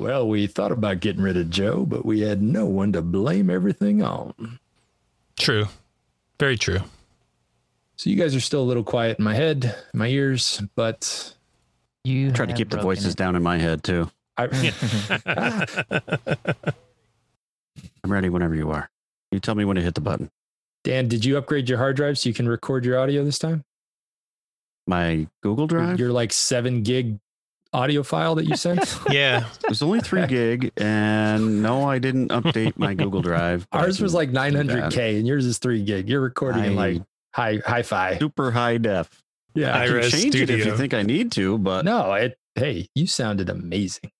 Well, 0.00 0.26
we 0.26 0.46
thought 0.46 0.72
about 0.72 1.00
getting 1.00 1.20
rid 1.20 1.36
of 1.36 1.50
Joe, 1.50 1.84
but 1.84 2.06
we 2.06 2.20
had 2.20 2.40
no 2.40 2.64
one 2.64 2.90
to 2.92 3.02
blame 3.02 3.50
everything 3.50 4.02
on. 4.02 4.58
True. 5.38 5.66
Very 6.38 6.56
true. 6.56 6.80
So 7.96 8.08
you 8.08 8.16
guys 8.16 8.34
are 8.34 8.40
still 8.40 8.62
a 8.62 8.64
little 8.64 8.82
quiet 8.82 9.18
in 9.18 9.24
my 9.26 9.34
head, 9.34 9.76
my 9.92 10.06
ears, 10.06 10.62
but 10.74 11.34
You 12.02 12.32
Try 12.32 12.46
to 12.46 12.54
keep 12.54 12.70
the 12.70 12.78
voices 12.78 13.12
it. 13.12 13.18
down 13.18 13.36
in 13.36 13.42
my 13.42 13.58
head 13.58 13.84
too. 13.84 14.10
I, 14.38 14.46
I'm 18.02 18.10
ready 18.10 18.30
whenever 18.30 18.54
you 18.54 18.70
are. 18.70 18.88
You 19.30 19.38
tell 19.38 19.54
me 19.54 19.66
when 19.66 19.76
to 19.76 19.82
hit 19.82 19.94
the 19.94 20.00
button. 20.00 20.30
Dan, 20.82 21.08
did 21.08 21.26
you 21.26 21.36
upgrade 21.36 21.68
your 21.68 21.76
hard 21.76 21.96
drive 21.96 22.18
so 22.18 22.30
you 22.30 22.34
can 22.34 22.48
record 22.48 22.86
your 22.86 22.98
audio 22.98 23.22
this 23.22 23.38
time? 23.38 23.64
My 24.86 25.26
Google 25.42 25.66
Drive. 25.66 26.00
Your 26.00 26.10
like 26.10 26.32
seven 26.32 26.82
gig 26.82 27.18
audio 27.72 28.02
file 28.02 28.34
that 28.36 28.44
you 28.46 28.56
sent? 28.56 28.80
Yeah. 29.10 29.46
It 29.64 29.68
was 29.68 29.82
only 29.82 30.00
three 30.00 30.26
gig, 30.26 30.72
and 30.76 31.62
no, 31.62 31.88
I 31.88 31.98
didn't 31.98 32.28
update 32.28 32.76
my 32.78 32.94
Google 32.94 33.22
Drive. 33.22 33.66
Ours 33.72 34.00
was 34.00 34.14
like 34.14 34.30
900K 34.30 35.18
and 35.18 35.26
yours 35.26 35.46
is 35.46 35.58
three 35.58 35.82
gig. 35.82 36.08
You're 36.08 36.20
recording 36.20 36.64
in 36.64 36.76
like 36.76 37.02
high, 37.34 37.60
hi 37.64 37.82
fi. 37.82 38.18
super 38.18 38.50
high 38.50 38.78
def. 38.78 39.08
Yeah. 39.54 39.76
I 39.76 39.86
can 39.86 39.88
Hi-res 39.96 40.10
change 40.12 40.34
it 40.36 40.50
if 40.50 40.64
you 40.66 40.76
think 40.76 40.94
I 40.94 41.02
need 41.02 41.32
to, 41.32 41.58
but 41.58 41.84
No, 41.84 42.12
it, 42.14 42.38
hey, 42.54 42.88
you 42.94 43.06
sounded 43.06 43.48
amazing. 43.48 44.10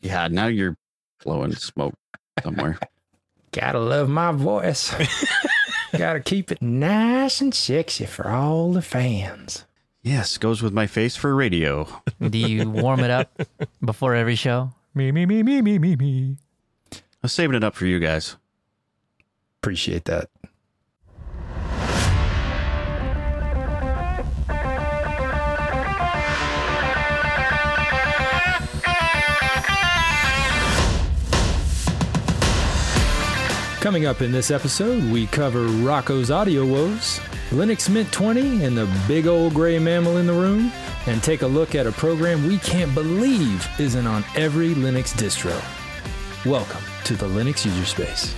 yeah, 0.00 0.28
now 0.28 0.46
you're 0.46 0.76
blowing 1.24 1.54
smoke 1.54 1.94
somewhere. 2.42 2.78
Gotta 3.52 3.78
love 3.78 4.08
my 4.08 4.32
voice. 4.32 4.92
Gotta 5.96 6.20
keep 6.20 6.50
it 6.50 6.60
nice 6.60 7.40
and 7.40 7.54
sexy 7.54 8.04
for 8.04 8.28
all 8.28 8.72
the 8.72 8.82
fans. 8.82 9.64
Yes, 10.04 10.38
goes 10.38 10.62
with 10.62 10.72
my 10.72 10.86
face 10.86 11.16
for 11.16 11.34
radio. 11.34 11.88
Do 12.20 12.38
you 12.38 12.70
warm 12.70 13.00
it 13.00 13.10
up 13.10 13.42
before 13.84 14.14
every 14.14 14.36
show? 14.36 14.70
Me, 14.94 15.10
me, 15.10 15.26
me, 15.26 15.42
me, 15.42 15.60
me, 15.60 15.78
me, 15.80 15.96
me. 15.96 16.36
I 16.92 16.98
was 17.22 17.32
saving 17.32 17.56
it 17.56 17.64
up 17.64 17.74
for 17.74 17.86
you 17.86 17.98
guys. 17.98 18.36
Appreciate 19.60 20.04
that. 20.04 20.30
Coming 33.84 34.06
up 34.06 34.22
in 34.22 34.32
this 34.32 34.50
episode, 34.50 35.04
we 35.12 35.26
cover 35.26 35.66
Rocco's 35.66 36.30
audio 36.30 36.64
woes, 36.64 37.20
Linux 37.50 37.90
Mint 37.90 38.10
20, 38.12 38.64
and 38.64 38.74
the 38.74 38.90
big 39.06 39.26
old 39.26 39.52
gray 39.52 39.78
mammal 39.78 40.16
in 40.16 40.26
the 40.26 40.32
room, 40.32 40.72
and 41.06 41.22
take 41.22 41.42
a 41.42 41.46
look 41.46 41.74
at 41.74 41.86
a 41.86 41.92
program 41.92 42.46
we 42.48 42.56
can't 42.60 42.94
believe 42.94 43.68
isn't 43.78 44.06
on 44.06 44.24
every 44.36 44.70
Linux 44.70 45.12
distro. 45.12 45.52
Welcome 46.46 46.82
to 47.04 47.14
the 47.14 47.26
Linux 47.26 47.66
user 47.66 47.84
space. 47.84 48.34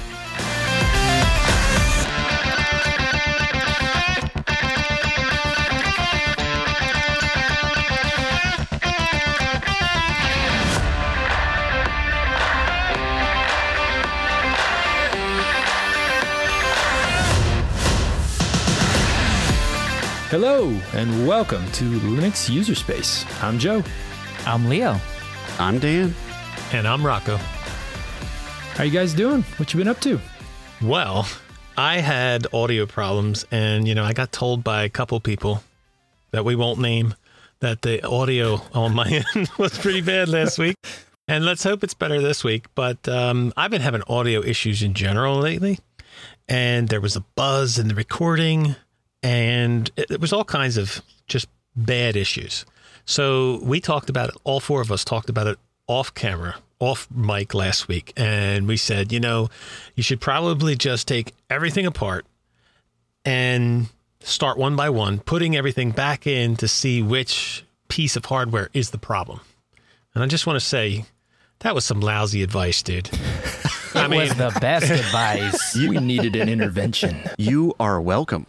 Hello, 20.29 20.69
and 20.93 21.25
welcome 21.25 21.65
to 21.71 21.85
Linux 22.01 22.53
User 22.53 22.75
Space. 22.75 23.25
I'm 23.45 23.61
Joe. 23.61 23.85
I'm 24.45 24.69
Leo. 24.69 24.99
I'm 25.61 25.79
Dan. 25.79 26.17
And 26.73 26.89
I'm 26.89 27.07
Rocco. 27.07 27.37
How 27.37 28.83
you 28.83 28.91
guys 28.91 29.15
doing? 29.15 29.43
What 29.57 29.73
you 29.73 29.79
been 29.79 29.87
up 29.87 30.01
to? 30.01 30.19
Well, 30.83 31.29
I 31.77 31.99
had 31.99 32.49
audio 32.53 32.87
problems, 32.87 33.47
and 33.53 33.87
you 33.87 33.95
know, 33.95 34.03
I 34.03 34.15
got 34.15 34.33
told 34.33 34.65
by 34.65 34.83
a 34.83 34.89
couple 34.89 35.21
people 35.21 35.63
that 36.33 36.45
we 36.45 36.57
won't 36.57 36.81
name 36.81 37.15
that 37.61 37.83
the 37.83 38.05
audio 38.05 38.61
on 38.75 38.97
my 38.97 39.25
end 39.37 39.49
was 39.59 39.79
pretty 39.79 40.01
bad 40.01 40.29
last 40.29 40.59
week. 40.59 40.75
And 41.29 41.45
let's 41.45 41.63
hope 41.63 41.85
it's 41.85 41.95
better 41.95 42.21
this 42.21 42.43
week. 42.43 42.67
But 42.75 43.09
um, 43.09 43.53
I've 43.57 43.71
been 43.71 43.81
having 43.81 44.03
audio 44.09 44.43
issues 44.43 44.83
in 44.83 44.95
general 44.95 45.39
lately, 45.39 45.79
and 46.49 46.89
there 46.89 47.01
was 47.01 47.15
a 47.15 47.25
buzz 47.37 47.79
in 47.79 47.87
the 47.87 47.95
recording, 47.95 48.75
and 49.23 49.91
it, 49.97 50.11
it 50.11 50.21
was 50.21 50.33
all 50.33 50.45
kinds 50.45 50.77
of 50.77 51.03
just 51.27 51.49
bad 51.75 52.17
issues. 52.17 52.65
So 53.05 53.61
we 53.63 53.81
talked 53.81 54.11
about 54.11 54.31
it. 54.31 54.35
All 54.45 54.61
four 54.61 54.81
of 54.81 54.91
us 54.91 55.05
talked 55.05 55.29
about 55.29 55.47
it 55.47 55.59
off 55.87 56.13
camera, 56.15 56.57
off 56.81 57.09
mic 57.11 57.55
last 57.55 57.87
week, 57.89 58.13
and 58.17 58.67
we 58.67 58.77
said, 58.77 59.13
you 59.13 59.21
know, 59.21 59.49
you 59.95 60.03
should 60.03 60.21
probably 60.21 60.75
just 60.75 61.07
take 61.07 61.33
everything 61.49 61.87
apart 61.87 62.27
and 63.25 63.89
start 64.21 64.59
one 64.59 64.77
by 64.77 64.91
one, 64.91 65.21
putting 65.21 65.57
everything 65.57 65.91
back 65.93 66.27
in 66.27 66.57
to 66.57 66.67
see 66.69 67.03
which 67.03 67.65
piece 67.89 68.17
of 68.17 68.25
hardware 68.25 68.69
is 68.73 68.91
the 68.91 68.99
problem. 68.99 69.41
And 70.15 70.25
I 70.25 70.27
just 70.27 70.47
want 70.47 70.59
to 70.59 70.65
say 70.65 71.05
that 71.61 71.75
was 71.75 71.85
some 71.85 72.01
lousy 72.01 72.43
advice, 72.43 72.83
dude. 72.83 73.09
I 73.95 74.05
It 74.07 74.11
mean, 74.11 74.21
was 74.21 74.35
the 74.35 74.57
best 74.61 74.91
advice. 74.91 75.75
We 75.77 75.99
needed 75.99 76.37
an 76.37 76.49
intervention. 76.49 77.23
You 77.39 77.75
are 77.79 78.01
welcome. 78.01 78.47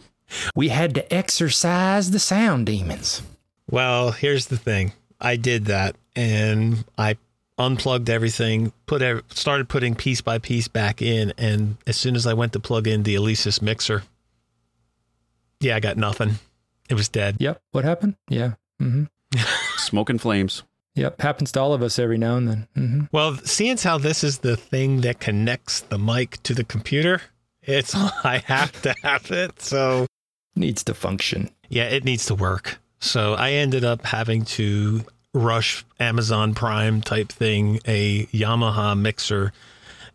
We 0.54 0.68
had 0.68 0.94
to 0.94 1.14
exorcise 1.14 2.10
the 2.10 2.18
sound 2.18 2.66
demons. 2.66 3.22
Well, 3.70 4.12
here's 4.12 4.46
the 4.46 4.56
thing. 4.56 4.92
I 5.20 5.36
did 5.36 5.66
that 5.66 5.96
and 6.14 6.84
I 6.96 7.16
unplugged 7.58 8.08
everything, 8.08 8.72
put 8.86 9.02
ev- 9.02 9.24
started 9.30 9.68
putting 9.68 9.94
piece 9.94 10.20
by 10.20 10.38
piece 10.38 10.68
back 10.68 11.02
in, 11.02 11.32
and 11.36 11.76
as 11.86 11.96
soon 11.96 12.14
as 12.14 12.26
I 12.26 12.34
went 12.34 12.52
to 12.52 12.60
plug 12.60 12.86
in 12.86 13.02
the 13.02 13.16
Alesis 13.16 13.60
mixer, 13.60 14.04
yeah, 15.60 15.76
I 15.76 15.80
got 15.80 15.96
nothing. 15.96 16.38
It 16.88 16.94
was 16.94 17.08
dead. 17.08 17.36
Yep. 17.40 17.60
What 17.72 17.84
happened? 17.84 18.14
Yeah. 18.28 18.54
Mm 18.80 19.08
hmm 19.34 19.40
Smoke 19.76 20.10
and 20.10 20.20
flames. 20.20 20.62
Yep. 20.94 21.20
Happens 21.20 21.52
to 21.52 21.60
all 21.60 21.74
of 21.74 21.82
us 21.82 21.98
every 21.98 22.18
now 22.18 22.36
and 22.36 22.48
then. 22.48 22.68
Mm-hmm. 22.76 23.00
Well, 23.12 23.36
seeing 23.44 23.72
as 23.72 23.82
how 23.82 23.98
this 23.98 24.24
is 24.24 24.38
the 24.38 24.56
thing 24.56 25.02
that 25.02 25.20
connects 25.20 25.80
the 25.80 25.98
mic 25.98 26.42
to 26.44 26.54
the 26.54 26.64
computer, 26.64 27.22
it's 27.62 27.94
I 28.24 28.42
have 28.46 28.80
to 28.82 28.94
have 29.02 29.30
it. 29.30 29.60
So 29.60 30.06
Needs 30.58 30.82
to 30.84 30.94
function. 30.94 31.50
yeah, 31.68 31.84
it 31.84 32.04
needs 32.04 32.26
to 32.26 32.34
work. 32.34 32.78
So 33.00 33.34
I 33.34 33.52
ended 33.52 33.84
up 33.84 34.04
having 34.04 34.44
to 34.56 35.04
rush 35.32 35.84
Amazon 36.00 36.54
Prime 36.54 37.00
type 37.00 37.28
thing, 37.30 37.78
a 37.86 38.26
Yamaha 38.26 38.98
mixer. 38.98 39.52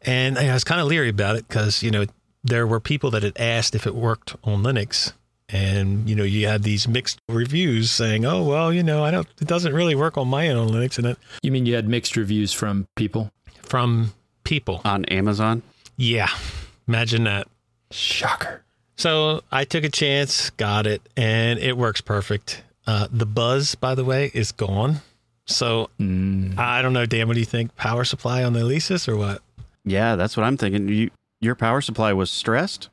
And 0.02 0.38
I 0.38 0.54
was 0.54 0.64
kind 0.66 0.82
of 0.82 0.88
leery 0.88 1.08
about 1.10 1.38
it 1.38 1.48
because, 1.48 1.82
you 1.82 1.92
know, 1.92 2.06
there 2.44 2.68
were 2.68 2.82
people 2.82 3.10
that 3.12 3.24
had 3.24 3.40
asked 3.40 3.74
if 3.74 3.88
it 3.88 3.96
worked 3.96 4.36
on 4.44 4.64
Linux. 4.64 5.14
And, 5.48 6.10
you 6.10 6.16
know, 6.16 6.24
you 6.24 6.48
had 6.48 6.64
these 6.64 6.88
mixed 6.88 7.22
reviews 7.30 7.90
saying, 7.92 8.26
oh, 8.26 8.44
well, 8.44 8.74
you 8.74 8.84
know, 8.84 9.04
I 9.04 9.12
don't, 9.12 9.28
it 9.40 9.48
doesn't 9.48 9.74
really 9.74 9.96
work 9.96 10.18
on 10.18 10.28
my 10.28 10.50
own 10.50 10.70
Linux. 10.70 10.98
And 10.98 11.08
it 11.08 11.18
You 11.42 11.52
mean 11.52 11.66
you 11.66 11.76
had 11.76 11.88
mixed 11.88 12.18
reviews 12.18 12.52
from 12.54 12.88
people? 12.96 13.32
from 13.62 14.14
people. 14.44 14.82
On 14.84 15.06
Amazon. 15.06 15.62
Yeah. 15.96 16.30
Imagine 16.88 17.24
that. 17.24 17.48
Shocker. 17.92 18.64
So 18.96 19.42
I 19.52 19.66
took 19.66 19.84
a 19.84 19.90
chance, 19.90 20.50
got 20.52 20.86
it, 20.88 21.02
and 21.18 21.60
it 21.60 21.78
works 21.78 22.02
perfect. 22.02 22.64
Uh, 22.86 23.08
the 23.12 23.26
buzz, 23.26 23.76
by 23.76 23.96
the 23.96 24.06
way, 24.06 24.32
is 24.34 24.52
gone. 24.52 24.98
So 25.46 25.90
Mm. 26.00 26.58
I 26.58 26.82
don't 26.82 26.94
know, 26.94 27.06
Dan. 27.06 27.28
What 27.28 27.34
do 27.34 27.40
you 27.40 27.46
think? 27.46 27.76
Power 27.76 28.04
supply 28.06 28.44
on 28.44 28.54
the 28.54 28.60
Alesis 28.62 29.08
or 29.08 29.18
what? 29.18 29.42
Yeah, 29.84 30.16
that's 30.16 30.38
what 30.38 30.44
I'm 30.46 30.58
thinking. 30.58 30.88
You, 30.88 31.12
your 31.42 31.56
power 31.56 31.82
supply 31.82 32.14
was 32.14 32.32
stressed, 32.32 32.90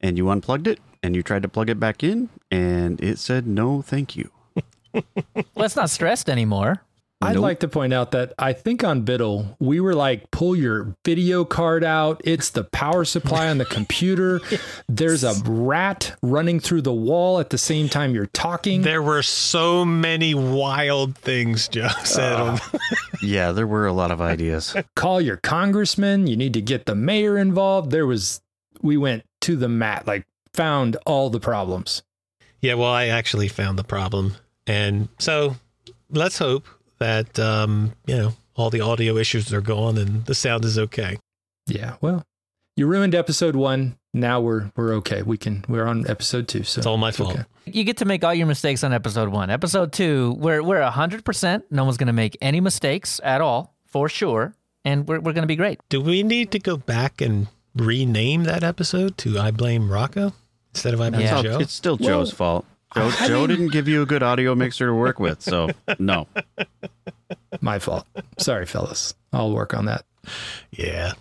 and 0.00 0.18
you 0.18 0.28
unplugged 0.28 0.66
it, 0.66 0.80
and 1.02 1.16
you 1.16 1.22
tried 1.22 1.42
to 1.42 1.48
plug 1.48 1.70
it 1.70 1.80
back 1.80 2.02
in, 2.02 2.28
and 2.50 3.00
it 3.02 3.18
said 3.18 3.46
no, 3.46 3.80
thank 3.82 4.16
you. 4.16 4.30
Well, 5.54 5.64
it's 5.66 5.76
not 5.76 5.90
stressed 5.90 6.28
anymore. 6.30 6.82
I'd 7.20 7.34
Nope. 7.34 7.42
like 7.42 7.60
to 7.60 7.68
point 7.68 7.92
out 7.92 8.12
that 8.12 8.32
I 8.38 8.52
think 8.52 8.84
on 8.84 9.00
Biddle, 9.02 9.56
we 9.58 9.80
were 9.80 9.94
like, 9.94 10.30
pull 10.30 10.54
your 10.54 10.94
video 11.04 11.44
card 11.44 11.82
out. 11.82 12.20
It's 12.24 12.50
the 12.50 12.62
power 12.62 13.04
supply 13.04 13.48
on 13.48 13.58
the 13.58 13.64
computer. 13.78 14.40
There's 14.88 15.24
a 15.24 15.34
rat 15.44 16.14
running 16.22 16.60
through 16.60 16.82
the 16.82 16.92
wall 16.92 17.40
at 17.40 17.50
the 17.50 17.58
same 17.58 17.88
time 17.88 18.14
you're 18.14 18.26
talking. 18.26 18.82
There 18.82 19.02
were 19.02 19.22
so 19.22 19.84
many 19.84 20.32
wild 20.34 21.18
things 21.18 21.66
Joe 21.66 21.88
said. 22.04 22.34
on 22.34 22.58
ah. 22.62 22.78
Yeah, 23.22 23.50
there 23.50 23.66
were 23.66 23.86
a 23.88 23.92
lot 23.92 24.12
of 24.12 24.20
ideas. 24.20 24.76
Call 24.94 25.20
your 25.20 25.38
congressman. 25.38 26.28
You 26.28 26.36
need 26.36 26.54
to 26.54 26.62
get 26.62 26.86
the 26.86 26.94
mayor 26.94 27.36
involved. 27.36 27.90
There 27.90 28.06
was, 28.06 28.40
we 28.80 28.96
went 28.96 29.24
to 29.40 29.56
the 29.56 29.68
mat, 29.68 30.06
like 30.06 30.24
found 30.52 30.96
all 31.04 31.30
the 31.30 31.40
problems. 31.40 32.02
yeah, 32.60 32.74
well, 32.74 32.92
I 32.92 33.06
actually 33.06 33.48
found 33.48 33.76
the 33.76 33.84
problem, 33.84 34.34
and 34.68 35.08
so 35.18 35.56
let's 36.10 36.38
hope 36.38 36.66
that 36.98 37.38
um, 37.38 37.92
you 38.06 38.16
know 38.16 38.32
all 38.56 38.70
the 38.70 38.80
audio 38.80 39.16
issues 39.16 39.52
are 39.52 39.60
gone 39.60 39.96
and 39.98 40.24
the 40.26 40.34
sound 40.34 40.64
is 40.64 40.78
okay. 40.78 41.18
Yeah. 41.66 41.96
Well, 42.00 42.24
you 42.76 42.86
ruined 42.86 43.14
episode 43.14 43.54
one. 43.56 43.96
Now 44.14 44.40
we're 44.40 44.70
we're 44.74 44.94
okay. 44.94 45.22
We 45.22 45.36
can 45.36 45.64
we're 45.68 45.86
on 45.86 46.08
episode 46.08 46.48
two. 46.48 46.64
So 46.64 46.78
It's 46.80 46.86
all 46.86 46.96
my 46.96 47.10
fault. 47.12 47.34
okay. 47.34 47.44
You 47.66 47.84
get 47.84 47.98
to 47.98 48.04
make 48.06 48.24
all 48.24 48.32
your 48.34 48.46
mistakes 48.46 48.82
on 48.82 48.92
episode 48.92 49.28
one. 49.28 49.50
Episode 49.50 49.92
two, 49.92 50.34
we're 50.38 50.62
we're 50.62 50.82
hundred 50.82 51.24
percent. 51.24 51.64
No 51.70 51.84
one's 51.84 51.98
gonna 51.98 52.12
make 52.14 52.36
any 52.40 52.60
mistakes 52.60 53.20
at 53.22 53.40
all 53.42 53.74
for 53.86 54.08
sure, 54.08 54.54
and 54.84 55.06
we're 55.06 55.20
we're 55.20 55.34
gonna 55.34 55.46
be 55.46 55.56
great. 55.56 55.78
Do 55.90 56.00
we 56.00 56.22
need 56.22 56.50
to 56.52 56.58
go 56.58 56.76
back 56.78 57.20
and 57.20 57.48
rename 57.76 58.44
that 58.44 58.64
episode 58.64 59.18
to 59.18 59.38
"I 59.38 59.50
Blame 59.50 59.92
Rocco" 59.92 60.32
instead 60.74 60.94
of 60.94 61.00
"I 61.02 61.10
Blame 61.10 61.22
Yeah. 61.22 61.42
Joe"? 61.42 61.58
it's 61.60 61.74
still 61.74 61.96
Joe's 61.98 62.32
fault. 62.32 62.64
Joe, 62.94 63.10
Joe 63.26 63.38
mean- 63.40 63.48
didn't 63.48 63.68
give 63.72 63.88
you 63.88 64.02
a 64.02 64.06
good 64.06 64.22
audio 64.22 64.54
mixer 64.54 64.86
to 64.86 64.94
work 64.94 65.20
with, 65.20 65.42
so 65.42 65.68
no. 65.98 66.26
My 67.60 67.78
fault. 67.78 68.06
Sorry, 68.38 68.66
fellas. 68.66 69.14
I'll 69.32 69.52
work 69.52 69.74
on 69.74 69.86
that. 69.86 70.04
Yeah. 70.70 71.12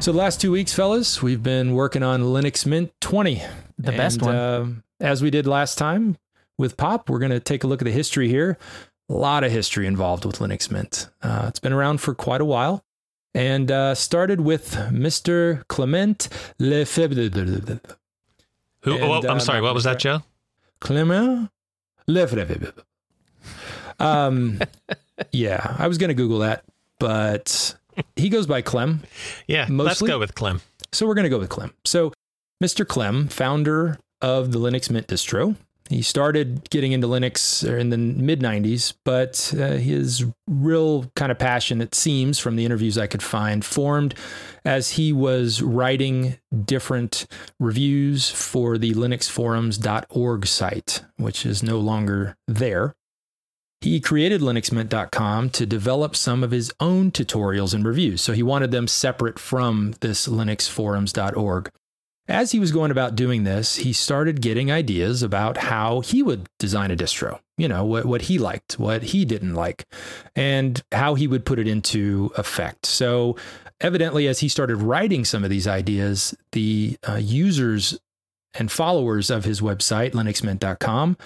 So 0.00 0.12
the 0.12 0.18
last 0.18 0.40
two 0.40 0.52
weeks, 0.52 0.72
fellas, 0.72 1.22
we've 1.22 1.42
been 1.42 1.74
working 1.74 2.02
on 2.02 2.22
Linux 2.22 2.64
Mint 2.64 2.92
20. 3.00 3.42
The 3.78 3.92
best 3.92 4.22
one. 4.22 4.34
Uh, 4.34 4.66
as 5.00 5.22
we 5.22 5.30
did 5.30 5.46
last 5.46 5.76
time 5.76 6.16
with 6.56 6.76
Pop, 6.76 7.10
we're 7.10 7.18
going 7.18 7.32
to 7.32 7.40
take 7.40 7.64
a 7.64 7.66
look 7.66 7.82
at 7.82 7.84
the 7.84 7.90
history 7.90 8.28
here. 8.28 8.56
A 9.10 9.12
lot 9.12 9.42
of 9.44 9.50
history 9.50 9.86
involved 9.86 10.24
with 10.24 10.38
Linux 10.38 10.70
Mint. 10.70 11.08
Uh, 11.20 11.46
it's 11.48 11.58
been 11.58 11.72
around 11.72 12.00
for 12.00 12.14
quite 12.14 12.40
a 12.40 12.44
while 12.44 12.84
and 13.38 13.70
uh, 13.70 13.94
started 13.94 14.40
with 14.40 14.72
Mr. 14.90 15.62
Clement 15.68 16.28
Lefebvre. 16.58 17.80
Who? 18.80 18.96
And, 18.96 19.24
I'm 19.26 19.36
uh, 19.36 19.38
sorry. 19.38 19.60
What 19.60 19.74
was 19.74 19.84
that, 19.84 20.00
Joe? 20.00 20.24
Clement 20.80 21.48
Lefebvre. 22.08 22.72
Um, 24.00 24.58
yeah, 25.32 25.76
I 25.78 25.86
was 25.86 25.98
going 25.98 26.08
to 26.08 26.14
Google 26.14 26.40
that, 26.40 26.64
but 26.98 27.76
he 28.16 28.28
goes 28.28 28.48
by 28.48 28.60
Clem. 28.60 29.04
Yeah. 29.46 29.66
mostly. 29.68 29.84
Let's 29.84 30.02
go 30.02 30.18
with 30.18 30.34
Clem. 30.34 30.60
So 30.90 31.06
we're 31.06 31.14
going 31.14 31.22
to 31.24 31.30
go 31.30 31.38
with 31.38 31.48
Clem. 31.48 31.72
So 31.84 32.12
Mr. 32.62 32.86
Clem, 32.86 33.28
founder 33.28 34.00
of 34.20 34.50
the 34.50 34.58
Linux 34.58 34.90
Mint 34.90 35.06
distro, 35.06 35.54
he 35.88 36.02
started 36.02 36.68
getting 36.70 36.92
into 36.92 37.06
Linux 37.06 37.66
in 37.66 37.88
the 37.88 37.96
mid 37.96 38.40
90s, 38.40 38.92
but 39.04 39.54
uh, 39.58 39.72
his 39.72 40.24
real 40.46 41.10
kind 41.16 41.32
of 41.32 41.38
passion, 41.38 41.80
it 41.80 41.94
seems 41.94 42.38
from 42.38 42.56
the 42.56 42.64
interviews 42.64 42.98
I 42.98 43.06
could 43.06 43.22
find, 43.22 43.64
formed 43.64 44.14
as 44.64 44.90
he 44.92 45.12
was 45.12 45.62
writing 45.62 46.38
different 46.64 47.26
reviews 47.58 48.28
for 48.28 48.76
the 48.76 48.92
linuxforums.org 48.94 50.46
site, 50.46 51.02
which 51.16 51.46
is 51.46 51.62
no 51.62 51.78
longer 51.78 52.36
there. 52.46 52.94
He 53.80 54.00
created 54.00 54.40
linuxmint.com 54.40 55.50
to 55.50 55.64
develop 55.64 56.16
some 56.16 56.42
of 56.42 56.50
his 56.50 56.72
own 56.80 57.12
tutorials 57.12 57.72
and 57.74 57.86
reviews. 57.86 58.20
So 58.20 58.32
he 58.32 58.42
wanted 58.42 58.72
them 58.72 58.88
separate 58.88 59.38
from 59.38 59.94
this 60.00 60.26
linuxforums.org. 60.26 61.70
As 62.28 62.52
he 62.52 62.58
was 62.58 62.72
going 62.72 62.90
about 62.90 63.16
doing 63.16 63.44
this, 63.44 63.76
he 63.76 63.94
started 63.94 64.42
getting 64.42 64.70
ideas 64.70 65.22
about 65.22 65.56
how 65.56 66.00
he 66.00 66.22
would 66.22 66.46
design 66.58 66.90
a 66.90 66.96
distro, 66.96 67.40
you 67.56 67.66
know, 67.68 67.84
what, 67.86 68.04
what 68.04 68.22
he 68.22 68.38
liked, 68.38 68.78
what 68.78 69.02
he 69.02 69.24
didn't 69.24 69.54
like, 69.54 69.86
and 70.36 70.82
how 70.92 71.14
he 71.14 71.26
would 71.26 71.46
put 71.46 71.58
it 71.58 71.66
into 71.66 72.30
effect. 72.36 72.84
So, 72.84 73.36
evidently, 73.80 74.28
as 74.28 74.40
he 74.40 74.48
started 74.48 74.76
writing 74.76 75.24
some 75.24 75.42
of 75.42 75.48
these 75.48 75.66
ideas, 75.66 76.36
the 76.52 76.98
uh, 77.08 77.14
users 77.14 77.98
and 78.54 78.70
followers 78.70 79.30
of 79.30 79.44
his 79.44 79.62
website, 79.62 80.12
linuxmint.com, 80.12 81.16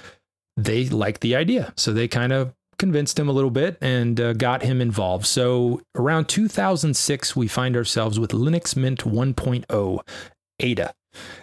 they 0.56 0.88
liked 0.88 1.20
the 1.20 1.34
idea. 1.34 1.72
So 1.76 1.93
they 1.93 2.08
kind 2.08 2.32
of 2.32 2.55
convinced 2.78 3.19
him 3.19 3.28
a 3.28 3.32
little 3.32 3.50
bit 3.50 3.78
and 3.81 4.20
uh, 4.20 4.32
got 4.34 4.62
him 4.62 4.81
involved. 4.81 5.26
So 5.26 5.81
around 5.94 6.28
2006, 6.28 7.34
we 7.34 7.48
find 7.48 7.76
ourselves 7.76 8.19
with 8.20 8.32
Linux 8.32 8.76
Mint 8.76 9.00
1.0 9.05 10.00
Ada. 10.62 10.94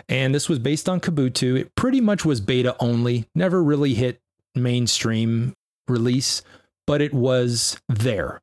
And 0.08 0.34
this 0.34 0.50
was 0.50 0.60
based 0.60 0.90
on 0.90 1.00
Kubuntu. 1.00 1.60
It 1.60 1.76
pretty 1.76 2.02
much 2.02 2.26
was 2.26 2.42
beta 2.42 2.76
only, 2.80 3.26
never 3.36 3.64
really 3.64 3.94
hit 3.94 4.20
mainstream 4.56 5.54
release, 5.88 6.42
but 6.88 7.02
it 7.02 7.14
was 7.14 7.80
there. 7.88 8.42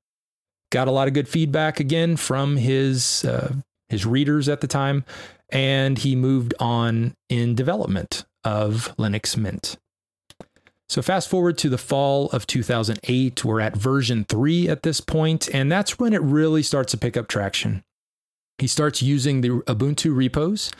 Got 0.71 0.89
a 0.89 0.93
lot 0.93 1.09
of 1.09 1.15
good 1.15 1.29
feedback 1.29 1.81
again 1.81 2.17
from 2.17 2.57
his 2.57 3.25
uh, 3.25 3.55
his 3.89 4.05
readers 4.05 4.49
at 4.49 4.61
the 4.61 4.67
time, 4.67 5.05
and 5.49 5.99
he 5.99 6.17
moved 6.17 6.55
on 6.59 7.15
in 7.29 7.55
development 7.55 8.25
of 8.45 8.95
Linux 8.99 9.37
Mint. 9.37 9.77
So, 10.89 11.03
fast 11.03 11.29
forward 11.29 11.59
to 11.59 11.69
the 11.69 11.79
fall 11.79 12.29
of 12.31 12.47
2008, 12.47 13.45
we're 13.45 13.61
at 13.61 13.77
version 13.77 14.25
3 14.29 14.69
at 14.69 14.83
this 14.85 15.01
point, 15.01 15.49
and 15.53 15.71
that's 15.71 15.99
when 15.99 16.13
it 16.13 16.23
really 16.23 16.63
starts 16.63 16.93
to 16.93 16.99
pick 16.99 17.17
up 17.17 17.27
traction. 17.27 17.83
He 18.59 18.67
starts 18.67 19.03
using 19.03 19.41
the 19.41 19.51
Ubuntu 19.51 20.17
repos, 20.17 20.73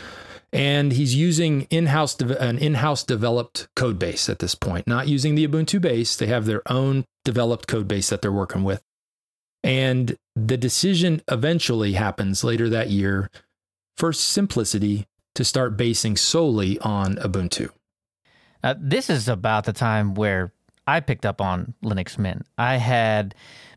and 0.53 0.93
he's 0.93 1.15
using 1.15 1.63
in-house 1.63 2.15
de- 2.15 2.43
an 2.43 2.59
in-house 2.59 3.05
developed 3.05 3.69
code 3.77 3.99
base 3.99 4.29
at 4.29 4.39
this 4.39 4.55
point, 4.55 4.87
not 4.87 5.09
using 5.09 5.35
the 5.35 5.47
Ubuntu 5.47 5.81
base. 5.81 6.17
They 6.17 6.27
have 6.29 6.47
their 6.47 6.63
own 6.71 7.05
developed 7.25 7.67
code 7.67 7.89
base 7.89 8.09
that 8.09 8.23
they're 8.23 8.33
working 8.33 8.65
with. 8.65 8.83
And 9.63 10.17
the 10.35 10.57
decision 10.57 11.23
eventually 11.29 11.95
happens 11.95 12.45
later 12.45 12.69
that 12.69 12.89
year 12.89 13.31
for 13.97 14.13
simplicity 14.13 15.07
to 15.35 15.45
start 15.45 15.77
basing 15.77 16.17
solely 16.17 16.79
on 16.79 17.17
Ubuntu. 17.17 17.71
Uh, 18.63 18.75
this 18.79 19.11
is 19.11 19.29
about 19.29 19.65
the 19.65 19.73
time 19.73 20.15
where 20.15 20.53
I 20.87 21.01
picked 21.01 21.27
up 21.27 21.41
on 21.41 21.75
Linux 21.85 22.17
Mint. 22.17 22.47
I 22.57 22.77
had 22.77 23.35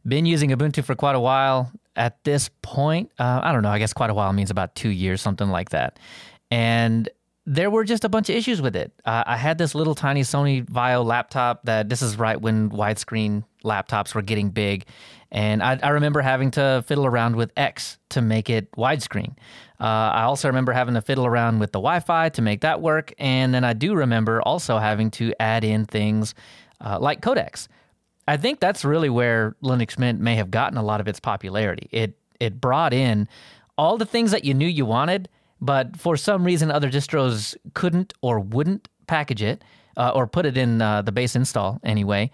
been 0.07 0.25
using 0.25 0.51
Ubuntu 0.51 0.83
for 0.83 0.95
quite 0.95 1.15
a 1.15 1.19
while. 1.19 1.71
At 1.99 2.23
this 2.23 2.49
point, 2.61 3.11
uh, 3.19 3.41
I 3.43 3.51
don't 3.51 3.61
know, 3.61 3.69
I 3.69 3.77
guess 3.77 3.93
quite 3.93 4.09
a 4.09 4.13
while 4.13 4.33
means 4.33 4.49
about 4.49 4.73
two 4.73 4.89
years, 4.89 5.21
something 5.21 5.49
like 5.49 5.69
that. 5.69 5.99
And 6.49 7.09
there 7.45 7.69
were 7.69 7.83
just 7.83 8.05
a 8.05 8.09
bunch 8.09 8.29
of 8.29 8.35
issues 8.35 8.61
with 8.61 8.75
it. 8.75 8.93
Uh, 9.05 9.23
I 9.25 9.35
had 9.35 9.57
this 9.57 9.75
little 9.75 9.95
tiny 9.95 10.21
Sony 10.21 10.63
VAIO 10.65 11.03
laptop 11.03 11.65
that 11.65 11.89
this 11.89 12.01
is 12.01 12.17
right 12.17 12.39
when 12.39 12.69
widescreen 12.69 13.43
laptops 13.65 14.15
were 14.15 14.21
getting 14.21 14.49
big. 14.49 14.85
And 15.31 15.61
I, 15.61 15.79
I 15.81 15.89
remember 15.89 16.21
having 16.21 16.51
to 16.51 16.83
fiddle 16.87 17.05
around 17.05 17.35
with 17.35 17.51
X 17.57 17.97
to 18.09 18.21
make 18.21 18.49
it 18.49 18.71
widescreen. 18.73 19.31
Uh, 19.79 20.13
I 20.13 20.23
also 20.23 20.47
remember 20.47 20.71
having 20.71 20.93
to 20.93 21.01
fiddle 21.01 21.25
around 21.25 21.59
with 21.59 21.71
the 21.71 21.79
Wi 21.79 21.99
Fi 21.99 22.29
to 22.29 22.41
make 22.41 22.61
that 22.61 22.81
work. 22.81 23.13
And 23.17 23.53
then 23.53 23.63
I 23.63 23.73
do 23.73 23.93
remember 23.93 24.41
also 24.41 24.77
having 24.77 25.11
to 25.11 25.33
add 25.39 25.63
in 25.63 25.85
things 25.85 26.35
uh, 26.81 26.97
like 26.99 27.21
codecs. 27.21 27.67
I 28.29 28.37
think 28.37 28.59
that's 28.59 28.85
really 28.85 29.09
where 29.09 29.55
Linux 29.63 29.97
Mint 29.97 30.19
may 30.19 30.35
have 30.35 30.51
gotten 30.51 30.77
a 30.77 30.83
lot 30.83 31.01
of 31.01 31.07
its 31.07 31.19
popularity. 31.19 31.89
It 31.91 32.15
it 32.39 32.61
brought 32.61 32.93
in 32.93 33.27
all 33.75 33.97
the 33.97 34.05
things 34.05 34.29
that 34.29 34.45
you 34.45 34.53
knew 34.53 34.67
you 34.67 34.85
wanted, 34.85 35.29
but 35.59 35.97
for 35.97 36.15
some 36.15 36.43
reason 36.43 36.69
other 36.69 36.91
distros 36.91 37.57
couldn't 37.73 38.13
or 38.21 38.39
wouldn't 38.39 38.87
package 39.07 39.41
it 39.41 39.63
uh, 39.97 40.11
or 40.13 40.27
put 40.27 40.45
it 40.45 40.57
in 40.57 40.79
uh, 40.79 41.01
the 41.01 41.11
base 41.11 41.35
install 41.35 41.79
anyway. 41.83 42.29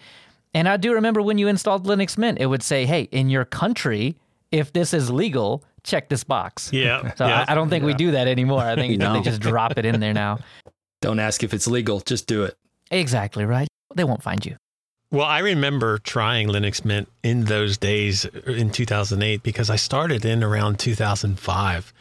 And 0.54 0.68
I 0.68 0.76
do 0.76 0.94
remember 0.94 1.22
when 1.22 1.38
you 1.38 1.48
installed 1.48 1.88
Linux 1.88 2.18
Mint, 2.18 2.40
it 2.42 2.48
would 2.48 2.62
say, 2.62 2.86
"Hey, 2.86 3.04
in 3.14 3.30
your 3.30 3.46
country, 3.46 4.18
if 4.52 4.74
this 4.74 4.94
is 4.94 5.10
legal, 5.10 5.64
check 5.84 6.10
this 6.10 6.26
box." 6.26 6.74
Yeah. 6.74 7.14
So 7.18 7.26
yeah. 7.26 7.46
I, 7.48 7.54
I 7.54 7.56
don't 7.56 7.70
think 7.70 7.86
we 7.86 7.94
do 7.94 8.12
that 8.12 8.28
anymore. 8.28 8.64
I 8.64 8.76
think 8.76 8.98
No. 9.00 9.14
they 9.14 9.22
just 9.22 9.40
drop 9.40 9.78
it 9.78 9.86
in 9.86 10.02
there 10.02 10.14
now. 10.14 10.40
Don't 11.00 11.20
ask 11.20 11.42
if 11.42 11.54
it's 11.54 11.68
legal, 11.68 12.02
just 12.02 12.28
do 12.28 12.44
it. 12.44 12.58
Exactly 12.92 13.46
right. 13.46 13.70
They 13.96 14.04
won't 14.04 14.22
find 14.22 14.46
you. 14.46 14.58
Well, 15.12 15.26
I 15.26 15.40
remember 15.40 16.00
trying 16.00 16.48
Linux 16.48 16.84
Mint 16.84 17.08
in 17.24 17.46
those 17.46 17.78
days 17.78 18.26
uh, 18.26 18.52
in 18.52 18.72
2008 18.72 19.44
because 19.44 19.70
I 19.70 19.76
started 19.76 20.26
in 20.26 20.44
around 20.44 20.80
2005. 20.80 21.94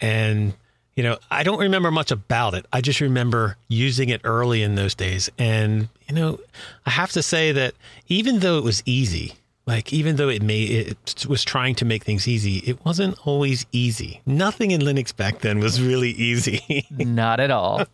And, 0.00 0.54
you 0.94 1.02
know, 1.02 1.18
I 1.30 1.42
don't 1.42 1.58
remember 1.58 1.90
much 1.90 2.10
about 2.10 2.54
it. 2.54 2.66
I 2.72 2.80
just 2.80 3.00
remember 3.00 3.56
using 3.68 4.08
it 4.08 4.20
early 4.24 4.62
in 4.62 4.74
those 4.74 4.94
days. 4.94 5.28
And, 5.38 5.88
you 6.08 6.14
know, 6.14 6.40
I 6.86 6.90
have 6.90 7.12
to 7.12 7.22
say 7.22 7.52
that 7.52 7.74
even 8.08 8.38
though 8.38 8.58
it 8.58 8.64
was 8.64 8.82
easy, 8.86 9.34
like 9.66 9.92
even 9.92 10.16
though 10.16 10.28
it 10.28 10.42
made 10.42 10.70
it 10.70 11.26
was 11.28 11.44
trying 11.44 11.74
to 11.76 11.84
make 11.84 12.04
things 12.04 12.26
easy, 12.26 12.58
it 12.58 12.84
wasn't 12.84 13.16
always 13.26 13.64
easy. 13.70 14.20
Nothing 14.26 14.72
in 14.72 14.80
Linux 14.80 15.14
back 15.14 15.38
then 15.38 15.60
was 15.60 15.80
really 15.80 16.10
easy. 16.10 16.86
Not 16.90 17.38
at 17.38 17.50
all. 17.50 17.84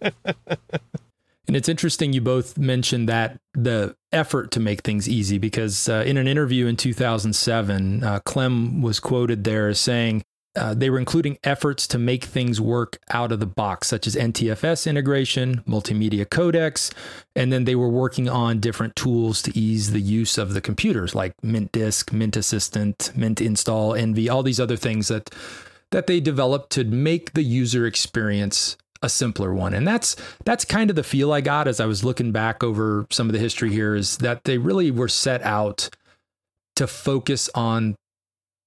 And 1.49 1.57
it's 1.57 1.69
interesting 1.69 2.13
you 2.13 2.21
both 2.21 2.59
mentioned 2.59 3.09
that 3.09 3.41
the 3.55 3.97
effort 4.13 4.51
to 4.53 4.61
make 4.61 4.83
things 4.83 5.09
easy 5.09 5.39
because 5.39 5.89
uh, 5.89 6.05
in 6.07 6.19
an 6.19 6.29
interview 6.29 6.67
in 6.67 6.77
2007, 6.77 8.05
uh, 8.05 8.21
Clem 8.21 8.83
was 8.83 9.01
quoted 9.01 9.45
there 9.45 9.69
as 9.69 9.81
saying 9.81 10.23
uh, 10.57 10.75
they 10.75 10.91
were 10.91 10.99
including 10.99 11.39
efforts 11.45 11.87
to 11.87 11.99
make 11.99 12.25
things 12.25 12.61
work 12.61 12.99
out 13.11 13.33
of 13.33 13.41
the 13.41 13.47
box, 13.47 13.89
such 13.89 14.07
as 14.07 14.15
NTFS 14.15 14.87
integration, 14.87 15.63
multimedia 15.67 16.27
codecs, 16.27 16.93
and 17.35 17.51
then 17.51 17.65
they 17.65 17.75
were 17.75 17.89
working 17.89 18.29
on 18.29 18.61
different 18.61 18.95
tools 18.95 19.41
to 19.43 19.57
ease 19.59 19.93
the 19.93 20.01
use 20.01 20.37
of 20.37 20.53
the 20.53 20.61
computers 20.61 21.15
like 21.15 21.33
Mint 21.43 21.73
Disk, 21.73 22.13
Mint 22.13 22.37
Assistant, 22.37 23.11
Mint 23.15 23.41
Install, 23.41 23.95
Envy, 23.95 24.29
all 24.29 24.43
these 24.43 24.61
other 24.61 24.77
things 24.77 25.09
that 25.09 25.31
that 25.91 26.07
they 26.07 26.21
developed 26.21 26.71
to 26.71 26.85
make 26.85 27.33
the 27.33 27.43
user 27.43 27.87
experience 27.87 28.77
a 29.03 29.09
simpler 29.09 29.53
one. 29.55 29.75
And 29.75 29.87
that's 29.87 30.17
that's 30.45 30.65
kind 30.65 30.91
of 30.91 30.97
the 30.97 31.03
feel 31.03 31.33
I 31.33 31.41
got 31.41 31.69
as 31.69 31.81
I 31.81 31.87
was 31.87 32.05
looking 32.05 32.33
back 32.33 32.63
over 32.63 33.07
some 33.11 33.29
of 33.29 33.33
the 33.33 33.39
history 33.39 33.71
here 33.71 33.95
is 33.95 34.19
that 34.19 34.45
they 34.45 34.59
really 34.59 34.91
were 34.91 35.09
set 35.09 35.43
out 35.43 35.91
to 36.77 36.87
focus 36.87 37.51
on 37.55 37.97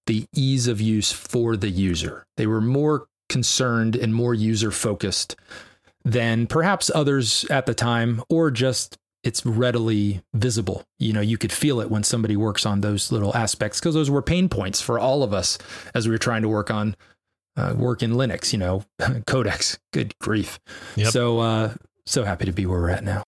the 0.07 0.25
ease 0.35 0.67
of 0.67 0.81
use 0.81 1.11
for 1.11 1.55
the 1.55 1.69
user. 1.69 2.25
They 2.37 2.47
were 2.47 2.61
more 2.61 3.05
concerned 3.29 3.95
and 3.95 4.13
more 4.13 4.33
user 4.33 4.71
focused 4.71 5.35
than 6.03 6.47
perhaps 6.47 6.91
others 6.93 7.45
at 7.45 7.65
the 7.65 7.73
time, 7.73 8.21
or 8.29 8.51
just 8.51 8.97
it's 9.23 9.45
readily 9.45 10.21
visible. 10.33 10.83
You 10.99 11.13
know, 11.13 11.21
you 11.21 11.37
could 11.37 11.51
feel 11.51 11.79
it 11.79 11.91
when 11.91 12.03
somebody 12.03 12.35
works 12.35 12.65
on 12.65 12.81
those 12.81 13.11
little 13.11 13.35
aspects 13.35 13.79
because 13.79 13.93
those 13.93 14.09
were 14.09 14.21
pain 14.21 14.49
points 14.49 14.81
for 14.81 14.97
all 14.97 15.23
of 15.23 15.33
us 15.33 15.57
as 15.93 16.07
we 16.07 16.11
were 16.11 16.17
trying 16.17 16.41
to 16.41 16.49
work 16.49 16.71
on 16.71 16.95
uh, 17.57 17.73
work 17.77 18.03
in 18.03 18.13
Linux. 18.13 18.53
You 18.53 18.59
know, 18.59 18.83
codecs. 19.01 19.77
Good 19.93 20.17
grief. 20.19 20.59
Yep. 20.95 21.07
So 21.07 21.39
uh, 21.39 21.73
so 22.05 22.23
happy 22.23 22.45
to 22.45 22.51
be 22.51 22.65
where 22.65 22.81
we're 22.81 22.89
at 22.89 23.03
now. 23.03 23.23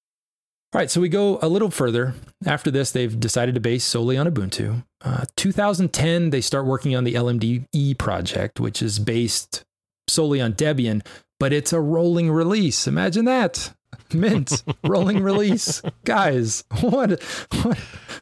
All 0.74 0.80
right, 0.80 0.90
so 0.90 1.00
we 1.00 1.08
go 1.08 1.38
a 1.44 1.48
little 1.48 1.70
further. 1.70 2.16
After 2.48 2.72
this, 2.72 2.90
they've 2.90 3.20
decided 3.20 3.54
to 3.54 3.62
base 3.62 3.84
solely 3.84 4.18
on 4.18 4.26
Ubuntu. 4.26 4.84
Uh, 5.02 5.26
2010, 5.36 6.32
they 6.32 6.42
start 6.42 6.66
working 6.66 6.96
on 6.96 7.04
the 7.04 7.14
LMDE 7.14 7.96
project, 8.00 8.60
which 8.60 8.82
is 8.82 8.98
based 8.98 9.64
solely 10.08 10.42
on 10.42 10.54
Debian, 10.54 11.06
but 11.40 11.54
it's 11.54 11.74
a 11.74 11.80
rolling 11.80 12.32
release. 12.32 12.88
Imagine 12.88 13.26
that. 13.26 13.72
Mint, 14.14 14.64
rolling 14.84 15.22
release. 15.24 15.82
Guys, 16.06 16.64
what? 16.82 17.22
what 17.62 17.78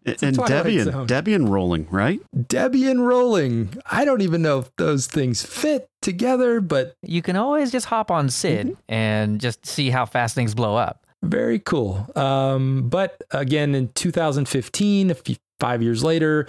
And 0.06 0.38
Debian, 0.38 0.86
Zone. 0.92 1.08
Debian 1.08 1.50
rolling, 1.50 1.88
right? 1.90 2.20
Debian 2.36 3.06
rolling. 3.06 3.74
I 3.90 4.06
don't 4.06 4.22
even 4.22 4.42
know 4.42 4.60
if 4.60 4.76
those 4.78 5.08
things 5.08 5.44
fit 5.44 5.90
together, 6.02 6.62
but 6.62 6.96
You 7.04 7.22
can 7.22 7.36
always 7.36 7.72
just 7.72 7.86
hop 7.88 8.10
on 8.12 8.30
SID 8.30 8.68
Mm-hmm. 8.68 8.74
and 8.94 9.40
just 9.42 9.66
see 9.66 9.90
how 9.90 10.06
fast 10.06 10.36
things 10.36 10.54
blow 10.56 10.76
up. 10.76 11.06
Very 11.24 11.60
cool. 11.60 12.08
Um, 12.16 12.90
but 12.90 13.22
again, 13.32 13.76
in 13.76 13.90
2015, 13.90 15.12
a 15.12 15.14
few, 15.14 15.36
five 15.60 15.82
years 15.84 16.04
later, 16.04 16.48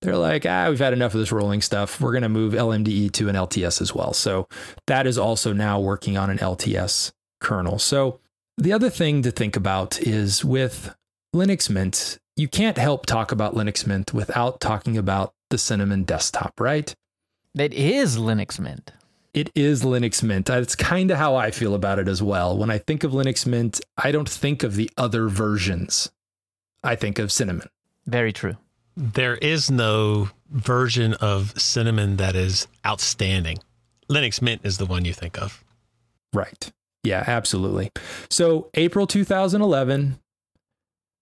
they're 0.00 0.16
like, 0.16 0.46
ah, 0.46 0.66
we've 0.68 0.78
had 0.78 0.92
enough 0.92 1.14
of 1.14 1.20
this 1.20 1.32
rolling 1.32 1.60
stuff. 1.60 2.00
We're 2.00 2.12
going 2.12 2.22
to 2.22 2.28
move 2.28 2.52
LMDE 2.54 3.12
to 3.12 3.28
an 3.28 3.34
LTS 3.36 3.80
as 3.80 3.94
well. 3.94 4.12
So 4.12 4.48
that 4.86 5.06
is 5.06 5.18
also 5.18 5.52
now 5.52 5.80
working 5.80 6.16
on 6.16 6.30
an 6.30 6.38
LTS 6.38 7.12
kernel. 7.40 7.78
So 7.78 8.20
the 8.58 8.72
other 8.72 8.90
thing 8.90 9.22
to 9.22 9.30
think 9.30 9.56
about 9.56 10.00
is 10.00 10.44
with 10.44 10.94
Linux 11.34 11.70
Mint, 11.70 12.18
you 12.36 12.48
can't 12.48 12.78
help 12.78 13.06
talk 13.06 13.32
about 13.32 13.54
Linux 13.54 13.86
Mint 13.86 14.12
without 14.12 14.60
talking 14.60 14.96
about 14.96 15.34
the 15.50 15.58
Cinnamon 15.58 16.04
desktop, 16.04 16.60
right? 16.60 16.94
It 17.58 17.74
is 17.74 18.16
Linux 18.16 18.58
Mint. 18.58 18.92
It 19.34 19.50
is 19.54 19.82
Linux 19.82 20.22
Mint. 20.22 20.46
That's 20.46 20.74
kind 20.74 21.10
of 21.10 21.16
how 21.16 21.36
I 21.36 21.50
feel 21.50 21.74
about 21.74 21.98
it 21.98 22.08
as 22.08 22.22
well. 22.22 22.56
When 22.56 22.70
I 22.70 22.78
think 22.78 23.02
of 23.02 23.12
Linux 23.12 23.46
Mint, 23.46 23.80
I 23.96 24.12
don't 24.12 24.28
think 24.28 24.62
of 24.62 24.76
the 24.76 24.90
other 24.96 25.28
versions. 25.28 26.10
I 26.84 26.96
think 26.96 27.18
of 27.18 27.32
Cinnamon. 27.32 27.68
Very 28.06 28.32
true. 28.32 28.56
There 28.96 29.36
is 29.36 29.70
no 29.70 30.28
version 30.50 31.14
of 31.14 31.58
Cinnamon 31.58 32.16
that 32.16 32.36
is 32.36 32.66
outstanding. 32.84 33.58
Linux 34.10 34.42
Mint 34.42 34.60
is 34.64 34.76
the 34.76 34.86
one 34.86 35.06
you 35.06 35.14
think 35.14 35.40
of. 35.40 35.64
Right. 36.34 36.70
Yeah, 37.04 37.24
absolutely. 37.26 37.90
So, 38.30 38.70
April 38.74 39.06
2011, 39.06 40.18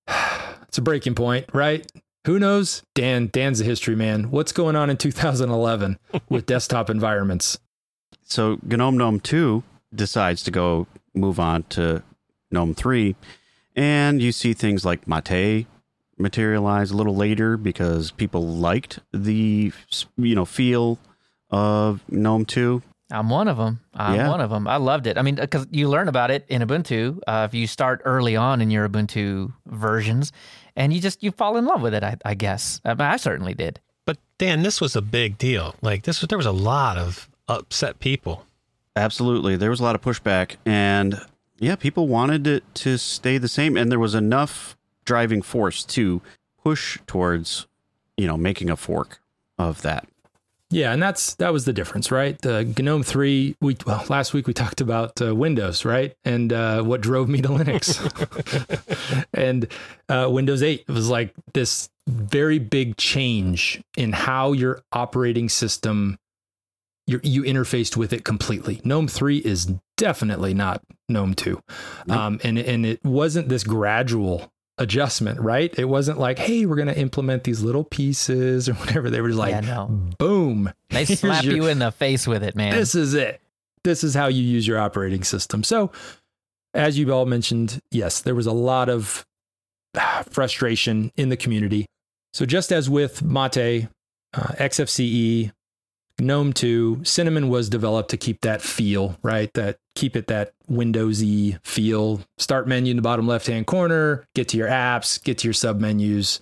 it's 0.09 0.79
a 0.79 0.83
breaking 0.83 1.15
point, 1.15 1.47
right? 1.53 1.91
Who 2.27 2.39
knows? 2.39 2.83
Dan, 2.95 3.31
Dan's 3.33 3.61
a 3.61 3.65
history 3.65 3.97
man. 3.97 4.31
What's 4.31 4.53
going 4.53 4.77
on 4.77 4.91
in 4.91 4.97
2011 4.99 5.99
with 6.29 6.47
desktop 6.47 6.91
environments? 6.91 7.59
So 8.23 8.59
GNOME 8.63 8.97
GNOME 8.97 9.21
2 9.21 9.63
decides 9.95 10.43
to 10.45 10.51
go 10.51 10.87
move 11.15 11.41
on 11.41 11.65
to 11.71 12.03
GNOME 12.51 12.75
3. 12.75 13.17
And 13.75 14.21
you 14.21 14.33
see 14.33 14.53
things 14.53 14.85
like 14.85 15.09
Mate 15.09 15.67
materialize 16.19 16.91
a 16.91 16.97
little 16.97 17.17
later 17.17 17.57
because 17.57 18.11
people 18.11 18.47
liked 18.47 18.99
the 19.13 19.73
you 20.19 20.35
know 20.35 20.45
feel 20.45 20.99
of 21.51 22.03
GNOME 22.09 22.45
2. 22.45 22.83
I'm 23.11 23.29
one 23.29 23.49
of 23.49 23.57
them. 23.57 23.81
I'm 23.95 24.14
Yeah. 24.14 24.29
one 24.29 24.40
of 24.40 24.50
them. 24.50 24.69
I 24.69 24.76
loved 24.76 25.07
it. 25.07 25.19
I 25.19 25.23
mean, 25.23 25.35
because 25.35 25.67
you 25.71 25.88
learn 25.88 26.09
about 26.09 26.31
it 26.31 26.45
in 26.49 26.62
Ubuntu. 26.62 27.21
Uh, 27.26 27.47
if 27.49 27.55
you 27.55 27.67
start 27.67 28.02
early 28.05 28.37
on 28.37 28.61
in 28.61 28.71
your 28.71 28.88
Ubuntu 28.88 29.52
versions, 29.67 30.33
and 30.76 30.93
you 30.93 31.00
just 31.00 31.23
you 31.23 31.31
fall 31.33 31.57
in 31.57 31.64
love 31.67 31.83
with 31.83 31.95
it. 31.95 32.02
I, 32.05 32.17
I 32.25 32.35
guess. 32.35 32.81
I, 32.85 32.90
mean, 32.95 33.00
I 33.00 33.17
certainly 33.17 33.55
did. 33.55 33.81
But 34.05 34.19
Dan, 34.38 34.62
this 34.62 34.81
was 34.81 34.97
a 34.97 35.02
big 35.02 35.38
deal. 35.38 35.75
Like 35.83 36.05
this 36.05 36.21
was 36.21 36.29
there 36.29 36.38
was 36.38 36.47
a 36.47 36.52
lot 36.52 36.97
of 36.99 37.29
upset 37.49 37.99
people. 37.99 38.47
Absolutely. 38.97 39.57
There 39.57 39.71
was 39.71 39.81
a 39.81 39.85
lot 39.85 39.95
of 39.95 40.02
pushback 40.02 40.57
and 40.64 41.21
yeah, 41.59 41.76
people 41.76 42.09
wanted 42.09 42.47
it 42.47 42.64
to 42.76 42.97
stay 42.97 43.38
the 43.38 43.49
same 43.49 43.76
and 43.76 43.90
there 43.90 43.99
was 43.99 44.14
enough 44.14 44.76
driving 45.05 45.43
force 45.43 45.85
to 45.85 46.23
push 46.62 46.99
towards 47.07 47.67
you 48.17 48.26
know 48.26 48.37
making 48.37 48.71
a 48.71 48.76
fork 48.76 49.21
of 49.59 49.83
that. 49.83 50.09
Yeah, 50.73 50.93
and 50.93 51.03
that's 51.03 51.35
that 51.37 51.53
was 51.53 51.65
the 51.65 51.73
difference, 51.73 52.12
right? 52.12 52.41
The 52.41 52.65
GNOME 52.79 53.03
three. 53.03 53.57
We 53.61 53.77
well, 53.85 54.05
last 54.09 54.33
week 54.33 54.47
we 54.47 54.53
talked 54.55 54.81
about 54.81 55.21
uh, 55.21 55.35
Windows, 55.35 55.85
right? 55.85 56.15
And 56.25 56.53
uh, 56.53 56.83
what 56.83 57.00
drove 57.00 57.29
me 57.29 57.41
to 57.43 57.49
Linux, 57.50 57.99
and 59.35 59.67
uh, 60.09 60.29
Windows 60.31 60.62
eight 60.62 60.89
was 60.89 61.09
like 61.09 61.35
this 61.55 61.89
very 62.07 62.61
big 62.61 62.97
change 62.97 63.83
in 63.97 64.12
how 64.12 64.53
your 64.53 64.81
operating 64.93 65.49
system 65.49 66.19
you 67.07 67.21
you 67.25 67.43
interfaced 67.43 67.97
with 67.97 68.12
it 68.12 68.25
completely. 68.25 68.81
GNOME 68.85 69.09
three 69.09 69.39
is 69.39 69.73
definitely 69.97 70.55
not 70.55 70.83
GNOME 71.09 71.35
two, 71.35 71.61
Nope. 72.07 72.17
um, 72.17 72.41
and 72.45 72.59
and 72.59 72.87
it 72.87 73.05
wasn't 73.05 73.49
this 73.49 73.65
gradual 73.65 74.53
adjustment, 74.81 75.39
right? 75.41 75.73
It 75.79 75.85
wasn't 75.85 76.19
like, 76.19 76.39
hey, 76.39 76.67
we're 76.67 76.75
going 76.77 76.89
to 76.89 76.99
implement 76.99 77.45
these 77.45 77.63
little 77.63 77.85
pieces 77.85 78.69
or 78.69 78.73
whatever. 78.83 79.11
They 79.11 79.21
were 79.21 79.29
just 79.29 79.39
like, 79.39 79.53
yeah, 79.53 79.61
no. 79.61 79.87
boom. 80.19 80.73
They 80.89 81.05
slap 81.05 81.45
your- 81.45 81.55
you 81.55 81.67
in 81.67 81.79
the 81.79 81.93
face 81.93 82.27
with 82.27 82.43
it, 82.43 82.57
man. 82.57 82.75
This 82.75 82.95
is 82.97 83.15
it. 83.15 83.41
This 83.85 84.03
is 84.03 84.15
how 84.15 84.27
you 84.27 84.43
use 84.43 84.67
your 84.67 84.79
operating 84.79 85.23
system. 85.25 85.63
So, 85.63 85.91
as 86.75 86.99
you've 86.99 87.11
all 87.11 87.27
mentioned, 87.27 87.81
yes, 87.91 88.21
there 88.21 88.35
was 88.35 88.47
a 88.47 88.53
lot 88.53 88.89
of 88.89 89.25
ah, 89.97 90.25
frustration 90.31 91.13
in 91.17 91.29
the 91.29 91.37
community. 91.37 91.87
So, 92.33 92.45
just 92.47 92.73
as 92.73 92.91
with 92.91 93.23
Mate, 93.23 93.89
uh, 94.35 94.41
XFCE, 94.59 95.53
GNOME 96.21 96.53
2, 96.53 97.00
Cinnamon 97.05 97.49
was 97.49 97.69
developed 97.69 98.11
to 98.11 98.17
keep 98.17 98.41
that 98.43 98.62
feel, 98.62 99.17
right? 99.23 99.53
That 99.55 99.79
keep 99.95 100.17
it 100.17 100.27
that 100.29 100.53
Windowsy 100.71 101.59
feel. 101.65 102.21
Start 102.39 102.69
menu 102.69 102.91
in 102.91 102.97
the 102.97 103.03
bottom 103.03 103.27
left 103.27 103.47
hand 103.47 103.67
corner, 103.67 104.25
get 104.35 104.49
to 104.49 104.57
your 104.57 104.69
apps, 104.69 105.23
get 105.23 105.39
to 105.39 105.49
your 105.49 105.55
sub 105.55 105.81
menus, 105.81 106.41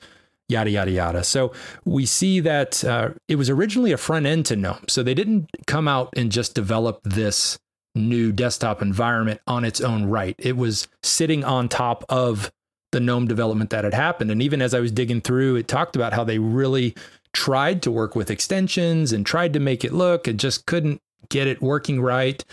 yada, 0.49 0.71
yada, 0.71 0.91
yada. 0.91 1.25
So 1.25 1.53
we 1.85 2.07
see 2.07 2.41
that 2.41 2.85
uh, 2.85 3.11
it 3.29 3.37
was 3.37 3.51
originally 3.51 3.93
a 3.93 3.97
front 3.97 4.27
end 4.27 4.47
to 4.47 4.57
GNOME. 4.57 4.87
So 4.89 5.03
they 5.03 5.15
didn't 5.15 5.49
come 5.67 5.89
out 5.89 6.11
and 6.17 6.33
just 6.33 6.55
develop 6.55 7.01
this 7.05 7.59
new 7.95 8.33
desktop 8.33 8.81
environment 8.81 9.41
on 9.47 9.65
its 9.65 9.81
own 9.81 10.07
right. 10.07 10.37
It 10.39 10.57
was 10.57 10.89
sitting 11.03 11.45
on 11.45 11.69
top 11.69 12.05
of 12.09 12.51
the 12.93 13.01
GNOME 13.01 13.27
development 13.27 13.71
that 13.71 13.85
had 13.85 13.95
happened. 13.95 14.31
And 14.31 14.41
even 14.41 14.63
as 14.63 14.73
I 14.73 14.81
was 14.81 14.93
digging 14.93 15.21
through, 15.21 15.57
it 15.57 15.69
talked 15.69 15.95
about 15.95 16.13
how 16.15 16.25
they 16.25 16.39
really 16.39 16.95
tried 17.33 17.83
to 17.83 17.91
work 17.91 18.15
with 18.15 18.31
extensions 18.31 19.13
and 19.13 19.25
tried 19.25 19.53
to 19.53 19.61
make 19.61 19.85
it 19.85 19.93
look 19.93 20.27
and 20.27 20.39
just 20.39 20.67
couldn't 20.67 21.01
get 21.29 21.47
it 21.47 21.63
working 21.63 22.01
right. 22.01 22.45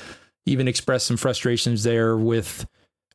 Even 0.45 0.67
expressed 0.67 1.07
some 1.07 1.17
frustrations 1.17 1.83
there 1.83 2.15
with 2.17 2.67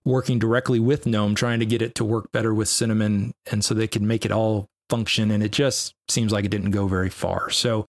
working 0.05 0.39
directly 0.39 0.81
with 0.81 1.07
GNOME, 1.07 1.35
trying 1.35 1.61
to 1.61 1.67
get 1.67 1.83
it 1.83 1.95
to 1.97 2.05
work 2.05 2.33
better 2.33 2.55
with 2.55 2.69
Cinnamon, 2.69 3.33
and 3.51 3.65
so 3.65 3.75
they 3.75 3.87
could 3.87 4.03
make 4.03 4.25
it 4.25 4.33
all 4.33 4.69
function. 4.89 5.31
And 5.31 5.43
it 5.43 5.53
just 5.53 5.95
seems 6.09 6.33
like 6.33 6.45
it 6.45 6.51
didn't 6.51 6.71
go 6.71 6.87
very 6.87 7.11
far. 7.11 7.51
So 7.51 7.87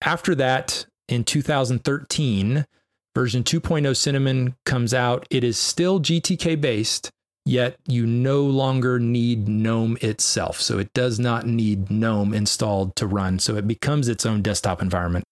after 0.00 0.34
that, 0.36 0.86
in 1.08 1.24
2013, 1.24 2.64
version 3.14 3.42
2.0 3.42 3.96
Cinnamon 3.96 4.54
comes 4.64 4.94
out. 4.94 5.26
It 5.30 5.42
is 5.42 5.58
still 5.58 6.00
GTK 6.00 6.60
based, 6.60 7.10
yet 7.44 7.76
you 7.86 8.06
no 8.06 8.42
longer 8.42 8.98
need 8.98 9.48
GNOME 9.48 9.96
itself. 10.00 10.60
So 10.60 10.78
it 10.78 10.92
does 10.92 11.18
not 11.18 11.46
need 11.46 11.90
GNOME 11.90 12.34
installed 12.34 12.96
to 12.96 13.06
run. 13.06 13.38
So 13.38 13.56
it 13.56 13.66
becomes 13.66 14.08
its 14.08 14.26
own 14.26 14.42
desktop 14.42 14.82
environment. 14.82 15.24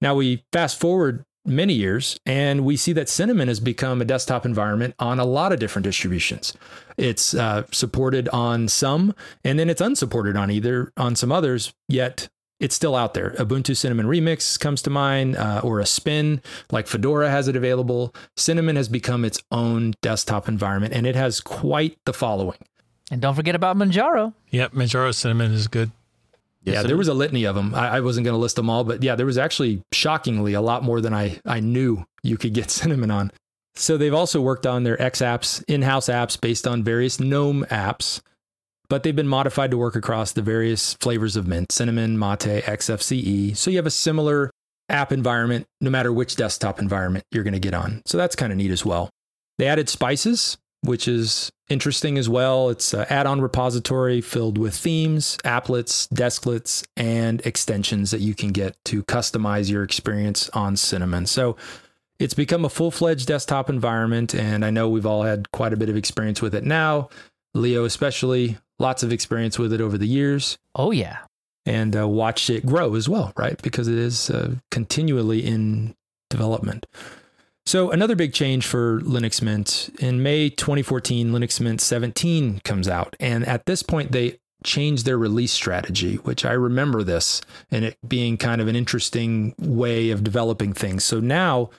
Now 0.00 0.14
we 0.14 0.44
fast 0.52 0.78
forward 0.80 1.24
many 1.44 1.72
years 1.72 2.18
and 2.26 2.64
we 2.64 2.76
see 2.76 2.92
that 2.92 3.08
Cinnamon 3.08 3.48
has 3.48 3.60
become 3.60 4.00
a 4.00 4.04
desktop 4.04 4.44
environment 4.44 4.94
on 4.98 5.18
a 5.18 5.24
lot 5.24 5.52
of 5.52 5.58
different 5.58 5.84
distributions. 5.84 6.52
It's 6.96 7.34
uh, 7.34 7.64
supported 7.72 8.28
on 8.28 8.68
some 8.68 9.14
and 9.44 9.58
then 9.58 9.70
it's 9.70 9.80
unsupported 9.80 10.36
on 10.36 10.50
either 10.50 10.92
on 10.96 11.16
some 11.16 11.32
others, 11.32 11.72
yet 11.88 12.28
it's 12.60 12.74
still 12.74 12.94
out 12.96 13.14
there. 13.14 13.30
Ubuntu 13.38 13.76
Cinnamon 13.76 14.06
Remix 14.06 14.58
comes 14.58 14.82
to 14.82 14.90
mind, 14.90 15.36
uh, 15.36 15.60
or 15.62 15.80
a 15.80 15.86
spin 15.86 16.42
like 16.70 16.86
Fedora 16.86 17.30
has 17.30 17.48
it 17.48 17.56
available. 17.56 18.14
Cinnamon 18.36 18.76
has 18.76 18.88
become 18.88 19.24
its 19.24 19.40
own 19.50 19.94
desktop 20.02 20.48
environment 20.48 20.92
and 20.94 21.06
it 21.06 21.14
has 21.16 21.40
quite 21.40 21.96
the 22.04 22.12
following. 22.12 22.58
and 23.10 23.20
don't 23.22 23.34
forget 23.34 23.54
about 23.54 23.76
Manjaro. 23.76 24.34
Yep, 24.50 24.72
Manjaro 24.72 25.14
Cinnamon 25.14 25.52
is 25.52 25.68
good. 25.68 25.90
Yes, 26.64 26.74
yeah, 26.74 26.80
it 26.80 26.82
there 26.88 26.96
is. 26.96 26.98
was 26.98 27.08
a 27.08 27.14
litany 27.14 27.44
of 27.44 27.54
them. 27.54 27.74
I, 27.74 27.88
I 27.96 28.00
wasn't 28.00 28.24
going 28.24 28.34
to 28.34 28.38
list 28.38 28.56
them 28.56 28.68
all, 28.68 28.82
but 28.84 29.02
yeah, 29.02 29.14
there 29.14 29.24
was 29.26 29.38
actually 29.38 29.82
shockingly 29.92 30.54
a 30.54 30.60
lot 30.60 30.82
more 30.82 31.00
than 31.00 31.14
I, 31.14 31.40
I 31.46 31.60
knew 31.60 32.04
you 32.22 32.36
could 32.36 32.52
get 32.52 32.70
Cinnamon 32.78 33.10
on. 33.10 33.30
So 33.76 33.96
they've 33.96 34.12
also 34.12 34.40
worked 34.40 34.66
on 34.66 34.82
their 34.82 35.00
X 35.00 35.20
apps, 35.22 35.62
in 35.68 35.82
house 35.82 36.08
apps 36.08 36.38
based 36.38 36.66
on 36.66 36.82
various 36.82 37.20
GNOME 37.20 37.64
apps, 37.70 38.20
but 38.88 39.02
they've 39.02 39.16
been 39.16 39.28
modified 39.28 39.70
to 39.70 39.76
work 39.78 39.96
across 39.96 40.32
the 40.32 40.42
various 40.42 40.94
flavors 40.94 41.36
of 41.36 41.46
Mint 41.46 41.70
Cinnamon, 41.72 42.18
Mate, 42.18 42.64
XFCE. 42.64 43.56
So 43.56 43.70
you 43.70 43.76
have 43.76 43.86
a 43.86 43.90
similar 43.90 44.50
app 44.88 45.12
environment 45.12 45.66
no 45.80 45.90
matter 45.90 46.12
which 46.12 46.36
desktop 46.36 46.80
environment 46.80 47.24
you're 47.30 47.44
going 47.44 47.52
to 47.52 47.60
get 47.60 47.74
on. 47.74 48.02
So 48.06 48.16
that's 48.16 48.36
kind 48.36 48.52
of 48.52 48.58
neat 48.58 48.70
as 48.70 48.84
well. 48.84 49.10
They 49.58 49.66
added 49.66 49.88
spices, 49.88 50.56
which 50.82 51.08
is 51.08 51.50
interesting 51.68 52.16
as 52.16 52.28
well. 52.28 52.70
It's 52.70 52.94
an 52.94 53.06
add 53.10 53.26
on 53.26 53.40
repository 53.40 54.20
filled 54.20 54.56
with 54.56 54.74
themes, 54.74 55.36
applets, 55.44 56.08
desklets, 56.08 56.86
and 56.96 57.44
extensions 57.44 58.10
that 58.12 58.20
you 58.20 58.34
can 58.34 58.50
get 58.50 58.76
to 58.86 59.02
customize 59.04 59.70
your 59.70 59.82
experience 59.82 60.48
on 60.50 60.76
Cinnamon. 60.76 61.26
So 61.26 61.56
it's 62.18 62.34
become 62.34 62.64
a 62.64 62.70
full 62.70 62.90
fledged 62.90 63.28
desktop 63.28 63.68
environment, 63.68 64.34
and 64.34 64.64
I 64.64 64.70
know 64.70 64.88
we've 64.88 65.06
all 65.06 65.22
had 65.24 65.50
quite 65.52 65.72
a 65.72 65.76
bit 65.76 65.88
of 65.88 65.96
experience 65.96 66.40
with 66.40 66.54
it 66.54 66.64
now. 66.64 67.10
Leo, 67.54 67.84
especially, 67.84 68.56
lots 68.78 69.02
of 69.02 69.12
experience 69.12 69.58
with 69.58 69.72
it 69.72 69.80
over 69.80 69.98
the 69.98 70.06
years. 70.06 70.58
Oh, 70.74 70.90
yeah. 70.90 71.18
And 71.66 71.96
uh, 71.96 72.08
watched 72.08 72.48
it 72.50 72.64
grow 72.64 72.94
as 72.94 73.08
well, 73.08 73.32
right? 73.36 73.60
Because 73.62 73.88
it 73.88 73.98
is 73.98 74.30
uh, 74.30 74.54
continually 74.70 75.44
in 75.44 75.94
development. 76.30 76.86
So, 77.66 77.90
another 77.90 78.16
big 78.16 78.32
change 78.32 78.66
for 78.66 79.00
Linux 79.00 79.42
Mint 79.42 79.90
in 80.00 80.22
May 80.22 80.48
2014, 80.48 81.30
Linux 81.30 81.60
Mint 81.60 81.80
17 81.80 82.60
comes 82.60 82.88
out. 82.88 83.14
And 83.20 83.44
at 83.46 83.66
this 83.66 83.82
point, 83.82 84.12
they 84.12 84.38
changed 84.64 85.04
their 85.04 85.18
release 85.18 85.52
strategy, 85.52 86.16
which 86.16 86.44
I 86.44 86.52
remember 86.52 87.02
this 87.02 87.40
and 87.70 87.84
it 87.84 87.98
being 88.06 88.36
kind 88.36 88.60
of 88.60 88.68
an 88.68 88.76
interesting 88.76 89.54
way 89.58 90.10
of 90.10 90.24
developing 90.24 90.72
things. 90.72 91.04
So 91.04 91.20
now 91.20 91.70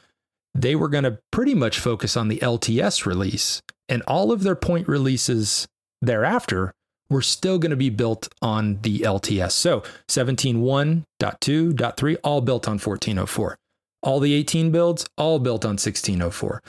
they 0.54 0.76
were 0.76 0.90
going 0.90 1.04
to 1.04 1.20
pretty 1.32 1.56
much 1.56 1.80
focus 1.80 2.16
on 2.16 2.28
the 2.28 2.40
LTS 2.40 3.06
release, 3.06 3.62
and 3.88 4.02
all 4.04 4.32
of 4.32 4.44
their 4.44 4.56
point 4.56 4.88
releases 4.88 5.68
thereafter 6.02 6.74
were 7.10 7.22
still 7.22 7.58
going 7.58 7.72
to 7.72 7.76
be 7.76 7.90
built 7.90 8.30
on 8.42 8.80
the 8.82 9.00
LTS. 9.00 9.52
So 9.52 9.84
17.1.2.3, 10.08 12.18
all 12.24 12.42
built 12.42 12.68
on 12.68 12.74
1404. 12.74 13.58
All 14.02 14.20
the 14.20 14.34
18 14.34 14.72
builds, 14.72 15.06
all 15.18 15.40
built 15.40 15.66
on 15.66 15.72
1604. 15.72 16.64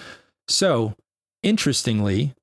So, 0.49 0.95
interestingly, 1.45 2.35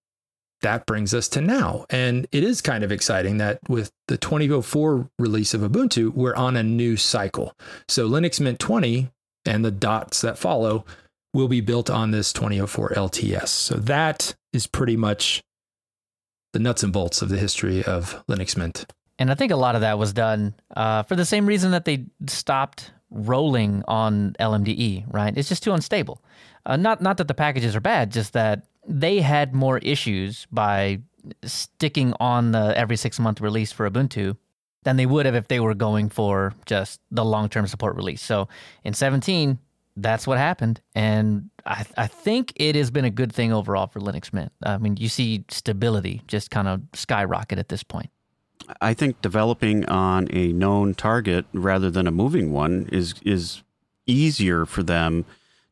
that 0.62 0.86
brings 0.86 1.14
us 1.14 1.28
to 1.30 1.42
now. 1.42 1.86
And 1.90 2.28
it 2.32 2.44
is 2.44 2.62
kind 2.62 2.84
of 2.84 2.92
exciting 2.92 3.38
that 3.38 3.60
with 3.68 3.92
the 4.08 4.18
2004 4.18 5.10
release 5.20 5.54
of 5.54 5.62
Ubuntu, 5.62 6.14
we're 6.14 6.36
on 6.36 6.56
a 6.56 6.64
new 6.64 6.96
cycle. 6.96 7.54
So, 7.90 8.08
Linux 8.08 8.40
Mint 8.40 8.60
20 8.60 9.10
and 9.46 9.66
the 9.66 9.72
dots 9.72 10.22
that 10.22 10.38
follow 10.38 10.86
will 11.34 11.50
be 11.50 11.62
built 11.62 11.90
on 11.90 12.12
this 12.12 12.32
2004 12.32 12.92
LTS. 12.92 13.50
So, 13.50 13.76
that 13.76 14.36
is 14.54 14.68
pretty 14.68 14.96
much 14.96 15.44
the 16.54 16.60
nuts 16.60 16.84
and 16.84 16.94
bolts 16.94 17.22
of 17.22 17.30
the 17.30 17.38
history 17.38 17.84
of 17.84 18.24
Linux 18.28 18.58
Mint. 18.58 18.86
And 19.20 19.32
I 19.32 19.36
think 19.36 19.52
a 19.52 19.56
lot 19.56 19.76
of 19.76 19.82
that 19.82 19.98
was 19.98 20.14
done 20.14 20.54
uh, 20.76 21.04
for 21.04 21.16
the 21.16 21.26
same 21.26 21.46
reason 21.46 21.72
that 21.72 21.86
they 21.86 22.06
stopped 22.28 22.92
rolling 23.10 23.84
on 23.88 24.36
LMDE, 24.40 25.06
right? 25.12 25.36
It's 25.36 25.50
just 25.50 25.64
too 25.64 25.74
unstable. 25.74 26.22
Uh, 26.66 26.76
not 26.76 27.02
not 27.02 27.18
that 27.18 27.28
the 27.28 27.34
packages 27.34 27.76
are 27.76 27.82
bad, 27.82 28.12
just 28.12 28.34
that 28.34 28.68
they 28.88 29.22
had 29.22 29.54
more 29.54 29.80
issues 29.80 30.46
by 30.52 31.00
sticking 31.44 32.14
on 32.20 32.52
the 32.52 32.78
every 32.78 32.98
six 32.98 33.20
month 33.20 33.42
release 33.42 33.72
for 33.72 33.90
Ubuntu 33.90 34.38
than 34.84 34.98
they 34.98 35.06
would 35.06 35.26
have 35.26 35.36
if 35.36 35.48
they 35.48 35.60
were 35.60 35.74
going 35.74 36.10
for 36.10 36.54
just 36.66 37.02
the 37.12 37.26
long 37.26 37.50
term 37.50 37.68
support 37.68 37.96
release. 37.96 38.22
So 38.22 38.48
in 38.84 38.94
17, 38.94 39.58
that's 39.98 40.28
what 40.28 40.38
happened, 40.38 40.80
and 40.96 41.50
I, 41.66 41.86
I 41.98 42.08
think 42.08 42.54
it 42.56 42.76
has 42.76 42.92
been 42.92 43.06
a 43.06 43.10
good 43.10 43.34
thing 43.34 43.52
overall 43.52 43.88
for 43.88 44.00
Linux 44.00 44.32
Mint. 44.32 44.52
I 44.64 44.78
mean, 44.78 44.96
you 44.98 45.10
see 45.10 45.44
stability 45.50 46.22
just 46.28 46.52
kind 46.52 46.68
of 46.68 46.82
skyrocket 46.94 47.58
at 47.58 47.70
this 47.70 47.84
point. 47.84 48.10
I 48.82 48.94
think 48.94 49.22
developing 49.22 49.86
on 49.86 50.28
a 50.32 50.54
known 50.54 50.94
target 50.94 51.46
rather 51.54 51.90
than 51.90 52.08
a 52.08 52.12
moving 52.12 52.52
one 52.52 52.88
is 52.92 53.16
is 53.26 53.64
easier 54.06 54.66
for 54.66 54.84
them 54.84 55.26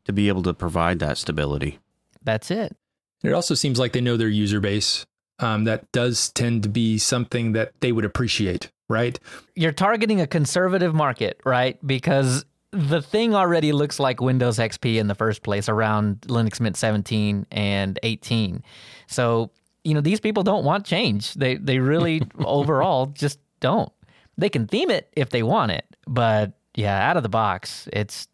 to 0.05 0.13
be 0.13 0.27
able 0.27 0.44
to 0.44 0.53
provide 0.53 1.00
that 1.00 1.17
stability. 1.17 1.79
That's 2.24 2.51
it. 2.51 2.75
It 3.24 3.34
also 3.34 3.53
seems 3.53 3.79
like 3.79 3.94
they 3.94 4.01
know 4.01 4.17
their 4.17 4.27
user 4.27 4.60
base. 4.60 5.05
Um, 5.39 5.65
that 5.65 5.91
does 5.91 6.29
tend 6.29 6.63
to 6.63 6.70
be 6.70 6.98
something 6.98 7.51
that 7.51 7.74
they 7.82 7.91
would 7.91 8.05
appreciate, 8.05 8.72
right? 8.88 9.20
You're 9.53 9.74
targeting 9.74 10.22
a 10.22 10.27
conservative 10.27 10.96
market, 10.96 11.42
right? 11.44 11.77
Because 11.85 12.46
the 12.75 13.01
thing 13.01 13.33
already 13.33 13.72
looks 13.72 14.00
like 14.00 14.22
Windows 14.22 14.57
XP 14.57 14.98
in 14.98 15.07
the 15.07 15.16
first 15.16 15.44
place 15.44 15.70
around 15.70 16.22
Linux 16.22 16.59
Mint 16.59 16.77
17 16.77 17.48
and 17.51 18.00
18. 18.03 18.64
So 19.07 19.51
you 19.83 19.94
know, 19.94 20.01
these 20.01 20.20
people 20.20 20.44
don't 20.44 20.66
want 20.66 20.85
change. 20.85 21.35
They 21.35 21.55
they 21.55 21.79
really 21.79 22.22
overall 22.40 23.07
just 23.07 23.40
don't. 23.59 23.92
They 24.38 24.50
can 24.50 24.68
theme 24.68 24.92
it 24.92 25.11
if 25.16 25.29
they 25.29 25.44
want 25.44 25.72
it, 25.72 25.85
but 26.07 26.53
yeah, 26.75 27.09
out 27.09 27.16
of 27.16 27.24
the 27.24 27.29
box, 27.29 27.88
it's 27.94 28.27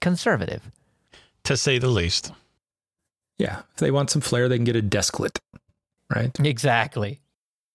conservative. 0.00 0.70
To 1.44 1.56
say 1.56 1.78
the 1.78 1.88
least. 1.88 2.32
Yeah. 3.38 3.62
If 3.72 3.78
they 3.78 3.90
want 3.90 4.10
some 4.10 4.20
flair, 4.20 4.48
they 4.48 4.56
can 4.56 4.64
get 4.64 4.76
a 4.76 4.82
desklet. 4.82 5.38
Right? 6.14 6.38
Exactly. 6.38 7.20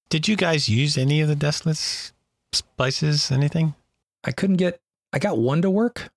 Did 0.10 0.28
you 0.28 0.36
guys 0.36 0.70
use 0.70 0.98
any 0.98 1.20
of 1.22 1.28
the 1.28 1.36
desklets, 1.36 2.12
spices, 2.54 3.32
anything? 3.32 3.74
I 4.24 4.32
couldn't 4.32 4.58
get 4.58 4.80
I 5.14 5.20
got 5.20 5.38
one 5.38 5.62
to 5.62 5.70
work. 5.70 6.10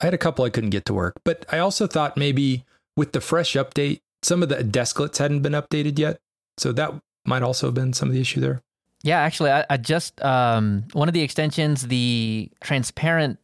I 0.00 0.06
had 0.06 0.14
a 0.14 0.18
couple 0.18 0.44
I 0.44 0.50
couldn't 0.50 0.70
get 0.70 0.84
to 0.86 0.94
work, 0.94 1.16
but 1.24 1.44
I 1.50 1.58
also 1.58 1.86
thought 1.86 2.16
maybe 2.16 2.64
with 2.96 3.12
the 3.12 3.20
fresh 3.20 3.54
update, 3.54 4.00
some 4.22 4.42
of 4.42 4.48
the 4.48 4.56
desklets 4.56 5.18
hadn't 5.18 5.40
been 5.40 5.52
updated 5.52 5.98
yet. 5.98 6.18
So 6.58 6.72
that 6.72 6.94
might 7.24 7.42
also 7.42 7.66
have 7.68 7.74
been 7.74 7.92
some 7.92 8.08
of 8.08 8.14
the 8.14 8.20
issue 8.20 8.40
there. 8.40 8.62
Yeah, 9.02 9.18
actually, 9.18 9.50
I, 9.50 9.64
I 9.70 9.76
just, 9.78 10.22
um, 10.22 10.84
one 10.92 11.08
of 11.08 11.14
the 11.14 11.22
extensions, 11.22 11.86
the 11.86 12.50
transparent 12.60 13.38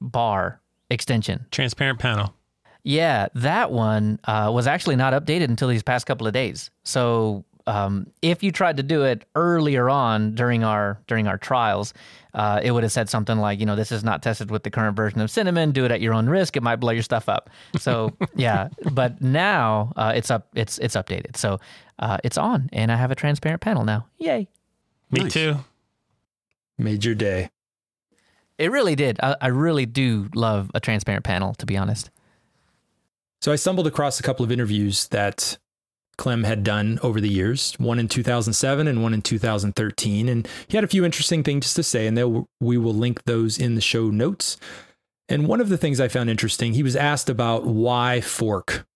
bar 0.00 0.60
extension. 0.88 1.46
Transparent 1.50 1.98
panel. 1.98 2.32
Yeah, 2.82 3.28
that 3.34 3.72
one 3.72 4.20
uh, 4.24 4.50
was 4.54 4.66
actually 4.66 4.96
not 4.96 5.12
updated 5.12 5.44
until 5.44 5.68
these 5.68 5.82
past 5.82 6.06
couple 6.06 6.26
of 6.26 6.32
days. 6.32 6.70
So 6.84 7.44
um, 7.66 8.06
if 8.22 8.42
you 8.42 8.52
tried 8.52 8.76
to 8.76 8.82
do 8.82 9.02
it 9.04 9.24
earlier 9.34 9.90
on 9.90 10.34
during 10.34 10.62
our 10.64 11.00
during 11.06 11.26
our 11.26 11.36
trials, 11.38 11.92
uh, 12.34 12.60
it 12.62 12.70
would 12.70 12.82
have 12.82 12.92
said 12.92 13.08
something 13.08 13.38
like, 13.38 13.58
you 13.60 13.66
know, 13.66 13.74
this 13.76 13.90
is 13.90 14.04
not 14.04 14.22
tested 14.22 14.50
with 14.50 14.62
the 14.62 14.70
current 14.70 14.96
version 14.96 15.20
of 15.20 15.30
Cinnamon. 15.30 15.72
Do 15.72 15.84
it 15.84 15.90
at 15.90 16.00
your 16.00 16.14
own 16.14 16.28
risk. 16.28 16.56
It 16.56 16.62
might 16.62 16.76
blow 16.76 16.92
your 16.92 17.02
stuff 17.02 17.28
up. 17.28 17.50
So 17.78 18.16
yeah, 18.36 18.68
but 18.92 19.20
now 19.20 19.92
uh, 19.96 20.12
it's 20.14 20.30
up. 20.30 20.48
It's 20.54 20.78
it's 20.78 20.94
updated. 20.96 21.36
So 21.36 21.58
uh, 21.98 22.18
it's 22.22 22.38
on, 22.38 22.68
and 22.72 22.92
I 22.92 22.96
have 22.96 23.10
a 23.10 23.14
transparent 23.16 23.60
panel 23.62 23.84
now. 23.84 24.06
Yay! 24.18 24.48
Me 25.10 25.22
Nice. 25.22 25.32
too. 25.32 25.56
Made 26.78 27.04
your 27.04 27.14
day. 27.14 27.48
It 28.58 28.70
really 28.70 28.94
did. 28.96 29.18
I, 29.22 29.36
I 29.40 29.46
really 29.48 29.86
do 29.86 30.28
love 30.34 30.70
a 30.74 30.80
transparent 30.80 31.24
panel, 31.24 31.54
to 31.54 31.66
be 31.66 31.76
honest. 31.76 32.10
So 33.40 33.52
I 33.52 33.56
stumbled 33.56 33.86
across 33.86 34.18
a 34.18 34.22
couple 34.22 34.44
of 34.44 34.50
interviews 34.52 35.08
that 35.08 35.58
Clem 36.18 36.44
had 36.44 36.64
done 36.64 36.98
over 37.02 37.20
the 37.20 37.28
years, 37.28 37.74
one 37.78 37.98
in 37.98 38.08
2007 38.08 38.88
and 38.88 39.02
one 39.02 39.14
in 39.14 39.22
2013. 39.22 40.28
And 40.28 40.48
he 40.68 40.76
had 40.76 40.84
a 40.84 40.88
few 40.88 41.04
interesting 41.04 41.42
things 41.42 41.74
to 41.74 41.82
say, 41.82 42.06
and 42.06 42.46
we 42.60 42.78
will 42.78 42.94
link 42.94 43.24
those 43.24 43.58
in 43.58 43.74
the 43.74 43.80
show 43.80 44.10
notes. 44.10 44.56
And 45.28 45.48
one 45.48 45.60
of 45.60 45.68
the 45.68 45.76
things 45.76 46.00
I 46.00 46.08
found 46.08 46.30
interesting, 46.30 46.72
he 46.72 46.82
was 46.82 46.96
asked 46.96 47.28
about 47.28 47.64
why 47.64 48.20
fork 48.20 48.86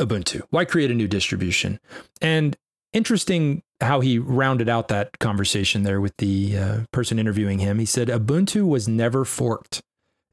Ubuntu? 0.00 0.42
Why 0.50 0.64
create 0.64 0.90
a 0.90 0.94
new 0.94 1.08
distribution? 1.08 1.78
And 2.22 2.56
interesting 2.92 3.62
how 3.80 4.00
he 4.00 4.18
rounded 4.18 4.68
out 4.68 4.88
that 4.88 5.18
conversation 5.18 5.82
there 5.82 6.00
with 6.00 6.16
the 6.16 6.56
uh, 6.56 6.78
person 6.92 7.18
interviewing 7.18 7.58
him. 7.58 7.78
He 7.78 7.86
said, 7.86 8.08
Ubuntu 8.08 8.66
was 8.66 8.88
never 8.88 9.24
forked. 9.24 9.82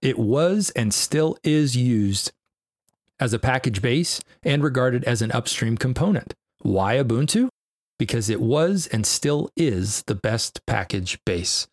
It 0.02 0.18
was 0.18 0.70
and 0.72 0.94
still 0.94 1.38
is 1.44 1.76
used 1.76 2.32
as 3.20 3.34
a 3.34 3.40
package 3.40 3.82
base 3.82 4.22
and 4.44 4.64
regarded 4.64 5.04
as 5.06 5.22
an 5.22 5.32
upstream 5.32 5.78
component. 5.78 6.34
Why 6.62 6.96
Ubuntu? 6.96 7.50
Because 8.00 8.30
it 8.30 8.42
was 8.42 8.88
and 8.88 9.06
still 9.06 9.50
is 9.56 10.04
the 10.08 10.16
best 10.16 10.66
package 10.66 11.20
base. 11.26 11.68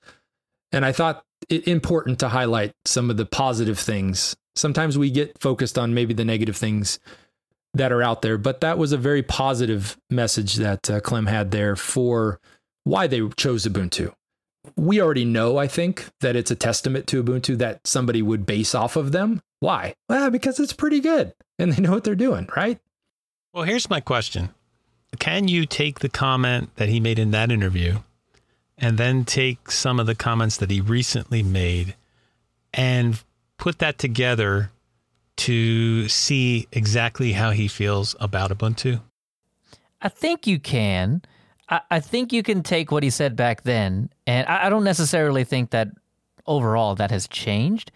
And 0.72 0.84
I 0.84 0.92
thought 0.92 1.22
it 1.48 1.68
important 1.68 2.18
to 2.20 2.28
highlight 2.28 2.72
some 2.84 3.10
of 3.10 3.16
the 3.16 3.26
positive 3.26 3.78
things. 3.78 4.34
Sometimes 4.56 4.96
we 4.96 5.10
get 5.10 5.38
focused 5.40 5.78
on 5.78 5.94
maybe 5.94 6.14
the 6.14 6.24
negative 6.24 6.56
things 6.56 6.98
that 7.74 7.92
are 7.92 8.02
out 8.02 8.22
there, 8.22 8.38
but 8.38 8.60
that 8.60 8.78
was 8.78 8.92
a 8.92 8.96
very 8.96 9.22
positive 9.22 9.96
message 10.08 10.54
that 10.54 10.88
uh, 10.88 11.00
Clem 11.00 11.26
had 11.26 11.50
there 11.50 11.76
for 11.76 12.40
why 12.84 13.06
they 13.06 13.28
chose 13.36 13.66
Ubuntu. 13.66 14.12
We 14.76 15.00
already 15.00 15.24
know, 15.24 15.58
I 15.58 15.66
think, 15.66 16.08
that 16.20 16.36
it's 16.36 16.50
a 16.50 16.56
testament 16.56 17.06
to 17.08 17.22
Ubuntu 17.22 17.58
that 17.58 17.86
somebody 17.86 18.22
would 18.22 18.46
base 18.46 18.74
off 18.74 18.96
of 18.96 19.12
them. 19.12 19.42
Why? 19.60 19.94
Well, 20.08 20.30
because 20.30 20.60
it's 20.60 20.72
pretty 20.72 21.00
good 21.00 21.34
and 21.58 21.72
they 21.72 21.82
know 21.82 21.92
what 21.92 22.04
they're 22.04 22.14
doing, 22.14 22.48
right? 22.56 22.78
Well, 23.52 23.64
here's 23.64 23.88
my 23.88 24.00
question 24.00 24.50
Can 25.18 25.48
you 25.48 25.66
take 25.66 26.00
the 26.00 26.08
comment 26.08 26.74
that 26.76 26.88
he 26.88 27.00
made 27.00 27.18
in 27.18 27.30
that 27.30 27.52
interview 27.52 27.98
and 28.76 28.98
then 28.98 29.24
take 29.24 29.70
some 29.70 30.00
of 30.00 30.06
the 30.06 30.14
comments 30.14 30.56
that 30.56 30.70
he 30.70 30.80
recently 30.80 31.42
made 31.42 31.94
and 32.72 33.22
put 33.56 33.78
that 33.78 33.98
together 33.98 34.70
to 35.36 36.08
see 36.08 36.68
exactly 36.72 37.32
how 37.32 37.50
he 37.50 37.68
feels 37.68 38.16
about 38.20 38.50
Ubuntu? 38.50 39.00
I 40.02 40.08
think 40.08 40.46
you 40.46 40.58
can. 40.58 41.22
I, 41.68 41.80
I 41.90 42.00
think 42.00 42.32
you 42.32 42.42
can 42.42 42.62
take 42.62 42.90
what 42.92 43.02
he 43.02 43.10
said 43.10 43.36
back 43.36 43.62
then, 43.62 44.10
and 44.26 44.46
I, 44.48 44.66
I 44.66 44.70
don't 44.70 44.84
necessarily 44.84 45.44
think 45.44 45.70
that 45.70 45.88
overall 46.46 46.94
that 46.96 47.10
has 47.10 47.26
changed, 47.28 47.90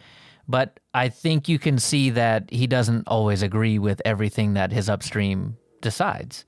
but 0.48 0.80
I 0.94 1.08
think 1.10 1.48
you 1.48 1.58
can 1.58 1.78
see 1.78 2.10
that 2.10 2.50
he 2.50 2.66
doesn't 2.66 3.06
always 3.08 3.42
agree 3.42 3.78
with 3.78 4.00
everything 4.04 4.54
that 4.54 4.72
his 4.72 4.88
upstream 4.88 5.56
decides. 5.82 6.44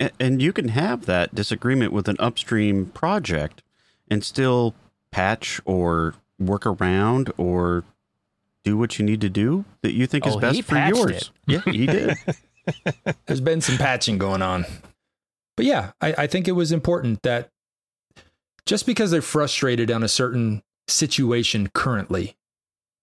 A- 0.00 0.10
And 0.20 0.42
you 0.42 0.52
can 0.52 0.68
have 0.68 1.06
that 1.06 1.34
disagreement 1.34 1.92
with 1.92 2.08
an 2.08 2.16
upstream 2.18 2.86
project 2.86 3.62
and 4.10 4.24
still 4.24 4.74
patch 5.12 5.60
or 5.64 6.14
work 6.38 6.66
around 6.66 7.32
or 7.38 7.84
do 8.64 8.76
what 8.76 8.98
you 8.98 9.04
need 9.04 9.20
to 9.20 9.30
do 9.30 9.64
that 9.82 9.92
you 9.94 10.06
think 10.08 10.26
is 10.26 10.34
Oh, 10.34 10.40
best 10.40 10.56
he 10.56 10.62
for 10.62 10.76
yours. 10.76 11.10
it. 11.10 11.30
Yeah, 11.46 11.60
he 11.72 11.86
did. 11.86 12.16
There's 13.26 13.40
been 13.40 13.60
some 13.60 13.78
patching 13.78 14.18
going 14.18 14.42
on. 14.42 14.66
But 15.56 15.66
yeah, 15.66 15.92
I, 16.00 16.14
I 16.18 16.26
think 16.26 16.48
it 16.48 16.52
was 16.52 16.72
important 16.72 17.22
that 17.22 17.50
just 18.66 18.86
because 18.86 19.10
they're 19.10 19.22
frustrated 19.22 19.90
on 19.90 20.02
a 20.02 20.08
certain 20.08 20.62
situation 20.88 21.68
currently, 21.72 22.36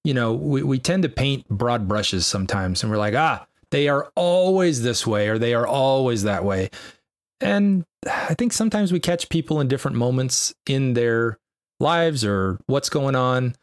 you 0.04 0.13
know, 0.13 0.34
we, 0.34 0.63
we 0.63 0.80
tend 0.80 1.04
to 1.04 1.10
paint 1.10 1.48
broad 1.50 1.88
brushes 1.88 2.28
sometimes 2.28 2.84
and 2.84 2.92
we're 2.92 2.98
like, 2.98 3.16
ah, 3.16 3.48
they 3.72 3.88
are 3.88 4.12
always 4.16 4.84
this 4.84 5.08
way 5.08 5.30
or 5.30 5.39
they 5.39 5.54
are 5.54 5.66
always 5.66 6.24
that 6.24 6.44
way. 6.44 6.70
And 7.42 7.86
I 8.06 8.34
think 8.36 8.54
sometimes 8.54 8.92
we 8.92 9.00
catch 9.00 9.30
people 9.30 9.60
in 9.60 9.68
different 9.68 9.98
moments 9.98 10.54
in 10.68 10.94
their 10.94 11.39
lives 11.80 12.24
or 12.24 12.60
what's 12.68 12.89
going 12.89 13.16
on. 13.16 13.56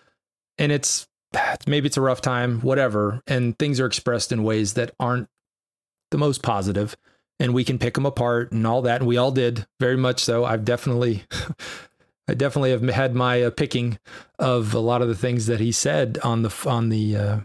And 0.59 0.73
it's 0.73 1.07
maybe 1.67 1.87
it's 1.87 1.97
a 1.97 2.03
rough 2.03 2.21
time, 2.21 2.61
whatever. 2.61 3.23
And 3.27 3.59
things 3.59 3.79
are 3.79 3.87
expressed 3.87 4.33
in 4.33 4.43
ways 4.43 4.75
that 4.75 4.93
aren't 4.99 5.29
the 6.11 6.19
most 6.19 6.43
positive 6.43 6.97
and 7.41 7.55
we 7.55 7.65
can 7.65 7.79
pick 7.79 7.95
them 7.95 8.07
apart 8.07 8.53
and 8.53 8.67
all 8.67 8.83
that 8.83 9.01
and 9.01 9.09
we 9.09 9.17
all 9.17 9.33
did 9.33 9.67
very 9.81 9.97
much 9.97 10.23
so. 10.23 10.45
I've 10.45 10.65
definitely 10.65 11.25
i 12.29 12.35
definitely 12.35 12.71
have 12.71 12.83
had 12.83 13.15
my 13.15 13.43
uh, 13.43 13.51
picking 13.51 13.99
of 14.39 14.73
a 14.75 14.79
lot 14.79 15.03
of 15.03 15.09
the 15.09 15.17
things 15.17 15.47
that 15.47 15.59
he 15.59 15.73
said 15.73 16.19
on 16.23 16.43
the 16.43 16.55
on 16.67 16.91
the 16.91 17.17
uh, 17.17 17.41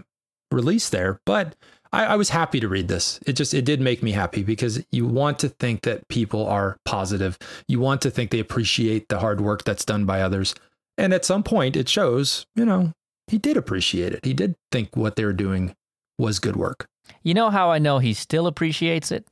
release 0.51 0.89
there 0.89 1.19
but 1.25 1.55
I, 1.91 2.05
I 2.05 2.15
was 2.17 2.29
happy 2.29 2.60
to 2.60 2.67
read 2.67 2.89
this. 2.89 3.19
It 3.25 3.34
just 3.34 3.53
it 3.53 3.63
did 3.63 3.79
make 3.79 4.03
me 4.03 4.12
happy 4.12 4.43
because 4.43 4.84
you 4.91 5.08
want 5.08 5.39
to 5.39 5.49
think 5.49 5.81
that 5.84 6.08
people 6.10 6.45
are 6.45 6.77
positive. 6.84 7.39
You 7.67 7.79
want 7.79 8.01
to 8.01 8.12
think 8.12 8.31
they 8.31 8.39
appreciate 8.39 9.08
the 9.08 9.19
hard 9.19 9.39
work 9.39 9.63
that's 9.63 9.86
done 9.86 10.05
by 10.05 10.21
others. 10.21 10.53
And 10.97 11.13
at 11.13 11.25
some 11.25 11.41
point 11.41 11.75
it 11.75 11.88
shows 11.88 12.45
you 12.55 12.65
know 12.65 12.91
he 13.27 13.38
did 13.38 13.58
appreciate 13.58 14.13
it. 14.13 14.25
He 14.25 14.34
did 14.34 14.55
think 14.71 14.95
what 14.95 15.15
they 15.15 15.25
were 15.25 15.34
doing 15.34 15.73
was 16.19 16.39
good 16.39 16.55
work. 16.55 16.88
You 17.23 17.34
know 17.34 17.49
how 17.49 17.71
I 17.71 17.79
know 17.79 17.99
he 17.99 18.13
still 18.13 18.47
appreciates 18.47 19.12
it? 19.12 19.27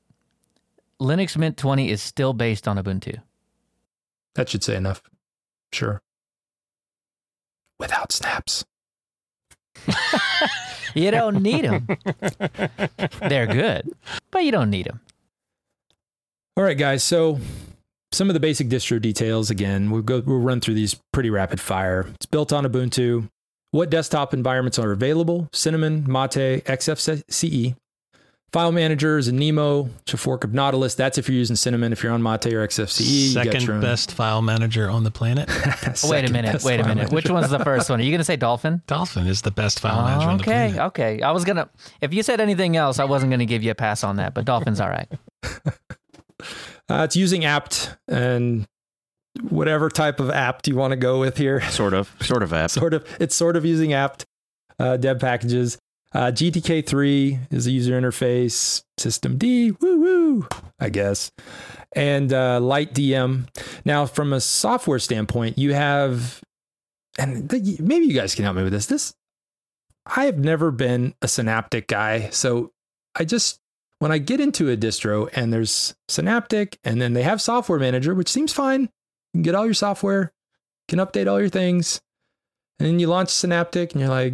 Linux 1.04 1.38
Mint 1.38 1.58
20 1.58 1.90
is 1.90 2.02
still 2.02 2.34
based 2.34 2.68
on 2.68 2.78
Ubuntu. 2.78 3.22
That 4.36 4.50
should 4.50 4.64
say 4.64 4.76
enough. 4.76 5.02
Sure. 5.72 6.02
Without 7.80 8.12
snaps. 8.12 8.66
You 10.94 11.12
don't 11.12 11.42
need 11.42 11.66
them. 11.66 11.88
They're 13.28 13.48
good, 13.48 13.92
but 14.32 14.44
you 14.44 14.52
don't 14.52 14.70
need 14.70 14.86
them. 14.86 15.00
All 16.56 16.64
right, 16.64 16.78
guys. 16.78 17.04
So 17.04 17.40
some 18.12 18.30
of 18.30 18.36
the 18.36 18.40
basic 18.40 18.70
distro 18.70 19.02
details 19.02 19.50
again. 19.50 19.90
We'll 19.90 20.04
go 20.04 20.22
we'll 20.26 20.40
run 20.40 20.62
through 20.62 20.76
these 20.76 21.00
pretty 21.12 21.30
rapid 21.30 21.60
fire. 21.60 22.06
It's 22.16 22.26
built 22.26 22.54
on 22.54 22.66
Ubuntu. 22.66 23.30
What 23.72 23.90
desktop 23.90 24.36
environments 24.36 24.78
are 24.78 24.92
available? 24.92 25.50
Cinnamon, 25.52 26.06
Mate, 26.08 26.64
XFCE. 26.66 27.76
File 28.54 28.72
manager 28.72 29.18
is 29.18 29.28
a 29.28 29.32
Nemo, 29.32 29.90
it's 30.02 30.14
a 30.14 30.18
fork 30.18 30.44
of 30.44 30.54
Nautilus. 30.54 30.94
That's 30.94 31.18
if 31.18 31.28
you're 31.28 31.36
using 31.36 31.56
Cinnamon. 31.56 31.92
If 31.92 32.04
you're 32.04 32.12
on 32.12 32.22
Mate 32.22 32.54
or 32.54 32.66
XFCE, 32.68 33.34
Second 33.34 33.64
your 33.64 33.82
best 33.82 34.12
file 34.12 34.44
manager 34.44 34.92
on 34.92 35.04
the 35.04 35.10
planet. 35.10 35.50
Wait 36.04 36.30
a 36.30 36.32
minute. 36.32 36.64
Wait 36.64 36.80
a 36.80 36.84
minute. 36.84 36.98
manager. 36.98 37.16
Which 37.16 37.32
one's 37.32 37.50
the 37.50 37.58
first 37.58 37.90
one? 37.90 38.00
Are 38.00 38.04
you 38.04 38.12
going 38.12 38.20
to 38.20 38.24
say 38.24 38.36
Dolphin? 38.36 38.84
Dolphin 38.86 39.26
is 39.26 39.42
the 39.42 39.50
best 39.50 39.80
file 39.80 40.06
manager 40.06 40.30
on 40.30 40.38
the 40.38 40.44
okay. 40.44 40.74
planet. 40.74 40.80
Okay. 40.82 41.22
I 41.24 41.32
was 41.32 41.46
going 41.46 41.56
to, 41.56 41.68
if 42.00 42.14
you 42.14 42.22
said 42.22 42.40
anything 42.40 42.78
else, 42.78 43.00
I 43.00 43.06
wasn't 43.06 43.32
going 43.32 43.40
to 43.40 43.48
give 43.48 43.64
you 43.64 43.72
a 43.72 43.76
pass 43.76 44.04
on 44.04 44.18
that, 44.18 44.36
but 44.36 44.46
Dolphin's 44.46 44.80
all 44.80 44.90
right. 44.90 45.12
Uh, 46.90 47.04
it's 47.06 47.16
using 47.16 47.46
apt 47.46 47.96
and 48.10 48.68
whatever 49.42 49.88
type 49.88 50.20
of 50.20 50.30
apt 50.30 50.68
you 50.68 50.76
want 50.76 50.92
to 50.92 50.98
go 50.98 51.18
with 51.18 51.38
here. 51.38 51.62
sort 51.70 51.94
of, 51.94 52.14
sort 52.20 52.44
of 52.44 52.52
apt. 52.52 52.72
sort 52.72 52.94
of 52.94 53.06
it's 53.22 53.34
sort 53.34 53.56
of 53.56 53.64
using 53.64 53.94
apt 53.94 54.26
uh, 54.80 54.98
deb 54.98 55.22
packages 55.22 55.78
uh, 56.14 56.32
gtk3 56.32 57.52
is 57.52 57.68
a 57.68 57.72
user 57.72 58.00
interface 58.00 58.84
system 58.98 59.38
d 59.38 59.72
woo 59.72 60.00
woo 60.00 60.48
i 60.80 60.90
guess. 60.90 61.32
And 61.96 62.34
uh, 62.34 62.60
light 62.60 62.94
dm 62.94 63.48
now 63.86 64.06
from 64.06 64.34
a 64.34 64.42
software 64.42 65.00
standpoint 65.00 65.58
you 65.58 65.74
have 65.74 66.42
and 67.18 67.52
maybe 67.80 68.06
you 68.06 68.14
guys 68.14 68.34
can 68.34 68.44
help 68.44 68.56
me 68.56 68.64
with 68.64 68.74
this. 68.74 68.88
This 68.88 69.14
i 70.06 70.26
have 70.26 70.38
never 70.38 70.72
been 70.72 71.14
a 71.22 71.28
synaptic 71.28 71.88
guy 71.88 72.30
so 72.30 72.72
i 73.16 73.24
just 73.24 73.60
when 74.00 74.12
i 74.12 74.18
get 74.18 74.40
into 74.40 74.70
a 74.70 74.78
distro 74.78 75.30
and 75.34 75.54
there's 75.54 75.96
synaptic 76.08 76.78
and 76.84 77.02
then 77.02 77.14
they 77.14 77.24
have 77.24 77.42
software 77.42 77.80
manager 77.80 78.14
which 78.14 78.30
seems 78.30 78.52
fine 78.52 78.82
you 78.82 78.90
can 79.36 79.42
get 79.44 79.56
all 79.56 79.66
your 79.66 79.74
software 79.74 80.34
can 80.88 81.00
update 81.00 81.30
all 81.30 81.40
your 81.40 81.50
things 81.50 82.02
and 82.80 82.88
then 82.88 83.00
you 83.00 83.08
launch 83.08 83.30
synaptic 83.30 83.94
and 83.94 84.02
you're 84.02 84.10
like 84.10 84.34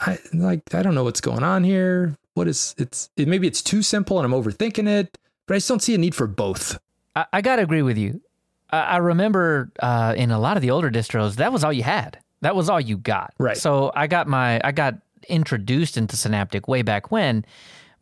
i 0.00 0.18
like 0.32 0.74
i 0.74 0.82
don't 0.82 0.94
know 0.94 1.04
what's 1.04 1.20
going 1.20 1.42
on 1.42 1.64
here 1.64 2.16
what 2.34 2.48
is 2.48 2.74
it's 2.78 3.10
it, 3.16 3.28
maybe 3.28 3.46
it's 3.46 3.62
too 3.62 3.82
simple 3.82 4.18
and 4.18 4.26
i'm 4.26 4.42
overthinking 4.42 4.88
it 4.88 5.16
but 5.46 5.54
i 5.54 5.56
just 5.56 5.68
don't 5.68 5.82
see 5.82 5.94
a 5.94 5.98
need 5.98 6.14
for 6.14 6.26
both 6.26 6.78
I, 7.16 7.26
I 7.32 7.40
got 7.40 7.56
to 7.56 7.62
agree 7.62 7.82
with 7.82 7.98
you. 7.98 8.20
I, 8.70 8.80
I 8.80 8.96
remember 8.98 9.72
uh, 9.80 10.14
in 10.16 10.30
a 10.30 10.38
lot 10.38 10.56
of 10.56 10.60
the 10.60 10.70
older 10.70 10.90
distros, 10.90 11.36
that 11.36 11.52
was 11.52 11.64
all 11.64 11.72
you 11.72 11.82
had. 11.82 12.18
That 12.42 12.54
was 12.54 12.68
all 12.68 12.80
you 12.80 12.98
got. 12.98 13.34
Right. 13.38 13.56
So 13.56 13.90
I 13.96 14.06
got 14.06 14.28
my, 14.28 14.60
I 14.62 14.70
got 14.70 14.94
introduced 15.28 15.96
into 15.96 16.16
Synaptic 16.16 16.68
way 16.68 16.82
back 16.82 17.10
when, 17.10 17.44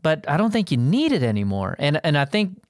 but 0.03 0.29
I 0.29 0.37
don't 0.37 0.51
think 0.51 0.71
you 0.71 0.77
need 0.77 1.13
it 1.13 1.23
anymore. 1.23 1.77
And 1.79 1.99
and 2.05 2.19
I 2.19 2.27
think 2.27 2.61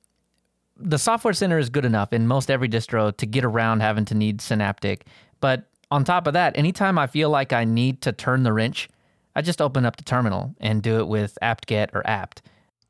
the 0.77 0.99
software 0.99 1.35
center 1.35 1.59
is 1.59 1.71
good 1.71 1.85
enough 1.85 2.13
in 2.13 2.29
most 2.29 2.51
every 2.51 2.69
distro 2.69 3.17
to 3.17 3.27
get 3.27 3.45
around 3.45 3.81
having 3.81 4.05
to 4.05 4.15
need 4.15 4.41
Synaptic. 4.41 5.07
But 5.41 5.65
on 5.91 6.05
top 6.05 6.27
of 6.29 6.35
that, 6.35 6.57
anytime 6.57 6.99
I 6.99 7.07
feel 7.09 7.31
like 7.31 7.53
I 7.53 7.65
need 7.65 8.03
to 8.03 8.13
turn 8.13 8.45
the 8.45 8.53
wrench, 8.53 8.89
I 9.35 9.43
just 9.43 9.61
open 9.61 9.85
up 9.85 9.97
the 9.97 10.05
terminal 10.05 10.55
and 10.61 10.83
do 10.83 10.99
it 10.99 11.09
with 11.09 11.39
apt-get 11.43 11.91
or 11.95 12.07
apt. 12.07 12.43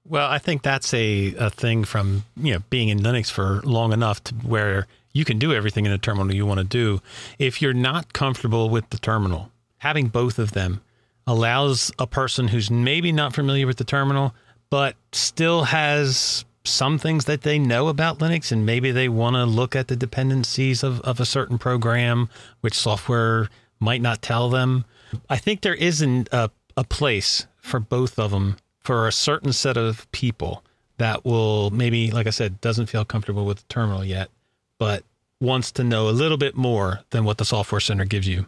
Well, 0.07 0.29
I 0.29 0.39
think 0.39 0.63
that's 0.63 0.93
a, 0.93 1.35
a 1.39 1.51
thing 1.51 1.85
from 1.85 2.25
you 2.37 2.55
know 2.55 2.61
being 2.71 2.89
in 2.89 3.01
Linux 3.01 3.31
for 3.31 3.63
long 3.63 3.93
enough 3.93 4.23
to 4.25 4.35
where 4.35 4.87
you 5.13 5.25
can 5.25 5.39
do 5.39 5.55
everything 5.55 5.87
in 5.87 5.93
a 5.93 5.99
terminal 5.99 6.35
you 6.35 6.45
want 6.45 6.59
to 6.59 6.65
do. 6.65 7.01
If 7.39 7.63
you're 7.63 7.73
not 7.73 8.13
comfortable 8.13 8.69
with 8.69 8.91
the 8.91 8.99
terminal, 8.99 9.51
having 9.79 10.09
both 10.09 10.39
of 10.39 10.53
them 10.53 10.83
allows 11.27 11.91
a 11.99 12.07
person 12.07 12.49
who's 12.49 12.71
maybe 12.71 13.13
not 13.13 13.35
familiar 13.35 13.67
with 13.67 13.79
the 13.79 13.85
terminal, 13.85 14.35
but 14.69 14.97
still 15.13 15.65
has 15.65 16.45
some 16.65 16.99
things 16.99 17.27
that 17.27 17.43
they 17.43 17.59
know 17.59 17.89
about 17.89 18.19
Linux 18.19 18.51
and 18.51 18.67
maybe 18.67 18.91
they 18.91 19.09
want 19.09 19.37
to 19.37 19.45
look 19.45 19.77
at 19.77 19.89
the 19.89 19.97
dependencies 19.97 20.83
of, 20.83 21.01
of 21.03 21.21
a 21.21 21.27
certain 21.27 21.59
program, 21.59 22.29
which 22.61 22.75
software 22.75 23.49
might 23.81 24.01
not 24.01 24.23
tell 24.23 24.51
them. 24.51 24.85
I 25.29 25.37
think 25.37 25.61
there 25.61 25.75
isn't 25.75 26.29
a, 26.33 26.51
a 26.77 26.85
place 26.85 27.47
for 27.59 27.81
both 27.81 28.19
of 28.19 28.31
them 28.31 28.57
for 28.81 29.09
a 29.09 29.13
certain 29.13 29.53
set 29.53 29.77
of 29.77 30.11
people 30.13 30.63
that 30.99 31.25
will 31.25 31.71
maybe, 31.71 32.11
like 32.11 32.27
I 32.27 32.31
said, 32.31 32.61
doesn't 32.61 32.87
feel 32.87 33.05
comfortable 33.05 33.47
with 33.47 33.59
the 33.59 33.65
terminal 33.69 34.05
yet, 34.05 34.31
but 34.79 35.05
wants 35.41 35.73
to 35.73 35.85
know 35.85 36.09
a 36.09 36.11
little 36.11 36.37
bit 36.37 36.57
more 36.57 37.01
than 37.11 37.25
what 37.25 37.39
the 37.39 37.45
software 37.45 37.81
center 37.81 38.05
gives 38.05 38.29
you. 38.29 38.47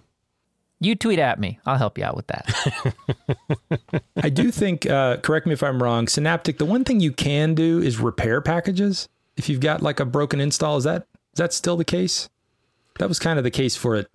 You 0.79 0.94
tweet 0.94 1.18
at 1.18 1.40
me. 1.40 1.59
I'll 1.64 1.79
help 1.79 1.96
you 1.96 2.05
out 2.05 2.16
with 2.16 2.26
that. 2.26 2.94
i 4.22 4.29
do 4.29 4.50
think 4.50 4.87
uh, 4.87 5.16
correct 5.18 5.46
me 5.46 5.52
if 5.52 5.62
i'm 5.62 5.83
wrong 5.83 6.09
synaptic 6.09 6.59
the 6.59 6.64
one 6.64 6.85
thing 6.85 7.00
you 7.00 7.12
can 7.12 7.55
do 7.55 7.81
is 7.81 7.98
repair 7.98 8.40
packages 8.40 9.09
if 9.37 9.48
you've 9.48 9.61
got 9.61 9.83
like 9.83 10.00
a 10.00 10.05
broken 10.05 10.40
install 10.40 10.76
is 10.76 10.85
that 10.85 11.07
is 11.33 11.38
that 11.38 11.52
still 11.52 11.76
the 11.76 11.85
case 11.85 12.29
that 12.98 13.09
was 13.09 13.18
kind 13.18 13.38
of 13.38 13.44
the 13.44 13.50
case 13.50 13.76
for 13.76 13.96
it 13.96 14.11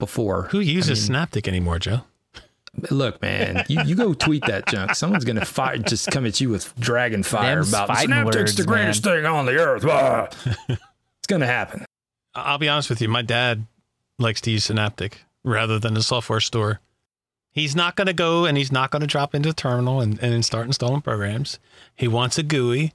before 0.00 0.48
Who 0.50 0.58
uses 0.58 1.04
Synaptic 1.06 1.46
anymore, 1.46 1.78
Joe? 1.78 2.00
Look, 2.90 3.20
man, 3.22 3.64
you, 3.68 3.82
you 3.84 3.94
go 3.94 4.14
tweet 4.14 4.44
that 4.46 4.66
junk. 4.66 4.94
Someone's 4.94 5.24
gonna 5.24 5.44
fire, 5.44 5.78
just 5.78 6.10
come 6.10 6.26
at 6.26 6.40
you 6.40 6.48
with 6.48 6.74
dragon 6.78 7.22
fire 7.22 7.56
Them's 7.56 7.68
about 7.68 7.88
fighting 7.88 8.10
Synaptic's 8.10 8.36
words, 8.36 8.54
the 8.56 8.64
greatest 8.64 9.04
thing 9.04 9.26
on 9.26 9.46
the 9.46 9.56
earth. 9.56 9.84
It's 10.68 11.26
gonna 11.28 11.46
happen. 11.46 11.84
I'll 12.34 12.58
be 12.58 12.68
honest 12.68 12.90
with 12.90 13.00
you. 13.00 13.08
My 13.08 13.22
dad 13.22 13.66
likes 14.18 14.40
to 14.42 14.50
use 14.50 14.64
Synaptic 14.64 15.24
rather 15.44 15.78
than 15.78 15.96
a 15.96 16.02
software 16.02 16.40
store. 16.40 16.80
He's 17.52 17.74
not 17.74 17.96
going 17.96 18.06
to 18.06 18.12
go 18.12 18.44
and 18.44 18.56
he's 18.56 18.70
not 18.70 18.90
going 18.90 19.00
to 19.00 19.08
drop 19.08 19.34
into 19.34 19.48
the 19.48 19.54
terminal 19.54 20.00
and, 20.00 20.20
and 20.22 20.44
start 20.44 20.66
installing 20.66 21.00
programs. 21.00 21.58
He 21.96 22.06
wants 22.06 22.38
a 22.38 22.44
GUI, 22.44 22.92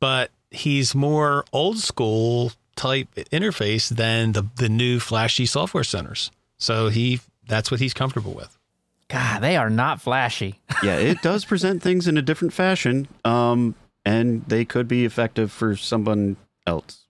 but 0.00 0.30
he's 0.50 0.94
more 0.94 1.44
old 1.52 1.78
school 1.78 2.52
type 2.74 3.08
interface 3.16 3.88
than 3.88 4.32
the, 4.32 4.46
the 4.56 4.68
new 4.68 4.98
flashy 5.00 5.44
software 5.44 5.84
centers. 5.84 6.30
So 6.58 6.88
he 6.88 7.20
that's 7.46 7.70
what 7.70 7.80
he's 7.80 7.94
comfortable 7.94 8.34
with. 8.34 8.56
God, 9.08 9.40
they 9.40 9.56
are 9.56 9.70
not 9.70 10.00
flashy. 10.00 10.60
yeah, 10.82 10.96
it 10.96 11.22
does 11.22 11.44
present 11.44 11.82
things 11.82 12.06
in 12.06 12.18
a 12.18 12.22
different 12.22 12.52
fashion, 12.52 13.08
um, 13.24 13.74
and 14.04 14.44
they 14.46 14.64
could 14.64 14.86
be 14.86 15.04
effective 15.04 15.50
for 15.50 15.76
someone 15.76 16.36
else. 16.66 17.04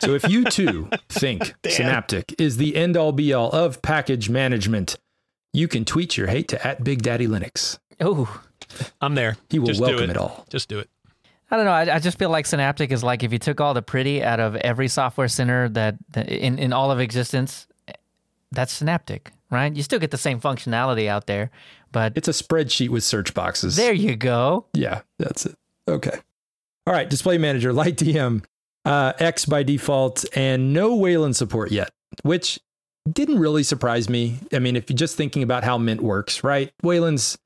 So 0.00 0.14
if 0.14 0.28
you 0.28 0.44
too 0.44 0.88
think 1.08 1.54
Synaptic 1.68 2.34
is 2.38 2.56
the 2.56 2.76
end 2.76 2.96
all 2.96 3.12
be 3.12 3.32
all 3.32 3.50
of 3.50 3.82
package 3.82 4.28
management, 4.28 4.98
you 5.52 5.68
can 5.68 5.84
tweet 5.84 6.16
your 6.16 6.28
hate 6.28 6.48
to 6.48 6.66
at 6.66 6.84
Big 6.84 7.02
Daddy 7.02 7.26
Linux. 7.26 7.78
Oh, 8.00 8.40
I'm 9.00 9.14
there. 9.14 9.36
He 9.50 9.58
will 9.58 9.66
Just 9.66 9.80
welcome 9.80 10.04
it. 10.04 10.10
it 10.10 10.16
all. 10.16 10.44
Just 10.48 10.68
do 10.68 10.78
it. 10.78 10.88
I 11.50 11.56
don't 11.56 11.66
know. 11.66 11.72
I, 11.72 11.96
I 11.96 11.98
just 11.98 12.18
feel 12.18 12.30
like 12.30 12.46
Synaptic 12.46 12.90
is 12.90 13.04
like 13.04 13.22
if 13.22 13.32
you 13.32 13.38
took 13.38 13.60
all 13.60 13.74
the 13.74 13.82
pretty 13.82 14.22
out 14.22 14.40
of 14.40 14.56
every 14.56 14.88
software 14.88 15.28
center 15.28 15.68
that, 15.70 15.96
that 16.12 16.28
in, 16.28 16.58
in 16.58 16.72
all 16.72 16.90
of 16.90 16.98
existence, 16.98 17.66
that's 18.52 18.72
Synaptic, 18.72 19.32
right? 19.50 19.74
You 19.74 19.82
still 19.82 19.98
get 19.98 20.10
the 20.10 20.18
same 20.18 20.40
functionality 20.40 21.08
out 21.08 21.26
there, 21.26 21.50
but 21.90 22.12
It's 22.16 22.28
a 22.28 22.32
spreadsheet 22.32 22.88
with 22.90 23.02
search 23.04 23.34
boxes. 23.34 23.76
there 23.76 23.92
you 23.92 24.14
go. 24.16 24.66
Yeah, 24.74 25.02
that's 25.18 25.46
it. 25.46 25.56
Okay. 25.88 26.18
All 26.86 26.92
right, 26.94 27.08
display 27.08 27.38
manager, 27.38 27.72
light 27.82 27.96
DM, 27.96 28.44
uh, 28.84 29.12
X 29.18 29.44
by 29.46 29.62
default, 29.62 30.24
and 30.36 30.72
no 30.72 30.94
Wayland 30.96 31.36
support 31.36 31.70
yet, 31.72 31.90
which 32.22 32.58
didn't 33.10 33.38
really 33.40 33.62
surprise 33.62 34.08
me. 34.08 34.38
I 34.52 34.58
mean, 34.60 34.76
if 34.76 34.88
you're 34.88 34.96
just 34.96 35.16
thinking 35.16 35.42
about 35.42 35.64
how 35.64 35.76
Mint 35.78 36.00
works, 36.00 36.44
right? 36.44 36.72
Wayland's 36.82 37.36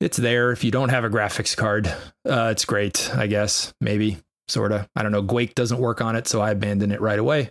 it's 0.00 0.18
there 0.18 0.52
if 0.52 0.62
you 0.62 0.70
don't 0.70 0.90
have 0.90 1.04
a 1.04 1.08
graphics 1.10 1.56
card. 1.56 1.86
Uh, 2.28 2.48
it's 2.52 2.64
great, 2.66 3.10
I 3.14 3.26
guess. 3.28 3.72
Maybe, 3.80 4.18
sort 4.46 4.72
of. 4.72 4.86
I 4.94 5.02
don't 5.02 5.10
know. 5.12 5.22
Guake 5.22 5.54
doesn't 5.54 5.78
work 5.78 6.00
on 6.02 6.16
it, 6.16 6.28
so 6.28 6.40
I 6.42 6.50
abandoned 6.50 6.92
it 6.92 7.00
right 7.00 7.18
away. 7.18 7.50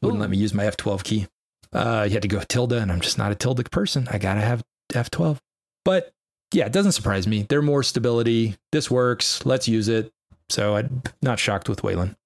Wouldn't 0.00 0.18
Ooh. 0.18 0.20
let 0.20 0.30
me 0.30 0.36
use 0.36 0.54
my 0.54 0.64
F12 0.64 1.02
key. 1.02 1.26
Uh, 1.74 2.04
you 2.06 2.12
had 2.12 2.22
to 2.22 2.28
go 2.28 2.40
tilde, 2.40 2.72
and 2.72 2.92
I'm 2.92 3.00
just 3.00 3.18
not 3.18 3.32
a 3.32 3.34
tilde 3.34 3.70
person. 3.70 4.06
I 4.10 4.18
gotta 4.18 4.40
have 4.40 4.62
F12. 4.92 5.38
But 5.84 6.12
yeah, 6.52 6.66
it 6.66 6.72
doesn't 6.72 6.92
surprise 6.92 7.26
me. 7.26 7.42
They're 7.48 7.62
more 7.62 7.82
stability. 7.82 8.56
This 8.72 8.90
works. 8.90 9.44
Let's 9.44 9.66
use 9.66 9.88
it. 9.88 10.12
So 10.48 10.76
I'm 10.76 11.02
not 11.20 11.38
shocked 11.38 11.68
with 11.68 11.82
Wayland. 11.82 12.16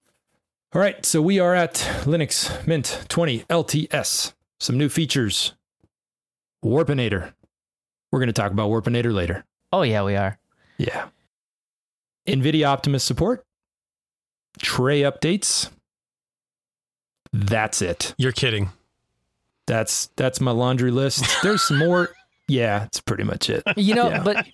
All 0.74 0.80
right, 0.80 1.04
so 1.06 1.22
we 1.22 1.38
are 1.38 1.54
at 1.54 1.74
Linux 2.02 2.66
Mint 2.66 3.06
20 3.08 3.40
LTS. 3.44 4.34
Some 4.60 4.76
new 4.76 4.90
features. 4.90 5.54
Warpinator. 6.62 7.32
We're 8.12 8.18
going 8.18 8.26
to 8.28 8.34
talk 8.34 8.52
about 8.52 8.68
Warpinator 8.68 9.12
later. 9.12 9.44
Oh 9.72 9.82
yeah, 9.82 10.02
we 10.02 10.16
are. 10.16 10.38
Yeah. 10.76 11.06
NVIDIA 12.26 12.64
Optimus 12.66 13.04
support. 13.04 13.44
Tray 14.60 15.02
updates. 15.02 15.70
That's 17.32 17.80
it. 17.80 18.14
You're 18.18 18.32
kidding. 18.32 18.70
That's 19.68 20.06
that's 20.16 20.40
my 20.40 20.50
laundry 20.50 20.90
list. 20.90 21.24
There's 21.44 21.62
some 21.62 21.78
more. 21.78 22.08
Yeah, 22.50 22.84
it's 22.84 22.98
pretty 23.02 23.24
much 23.24 23.50
it. 23.50 23.62
You 23.76 23.94
know, 23.94 24.08
Yeah. 24.08 24.22
but 24.22 24.46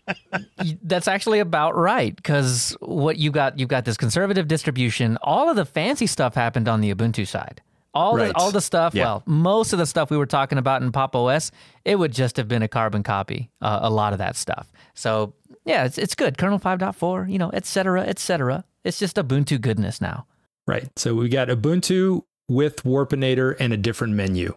that's 0.83 1.07
actually 1.07 1.39
about 1.39 1.77
right 1.77 2.15
because 2.17 2.77
what 2.81 3.19
you 3.19 3.31
got, 3.31 3.57
you've 3.61 3.69
got 3.69 3.85
this 3.85 3.97
conservative 3.97 4.49
distribution. 4.49 5.17
All 5.23 5.49
of 5.49 5.55
the 5.55 5.65
fancy 5.65 6.09
stuff 6.09 6.35
happened 6.35 6.67
on 6.67 6.81
the 6.81 6.93
Ubuntu 6.93 7.25
side. 7.25 7.63
All 7.95 8.17
Right. 8.17 8.33
the 8.33 8.37
all 8.37 8.51
the 8.51 8.61
stuff. 8.61 8.97
Yeah. 8.97 9.05
Well, 9.05 9.23
most 9.27 9.73
of 9.73 9.79
the 9.79 9.87
stuff 9.87 10.11
we 10.11 10.17
were 10.17 10.27
talking 10.27 10.59
about 10.59 10.83
in 10.83 10.91
Pop 10.91 11.15
OS, 11.15 11.53
it 11.85 11.95
would 11.97 12.13
just 12.13 12.37
have 12.37 12.49
been 12.49 12.63
a 12.65 12.69
carbon 12.69 13.05
copy. 13.05 13.49
Uh, 13.63 13.79
a 13.83 13.91
lot 13.91 14.13
of 14.13 14.19
that 14.19 14.35
stuff. 14.35 14.73
So 14.95 15.33
yeah, 15.65 15.85
it's 15.85 15.97
it's 15.97 16.17
good. 16.17 16.37
Kernel 16.37 16.59
five 16.59 16.81
point 16.81 16.97
four, 16.97 17.29
you 17.29 17.39
know, 17.39 17.51
et 17.51 17.65
cetera, 17.65 18.03
et 18.03 18.19
cetera. 18.19 18.65
It's 18.83 18.99
just 18.99 19.15
Ubuntu 19.15 19.61
goodness 19.61 20.01
now. 20.01 20.27
Right. 20.67 20.89
So 20.99 21.15
we 21.15 21.29
got 21.29 21.47
Ubuntu 21.47 22.23
with 22.49 22.83
Warpinator 22.83 23.55
and 23.61 23.73
a 23.73 23.77
different 23.77 24.15
menu. 24.15 24.57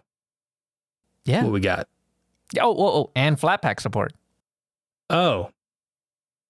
Yeah. 1.28 1.42
What 1.44 1.52
we 1.52 1.60
got? 1.60 1.86
Oh, 2.60 2.74
oh, 2.76 2.86
oh, 3.02 3.10
and 3.14 3.36
Flatpak 3.38 3.78
support. 3.80 4.12
Oh, 5.10 5.50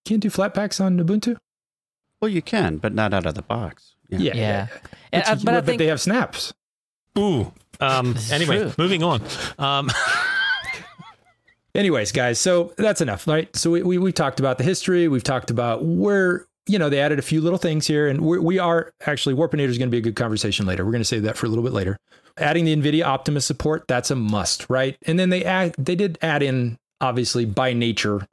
can't 0.04 0.20
do 0.22 0.30
flat 0.30 0.54
packs 0.54 0.80
on 0.80 0.98
Ubuntu. 0.98 1.36
Well, 2.20 2.28
you 2.30 2.40
can, 2.42 2.78
but 2.78 2.94
not 2.94 3.12
out 3.12 3.26
of 3.26 3.34
the 3.34 3.42
box. 3.42 3.94
Yeah. 4.08 4.18
Yeah, 4.18 4.34
Yeah. 4.34 4.66
But, 4.70 4.80
And, 5.12 5.22
uh, 5.24 5.36
you- 5.38 5.44
but 5.44 5.54
I 5.54 5.58
but 5.58 5.66
think 5.66 5.78
they 5.78 5.86
have 5.86 6.00
snaps. 6.00 6.54
Ooh. 7.18 7.52
Um, 7.80 8.16
anyway, 8.32 8.58
true. 8.60 8.72
moving 8.78 9.02
on. 9.02 9.22
Um, 9.58 9.90
Anyways, 11.74 12.12
guys, 12.12 12.40
so 12.40 12.72
that's 12.76 13.00
enough, 13.00 13.26
right? 13.28 13.54
So 13.54 13.70
we, 13.70 13.82
we, 13.82 13.98
we 13.98 14.10
talked 14.10 14.40
about 14.40 14.58
the 14.58 14.64
history. 14.64 15.06
We've 15.06 15.22
talked 15.22 15.50
about 15.50 15.84
where, 15.84 16.46
you 16.66 16.78
know, 16.78 16.88
they 16.88 16.98
added 16.98 17.18
a 17.18 17.22
few 17.22 17.40
little 17.40 17.58
things 17.58 17.86
here. 17.86 18.08
And 18.08 18.22
we're, 18.22 18.40
we 18.40 18.58
are 18.58 18.92
actually, 19.06 19.34
Warpinator 19.34 19.68
is 19.68 19.78
going 19.78 19.88
to 19.88 19.92
be 19.92 19.98
a 19.98 20.02
good 20.02 20.16
conversation 20.16 20.66
later. 20.66 20.84
We're 20.84 20.92
going 20.92 21.02
to 21.02 21.04
save 21.08 21.22
that 21.24 21.36
for 21.36 21.46
a 21.46 21.48
little 21.48 21.62
bit 21.62 21.72
later. 21.72 21.98
Adding 22.40 22.64
the 22.64 22.76
NVIDIA 22.76 23.04
Optimus 23.04 23.44
support, 23.44 23.84
that's 23.88 24.10
a 24.10 24.16
must, 24.16 24.68
right? 24.68 24.96
And 25.06 25.18
then 25.18 25.30
they 25.30 25.44
add, 25.44 25.74
they 25.78 25.94
did 25.94 26.18
add 26.22 26.42
in, 26.42 26.78
obviously, 27.00 27.44
by 27.44 27.72
nature, 27.72 28.26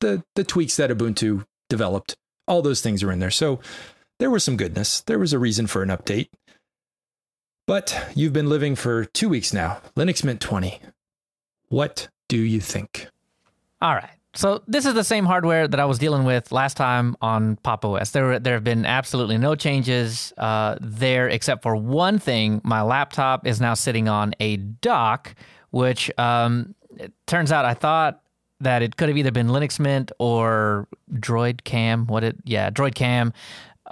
the, 0.00 0.22
the 0.34 0.44
tweaks 0.44 0.76
that 0.76 0.90
Ubuntu 0.90 1.44
developed. 1.68 2.16
All 2.46 2.62
those 2.62 2.80
things 2.80 3.02
are 3.02 3.12
in 3.12 3.18
there. 3.18 3.30
So 3.30 3.60
there 4.18 4.30
was 4.30 4.44
some 4.44 4.56
goodness. 4.56 5.00
There 5.02 5.18
was 5.18 5.32
a 5.32 5.38
reason 5.38 5.66
for 5.66 5.82
an 5.82 5.88
update. 5.88 6.28
But 7.66 8.10
you've 8.14 8.32
been 8.32 8.48
living 8.48 8.76
for 8.76 9.04
two 9.04 9.28
weeks 9.28 9.52
now. 9.52 9.80
Linux 9.94 10.24
Mint 10.24 10.40
20. 10.40 10.80
What 11.68 12.08
do 12.28 12.38
you 12.38 12.60
think? 12.60 13.08
All 13.82 13.94
right. 13.94 14.17
So 14.38 14.62
this 14.68 14.86
is 14.86 14.94
the 14.94 15.02
same 15.02 15.24
hardware 15.24 15.66
that 15.66 15.80
I 15.80 15.84
was 15.84 15.98
dealing 15.98 16.22
with 16.22 16.52
last 16.52 16.76
time 16.76 17.16
on 17.20 17.56
Pop 17.56 17.84
OS. 17.84 18.12
There, 18.12 18.38
there 18.38 18.54
have 18.54 18.62
been 18.62 18.86
absolutely 18.86 19.36
no 19.36 19.56
changes 19.56 20.32
uh, 20.38 20.76
there, 20.80 21.28
except 21.28 21.64
for 21.64 21.74
one 21.74 22.20
thing. 22.20 22.60
My 22.62 22.82
laptop 22.82 23.48
is 23.48 23.60
now 23.60 23.74
sitting 23.74 24.06
on 24.08 24.34
a 24.38 24.58
dock, 24.58 25.34
which 25.70 26.08
um, 26.18 26.76
turns 27.26 27.50
out 27.50 27.64
I 27.64 27.74
thought 27.74 28.22
that 28.60 28.80
it 28.80 28.96
could 28.96 29.08
have 29.08 29.18
either 29.18 29.32
been 29.32 29.48
Linux 29.48 29.80
Mint 29.80 30.12
or 30.20 30.86
Droid 31.12 31.64
Cam. 31.64 32.06
What 32.06 32.22
it? 32.22 32.36
Yeah, 32.44 32.70
Droid 32.70 32.94
Cam. 32.94 33.32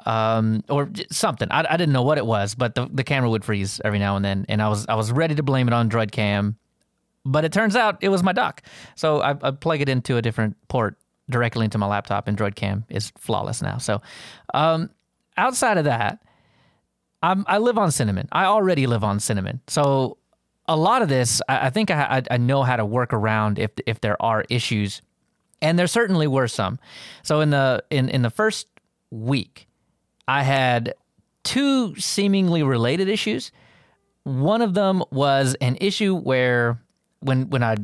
Um, 0.05 0.63
or 0.69 0.89
something. 1.11 1.49
I, 1.51 1.67
I 1.69 1.77
didn't 1.77 1.93
know 1.93 2.03
what 2.03 2.19
it 2.19 2.27
was, 2.27 2.55
but 2.55 2.77
the, 2.77 2.87
the 2.93 3.03
camera 3.03 3.31
would 3.31 3.45
freeze 3.45 3.81
every 3.85 3.99
now 3.99 4.15
and 4.15 4.25
then, 4.25 4.47
and 4.49 4.63
I 4.63 4.69
was 4.69 4.87
I 4.89 4.95
was 4.95 5.11
ready 5.11 5.35
to 5.35 5.43
blame 5.43 5.67
it 5.67 5.75
on 5.75 5.91
Droid 5.91 6.13
Cam, 6.13 6.57
but 7.27 7.45
it 7.45 7.53
turns 7.53 7.77
out 7.77 7.99
it 8.01 8.09
was 8.09 8.23
my 8.23 8.33
dock. 8.33 8.63
So 8.95 9.21
I, 9.21 9.31
I 9.43 9.51
plug 9.51 9.81
it 9.81 9.89
into 9.89 10.17
a 10.17 10.23
different 10.23 10.57
port 10.69 10.97
directly 11.29 11.65
into 11.65 11.77
my 11.77 11.87
laptop, 11.87 12.29
and 12.29 12.39
Droid 12.39 12.55
Cam 12.55 12.85
is 12.89 13.13
flawless 13.19 13.61
now. 13.61 13.79
So 13.79 14.01
um, 14.55 14.91
outside 15.37 15.77
of 15.77 15.85
that, 15.85 16.23
I'm, 17.23 17.45
I 17.49 17.59
live 17.59 17.79
on 17.79 17.91
Cinnamon. 17.91 18.29
I 18.31 18.45
already 18.45 18.87
live 18.87 19.03
on 19.03 19.19
Cinnamon. 19.21 19.61
So 19.67 20.19
a 20.69 20.77
lot 20.77 21.03
of 21.03 21.09
this, 21.09 21.43
I, 21.49 21.67
I 21.67 21.71
think 21.71 21.91
I, 21.91 22.19
I, 22.19 22.23
I 22.35 22.37
know 22.37 22.63
how 22.63 22.77
to 22.77 22.85
work 22.85 23.13
around 23.13 23.59
if 23.59 23.71
if 23.87 24.01
there 24.01 24.21
are 24.23 24.45
issues, 24.49 25.03
and 25.61 25.79
there 25.79 25.87
certainly 25.87 26.27
were 26.27 26.49
some. 26.49 26.79
So 27.23 27.41
in 27.41 27.51
the 27.51 27.83
in 27.91 28.09
in 28.09 28.23
the 28.23 28.31
first 28.31 28.69
week, 29.11 29.67
I 30.29 30.43
had 30.43 30.95
two 31.43 31.97
seemingly 31.97 32.63
related 32.63 33.09
issues. 33.09 33.51
One 34.25 34.63
of 34.63 34.75
them 34.75 35.03
was 35.11 35.57
an 35.61 35.77
issue 35.81 36.17
where 36.17 36.79
when 37.21 37.49
when 37.51 37.63
I 37.63 37.77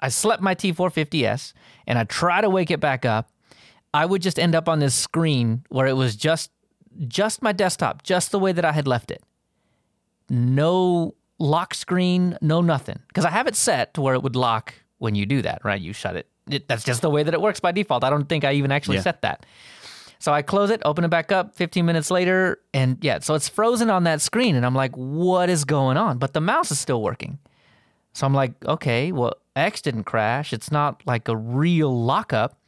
I 0.00 0.08
slept 0.08 0.42
my 0.42 0.54
T450S 0.54 1.52
and 1.86 1.98
I 1.98 2.04
try 2.04 2.40
to 2.40 2.48
wake 2.50 2.70
it 2.70 2.80
back 2.80 3.04
up, 3.04 3.30
I 3.92 4.06
would 4.06 4.22
just 4.22 4.38
end 4.38 4.54
up 4.54 4.68
on 4.68 4.78
this 4.78 4.94
screen 4.94 5.64
where 5.68 5.86
it 5.86 5.94
was 5.94 6.16
just 6.16 6.50
just 7.06 7.42
my 7.42 7.52
desktop, 7.52 8.02
just 8.02 8.30
the 8.30 8.38
way 8.38 8.52
that 8.52 8.64
I 8.64 8.72
had 8.72 8.86
left 8.88 9.10
it. 9.10 9.22
No 10.28 11.14
lock 11.38 11.74
screen, 11.74 12.36
no 12.40 12.60
nothing. 12.60 12.98
Because 13.08 13.24
I 13.24 13.30
have 13.30 13.46
it 13.46 13.56
set 13.56 13.94
to 13.94 14.00
where 14.02 14.14
it 14.14 14.22
would 14.22 14.36
lock 14.36 14.74
when 14.98 15.14
you 15.14 15.24
do 15.26 15.42
that, 15.42 15.64
right? 15.64 15.80
You 15.80 15.92
shut 15.92 16.16
it. 16.16 16.26
it. 16.50 16.66
That's 16.68 16.84
just 16.84 17.02
the 17.02 17.10
way 17.10 17.22
that 17.22 17.34
it 17.34 17.40
works 17.40 17.60
by 17.60 17.72
default. 17.72 18.04
I 18.04 18.10
don't 18.10 18.28
think 18.28 18.44
I 18.44 18.52
even 18.54 18.72
actually 18.72 18.96
Yeah. 18.96 19.02
set 19.02 19.22
that. 19.22 19.46
So 20.18 20.32
I 20.32 20.42
close 20.42 20.70
it, 20.70 20.82
open 20.84 21.04
it 21.04 21.08
back 21.08 21.30
up 21.30 21.54
15 21.54 21.86
minutes 21.86 22.10
later, 22.10 22.58
and 22.74 22.98
yeah, 23.02 23.20
so 23.20 23.34
it's 23.34 23.48
frozen 23.48 23.88
on 23.88 24.02
that 24.04 24.20
screen. 24.20 24.56
And 24.56 24.66
I'm 24.66 24.74
like, 24.74 24.92
what 24.96 25.48
is 25.48 25.64
going 25.64 25.96
on? 25.96 26.18
But 26.18 26.32
the 26.32 26.40
mouse 26.40 26.72
is 26.72 26.80
still 26.80 27.00
working. 27.02 27.38
So 28.18 28.26
I'm 28.26 28.34
like, 28.34 28.52
okay, 28.64 29.12
well, 29.12 29.34
X 29.54 29.80
didn't 29.80 30.02
crash. 30.02 30.52
It's 30.52 30.72
not 30.72 31.02
like 31.06 31.28
a 31.28 31.36
real 31.36 32.04
lockup. 32.04 32.58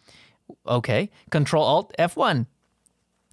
Okay, 0.64 1.10
Control 1.30 1.64
Alt 1.64 1.92
F1. 1.98 2.46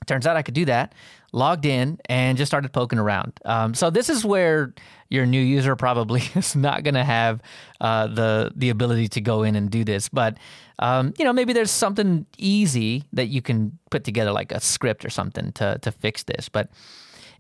Turns 0.07 0.25
out 0.25 0.35
I 0.35 0.41
could 0.41 0.55
do 0.55 0.65
that. 0.65 0.95
Logged 1.31 1.67
in 1.67 1.99
and 2.09 2.35
just 2.35 2.49
started 2.49 2.73
poking 2.73 2.97
around. 2.97 3.33
Um, 3.45 3.75
so 3.75 3.91
this 3.91 4.09
is 4.09 4.25
where 4.25 4.73
your 5.09 5.27
new 5.27 5.39
user 5.39 5.75
probably 5.75 6.23
is 6.35 6.55
not 6.55 6.81
going 6.83 6.95
to 6.95 7.03
have 7.03 7.39
uh, 7.81 8.07
the 8.07 8.51
the 8.55 8.69
ability 8.69 9.09
to 9.09 9.21
go 9.21 9.43
in 9.43 9.55
and 9.55 9.69
do 9.69 9.83
this. 9.83 10.09
But 10.09 10.37
um, 10.79 11.13
you 11.19 11.25
know, 11.25 11.33
maybe 11.33 11.53
there's 11.53 11.69
something 11.69 12.25
easy 12.39 13.03
that 13.13 13.27
you 13.27 13.43
can 13.43 13.77
put 13.91 14.03
together, 14.03 14.31
like 14.31 14.51
a 14.51 14.59
script 14.59 15.05
or 15.05 15.11
something, 15.11 15.51
to 15.51 15.77
to 15.83 15.91
fix 15.91 16.23
this. 16.23 16.49
But 16.49 16.69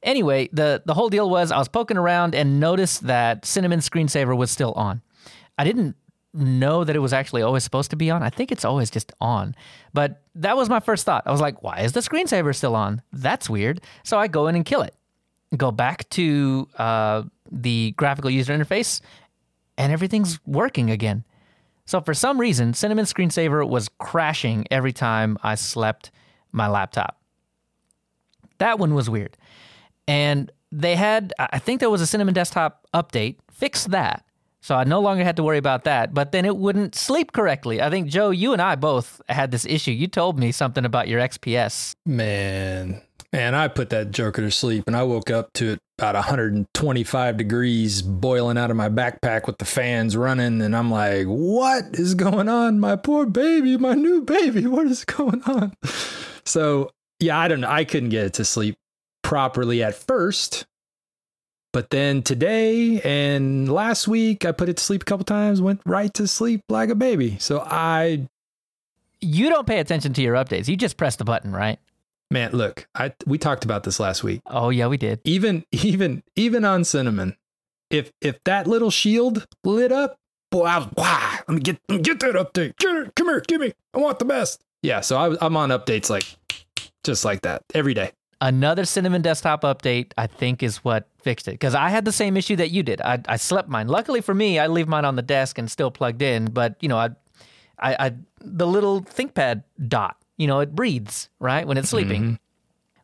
anyway, 0.03 0.49
the 0.51 0.81
the 0.85 0.93
whole 0.93 1.09
deal 1.09 1.29
was 1.29 1.51
I 1.51 1.57
was 1.57 1.67
poking 1.67 1.97
around 1.97 2.35
and 2.35 2.59
noticed 2.59 3.07
that 3.07 3.45
Cinnamon 3.45 3.79
screensaver 3.79 4.35
was 4.35 4.51
still 4.51 4.73
on. 4.73 5.01
I 5.57 5.63
didn't 5.63 5.95
know 6.33 6.83
that 6.83 6.95
it 6.95 6.99
was 6.99 7.13
actually 7.13 7.41
always 7.41 7.63
supposed 7.63 7.89
to 7.89 7.95
be 7.95 8.11
on. 8.11 8.21
I 8.21 8.29
think 8.29 8.51
it's 8.51 8.65
always 8.65 8.89
just 8.89 9.11
on. 9.19 9.55
But 9.93 10.21
that 10.35 10.55
was 10.55 10.69
my 10.69 10.79
first 10.79 11.05
thought. 11.05 11.23
I 11.25 11.31
was 11.31 11.41
like, 11.41 11.63
why 11.63 11.79
is 11.79 11.93
the 11.93 12.01
screensaver 12.01 12.55
still 12.55 12.75
on? 12.75 13.01
That's 13.11 13.49
weird. 13.49 13.81
So 14.03 14.19
I 14.19 14.27
go 14.27 14.47
in 14.47 14.55
and 14.55 14.65
kill 14.65 14.81
it. 14.81 14.93
Go 15.55 15.71
back 15.71 16.07
to 16.09 16.67
uh, 16.77 17.23
the 17.51 17.93
graphical 17.97 18.29
user 18.29 18.55
interface, 18.55 19.01
and 19.77 19.91
everything's 19.91 20.39
working 20.45 20.91
again. 20.91 21.23
So 21.85 22.01
for 22.01 22.13
some 22.13 22.39
reason, 22.39 22.73
Cinnamon 22.73 23.05
Screensaver 23.05 23.67
was 23.67 23.89
crashing 23.97 24.67
every 24.69 24.91
time 24.91 25.37
I 25.41 25.55
slept 25.55 26.11
my 26.51 26.67
laptop. 26.67 27.21
That 28.57 28.77
one 28.77 28.93
was 28.93 29.09
weird. 29.09 29.37
And 30.07 30.51
they 30.71 30.95
had, 30.95 31.33
I 31.39 31.59
think 31.59 31.79
there 31.79 31.89
was 31.89 32.01
a 32.01 32.07
Cinnamon 32.07 32.33
Desktop 32.33 32.87
update, 32.93 33.37
fixed 33.51 33.91
that. 33.91 34.23
So 34.61 34.75
I 34.75 34.83
no 34.83 34.99
longer 34.99 35.23
had 35.23 35.37
to 35.37 35.43
worry 35.43 35.57
about 35.57 35.85
that, 35.85 36.13
but 36.13 36.31
then 36.31 36.43
it 36.43 36.57
wouldn't 36.57 36.95
sleep 36.95 37.31
correctly. 37.31 37.81
I 37.81 37.89
think, 37.89 38.09
Joe, 38.09 38.31
you 38.31 38.53
and 38.53 38.61
I 38.61 38.75
both 38.75 39.21
had 39.29 39.51
this 39.51 39.65
issue. 39.65 39.91
You 39.91 40.07
told 40.07 40.37
me 40.37 40.51
something 40.51 40.83
about 40.83 41.07
your 41.07 41.21
XPS. 41.21 41.93
Man, 42.05 43.01
man, 43.31 43.55
I 43.55 43.69
put 43.69 43.91
that 43.91 44.11
joker 44.11 44.41
to 44.41 44.51
sleep 44.51 44.83
and 44.87 44.95
I 44.95 45.03
woke 45.03 45.29
up 45.29 45.53
to 45.53 45.73
it 45.73 45.79
about 45.97 46.15
125 46.15 47.37
degrees 47.37 48.01
boiling 48.01 48.57
out 48.57 48.69
of 48.69 48.77
my 48.77 48.89
backpack 48.89 49.47
with 49.47 49.57
the 49.57 49.65
fans 49.65 50.17
running. 50.17 50.61
And 50.61 50.75
I'm 50.75 50.91
like, 50.91 51.27
what 51.27 51.85
is 51.93 52.13
going 52.13 52.49
on? 52.49 52.79
My 52.79 52.95
poor 52.95 53.25
baby, 53.25 53.77
my 53.77 53.93
new 53.93 54.21
baby, 54.21 54.67
what 54.67 54.87
is 54.87 55.05
going 55.05 55.43
on? 55.43 55.73
So, 56.45 56.91
yeah, 57.19 57.39
I 57.39 57.47
don't 57.47 57.61
know. 57.61 57.69
I 57.69 57.85
couldn't 57.85 58.09
get 58.09 58.25
it 58.25 58.33
to 58.33 58.45
sleep 58.45 58.75
properly 59.27 59.83
at 59.83 59.93
first. 59.93 60.65
But 61.73 61.89
then 61.89 62.23
today 62.23 63.01
and 63.01 63.69
last 63.71 64.07
week, 64.07 64.45
I 64.45 64.53
put 64.53 64.69
it 64.69 64.77
to 64.77 64.83
sleep 64.83 65.01
a 65.01 65.05
couple 65.05 65.25
times, 65.25 65.61
went 65.61 65.81
right 65.85 66.13
to 66.13 66.27
sleep 66.27 66.61
like 66.69 66.89
a 66.89 66.95
baby. 66.95 67.35
So 67.39 67.59
I, 67.59 68.25
You 69.19 69.49
don't 69.49 69.67
pay 69.67 69.79
attention 69.79 70.13
to 70.13 70.21
your 70.21 70.35
updates. 70.35 70.69
You 70.69 70.77
just 70.77 70.95
press 70.95 71.17
the 71.17 71.25
button, 71.25 71.51
right? 71.51 71.77
man, 72.29 72.51
look, 72.51 72.87
I 72.93 73.13
we 73.25 73.37
talked 73.37 73.63
about 73.63 73.83
this 73.83 73.99
last 74.01 74.21
week. 74.23 74.41
Oh, 74.47 74.69
yeah, 74.69 74.87
we 74.87 74.97
did. 74.97 75.19
even 75.23 75.65
even 75.71 76.23
even 76.35 76.63
on 76.65 76.83
cinnamon 76.85 77.35
if 77.89 78.11
if 78.21 78.41
that 78.45 78.65
little 78.67 78.91
shield 78.91 79.45
lit 79.63 79.91
up 79.93 80.17
boy 80.51 80.63
i 80.63 80.77
was 80.77 80.87
wow 80.97 81.37
let 81.47 81.55
me 81.55 81.61
get 81.61 81.77
let 81.87 81.95
me 81.97 82.01
get 82.01 82.19
that 82.19 82.35
update 82.35 82.75
get 82.77 83.15
come 83.15 83.27
here 83.27 83.41
give 83.47 83.61
me 83.61 83.71
i 83.93 83.97
want 83.97 84.19
the 84.19 84.25
best 84.25 84.61
yeah 84.81 84.99
so 84.99 85.15
I, 85.17 85.37
i'm 85.45 85.55
on 85.55 85.69
updates 85.69 86.09
like 86.09 86.25
just 87.05 87.23
like 87.23 87.41
that 87.43 87.63
every 87.73 87.93
day 87.93 88.11
Another 88.39 88.85
Cinnamon 88.85 89.23
desktop 89.23 89.63
update, 89.63 90.11
I 90.17 90.27
think, 90.27 90.61
is 90.61 90.77
what 90.77 91.07
fixed 91.21 91.47
it. 91.47 91.51
Because 91.51 91.73
I 91.73 91.89
had 91.89 92.05
the 92.05 92.11
same 92.11 92.37
issue 92.37 92.55
that 92.57 92.69
you 92.69 92.83
did. 92.83 93.01
I, 93.01 93.19
I 93.27 93.37
slept 93.37 93.67
mine. 93.67 93.87
Luckily 93.87 94.21
for 94.21 94.33
me, 94.33 94.59
I 94.59 94.67
leave 94.67 94.87
mine 94.87 95.05
on 95.05 95.15
the 95.15 95.21
desk 95.23 95.57
and 95.57 95.69
still 95.71 95.89
plugged 95.89 96.21
in. 96.21 96.45
But 96.45 96.75
you 96.79 96.87
know, 96.89 96.97
I, 96.97 97.09
I, 97.79 97.95
I 98.07 98.13
the 98.41 98.67
little 98.67 99.01
ThinkPad 99.01 99.63
dot, 99.87 100.17
you 100.37 100.45
know, 100.45 100.59
it 100.59 100.75
breathes 100.75 101.29
right 101.39 101.67
when 101.67 101.77
it's 101.77 101.89
sleeping. 101.89 102.39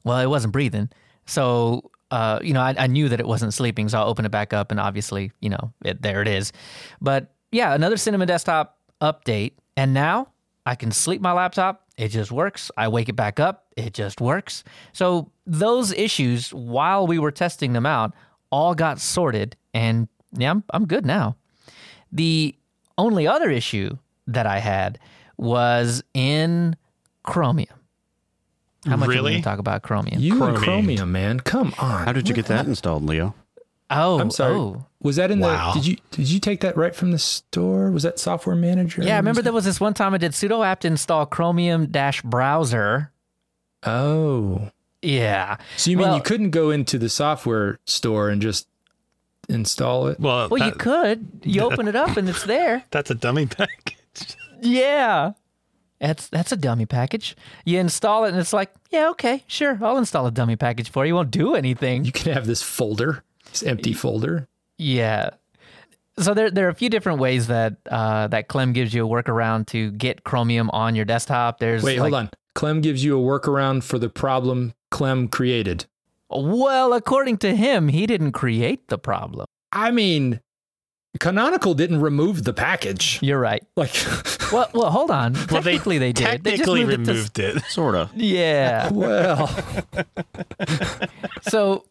Well, 0.04 0.19
it 0.19 0.28
wasn't 0.28 0.54
breathing, 0.54 0.89
so 1.26 1.89
uh, 2.12 2.39
you 2.43 2.54
know, 2.54 2.62
I, 2.62 2.76
I 2.78 2.88
knew 2.88 3.10
that 3.10 3.19
it 3.19 3.26
wasn't 3.26 3.54
sleeping. 3.54 3.89
So 3.89 4.00
I 4.00 4.04
opened 4.04 4.28
it 4.28 4.32
back 4.32 4.54
up, 4.54 4.69
and 4.69 4.80
obviously, 4.80 5.32
you 5.39 5.50
know, 5.50 5.74
it, 5.84 6.02
there 6.02 6.22
it 6.22 6.28
is. 6.28 6.52
But 7.02 7.34
yeah, 7.52 7.74
another 7.74 7.98
Cinnamon 7.98 8.28
desktop 8.28 8.78
update, 9.02 9.54
and 9.78 9.93
now 9.93 10.28
I 10.65 10.76
can 10.76 10.91
sleep 10.91 11.21
my 11.21 11.34
laptop. 11.34 11.86
It 11.97 12.10
just 12.10 12.32
works. 12.32 12.71
I 12.78 12.88
wake 12.88 13.10
it 13.10 13.15
back 13.15 13.39
up. 13.39 13.65
It 13.76 13.93
just 13.93 14.21
works. 14.21 14.63
So 14.93 15.32
those 15.45 15.91
issues, 15.93 16.54
while 16.54 17.06
we 17.06 17.19
were 17.19 17.32
testing 17.32 17.73
them 17.73 17.86
out, 17.86 18.13
all 18.49 18.73
got 18.76 18.99
sorted, 18.99 19.56
and 19.73 20.08
yeah, 20.32 20.52
I'm, 20.52 20.63
I'm 20.71 20.86
good 20.86 21.06
now. 21.06 21.36
The 22.12 22.56
only 22.97 23.28
other 23.28 23.49
issue 23.49 23.97
that 24.28 24.45
I 24.45 24.60
had 24.60 24.99
was 25.38 26.04
in 26.13 26.76
Chromium. 27.23 27.80
How 28.86 28.97
much 28.97 29.10
are 29.10 29.12
we 29.12 29.17
going 29.17 29.36
to 29.38 29.41
talk 29.41 29.60
about 29.60 29.82
Chromium? 29.82 30.19
you 30.21 30.34
and 30.34 30.58
Chromium. 30.58 30.63
chromium 30.63 31.12
man 31.12 31.39
come 31.39 31.73
on 31.80 32.06
How 32.06 32.12
did 32.12 32.28
you 32.28 32.36
get 32.36 32.47
that 32.47 32.65
installed, 32.65 33.04
Leo? 33.04 33.34
Oh, 33.93 34.19
i'm 34.19 34.32
sorry 34.32 34.56
oh. 34.56 34.86
was 35.01 35.15
that 35.17 35.32
in 35.32 35.39
Wow. 35.39 35.73
the 35.73 35.79
did 35.79 35.88
you 35.88 35.97
did 36.12 36.29
you 36.29 36.39
take 36.39 36.62
that 36.62 36.75
right 36.77 36.95
from 36.95 37.12
the 37.12 37.19
store 37.19 37.91
was 37.91 38.03
that 38.03 38.19
software 38.19 38.56
manager 38.56 39.03
Yeah, 39.03 39.15
I 39.15 39.17
remember 39.17 39.41
there 39.41 39.53
was 39.53 39.65
this 39.65 39.79
one 39.79 39.93
time 39.93 40.13
I 40.13 40.17
did 40.17 40.32
sudo 40.32 40.65
apt 40.65 40.86
install 40.86 41.25
Chromium 41.25 41.88
dash 41.88 42.21
browser. 42.21 43.12
oh 43.86 44.69
Yeah. 45.01 45.58
so 45.77 45.91
you 45.91 45.97
mean 45.97 46.08
Well- 46.08 46.15
you 46.17 46.23
couldn't 46.23 46.51
go 46.51 46.69
into 46.71 46.97
the 46.97 47.10
software 47.10 47.79
store 47.86 48.29
and 48.29 48.41
just 48.41 48.67
install 49.49 50.08
it 50.08 50.19
Well, 50.19 50.47
Well, 50.49 50.65
you 50.65 50.71
could. 50.73 51.27
You 51.43 51.62
open 51.69 51.88
it 51.89 51.95
up 51.95 52.15
and 52.15 52.29
it's 52.29 52.43
there. 52.43 52.84
that's 52.91 53.12
a 53.12 53.15
dummy 53.15 53.45
package. 53.45 53.97
Yeah. 54.62 55.34
That's 55.99 56.27
that's 56.29 56.51
a 56.51 56.58
dummy 56.58 56.86
package. 56.86 57.36
You 57.65 57.79
install 57.79 58.25
it 58.25 58.29
and 58.29 58.38
it's 58.39 58.53
like, 58.53 58.71
yeah, 58.89 59.10
okay, 59.12 59.43
sure, 59.47 59.77
I'll 59.82 59.97
install 59.97 60.25
a 60.27 60.32
dummy 60.32 60.56
package 60.58 60.89
for 60.89 61.06
you. 61.06 61.10
You 61.10 61.15
won't 61.15 61.32
do 61.32 61.56
anything. 61.56 62.03
you 62.06 62.12
can 62.12 62.34
have 62.34 62.45
this 62.45 62.62
folder 62.62 63.23
this 63.54 63.63
empty 63.63 63.94
folder 63.94 64.48
Yeah. 64.78 65.32
So 66.20 66.34
there, 66.36 66.52
there 66.52 66.68
are 66.68 66.70
a 66.70 66.76
few 66.76 66.89
different 66.89 67.20
ways 67.20 67.48
that 67.48 67.78
uh, 67.89 68.28
that 68.28 68.48
Clem 68.48 68.74
gives 68.74 68.94
you 68.94 69.04
a 69.06 69.10
workaround 69.10 69.66
to 69.68 69.89
get 69.92 70.24
Chromium 70.24 70.70
on 70.70 70.94
your 70.96 71.06
desktop. 71.06 71.58
There's 71.60 71.82
wait 71.84 72.00
like, 72.00 72.12
hold 72.12 72.13
on 72.26 72.30
clem 72.56 72.82
gives 72.82 73.04
you 73.04 73.20
a 73.20 73.22
workaround 73.39 73.84
for 73.84 73.98
the 73.98 74.10
problem 74.10 74.74
clem 74.92 75.28
created 75.28 75.86
Well, 76.30 76.94
according 76.94 77.38
to 77.39 77.56
him, 77.56 77.88
he 77.89 78.06
didn't 78.06 78.32
create 78.34 78.88
the 78.89 78.98
problem. 78.98 79.46
I 79.72 79.89
mean, 79.92 80.39
Canonical 81.20 81.74
didn't 81.74 82.02
remove 82.02 82.44
the 82.44 82.54
package. 82.54 83.20
You're 83.22 83.39
right. 83.39 83.63
Like, 83.76 83.94
Well, 84.52 84.70
well, 84.74 84.92
hold 84.92 85.10
on. 85.10 85.34
Well, 85.52 85.62
they 85.63 85.74
Technically, 85.74 85.98
they, 85.98 86.12
did. 86.13 86.44
They 86.44 86.58
just 86.58 86.63
Technically 86.66 86.86
moved 86.86 87.02
it 87.02 87.06
to- 87.06 87.12
removed 87.13 87.39
it. 87.39 87.63
Sorta. 87.70 88.10
yeah. 88.16 88.92
well, 88.92 89.48
so 91.44 91.86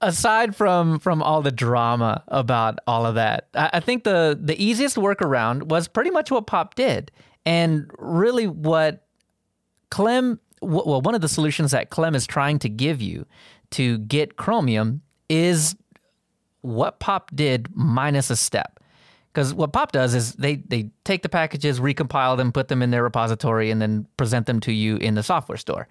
aside 0.00 0.54
from 0.54 0.98
from 0.98 1.22
all 1.22 1.42
the 1.42 1.50
drama 1.50 2.22
about 2.28 2.78
all 2.86 3.04
of 3.04 3.16
that 3.16 3.48
I, 3.54 3.70
I 3.74 3.80
think 3.80 4.04
the 4.04 4.38
the 4.40 4.62
easiest 4.62 4.96
workaround 4.96 5.64
was 5.64 5.88
pretty 5.88 6.10
much 6.10 6.30
what 6.30 6.46
pop 6.46 6.74
did. 6.74 7.10
And 7.44 7.90
really 7.98 8.46
what 8.46 9.06
clem 9.90 10.38
well 10.60 11.00
one 11.00 11.14
of 11.14 11.20
the 11.20 11.28
solutions 11.28 11.70
that 11.70 11.90
clem 11.90 12.14
is 12.14 12.26
trying 12.26 12.58
to 12.60 12.68
give 12.68 13.00
you 13.00 13.26
to 13.70 13.98
get 13.98 14.36
chromium 14.36 15.02
is 15.28 15.76
what 16.60 17.00
pop 17.00 17.30
did 17.34 17.68
minus 17.74 18.30
a 18.30 18.36
step. 18.36 18.80
Because 19.32 19.54
what 19.54 19.72
pop 19.72 19.92
does 19.92 20.14
is 20.14 20.34
they 20.34 20.56
they 20.56 20.90
take 21.04 21.22
the 21.22 21.28
packages 21.28 21.80
recompile 21.80 22.36
them 22.36 22.52
put 22.52 22.68
them 22.68 22.82
in 22.82 22.90
their 22.90 23.02
repository 23.02 23.70
and 23.70 23.80
then 23.80 24.06
present 24.16 24.46
them 24.46 24.60
to 24.60 24.72
you 24.72 24.96
in 24.96 25.14
the 25.14 25.22
software 25.22 25.58
store. 25.58 25.88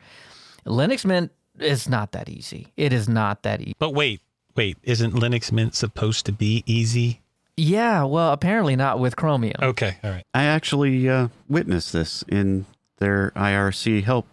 Linux 0.65 1.05
mint 1.05 1.31
is 1.59 1.87
not 1.89 2.11
that 2.11 2.29
easy 2.29 2.67
it 2.77 2.91
is 2.93 3.07
not 3.09 3.43
that 3.43 3.61
easy 3.61 3.73
But 3.79 3.93
wait, 3.93 4.21
wait, 4.55 4.77
isn't 4.83 5.13
Linux 5.13 5.51
Mint 5.51 5.75
supposed 5.75 6.25
to 6.27 6.31
be 6.31 6.63
easy? 6.65 7.21
yeah 7.55 8.03
well 8.03 8.31
apparently 8.33 8.75
not 8.75 8.99
with 8.99 9.15
chromium 9.15 9.55
Okay, 9.61 9.97
all 10.03 10.11
right. 10.11 10.23
I 10.33 10.43
actually 10.43 11.09
uh, 11.09 11.29
witnessed 11.49 11.91
this 11.93 12.23
in 12.27 12.65
their 12.97 13.31
IRC 13.35 14.03
help 14.03 14.27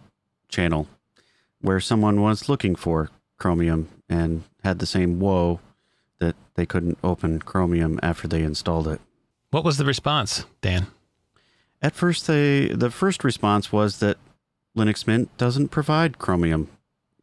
channel 0.47 0.87
where 1.61 1.79
someone 1.79 2.21
was 2.21 2.47
looking 2.49 2.75
for 2.75 3.09
Chromium 3.37 3.89
and 4.07 4.43
had 4.63 4.77
the 4.79 4.85
same 4.85 5.19
woe 5.19 5.59
that 6.19 6.35
they 6.53 6.65
couldn't 6.65 6.97
open 7.03 7.39
Chromium 7.39 7.99
after 8.03 8.27
they 8.27 8.43
installed 8.43 8.87
it. 8.87 9.01
What 9.51 9.63
was 9.65 9.77
the 9.77 9.85
response, 9.85 10.45
Dan? 10.61 10.87
At 11.81 11.93
first, 11.95 12.27
they 12.27 12.67
the 12.67 12.91
first 12.91 13.23
response 13.23 13.71
was 13.71 13.99
that 13.99 14.17
Linux 14.77 15.05
Mint 15.07 15.35
doesn't 15.37 15.69
provide 15.69 16.17
Chromium, 16.19 16.69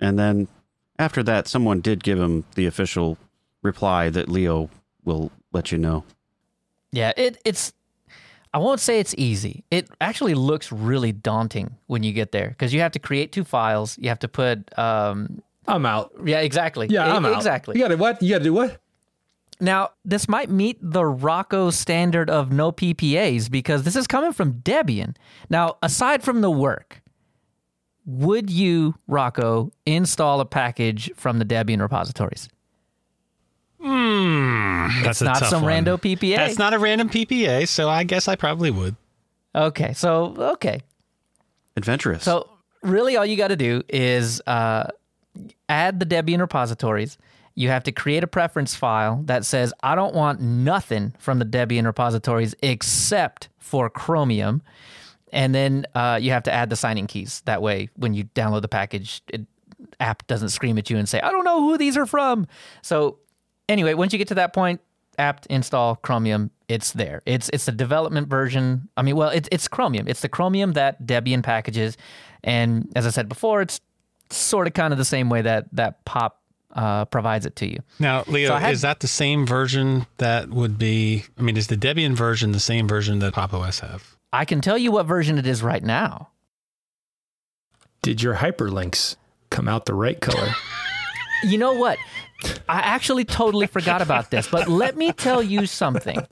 and 0.03 0.19
then 0.19 0.49
after 0.99 1.23
that, 1.23 1.49
someone 1.49 1.81
did 1.81 2.05
give 2.05 2.19
him 2.21 2.45
the 2.55 2.67
official 2.67 3.17
reply 3.63 4.11
that 4.11 4.29
Leo 4.29 4.69
will 5.05 5.31
let 5.53 5.73
you 5.73 5.79
know. 5.79 6.05
Yeah, 6.93 7.13
it 7.17 7.39
it's 7.45 7.73
I 8.55 8.59
won't 8.59 8.81
say 8.81 9.01
it's 9.01 9.15
easy. 9.17 9.65
It 9.71 9.89
actually 10.01 10.35
looks 10.35 10.71
really 10.71 11.13
daunting 11.13 11.77
when 11.87 12.03
you 12.03 12.13
get 12.13 12.33
there 12.33 12.49
because 12.51 12.75
you 12.75 12.81
have 12.81 12.93
to 12.93 12.99
create 12.99 13.33
two 13.33 13.45
files. 13.45 13.97
You 13.99 14.09
have 14.11 14.19
to 14.21 14.29
put 14.29 14.77
um 14.79 15.43
I'm 15.67 15.87
out. 15.87 16.13
yeah, 16.25 16.41
exactly. 16.41 16.89
Yeah, 16.91 17.07
E- 17.07 17.11
I'm 17.11 17.25
out. 17.25 17.37
Exactly. 17.37 17.77
You 17.79 17.83
got 17.85 17.89
to 17.89 17.97
what? 17.97 18.21
You 18.23 18.31
got 18.31 18.39
to 18.39 18.45
do 18.45 18.53
what? 18.53 18.79
Now, 19.61 19.91
this 20.05 20.29
might 20.29 20.51
meet 20.51 20.77
the 20.83 21.05
Rocco 21.07 21.71
standard 21.71 22.29
of 22.29 22.51
no 22.51 22.73
PPAs 22.73 23.49
because 23.49 23.85
this 23.85 23.95
is 23.95 24.09
coming 24.09 24.33
from 24.33 24.55
Debian. 24.55 25.15
Now, 25.49 25.77
aside 25.83 26.25
from 26.25 26.41
the 26.41 26.51
work, 26.51 27.01
would 28.05 28.51
you, 28.51 28.95
Rocco, 29.07 29.71
install 29.87 30.41
a 30.41 30.45
package 30.45 31.11
from 31.17 31.39
the 31.39 31.45
Debian 31.45 31.81
repositories? 31.81 32.49
Mm, 33.83 35.03
That's 35.03 35.21
a 35.21 35.25
Not 35.25 35.39
tough 35.41 35.49
some 35.49 35.63
one. 35.63 35.85
rando 35.85 35.99
PPA. 36.01 36.37
That's 36.37 36.59
not 36.59 36.73
a 36.73 36.79
random 36.79 37.09
PPA, 37.09 37.67
so 37.67 37.89
I 37.89 38.05
guess 38.05 38.29
I 38.29 38.37
probably 38.37 38.71
would. 38.71 38.95
Okay, 39.55 39.93
so 39.93 40.35
okay. 40.55 40.81
Adventurous. 41.77 42.23
So 42.23 42.49
really, 42.83 43.17
all 43.17 43.27
you 43.27 43.37
got 43.37 43.49
to 43.49 43.57
do 43.57 43.83
is 43.89 44.41
uh, 44.47 44.89
add 45.69 45.99
the 46.01 46.07
Debian 46.07 46.41
repositories. 46.41 47.19
You 47.55 47.69
have 47.69 47.83
to 47.85 47.93
create 47.93 48.25
a 48.25 48.27
preference 48.27 48.75
file 48.75 49.23
that 49.27 49.45
says, 49.45 49.75
"I 49.83 49.95
don't 49.95 50.15
want 50.15 50.41
nothing 50.41 51.15
from 51.19 51.39
the 51.39 51.45
Debian 51.45 51.85
repositories 51.85 52.55
except 52.63 53.49
for 53.59 53.91
Chromium," 53.91 54.63
and 55.33 55.55
then 55.55 55.87
uh, 55.95 56.19
you 56.21 56.31
have 56.31 56.43
to 56.45 56.53
add 56.53 56.71
the 56.71 56.77
signing 56.77 57.07
keys. 57.07 57.43
That 57.47 57.63
way, 57.63 57.89
when 57.97 58.15
you 58.15 58.25
download 58.35 58.63
the 58.63 58.69
package, 58.69 59.23
it, 59.29 59.47
app 59.99 60.27
doesn't 60.27 60.51
scream 60.51 60.79
at 60.79 60.91
you 60.91 60.97
and 60.99 61.09
say, 61.09 61.21
"I 61.21 61.31
don't 61.31 61.45
know 61.45 61.61
who 61.61 61.79
these 61.79 61.97
are 61.97 62.07
from." 62.07 62.47
So 62.83 63.19
anyway, 63.69 63.95
once 63.95 64.13
you 64.13 64.19
get 64.19 64.29
to 64.29 64.35
that 64.37 64.53
point, 64.53 64.81
apt 65.19 65.47
install 65.47 65.97
Chromium. 65.97 66.51
It's 66.69 66.93
there. 66.93 67.23
It's 67.27 67.49
it's 67.53 67.67
the 67.67 67.73
development 67.73 68.29
version. 68.29 68.89
I 68.97 69.03
mean, 69.03 69.17
well, 69.17 69.31
it's 69.31 69.49
it's 69.53 69.69
Chromium. 69.69 70.07
It's 70.09 70.21
the 70.21 70.29
Chromium 70.29 70.73
that 70.73 71.05
Debian 71.07 71.43
packages, 71.43 71.97
and 72.45 72.91
as 72.97 73.07
I 73.07 73.11
said 73.11 73.29
before, 73.29 73.61
it's 73.63 73.81
sort 74.31 74.67
of 74.67 74.73
kind 74.73 74.93
of 74.93 74.99
the 74.99 75.05
same 75.05 75.29
way 75.29 75.43
that 75.43 75.67
that 75.73 76.03
Pop 76.07 76.41
uh, 76.75 77.05
provides 77.07 77.45
it 77.45 77.55
to 77.57 77.71
you. 77.71 77.79
Now, 77.99 78.25
Leo, 78.27 78.49
So 78.49 78.57
had- 78.57 78.73
is 78.73 78.81
that 78.81 79.01
the 79.01 79.09
same 79.09 79.45
version 79.47 80.07
that 80.17 80.49
would 80.49 80.79
be? 80.79 81.25
I 81.39 81.43
mean, 81.43 81.59
is 81.59 81.67
the 81.67 81.77
Debian 81.77 82.15
version 82.15 82.53
the 82.53 82.61
same 82.61 82.89
version 82.89 83.19
that 83.19 83.35
Pop 83.35 83.53
OS 83.53 83.81
have? 83.81 84.12
I 84.33 84.45
can 84.45 84.61
tell 84.61 84.79
you 84.79 84.93
what 84.93 85.07
version 85.07 85.39
it 85.39 85.47
is 85.47 85.63
right 85.63 85.83
now. 85.83 86.31
Did 88.03 88.23
your 88.23 88.37
hyperlinks 88.37 89.17
come 89.51 89.69
out 89.69 89.87
the 89.87 89.95
right 89.95 90.21
color? 90.21 90.49
You 91.45 91.59
know 91.59 91.73
what? 91.73 91.99
I 92.69 92.79
actually 92.79 93.25
totally 93.25 93.67
forgot 93.67 94.01
about 94.01 94.31
this, 94.31 94.47
but 94.47 94.69
let 94.69 94.97
me 94.97 95.13
tell 95.13 95.43
you 95.43 95.67
something. 95.67 96.25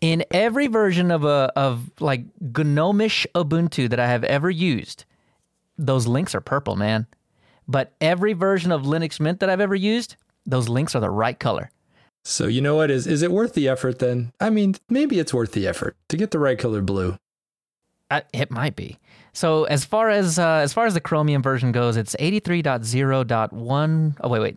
In 0.00 0.24
every 0.30 0.68
version 0.68 1.10
of 1.10 1.24
a 1.24 1.52
of 1.54 1.90
like 2.00 2.24
gnomish 2.40 3.26
Ubuntu 3.34 3.90
that 3.90 4.00
I 4.00 4.06
have 4.06 4.24
ever 4.24 4.48
used, 4.48 5.04
those 5.76 6.06
links 6.06 6.34
are 6.34 6.40
purple, 6.40 6.76
man. 6.76 7.06
But 7.68 7.92
every 8.00 8.32
version 8.32 8.72
of 8.72 8.84
Linux 8.84 9.20
Mint 9.20 9.40
that 9.40 9.50
I've 9.50 9.60
ever 9.60 9.74
used, 9.74 10.16
those 10.46 10.68
links 10.68 10.94
are 10.94 11.00
the 11.00 11.10
right 11.10 11.38
color. 11.38 11.70
So 12.24 12.46
you 12.46 12.60
know 12.60 12.76
what 12.76 12.90
is 12.90 13.06
is 13.06 13.22
it 13.22 13.30
worth 13.30 13.54
the 13.54 13.68
effort 13.68 13.98
then? 13.98 14.32
I 14.40 14.50
mean, 14.50 14.74
maybe 14.88 15.18
it's 15.18 15.34
worth 15.34 15.52
the 15.52 15.66
effort 15.66 15.96
to 16.08 16.16
get 16.16 16.30
the 16.30 16.38
right 16.38 16.58
color 16.58 16.80
blue. 16.82 17.16
I, 18.10 18.22
it 18.32 18.50
might 18.50 18.76
be. 18.76 18.98
So 19.32 19.64
as 19.64 19.84
far 19.84 20.10
as 20.10 20.38
uh, 20.38 20.60
as 20.64 20.72
far 20.72 20.86
as 20.86 20.94
the 20.94 21.00
Chromium 21.00 21.42
version 21.42 21.72
goes, 21.72 21.96
it's 21.96 22.14
83.0.1 22.16 24.16
Oh 24.20 24.28
wait, 24.28 24.40
wait. 24.40 24.56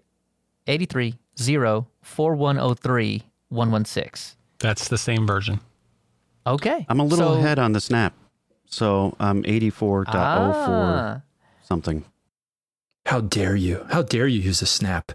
83.0.4103.116. 3.01 4.35
That's 4.59 4.87
the 4.87 4.97
same 4.97 5.27
version. 5.27 5.59
Okay. 6.47 6.85
I'm 6.89 6.99
a 6.99 7.03
little 7.05 7.33
So- 7.33 7.39
ahead 7.39 7.59
on 7.59 7.73
the 7.73 7.81
snap. 7.81 8.13
So 8.65 9.15
I'm 9.19 9.43
84.04 9.43 10.05
Ah. 10.15 11.21
something. 11.63 12.05
How 13.05 13.21
dare 13.21 13.55
you? 13.55 13.85
How 13.91 14.01
dare 14.01 14.27
you 14.27 14.39
use 14.39 14.61
a 14.61 14.65
snap? 14.65 15.11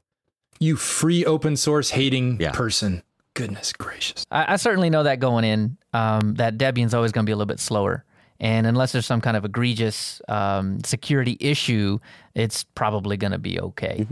You 0.60 0.76
free 0.76 1.24
open 1.24 1.56
source 1.56 1.90
hating 1.90 2.38
Yeah. 2.40 2.52
person. 2.52 3.02
Goodness 3.34 3.72
gracious. 3.72 4.26
I, 4.30 4.54
I 4.54 4.56
certainly 4.56 4.90
know 4.90 5.04
that 5.04 5.20
going 5.20 5.44
in, 5.44 5.76
um, 5.92 6.34
that 6.34 6.58
Debian's 6.58 6.94
always 6.94 7.12
going 7.12 7.24
to 7.24 7.28
be 7.28 7.32
a 7.32 7.36
little 7.36 7.46
bit 7.46 7.60
slower. 7.60 8.04
And 8.40 8.66
unless 8.66 8.92
there's 8.92 9.06
some 9.06 9.20
kind 9.20 9.36
of 9.36 9.44
egregious 9.44 10.20
um, 10.28 10.78
security 10.84 11.36
issue, 11.40 11.98
it's 12.34 12.64
probably 12.64 13.16
going 13.16 13.32
to 13.32 13.38
be 13.38 13.60
okay. 13.60 14.06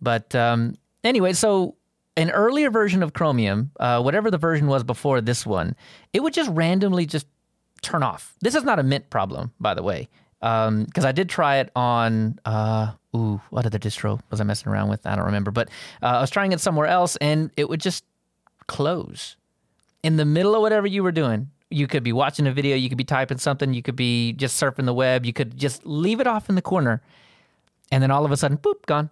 But 0.00 0.34
um, 0.34 0.74
anyway, 1.04 1.32
so 1.32 1.74
an 2.16 2.30
earlier 2.30 2.70
version 2.70 3.02
of 3.02 3.12
Chromium, 3.12 3.70
uh, 3.80 4.00
whatever 4.02 4.30
the 4.30 4.38
version 4.38 4.66
was 4.68 4.84
before 4.84 5.20
this 5.20 5.44
one, 5.46 5.74
it 6.12 6.22
would 6.22 6.32
just 6.32 6.50
randomly 6.50 7.06
just 7.06 7.26
turn 7.82 8.02
off. 8.02 8.34
This 8.40 8.54
is 8.54 8.62
not 8.64 8.78
a 8.78 8.82
Mint 8.82 9.10
problem, 9.10 9.52
by 9.60 9.74
the 9.74 9.82
way, 9.82 10.08
because 10.40 11.04
I 11.04 11.12
did 11.12 11.28
try 11.28 11.56
it 11.58 11.70
on. 11.76 12.38
Uh, 12.44 12.92
ooh, 13.16 13.40
what 13.50 13.66
other 13.66 13.78
distro 13.78 14.20
was 14.30 14.40
I 14.40 14.44
messing 14.44 14.70
around 14.70 14.88
with? 14.88 15.06
I 15.06 15.16
don't 15.16 15.24
remember, 15.24 15.50
but 15.50 15.68
uh, 16.02 16.06
I 16.06 16.20
was 16.20 16.30
trying 16.30 16.52
it 16.52 16.60
somewhere 16.60 16.86
else, 16.86 17.16
and 17.16 17.50
it 17.56 17.68
would 17.68 17.80
just 17.80 18.04
close 18.66 19.36
in 20.02 20.16
the 20.16 20.24
middle 20.24 20.54
of 20.54 20.60
whatever 20.60 20.86
you 20.86 21.02
were 21.02 21.12
doing. 21.12 21.50
You 21.70 21.86
could 21.86 22.02
be 22.02 22.12
watching 22.12 22.46
a 22.46 22.52
video, 22.52 22.76
you 22.76 22.88
could 22.88 22.98
be 22.98 23.04
typing 23.04 23.38
something, 23.38 23.74
you 23.74 23.82
could 23.82 23.96
be 23.96 24.32
just 24.34 24.60
surfing 24.60 24.84
the 24.84 24.94
web, 24.94 25.26
you 25.26 25.32
could 25.32 25.56
just 25.56 25.84
leave 25.84 26.20
it 26.20 26.26
off 26.26 26.48
in 26.48 26.54
the 26.54 26.62
corner, 26.62 27.02
and 27.90 28.02
then 28.02 28.10
all 28.10 28.24
of 28.24 28.30
a 28.30 28.36
sudden, 28.36 28.58
boop, 28.58 28.86
gone. 28.86 29.10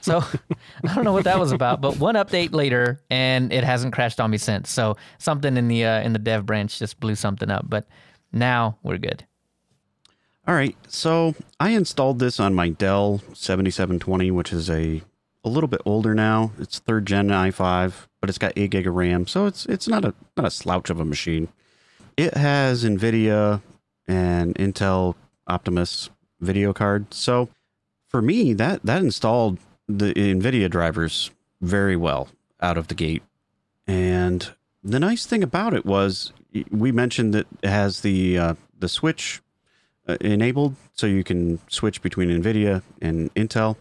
So 0.00 0.22
I 0.88 0.94
don't 0.94 1.04
know 1.04 1.12
what 1.12 1.24
that 1.24 1.38
was 1.38 1.52
about, 1.52 1.80
but 1.80 1.98
one 1.98 2.16
update 2.16 2.52
later, 2.52 3.00
and 3.10 3.52
it 3.52 3.62
hasn't 3.62 3.92
crashed 3.94 4.20
on 4.20 4.30
me 4.30 4.38
since. 4.38 4.70
So 4.70 4.96
something 5.18 5.56
in 5.56 5.68
the 5.68 5.84
uh, 5.84 6.00
in 6.00 6.12
the 6.12 6.18
dev 6.18 6.46
branch 6.46 6.78
just 6.78 6.98
blew 6.98 7.14
something 7.14 7.50
up, 7.50 7.64
but 7.68 7.86
now 8.32 8.78
we're 8.82 8.98
good. 8.98 9.24
All 10.46 10.54
right, 10.54 10.76
so 10.88 11.34
I 11.58 11.70
installed 11.70 12.18
this 12.18 12.38
on 12.38 12.52
my 12.54 12.68
Dell 12.68 13.22
7720, 13.32 14.30
which 14.30 14.52
is 14.52 14.68
a 14.68 15.00
a 15.42 15.48
little 15.48 15.68
bit 15.68 15.80
older 15.86 16.14
now. 16.14 16.52
It's 16.58 16.78
third 16.78 17.06
gen 17.06 17.28
i5, 17.28 18.06
but 18.20 18.28
it's 18.28 18.38
got 18.38 18.52
eight 18.56 18.70
gig 18.70 18.86
of 18.86 18.94
RAM, 18.94 19.26
so 19.26 19.46
it's 19.46 19.64
it's 19.66 19.88
not 19.88 20.04
a 20.04 20.12
not 20.36 20.46
a 20.46 20.50
slouch 20.50 20.90
of 20.90 21.00
a 21.00 21.04
machine. 21.04 21.48
It 22.18 22.34
has 22.34 22.84
NVIDIA 22.84 23.62
and 24.06 24.54
Intel 24.56 25.14
Optimus 25.46 26.10
video 26.40 26.74
card, 26.74 27.14
so 27.14 27.48
for 28.08 28.20
me 28.20 28.52
that 28.52 28.82
that 28.84 29.00
installed 29.00 29.58
the 29.88 30.12
NVIDIA 30.12 30.68
drivers 30.68 31.30
very 31.62 31.96
well 31.96 32.28
out 32.60 32.76
of 32.76 32.88
the 32.88 32.94
gate. 32.94 33.22
And 33.86 34.52
the 34.82 35.00
nice 35.00 35.24
thing 35.24 35.42
about 35.42 35.72
it 35.72 35.86
was 35.86 36.34
we 36.70 36.92
mentioned 36.92 37.32
that 37.32 37.46
it 37.62 37.70
has 37.70 38.02
the 38.02 38.36
uh, 38.36 38.54
the 38.78 38.90
switch 38.90 39.40
uh, 40.06 40.16
enabled 40.20 40.76
so 40.92 41.06
you 41.06 41.24
can 41.24 41.58
switch 41.68 42.02
between 42.02 42.28
NVIDIA 42.28 42.82
and 43.00 43.32
Intel. 43.34 43.76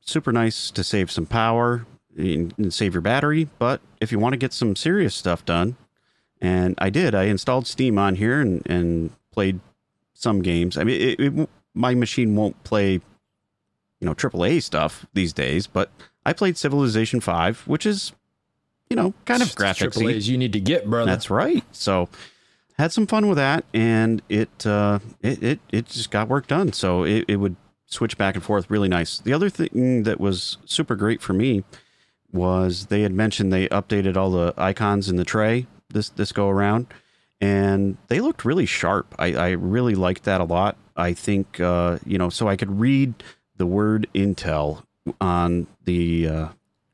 Super 0.00 0.32
nice 0.32 0.70
to 0.70 0.84
save 0.84 1.10
some 1.10 1.26
power 1.26 1.86
and 2.16 2.72
save 2.72 2.94
your 2.94 3.00
battery. 3.00 3.48
But 3.58 3.80
if 4.00 4.12
you 4.12 4.18
want 4.18 4.34
to 4.34 4.36
get 4.36 4.52
some 4.52 4.76
serious 4.76 5.14
stuff 5.14 5.44
done, 5.44 5.76
and 6.40 6.74
I 6.78 6.90
did, 6.90 7.14
I 7.14 7.24
installed 7.24 7.66
Steam 7.66 7.98
on 7.98 8.16
here 8.16 8.40
and, 8.40 8.62
and 8.66 9.10
played 9.30 9.60
some 10.12 10.42
games. 10.42 10.76
I 10.76 10.84
mean, 10.84 11.00
it, 11.00 11.20
it, 11.20 11.48
my 11.72 11.94
machine 11.94 12.36
won't 12.36 12.62
play, 12.64 12.92
you 12.92 13.00
know, 14.00 14.14
AAA 14.14 14.62
stuff 14.62 15.06
these 15.14 15.32
days, 15.32 15.66
but 15.66 15.90
I 16.26 16.32
played 16.32 16.56
Civilization 16.56 17.20
5, 17.20 17.66
which 17.66 17.86
is, 17.86 18.12
you 18.90 18.96
know, 18.96 19.14
kind 19.24 19.42
of 19.42 19.48
graphics 19.48 20.02
A's 20.06 20.28
you 20.28 20.38
need 20.38 20.52
to 20.52 20.60
get, 20.60 20.88
brother. 20.88 21.10
that's 21.10 21.30
right. 21.30 21.64
So 21.72 22.08
had 22.74 22.92
some 22.92 23.06
fun 23.06 23.28
with 23.28 23.36
that, 23.38 23.64
and 23.72 24.22
it 24.28 24.66
uh, 24.66 24.98
it, 25.22 25.42
it 25.42 25.60
it 25.70 25.86
just 25.86 26.10
got 26.10 26.28
work 26.28 26.46
done. 26.46 26.72
So 26.72 27.04
it, 27.04 27.24
it 27.28 27.36
would 27.36 27.56
switch 27.86 28.18
back 28.18 28.34
and 28.34 28.42
forth 28.42 28.70
really 28.70 28.88
nice. 28.88 29.18
The 29.18 29.32
other 29.32 29.48
thing 29.48 30.02
that 30.04 30.18
was 30.18 30.58
super 30.64 30.96
great 30.96 31.22
for 31.22 31.32
me 31.32 31.64
was 32.32 32.86
they 32.86 33.02
had 33.02 33.12
mentioned 33.12 33.52
they 33.52 33.68
updated 33.68 34.16
all 34.16 34.30
the 34.30 34.52
icons 34.56 35.08
in 35.08 35.16
the 35.16 35.24
tray 35.24 35.66
this 35.88 36.10
this 36.10 36.32
go 36.32 36.48
around, 36.48 36.86
and 37.40 37.96
they 38.08 38.20
looked 38.20 38.44
really 38.44 38.66
sharp. 38.66 39.14
I, 39.18 39.34
I 39.34 39.50
really 39.50 39.94
liked 39.94 40.24
that 40.24 40.40
a 40.40 40.44
lot. 40.44 40.76
I 40.96 41.12
think 41.14 41.60
uh, 41.60 41.98
you 42.04 42.18
know, 42.18 42.28
so 42.28 42.48
I 42.48 42.56
could 42.56 42.80
read 42.80 43.22
the 43.56 43.66
word 43.66 44.08
Intel 44.14 44.84
on 45.20 45.66
the 45.84 46.28
uh, 46.28 46.48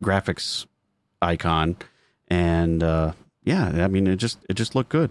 graphics 0.05 0.67
icon, 1.23 1.77
and 2.29 2.83
uh, 2.83 3.13
yeah, 3.43 3.85
I 3.85 3.89
mean, 3.89 4.07
it 4.07 4.17
just 4.17 4.39
it 4.49 4.55
just 4.55 4.75
looked 4.75 4.91
good. 4.91 5.11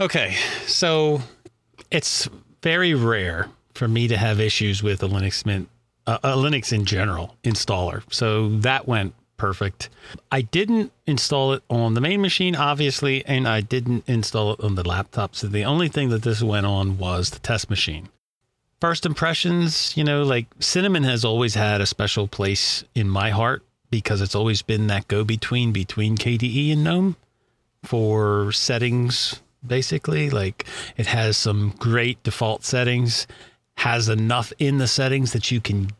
Okay, 0.00 0.34
so 0.66 1.20
it's 1.90 2.28
very 2.62 2.94
rare 2.94 3.48
for 3.74 3.88
me 3.88 4.08
to 4.08 4.16
have 4.16 4.40
issues 4.40 4.82
with 4.82 5.02
a 5.02 5.08
Linux 5.08 5.44
Mint, 5.44 5.68
uh, 6.06 6.18
a 6.22 6.30
Linux 6.30 6.72
in 6.72 6.84
general 6.84 7.36
installer. 7.44 8.02
So 8.12 8.48
that 8.60 8.88
went 8.88 9.14
perfect. 9.36 9.88
I 10.30 10.42
didn't 10.42 10.92
install 11.06 11.52
it 11.52 11.62
on 11.68 11.94
the 11.94 12.00
main 12.00 12.20
machine, 12.20 12.54
obviously, 12.54 13.24
and 13.26 13.46
I 13.48 13.60
didn't 13.60 14.04
install 14.06 14.52
it 14.52 14.60
on 14.60 14.76
the 14.76 14.86
laptop. 14.86 15.34
So 15.34 15.46
the 15.46 15.64
only 15.64 15.88
thing 15.88 16.10
that 16.10 16.22
this 16.22 16.42
went 16.42 16.66
on 16.66 16.96
was 16.96 17.30
the 17.30 17.40
test 17.40 17.68
machine. 17.68 18.08
First 18.80 19.04
impressions, 19.04 19.96
you 19.96 20.04
know, 20.04 20.22
like 20.22 20.46
Cinnamon 20.58 21.04
has 21.04 21.24
always 21.24 21.54
had 21.54 21.80
a 21.80 21.86
special 21.86 22.28
place 22.28 22.84
in 22.94 23.08
my 23.08 23.30
heart 23.30 23.62
because 23.90 24.20
it's 24.20 24.34
always 24.34 24.62
been 24.62 24.86
that 24.88 25.06
go 25.08 25.22
between 25.22 25.72
between 25.72 26.16
KDE 26.16 26.72
and 26.72 26.82
GNOME 26.82 27.16
for 27.84 28.52
settings 28.52 29.41
basically 29.66 30.30
like 30.30 30.66
it 30.96 31.06
has 31.06 31.36
some 31.36 31.74
great 31.78 32.22
default 32.22 32.64
settings 32.64 33.26
has 33.78 34.08
enough 34.08 34.52
in 34.58 34.78
the 34.78 34.86
settings 34.86 35.32
that 35.32 35.50
you 35.50 35.60
can 35.60 35.90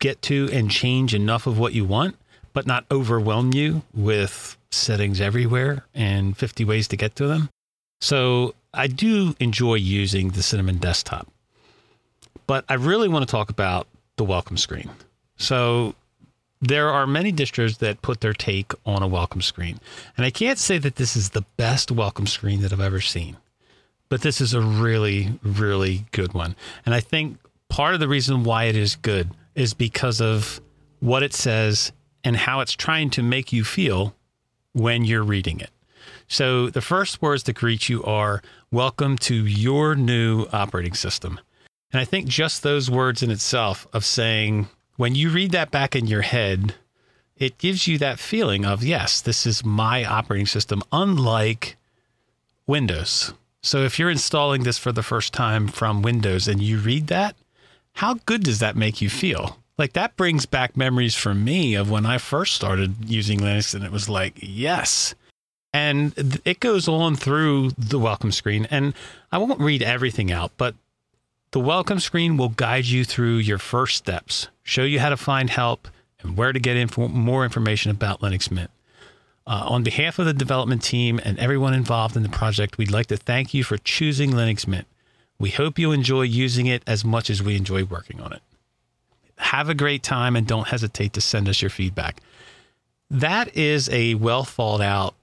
get 0.00 0.20
to 0.22 0.48
and 0.52 0.70
change 0.70 1.14
enough 1.14 1.46
of 1.46 1.58
what 1.58 1.72
you 1.72 1.84
want 1.84 2.16
but 2.52 2.66
not 2.66 2.84
overwhelm 2.90 3.52
you 3.52 3.82
with 3.94 4.56
settings 4.70 5.20
everywhere 5.20 5.84
and 5.94 6.36
50 6.36 6.64
ways 6.64 6.88
to 6.88 6.96
get 6.96 7.16
to 7.16 7.26
them. 7.26 7.50
So 8.00 8.54
i 8.74 8.86
do 8.86 9.34
enjoy 9.40 9.74
using 9.74 10.28
the 10.30 10.42
cinnamon 10.42 10.76
desktop 10.76 11.26
but 12.46 12.64
i 12.68 12.74
really 12.74 13.08
want 13.08 13.26
to 13.26 13.30
talk 13.30 13.50
about 13.50 13.86
the 14.16 14.24
welcome 14.24 14.56
screen. 14.56 14.90
So 15.36 15.94
there 16.60 16.88
are 16.90 17.06
many 17.06 17.32
distros 17.32 17.78
that 17.78 18.02
put 18.02 18.20
their 18.20 18.32
take 18.32 18.72
on 18.84 19.02
a 19.02 19.08
welcome 19.08 19.42
screen. 19.42 19.78
And 20.16 20.26
I 20.26 20.30
can't 20.30 20.58
say 20.58 20.78
that 20.78 20.96
this 20.96 21.16
is 21.16 21.30
the 21.30 21.44
best 21.56 21.90
welcome 21.90 22.26
screen 22.26 22.62
that 22.62 22.72
I've 22.72 22.80
ever 22.80 23.00
seen, 23.00 23.36
but 24.08 24.22
this 24.22 24.40
is 24.40 24.54
a 24.54 24.60
really, 24.60 25.38
really 25.42 26.06
good 26.12 26.34
one. 26.34 26.56
And 26.84 26.94
I 26.94 27.00
think 27.00 27.38
part 27.68 27.94
of 27.94 28.00
the 28.00 28.08
reason 28.08 28.44
why 28.44 28.64
it 28.64 28.76
is 28.76 28.96
good 28.96 29.30
is 29.54 29.74
because 29.74 30.20
of 30.20 30.60
what 31.00 31.22
it 31.22 31.34
says 31.34 31.92
and 32.24 32.36
how 32.36 32.60
it's 32.60 32.72
trying 32.72 33.10
to 33.10 33.22
make 33.22 33.52
you 33.52 33.64
feel 33.64 34.14
when 34.72 35.04
you're 35.04 35.22
reading 35.22 35.60
it. 35.60 35.70
So 36.26 36.70
the 36.70 36.80
first 36.80 37.22
words 37.22 37.44
that 37.44 37.54
greet 37.54 37.88
you 37.88 38.04
are 38.04 38.42
welcome 38.70 39.16
to 39.18 39.34
your 39.34 39.94
new 39.94 40.46
operating 40.52 40.94
system. 40.94 41.40
And 41.92 42.00
I 42.00 42.04
think 42.04 42.26
just 42.26 42.62
those 42.62 42.90
words 42.90 43.22
in 43.22 43.30
itself 43.30 43.86
of 43.92 44.04
saying, 44.04 44.68
when 44.98 45.14
you 45.14 45.30
read 45.30 45.52
that 45.52 45.70
back 45.70 45.94
in 45.94 46.08
your 46.08 46.22
head, 46.22 46.74
it 47.36 47.56
gives 47.56 47.86
you 47.86 47.98
that 47.98 48.18
feeling 48.18 48.66
of, 48.66 48.82
yes, 48.82 49.20
this 49.20 49.46
is 49.46 49.64
my 49.64 50.04
operating 50.04 50.46
system, 50.46 50.82
unlike 50.90 51.76
Windows. 52.66 53.32
So 53.62 53.84
if 53.84 53.98
you're 53.98 54.10
installing 54.10 54.64
this 54.64 54.76
for 54.76 54.90
the 54.90 55.04
first 55.04 55.32
time 55.32 55.68
from 55.68 56.02
Windows 56.02 56.48
and 56.48 56.60
you 56.60 56.78
read 56.78 57.06
that, 57.06 57.36
how 57.92 58.14
good 58.26 58.42
does 58.42 58.58
that 58.58 58.74
make 58.74 59.00
you 59.00 59.08
feel? 59.08 59.58
Like 59.78 59.92
that 59.92 60.16
brings 60.16 60.46
back 60.46 60.76
memories 60.76 61.14
for 61.14 61.32
me 61.32 61.76
of 61.76 61.88
when 61.88 62.04
I 62.04 62.18
first 62.18 62.56
started 62.56 63.08
using 63.08 63.38
Linux 63.38 63.76
and 63.76 63.84
it 63.84 63.92
was 63.92 64.08
like, 64.08 64.34
yes. 64.40 65.14
And 65.72 66.40
it 66.44 66.58
goes 66.58 66.88
on 66.88 67.14
through 67.14 67.70
the 67.78 68.00
welcome 68.00 68.32
screen. 68.32 68.66
And 68.68 68.94
I 69.30 69.38
won't 69.38 69.60
read 69.60 69.80
everything 69.80 70.32
out, 70.32 70.50
but 70.56 70.74
the 71.52 71.60
welcome 71.60 72.00
screen 72.00 72.36
will 72.36 72.48
guide 72.48 72.86
you 72.86 73.04
through 73.04 73.36
your 73.36 73.58
first 73.58 73.96
steps, 73.96 74.48
show 74.68 74.82
you 74.82 75.00
how 75.00 75.08
to 75.08 75.16
find 75.16 75.48
help 75.48 75.88
and 76.20 76.36
where 76.36 76.52
to 76.52 76.60
get 76.60 76.76
info- 76.76 77.08
more 77.08 77.42
information 77.42 77.90
about 77.90 78.20
Linux 78.20 78.50
Mint. 78.50 78.70
Uh, 79.46 79.64
on 79.66 79.82
behalf 79.82 80.18
of 80.18 80.26
the 80.26 80.34
development 80.34 80.82
team 80.82 81.18
and 81.24 81.38
everyone 81.38 81.72
involved 81.72 82.16
in 82.16 82.22
the 82.22 82.28
project, 82.28 82.76
we'd 82.76 82.90
like 82.90 83.06
to 83.06 83.16
thank 83.16 83.54
you 83.54 83.64
for 83.64 83.78
choosing 83.78 84.30
Linux 84.32 84.66
Mint. 84.66 84.86
We 85.38 85.50
hope 85.50 85.78
you 85.78 85.90
enjoy 85.92 86.22
using 86.22 86.66
it 86.66 86.82
as 86.86 87.02
much 87.02 87.30
as 87.30 87.42
we 87.42 87.56
enjoy 87.56 87.84
working 87.84 88.20
on 88.20 88.34
it. 88.34 88.42
Have 89.38 89.70
a 89.70 89.74
great 89.74 90.02
time 90.02 90.36
and 90.36 90.46
don't 90.46 90.68
hesitate 90.68 91.14
to 91.14 91.22
send 91.22 91.48
us 91.48 91.62
your 91.62 91.70
feedback. 91.70 92.20
That 93.10 93.56
is 93.56 93.88
a 93.88 94.16
well 94.16 94.44
thought 94.44 94.82
out 94.82 95.14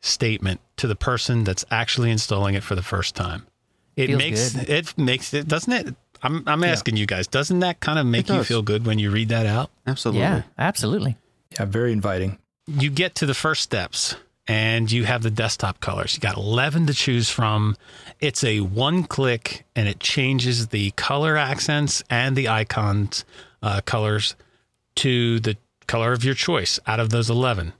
statement 0.00 0.60
to 0.78 0.88
the 0.88 0.96
person 0.96 1.44
that's 1.44 1.64
actually 1.70 2.10
installing 2.10 2.56
it 2.56 2.64
for 2.64 2.74
the 2.74 2.82
first 2.82 3.14
time. 3.14 3.46
It 3.94 4.08
Feels 4.08 4.18
makes 4.18 4.52
good. 4.54 4.68
it 4.68 4.98
makes 4.98 5.34
it 5.34 5.46
doesn't 5.46 5.72
it 5.72 5.94
I'm 6.22 6.42
I'm 6.46 6.64
asking 6.64 6.96
you 6.96 7.06
guys, 7.06 7.26
doesn't 7.26 7.60
that 7.60 7.80
kind 7.80 7.98
of 7.98 8.06
make 8.06 8.28
you 8.28 8.42
feel 8.44 8.62
good 8.62 8.86
when 8.86 8.98
you 8.98 9.10
read 9.10 9.28
that 9.30 9.46
out? 9.46 9.70
Absolutely. 9.86 10.20
Yeah, 10.22 10.42
absolutely. 10.58 11.16
Yeah, 11.52 11.64
very 11.64 11.92
inviting. 11.92 12.38
you 12.66 12.90
get 12.90 13.14
to 13.16 13.26
the 13.26 13.34
first 13.34 13.62
steps 13.62 14.14
and 14.46 14.90
you 14.90 15.04
have 15.04 15.22
the 15.22 15.30
desktop 15.30 15.80
colors. 15.80 16.14
You 16.14 16.20
got 16.20 16.36
11 16.36 16.86
to 16.86 16.94
choose 16.94 17.30
from. 17.30 17.76
It's 18.20 18.42
a 18.44 18.60
one 18.60 19.04
click 19.04 19.64
and 19.76 19.86
it 19.88 20.00
changes 20.00 20.68
the 20.68 20.90
color 20.92 21.36
accents 21.36 22.02
and 22.10 22.34
the 22.36 22.48
icons 22.48 23.24
uh, 23.62 23.80
colors 23.84 24.34
to 24.96 25.40
the 25.40 25.56
color 25.86 26.12
of 26.12 26.24
your 26.24 26.34
choice 26.34 26.78
out 26.86 27.00
of 27.00 27.10
those 27.10 27.30
11. 27.30 27.72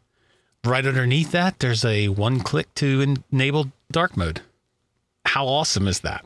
Right 0.65 0.85
underneath 0.87 1.31
that, 1.33 1.59
there's 1.61 1.85
a 1.85 2.09
one 2.09 2.41
click 2.41 2.73
to 2.77 3.17
enable 3.33 3.71
dark 3.93 4.17
mode. 4.17 4.41
How 5.25 5.47
awesome 5.47 5.87
is 5.89 6.01
that? 6.01 6.25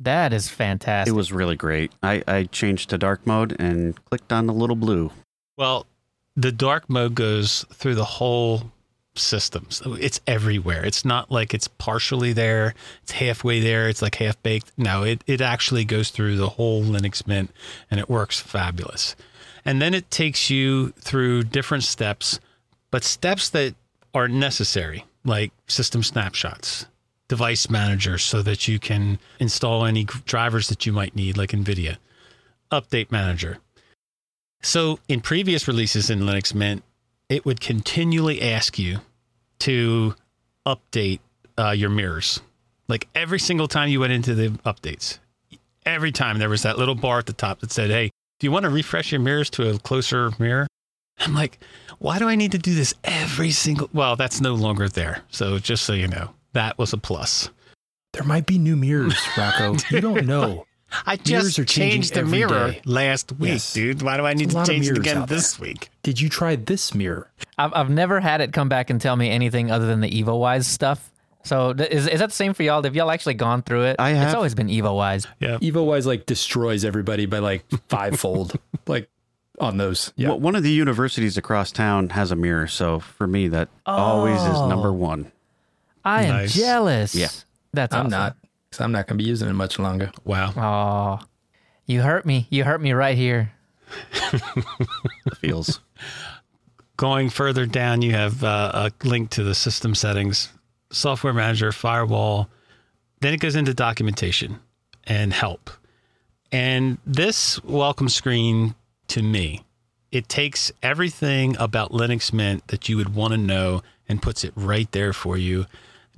That 0.00 0.32
is 0.32 0.48
fantastic. 0.48 1.12
It 1.12 1.16
was 1.16 1.32
really 1.32 1.56
great. 1.56 1.92
I, 2.02 2.22
I 2.26 2.44
changed 2.44 2.90
to 2.90 2.98
dark 2.98 3.26
mode 3.26 3.56
and 3.58 4.02
clicked 4.04 4.32
on 4.32 4.46
the 4.46 4.52
little 4.52 4.76
blue. 4.76 5.10
Well, 5.56 5.86
the 6.36 6.52
dark 6.52 6.88
mode 6.88 7.14
goes 7.14 7.64
through 7.72 7.96
the 7.96 8.04
whole 8.04 8.70
system. 9.16 9.66
So 9.70 9.94
it's 9.94 10.20
everywhere. 10.26 10.84
It's 10.84 11.04
not 11.04 11.30
like 11.30 11.52
it's 11.52 11.68
partially 11.68 12.32
there, 12.32 12.74
it's 13.02 13.12
halfway 13.12 13.60
there, 13.60 13.88
it's 13.88 14.02
like 14.02 14.14
half 14.16 14.40
baked. 14.42 14.72
No, 14.76 15.02
it, 15.02 15.22
it 15.26 15.40
actually 15.40 15.84
goes 15.84 16.10
through 16.10 16.36
the 16.36 16.50
whole 16.50 16.82
Linux 16.84 17.26
Mint 17.26 17.50
and 17.90 17.98
it 17.98 18.08
works 18.08 18.40
fabulous. 18.40 19.16
And 19.64 19.82
then 19.82 19.94
it 19.94 20.10
takes 20.10 20.48
you 20.48 20.90
through 21.00 21.44
different 21.44 21.84
steps, 21.84 22.40
but 22.90 23.02
steps 23.04 23.50
that 23.50 23.74
are 24.14 24.28
necessary, 24.28 25.04
like 25.24 25.52
system 25.66 26.02
snapshots, 26.02 26.86
device 27.28 27.68
manager 27.68 28.18
so 28.18 28.42
that 28.42 28.66
you 28.68 28.78
can 28.78 29.18
install 29.38 29.84
any 29.84 30.04
drivers 30.04 30.68
that 30.68 30.86
you 30.86 30.92
might 30.92 31.14
need, 31.14 31.36
like 31.36 31.50
NVIDIA, 31.50 31.96
update 32.72 33.10
manager. 33.10 33.58
So 34.62 34.98
in 35.08 35.20
previous 35.20 35.68
releases 35.68 36.10
in 36.10 36.20
Linux 36.20 36.54
Mint, 36.54 36.82
it 37.28 37.44
would 37.44 37.60
continually 37.60 38.40
ask 38.42 38.78
you 38.78 39.00
to 39.60 40.14
update 40.66 41.20
uh, 41.58 41.70
your 41.70 41.90
mirrors. 41.90 42.40
Like 42.88 43.08
every 43.14 43.38
single 43.38 43.68
time 43.68 43.88
you 43.88 44.00
went 44.00 44.12
into 44.12 44.34
the 44.34 44.48
updates, 44.64 45.18
every 45.84 46.12
time 46.12 46.38
there 46.38 46.48
was 46.48 46.62
that 46.62 46.78
little 46.78 46.94
bar 46.94 47.18
at 47.18 47.26
the 47.26 47.32
top 47.32 47.60
that 47.60 47.70
said, 47.70 47.90
Hey, 47.90 48.10
do 48.40 48.46
you 48.46 48.50
want 48.50 48.64
to 48.64 48.70
refresh 48.70 49.12
your 49.12 49.20
mirrors 49.20 49.50
to 49.50 49.68
a 49.70 49.78
closer 49.78 50.30
mirror? 50.38 50.66
I'm 51.20 51.34
like, 51.34 51.58
why 51.98 52.18
do 52.18 52.28
I 52.28 52.36
need 52.36 52.52
to 52.52 52.58
do 52.58 52.74
this 52.74 52.94
every 53.02 53.50
single? 53.50 53.90
Well, 53.92 54.14
that's 54.16 54.40
no 54.40 54.54
longer 54.54 54.88
there. 54.88 55.22
So 55.30 55.58
just 55.58 55.84
so 55.84 55.92
you 55.92 56.06
know, 56.06 56.30
that 56.52 56.78
was 56.78 56.92
a 56.92 56.98
plus. 56.98 57.50
There 58.12 58.24
might 58.24 58.46
be 58.46 58.58
new 58.58 58.76
mirrors, 58.76 59.18
Rocco. 59.36 59.76
you 59.90 60.00
don't 60.00 60.26
know. 60.26 60.64
I 61.04 61.16
just 61.16 61.58
are 61.58 61.64
changed 61.66 62.14
the 62.14 62.24
mirror 62.24 62.72
day. 62.72 62.80
last 62.86 63.32
week, 63.32 63.50
Yes. 63.50 63.74
dude. 63.74 64.00
Why 64.00 64.16
do 64.16 64.24
I 64.24 64.32
need 64.32 64.50
to 64.50 64.64
change 64.64 64.88
it 64.88 64.96
again 64.96 65.18
out 65.18 65.28
this 65.28 65.60
week? 65.60 65.90
Did 66.02 66.18
you 66.18 66.30
try 66.30 66.56
this 66.56 66.94
mirror? 66.94 67.30
I've, 67.58 67.74
I've 67.74 67.90
never 67.90 68.20
had 68.20 68.40
it 68.40 68.54
come 68.54 68.70
back 68.70 68.88
and 68.88 68.98
tell 68.98 69.14
me 69.14 69.28
anything 69.28 69.70
other 69.70 69.86
than 69.86 70.00
the 70.00 70.08
Evowise 70.08 70.64
stuff. 70.64 71.12
So 71.44 71.74
th- 71.74 71.90
is, 71.90 72.06
is 72.06 72.20
that 72.20 72.30
the 72.30 72.34
same 72.34 72.54
for 72.54 72.62
y'all? 72.62 72.82
Have 72.82 72.96
y'all 72.96 73.10
actually 73.10 73.34
gone 73.34 73.60
through 73.62 73.84
it? 73.84 73.96
I 73.98 74.10
have. 74.10 74.28
It's 74.28 74.34
always 74.34 74.54
been 74.54 74.68
Evowise. 74.68 75.26
Yeah. 75.40 75.58
Evowise 75.60 76.06
like 76.06 76.24
destroys 76.24 76.86
everybody 76.86 77.26
by 77.26 77.38
like 77.40 77.66
fivefold, 77.90 78.58
like 78.86 79.10
on 79.60 79.76
those. 79.76 80.14
Yeah. 80.16 80.28
Well, 80.28 80.40
one 80.40 80.56
of 80.56 80.62
the 80.62 80.70
universities 80.70 81.36
across 81.36 81.70
town 81.70 82.08
has 82.10 82.30
a 82.32 82.36
mirror, 82.36 82.66
so 82.66 83.00
for 83.00 83.26
me, 83.26 83.48
that 83.48 83.68
always 83.84 84.40
is 84.40 84.56
Oh. 84.56 84.68
number 84.70 84.90
one. 84.92 85.32
I 86.04 86.22
am 86.24 86.28
Nice. 86.36 86.54
jealous. 86.54 87.14
Yeah. 87.14 87.28
That's 87.72 87.94
I'm 87.94 88.06
awesome. 88.06 88.10
not, 88.10 88.36
because 88.70 88.80
I'm 88.84 88.92
not 88.92 89.06
going 89.06 89.18
to 89.18 89.22
be 89.24 89.28
using 89.28 89.48
it 89.48 89.52
much 89.54 89.78
longer. 89.78 90.10
Wow. 90.24 90.52
Oh, 91.20 91.26
you 91.86 92.00
hurt 92.02 92.24
me. 92.26 92.46
You 92.50 92.64
hurt 92.64 92.80
me 92.80 92.92
right 92.92 93.16
here. 93.16 93.52
It 94.32 95.36
feels. 95.40 95.80
Going 96.96 97.30
further 97.30 97.64
down, 97.66 98.02
you 98.02 98.12
have 98.12 98.42
uh, 98.42 98.90
a 98.90 99.06
link 99.06 99.30
to 99.30 99.44
the 99.44 99.54
system 99.54 99.94
settings, 99.94 100.48
software 100.90 101.32
manager, 101.32 101.70
firewall. 101.72 102.48
Then 103.20 103.34
it 103.34 103.40
goes 103.40 103.54
into 103.56 103.72
documentation 103.74 104.58
and 105.04 105.32
help. 105.32 105.70
And 106.50 106.98
this 107.06 107.62
welcome 107.62 108.08
screen 108.08 108.74
to 109.08 109.22
me, 109.22 109.64
it 110.10 110.28
takes 110.28 110.72
everything 110.82 111.56
about 111.58 111.92
Linux 111.92 112.32
Mint 112.32 112.66
that 112.68 112.88
you 112.88 112.96
would 112.96 113.14
want 113.14 113.32
to 113.32 113.38
know 113.38 113.82
and 114.08 114.22
puts 114.22 114.42
it 114.44 114.52
right 114.56 114.90
there 114.92 115.12
for 115.12 115.36
you. 115.36 115.66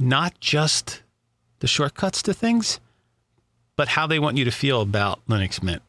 Not 0.00 0.40
just 0.40 1.02
the 1.58 1.66
shortcuts 1.66 2.22
to 2.22 2.32
things, 2.32 2.80
but 3.76 3.88
how 3.88 4.06
they 4.06 4.18
want 4.18 4.38
you 4.38 4.46
to 4.46 4.50
feel 4.50 4.80
about 4.80 5.20
Linux 5.28 5.62
Mint. 5.62 5.82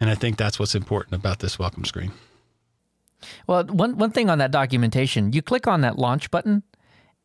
And 0.00 0.08
I 0.08 0.14
think 0.14 0.38
that's 0.38 0.58
what's 0.58 0.74
important 0.74 1.14
about 1.14 1.40
this 1.40 1.58
welcome 1.58 1.84
screen. 1.84 2.12
Well, 3.46 3.64
one 3.64 3.98
one 3.98 4.12
thing 4.12 4.30
on 4.30 4.38
that 4.38 4.50
documentation, 4.50 5.34
you 5.34 5.42
click 5.42 5.66
on 5.66 5.82
that 5.82 5.98
launch 5.98 6.30
button, 6.30 6.62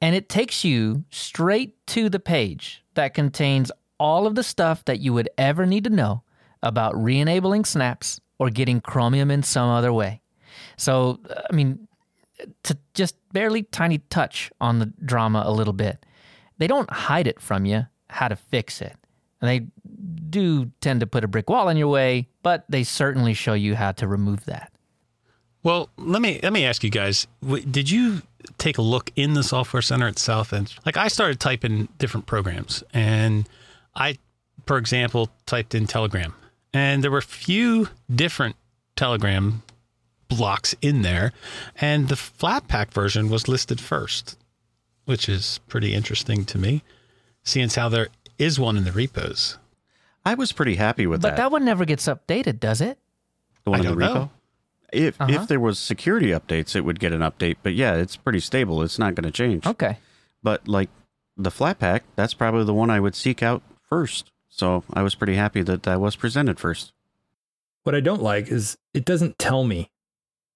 and 0.02 0.14
it 0.14 0.28
takes 0.28 0.66
you 0.66 1.06
straight 1.10 1.74
to 1.88 2.10
the 2.10 2.20
page 2.20 2.84
that 2.96 3.14
contains 3.14 3.72
all 3.98 4.28
of 4.28 4.36
the 4.36 4.44
stuff 4.44 4.84
that 4.86 5.00
you 5.00 5.14
would 5.14 5.30
ever 5.38 5.66
need 5.66 5.86
to 5.86 5.90
know 5.90 6.22
about 6.62 7.02
re-enabling 7.02 7.64
snaps 7.64 8.20
or 8.40 8.50
getting 8.50 8.82
Chromium 8.82 9.32
in 9.32 9.42
some 9.42 9.70
other 9.70 9.94
way. 9.94 10.20
So, 10.76 11.22
uh, 11.30 11.44
I 11.50 11.56
mean, 11.56 11.88
to 12.64 12.78
just 12.94 13.16
barely 13.32 13.64
tiny 13.64 14.00
touch 14.10 14.52
on 14.60 14.80
the 14.80 14.88
drama 15.06 15.44
a 15.46 15.52
little 15.54 15.74
bit. 15.74 16.05
They 16.58 16.68
don't 16.68 16.90
hide 16.90 17.28
it 17.28 17.42
from 17.42 17.66
you 17.66 17.88
how 18.10 18.28
to 18.28 18.36
fix 18.36 18.82
it. 18.82 18.96
And 19.42 19.50
they 19.50 19.68
do 20.30 20.72
tend 20.82 21.02
to 21.02 21.08
put 21.08 21.24
a 21.24 21.28
brick 21.28 21.50
wall 21.50 21.70
in 21.70 21.78
your 21.78 21.88
way, 21.88 22.28
but 22.44 22.66
they 22.70 22.84
certainly 22.84 23.34
show 23.34 23.54
you 23.54 23.76
how 23.76 23.92
to 23.94 24.08
remove 24.08 24.46
that. 24.46 24.72
Well, 25.64 25.90
let 25.98 26.22
me 26.22 26.40
let 26.44 26.54
me 26.54 26.64
ask 26.64 26.84
you 26.84 26.92
guys: 26.92 27.26
Did 27.72 27.90
you 27.90 28.22
take 28.60 28.78
a 28.78 28.84
look 28.84 29.12
in 29.16 29.34
the 29.34 29.44
software 29.44 29.82
center 29.82 30.08
itself? 30.08 30.54
And 30.54 30.72
like, 30.86 30.96
I 30.96 31.08
started 31.08 31.40
typing 31.40 31.88
different 31.98 32.28
programs, 32.28 32.84
and 32.94 33.50
I, 33.96 34.20
for 34.68 34.78
example, 34.78 35.32
typed 35.48 35.74
in 35.74 35.88
Telegram, 35.88 36.36
and 36.72 37.04
there 37.04 37.10
were 37.10 37.18
a 37.18 37.24
few 37.24 37.90
different 38.14 38.56
Telegram 38.96 39.64
blocks 40.28 40.76
in 40.82 41.02
there, 41.02 41.32
and 41.82 42.10
the 42.10 42.16
Flatpak 42.16 42.92
version 42.92 43.30
was 43.30 43.48
listed 43.48 43.82
first, 43.82 44.38
which 45.06 45.30
is 45.30 45.60
pretty 45.68 45.94
interesting 45.94 46.46
to 46.46 46.58
me, 46.58 46.84
seeing 47.44 47.66
as 47.66 47.76
how 47.76 47.90
there 47.90 48.08
is 48.38 48.60
one 48.60 48.78
in 48.78 48.84
the 48.84 48.92
repos. 48.92 49.58
I 50.26 50.34
was 50.34 50.52
pretty 50.52 50.76
happy 50.76 51.06
with 51.08 51.22
But 51.22 51.30
that. 51.30 51.36
But 51.38 51.42
that 51.44 51.52
one 51.52 51.66
never 51.66 51.86
gets 51.86 52.06
updated, 52.08 52.60
does 52.60 52.82
it? 52.82 52.98
the 53.64 53.72
one 53.72 53.80
I 53.82 53.84
in 53.84 53.96
the 53.98 54.06
don't 54.06 54.10
repo. 54.10 54.16
know. 54.16 54.30
If 54.94 55.20
Uh-huh. 55.20 55.32
if 55.42 55.48
there 55.48 55.60
was 55.60 55.80
security 55.80 56.28
updates, 56.28 56.76
it 56.76 56.82
would 56.82 57.00
get 57.00 57.12
an 57.12 57.22
update. 57.22 57.58
But 57.64 57.74
yeah, 57.74 57.96
it's 57.96 58.16
pretty 58.16 58.40
stable. 58.40 58.82
It's 58.84 59.00
not 59.00 59.16
going 59.16 59.26
to 59.26 59.32
change. 59.32 59.66
Okay. 59.66 59.98
But 60.44 60.68
like 60.68 60.90
the 61.36 61.50
Flatpak, 61.50 62.02
that's 62.16 62.34
probably 62.34 62.64
the 62.64 62.74
one 62.74 62.90
I 62.90 63.00
would 63.00 63.16
seek 63.16 63.42
out 63.44 63.62
first. 63.90 64.32
So 64.50 64.84
I 64.94 65.02
was 65.04 65.16
pretty 65.16 65.36
happy 65.36 65.62
that 65.64 65.84
that 65.84 66.00
was 66.00 66.16
presented 66.16 66.60
first. 66.60 66.94
What 67.84 67.94
I 67.96 68.00
don't 68.00 68.22
like 68.22 68.48
is 68.48 68.78
it 68.94 69.04
doesn't 69.06 69.38
tell 69.38 69.64
me 69.64 69.92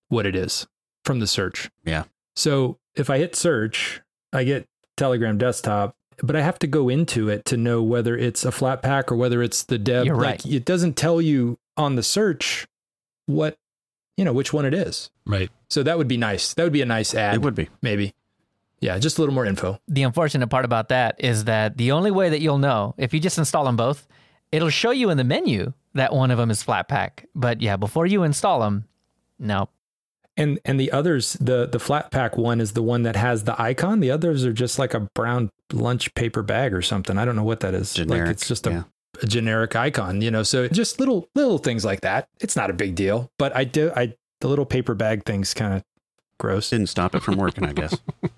what 0.07 0.25
it 0.25 0.35
is 0.35 0.67
from 1.03 1.19
the 1.19 1.27
search. 1.27 1.69
Yeah. 1.83 2.03
So 2.35 2.77
if 2.95 3.09
I 3.09 3.17
hit 3.17 3.35
search, 3.35 4.01
I 4.33 4.43
get 4.43 4.67
Telegram 4.97 5.37
desktop, 5.37 5.95
but 6.21 6.35
I 6.35 6.41
have 6.41 6.59
to 6.59 6.67
go 6.67 6.89
into 6.89 7.29
it 7.29 7.45
to 7.45 7.57
know 7.57 7.81
whether 7.81 8.17
it's 8.17 8.45
a 8.45 8.51
Flatpak 8.51 9.11
or 9.11 9.15
whether 9.15 9.41
it's 9.41 9.63
the 9.63 9.77
deb. 9.77 10.05
You're 10.05 10.15
Like, 10.15 10.23
right. 10.25 10.45
It 10.45 10.65
doesn't 10.65 10.95
tell 10.95 11.21
you 11.21 11.57
on 11.77 11.95
the 11.95 12.03
search 12.03 12.67
what, 13.25 13.57
you 14.17 14.25
know, 14.25 14.33
which 14.33 14.51
one 14.53 14.65
it 14.65 14.73
is. 14.73 15.09
Right. 15.25 15.49
So 15.69 15.83
that 15.83 15.97
would 15.97 16.07
be 16.07 16.17
nice. 16.17 16.53
That 16.53 16.63
would 16.63 16.73
be 16.73 16.81
a 16.81 16.85
nice 16.85 17.15
ad. 17.15 17.35
It 17.35 17.41
would 17.41 17.55
be. 17.55 17.69
maybe. 17.81 18.13
Yeah, 18.81 18.97
just 18.97 19.17
a 19.17 19.21
little 19.21 19.35
more 19.35 19.45
info. 19.45 19.77
The 19.89 20.03
unfortunate 20.03 20.47
part 20.47 20.63
about 20.63 20.87
that 20.89 21.15
is 21.19 21.43
that 21.45 21.77
the 21.77 21.91
only 21.91 22.11
way 22.11 22.29
that 22.29 22.39
you'll 22.39 22.59
know 22.59 22.95
if 22.97 23.13
you 23.13 23.19
just 23.19 23.37
install 23.37 23.65
them 23.65 23.75
both, 23.75 24.07
it'll 24.53 24.69
show 24.69 24.91
you 24.91 25.09
in 25.09 25.17
the 25.17 25.23
menu 25.25 25.73
that 25.95 26.13
one 26.13 26.31
of 26.31 26.37
them 26.37 26.49
is 26.49 26.63
Flatpak. 26.63 27.25
But 27.35 27.61
yeah, 27.61 27.75
before 27.75 28.05
you 28.05 28.23
install 28.23 28.61
them, 28.61 28.85
No. 29.37 29.69
And 30.39 30.59
and 30.63 30.79
the 30.79 30.91
others, 30.91 31.33
the 31.33 31.67
the 31.67 31.77
Flatpak 31.77 32.37
one 32.37 32.61
is 32.61 32.71
the 32.71 32.81
one 32.81 33.03
that 33.03 33.15
has 33.15 33.43
the 33.43 33.61
icon. 33.61 33.99
The 33.99 34.09
others 34.09 34.45
are 34.45 34.53
just 34.53 34.79
like 34.79 34.93
a 34.93 35.01
brown 35.01 35.51
lunch 35.73 36.13
paper 36.15 36.41
bag 36.41 36.73
or 36.73 36.81
something. 36.81 37.17
I 37.17 37.25
don't 37.25 37.35
know 37.35 37.43
what 37.43 37.59
that 37.59 37.73
is. 37.73 37.93
Generic, 37.93 38.27
like 38.27 38.31
it's 38.31 38.47
just 38.47 38.65
a, 38.65 38.71
yeah. 38.71 38.83
a 39.21 39.27
generic 39.27 39.75
icon, 39.75 40.21
you 40.21 40.31
know. 40.31 40.43
So 40.43 40.67
just 40.69 40.99
little 40.99 41.27
little 41.35 41.57
things 41.57 41.83
like 41.83 42.01
that. 42.01 42.29
It's 42.39 42.55
not 42.55 42.69
a 42.69 42.73
big 42.73 42.95
deal. 42.95 43.29
But 43.37 43.55
I 43.55 43.65
do 43.65 43.91
I 43.95 44.15
the 44.39 44.47
little 44.47 44.65
paper 44.65 44.95
bag 44.95 45.25
things 45.25 45.53
kind 45.53 45.73
of 45.73 45.83
gross. 46.39 46.69
Didn't 46.69 46.87
stop 46.87 47.13
it 47.13 47.21
from 47.21 47.35
working, 47.35 47.65
I 47.65 47.73
guess. 47.73 47.95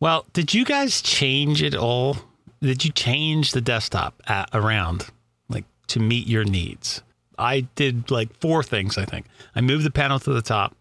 Well, 0.00 0.24
did 0.32 0.54
you 0.54 0.64
guys 0.64 1.02
change 1.02 1.62
it 1.62 1.74
all? 1.74 2.16
Did 2.62 2.84
you 2.84 2.90
change 2.90 3.52
the 3.52 3.60
desktop 3.60 4.22
a 4.26 4.46
around 4.54 5.06
like 5.50 5.66
to 5.88 6.00
meet 6.00 6.26
your 6.26 6.44
needs? 6.44 7.02
I 7.40 7.60
did 7.74 8.10
like 8.10 8.34
four 8.40 8.62
things. 8.62 8.96
I 8.98 9.04
think 9.04 9.26
I 9.54 9.60
moved 9.60 9.84
the 9.84 9.90
panel 9.90 10.18
to 10.20 10.32
the 10.32 10.42
top, 10.42 10.76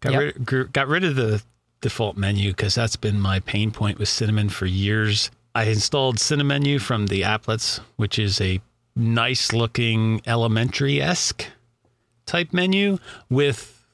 got 0.00 0.12
Yep. 0.12 0.20
rid 0.20 0.44
gr- 0.46 0.62
got 0.64 0.88
rid 0.88 1.04
of 1.04 1.14
the 1.16 1.42
default 1.80 2.16
menu 2.16 2.50
because 2.50 2.74
that's 2.74 2.96
been 2.96 3.20
my 3.20 3.40
pain 3.40 3.70
point 3.70 3.98
with 3.98 4.08
Cinnamon 4.08 4.48
for 4.48 4.66
years. 4.66 5.30
I 5.54 5.64
installed 5.64 6.16
Cinnamenu 6.16 6.80
from 6.80 7.06
the 7.06 7.22
applets, 7.22 7.80
which 7.96 8.18
is 8.18 8.40
a 8.40 8.60
nice 8.96 9.52
looking 9.52 10.20
elementary 10.26 11.00
esque 11.00 11.46
type 12.26 12.52
menu 12.52 12.98
with 13.28 13.84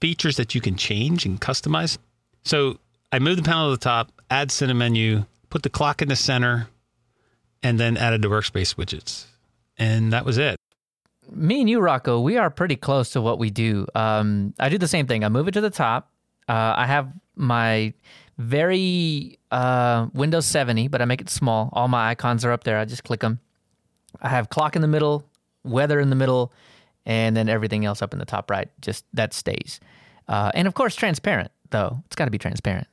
features 0.00 0.36
that 0.36 0.54
you 0.54 0.60
can 0.60 0.76
change 0.76 1.24
and 1.24 1.40
customize. 1.40 1.98
So 2.44 2.78
I 3.12 3.18
moved 3.18 3.38
the 3.38 3.42
panel 3.42 3.66
to 3.70 3.76
the 3.76 3.82
top, 3.82 4.10
add 4.30 4.48
Cinnamenu, 4.50 5.26
put 5.50 5.62
the 5.62 5.70
clock 5.70 6.02
in 6.02 6.08
the 6.08 6.16
center, 6.16 6.68
and 7.62 7.78
then 7.78 7.96
added 7.96 8.22
the 8.22 8.28
workspace 8.28 8.74
widgets. 8.76 9.24
And 9.78 10.12
that 10.12 10.24
was 10.24 10.36
it. 10.38 10.56
Me 11.32 11.60
and 11.60 11.70
you, 11.70 11.80
Rocco, 11.80 12.20
we 12.20 12.36
are 12.36 12.50
pretty 12.50 12.76
close 12.76 13.10
to 13.10 13.20
what 13.20 13.38
we 13.38 13.50
do. 13.50 13.86
Um, 13.94 14.54
I 14.58 14.68
do 14.68 14.78
the 14.78 14.88
same 14.88 15.06
thing. 15.06 15.24
I 15.24 15.28
move 15.28 15.48
it 15.48 15.52
to 15.52 15.60
the 15.60 15.70
top. 15.70 16.10
Uh, 16.48 16.74
I 16.76 16.86
have 16.86 17.12
my 17.36 17.94
very 18.38 19.38
uh, 19.50 20.08
Windows 20.12 20.46
70, 20.46 20.88
but 20.88 21.00
I 21.00 21.04
make 21.04 21.20
it 21.20 21.30
small. 21.30 21.70
All 21.72 21.88
my 21.88 22.10
icons 22.10 22.44
are 22.44 22.52
up 22.52 22.64
there. 22.64 22.78
I 22.78 22.84
just 22.84 23.04
click 23.04 23.20
them. 23.20 23.38
I 24.20 24.28
have 24.28 24.48
clock 24.50 24.74
in 24.74 24.82
the 24.82 24.88
middle, 24.88 25.24
weather 25.62 26.00
in 26.00 26.10
the 26.10 26.16
middle, 26.16 26.52
and 27.06 27.36
then 27.36 27.48
everything 27.48 27.84
else 27.84 28.02
up 28.02 28.12
in 28.12 28.18
the 28.18 28.24
top 28.24 28.50
right. 28.50 28.68
Just 28.80 29.04
that 29.12 29.32
stays. 29.32 29.78
Uh, 30.26 30.50
and 30.54 30.66
of 30.66 30.74
course, 30.74 30.94
transparent, 30.96 31.50
though. 31.70 32.02
It's 32.06 32.16
got 32.16 32.24
to 32.24 32.30
be 32.30 32.38
transparent. 32.38 32.88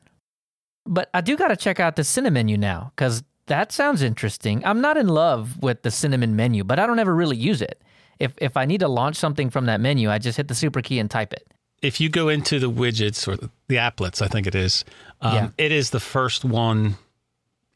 But 0.85 1.09
I 1.13 1.21
do 1.21 1.35
got 1.35 1.49
to 1.49 1.55
check 1.55 1.79
out 1.79 1.95
the 1.95 2.03
cinnamon 2.03 2.33
menu 2.33 2.57
now 2.57 2.91
because 2.95 3.23
that 3.47 3.71
sounds 3.71 4.01
interesting. 4.01 4.63
I'm 4.65 4.81
not 4.81 4.97
in 4.97 5.07
love 5.07 5.57
with 5.61 5.81
the 5.81 5.91
cinnamon 5.91 6.35
menu, 6.35 6.63
but 6.63 6.79
I 6.79 6.85
don't 6.85 6.99
ever 6.99 7.15
really 7.15 7.37
use 7.37 7.61
it. 7.61 7.81
If 8.19 8.33
if 8.37 8.57
I 8.57 8.65
need 8.65 8.79
to 8.81 8.87
launch 8.87 9.15
something 9.15 9.49
from 9.49 9.65
that 9.65 9.79
menu, 9.81 10.09
I 10.09 10.17
just 10.17 10.37
hit 10.37 10.47
the 10.47 10.55
super 10.55 10.81
key 10.81 10.99
and 10.99 11.09
type 11.09 11.33
it. 11.33 11.47
If 11.81 12.01
you 12.01 12.09
go 12.09 12.29
into 12.29 12.57
the 12.59 12.71
widgets 12.71 13.27
or 13.27 13.35
the, 13.37 13.49
the 13.67 13.75
applets, 13.75 14.21
I 14.21 14.27
think 14.27 14.47
it 14.47 14.55
is, 14.55 14.83
um, 15.21 15.33
Yeah. 15.35 15.49
it 15.59 15.71
is 15.71 15.91
the 15.91 15.99
first 15.99 16.43
one 16.43 16.95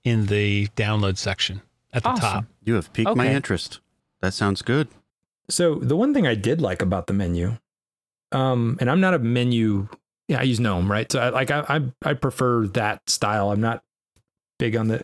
in 0.03 0.25
the 0.25 0.67
download 0.75 1.17
section 1.17 1.61
at 1.93 2.01
the 2.01 2.09
Awesome. 2.09 2.21
top. 2.21 2.45
You 2.63 2.73
have 2.75 2.91
piqued 2.93 3.15
my 3.15 3.27
interest. 3.27 3.79
That 4.21 4.33
sounds 4.33 4.63
good. 4.63 4.87
So 5.49 5.75
the 5.75 5.95
one 5.95 6.13
thing 6.15 6.25
I 6.25 6.33
did 6.33 6.61
like 6.61 6.81
about 6.81 7.05
the 7.07 7.13
menu, 7.13 7.57
um, 8.31 8.77
and 8.79 8.89
I'm 8.89 9.01
not 9.01 9.13
a 9.13 9.19
menu. 9.19 9.87
Yeah, 10.27 10.39
I 10.39 10.43
use 10.43 10.59
GNOME, 10.59 10.89
right? 10.89 11.11
So 11.11 11.19
I, 11.19 11.29
like 11.29 11.51
I, 11.51 11.59
I 11.69 12.09
I 12.11 12.13
prefer 12.13 12.65
that 12.67 13.07
style. 13.09 13.51
I'm 13.51 13.59
not 13.61 13.83
big 14.57 14.75
on 14.75 14.87
the, 14.87 15.03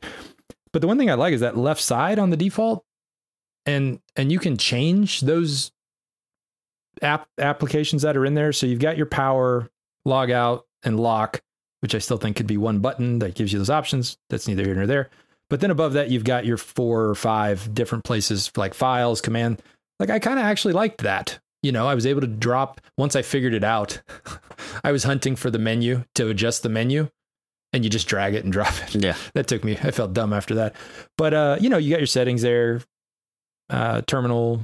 but 0.71 0.81
the 0.81 0.87
one 0.87 0.97
thing 0.97 1.09
I 1.11 1.15
like 1.15 1.33
is 1.33 1.41
that 1.41 1.57
left 1.57 1.81
side 1.81 2.17
on 2.17 2.29
the 2.29 2.37
default, 2.37 2.85
and 3.67 3.99
and 4.15 4.31
you 4.31 4.39
can 4.39 4.57
change 4.57 5.21
those 5.21 5.71
app 7.03 7.27
applications 7.37 8.01
that 8.01 8.17
are 8.17 8.25
in 8.25 8.33
there. 8.33 8.51
So 8.53 8.65
you've 8.65 8.79
got 8.79 8.97
your 8.97 9.05
power, 9.05 9.69
log 10.05 10.31
out, 10.31 10.65
and 10.81 10.99
lock, 10.99 11.41
which 11.81 11.93
I 11.93 11.99
still 11.99 12.17
think 12.17 12.37
could 12.37 12.47
be 12.47 12.57
one 12.57 12.79
button 12.79 13.19
that 13.19 13.35
gives 13.35 13.53
you 13.53 13.59
those 13.59 13.69
options. 13.69 14.17
That's 14.29 14.47
neither 14.47 14.63
here 14.63 14.73
nor 14.73 14.87
there. 14.87 15.09
But 15.49 15.59
then 15.59 15.71
above 15.71 15.93
that, 15.93 16.09
you've 16.09 16.23
got 16.23 16.45
your 16.45 16.57
four 16.57 17.05
or 17.05 17.15
five 17.15 17.73
different 17.73 18.03
places 18.03 18.51
like 18.57 18.73
files, 18.73 19.21
command 19.21 19.61
like 19.99 20.09
I 20.09 20.19
kind 20.19 20.39
of 20.39 20.45
actually 20.45 20.73
liked 20.73 21.03
that. 21.03 21.39
You 21.63 21.71
know, 21.71 21.87
I 21.87 21.95
was 21.95 22.05
able 22.05 22.21
to 22.21 22.27
drop 22.27 22.81
once 22.97 23.15
I 23.15 23.21
figured 23.21 23.53
it 23.53 23.63
out. 23.63 24.01
I 24.83 24.91
was 24.91 25.03
hunting 25.03 25.35
for 25.35 25.49
the 25.49 25.59
menu 25.59 26.03
to 26.15 26.29
adjust 26.29 26.63
the 26.63 26.69
menu 26.69 27.09
and 27.73 27.83
you 27.83 27.89
just 27.89 28.07
drag 28.07 28.35
it 28.35 28.43
and 28.43 28.53
drop 28.57 28.73
it. 28.83 28.95
Yeah. 28.95 29.15
That 29.33 29.47
took 29.47 29.63
me 29.63 29.77
I 29.81 29.91
felt 29.91 30.13
dumb 30.13 30.33
after 30.33 30.55
that. 30.55 30.75
But 31.17 31.33
uh, 31.33 31.57
you 31.59 31.69
know, 31.69 31.77
you 31.77 31.89
got 31.89 31.99
your 31.99 32.07
settings 32.07 32.41
there, 32.41 32.81
uh 33.69 34.01
terminal 34.07 34.61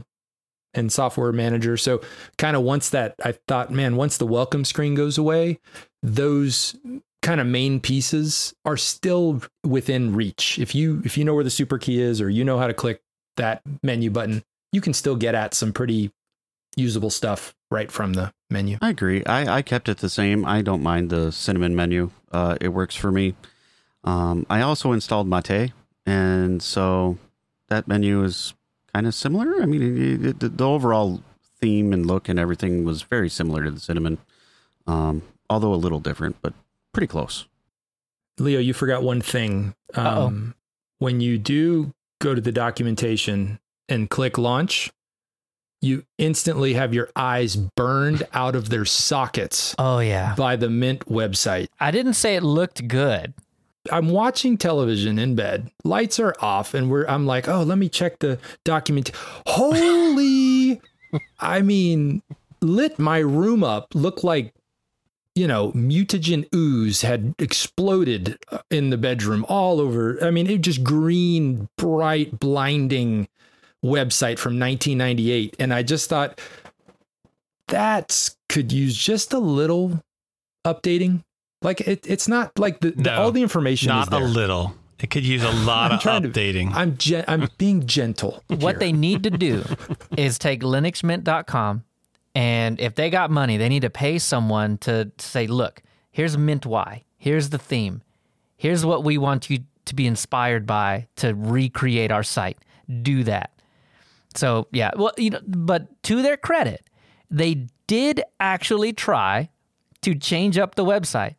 and 0.73 0.91
software 0.91 1.31
manager. 1.31 1.77
So 1.77 2.01
kind 2.37 2.55
of 2.55 2.63
once 2.63 2.89
that 2.89 3.15
I 3.23 3.33
thought, 3.47 3.71
man, 3.71 3.95
once 3.95 4.17
the 4.17 4.25
welcome 4.25 4.65
screen 4.65 4.95
goes 4.95 5.17
away, 5.17 5.59
those 6.01 6.75
kind 7.21 7.39
of 7.39 7.47
main 7.47 7.79
pieces 7.79 8.53
are 8.65 8.77
still 8.77 9.41
within 9.63 10.15
reach. 10.15 10.59
If 10.59 10.75
you 10.75 11.01
if 11.05 11.17
you 11.17 11.23
know 11.23 11.33
where 11.33 11.43
the 11.43 11.49
super 11.49 11.77
key 11.77 12.01
is 12.01 12.21
or 12.21 12.29
you 12.29 12.43
know 12.43 12.57
how 12.57 12.67
to 12.67 12.73
click 12.73 13.01
that 13.37 13.61
menu 13.81 14.09
button, 14.09 14.43
you 14.71 14.81
can 14.81 14.93
still 14.93 15.15
get 15.15 15.35
at 15.35 15.53
some 15.53 15.73
pretty 15.73 16.11
usable 16.75 17.09
stuff 17.09 17.55
right 17.71 17.91
from 17.91 18.13
the 18.13 18.31
menu. 18.49 18.77
I 18.81 18.89
agree. 18.89 19.23
I, 19.25 19.57
I 19.57 19.61
kept 19.61 19.89
it 19.89 19.99
the 19.99 20.09
same. 20.09 20.45
I 20.45 20.61
don't 20.61 20.83
mind 20.83 21.09
the 21.09 21.31
cinnamon 21.31 21.75
menu. 21.75 22.11
Uh, 22.31 22.57
it 22.59 22.69
works 22.69 22.95
for 22.95 23.11
me. 23.11 23.35
Um, 24.03 24.45
I 24.49 24.61
also 24.61 24.91
installed 24.91 25.27
Mate, 25.27 25.71
and 26.05 26.61
so 26.61 27.17
that 27.69 27.87
menu 27.87 28.23
is 28.23 28.53
kind 28.93 29.07
of 29.07 29.13
similar. 29.15 29.61
I 29.61 29.65
mean, 29.65 29.81
it, 29.81 30.25
it, 30.25 30.39
the, 30.39 30.49
the 30.49 30.67
overall 30.67 31.21
theme 31.59 31.93
and 31.93 32.05
look 32.05 32.29
and 32.29 32.37
everything 32.39 32.83
was 32.83 33.01
very 33.03 33.29
similar 33.29 33.63
to 33.63 33.71
the 33.71 33.79
cinnamon, 33.79 34.17
um, 34.87 35.21
although 35.49 35.73
a 35.73 35.75
little 35.75 35.99
different, 35.99 36.35
but 36.41 36.53
pretty 36.93 37.07
close. 37.07 37.45
Leo, 38.39 38.59
you 38.59 38.73
forgot 38.73 39.03
one 39.03 39.21
thing. 39.21 39.75
Uh-oh. 39.95 40.27
Um, 40.27 40.55
when 40.99 41.21
you 41.21 41.37
do 41.37 41.93
go 42.19 42.33
to 42.33 42.41
the 42.41 42.51
documentation 42.51 43.59
and 43.89 44.09
click 44.09 44.37
launch, 44.37 44.91
you 45.81 46.05
instantly 46.17 46.73
have 46.75 46.93
your 46.93 47.09
eyes 47.15 47.55
burned 47.57 48.23
out 48.33 48.55
of 48.55 48.69
their 48.69 48.85
sockets 48.85 49.75
Oh 49.77 49.99
yeah. 49.99 50.33
by 50.35 50.55
the 50.55 50.69
Mint 50.69 51.05
website. 51.07 51.67
I 51.79 51.91
didn't 51.91 52.13
say 52.13 52.35
it 52.35 52.43
looked 52.43 52.87
good. 52.87 53.33
I'm 53.91 54.09
watching 54.09 54.57
television 54.57 55.19
in 55.19 55.35
bed. 55.35 55.69
Lights 55.83 56.19
are 56.19 56.35
off, 56.39 56.73
and 56.73 56.89
we're. 56.89 57.05
I'm 57.05 57.25
like, 57.25 57.47
oh, 57.47 57.63
let 57.63 57.77
me 57.77 57.89
check 57.89 58.19
the 58.19 58.39
document. 58.63 59.11
Holy, 59.45 60.81
I 61.39 61.61
mean, 61.61 62.21
lit 62.61 62.97
my 62.97 63.19
room 63.19 63.63
up. 63.63 63.93
Looked 63.93 64.23
like, 64.23 64.53
you 65.35 65.47
know, 65.47 65.71
mutagen 65.73 66.47
ooze 66.55 67.01
had 67.01 67.35
exploded 67.39 68.37
uh, 68.51 68.59
in 68.71 68.89
the 68.89 68.97
bedroom 68.97 69.45
all 69.49 69.81
over. 69.81 70.17
I 70.23 70.31
mean, 70.31 70.49
it 70.49 70.61
just 70.61 70.83
green, 70.83 71.67
bright, 71.77 72.39
blinding 72.39 73.27
website 73.83 74.39
from 74.39 74.57
1998, 74.59 75.57
and 75.59 75.73
I 75.73 75.83
just 75.83 76.09
thought 76.09 76.39
that 77.67 78.29
could 78.47 78.71
use 78.71 78.95
just 78.95 79.33
a 79.33 79.39
little 79.39 80.01
updating. 80.65 81.23
Like 81.63 81.81
it, 81.81 82.05
it's 82.07 82.27
not 82.27 82.57
like 82.59 82.79
the, 82.81 82.91
the 82.91 83.03
No, 83.03 83.21
all 83.21 83.31
the 83.31 83.41
information 83.41 83.89
is 83.91 84.09
Not 84.09 84.21
a 84.21 84.23
little. 84.23 84.75
It 84.99 85.09
could 85.09 85.25
use 85.25 85.43
a 85.43 85.51
lot 85.51 85.91
I'm 85.91 85.97
of 85.97 86.01
trying 86.03 86.21
to- 86.23 86.29
updating. 86.29 86.71
I'm 86.73 86.97
gen- 86.97 87.25
I'm 87.27 87.49
being 87.57 87.85
gentle. 87.87 88.43
What 88.47 88.73
here. 88.75 88.79
they 88.79 88.91
need 88.91 89.23
to 89.23 89.29
do 89.31 89.63
is 90.17 90.37
take 90.37 90.61
linuxmint.com 90.61 91.83
and 92.35 92.79
if 92.79 92.95
they 92.95 93.09
got 93.09 93.29
money, 93.31 93.57
they 93.57 93.69
need 93.69 93.81
to 93.83 93.89
pay 93.89 94.17
someone 94.19 94.77
to 94.79 95.11
say, 95.19 95.45
look, 95.47 95.81
here's 96.11 96.37
Mint 96.37 96.65
Y. 96.65 97.03
Here's 97.17 97.49
the 97.49 97.57
theme. 97.57 98.01
Here's 98.57 98.85
what 98.85 99.03
we 99.03 99.17
want 99.17 99.49
you 99.49 99.59
to 99.85 99.95
be 99.95 100.07
inspired 100.07 100.65
by 100.65 101.07
to 101.17 101.33
recreate 101.35 102.11
our 102.11 102.23
site. 102.23 102.57
Do 103.01 103.23
that. 103.25 103.51
So, 104.35 104.67
yeah, 104.71 104.91
well, 104.95 105.11
you 105.17 105.29
know, 105.31 105.41
but 105.45 106.01
to 106.03 106.21
their 106.23 106.37
credit, 106.37 106.89
they 107.29 107.67
did 107.87 108.23
actually 108.39 108.93
try 108.93 109.49
to 110.01 110.15
change 110.15 110.57
up 110.57 110.73
the 110.75 110.85
website. 110.85 111.35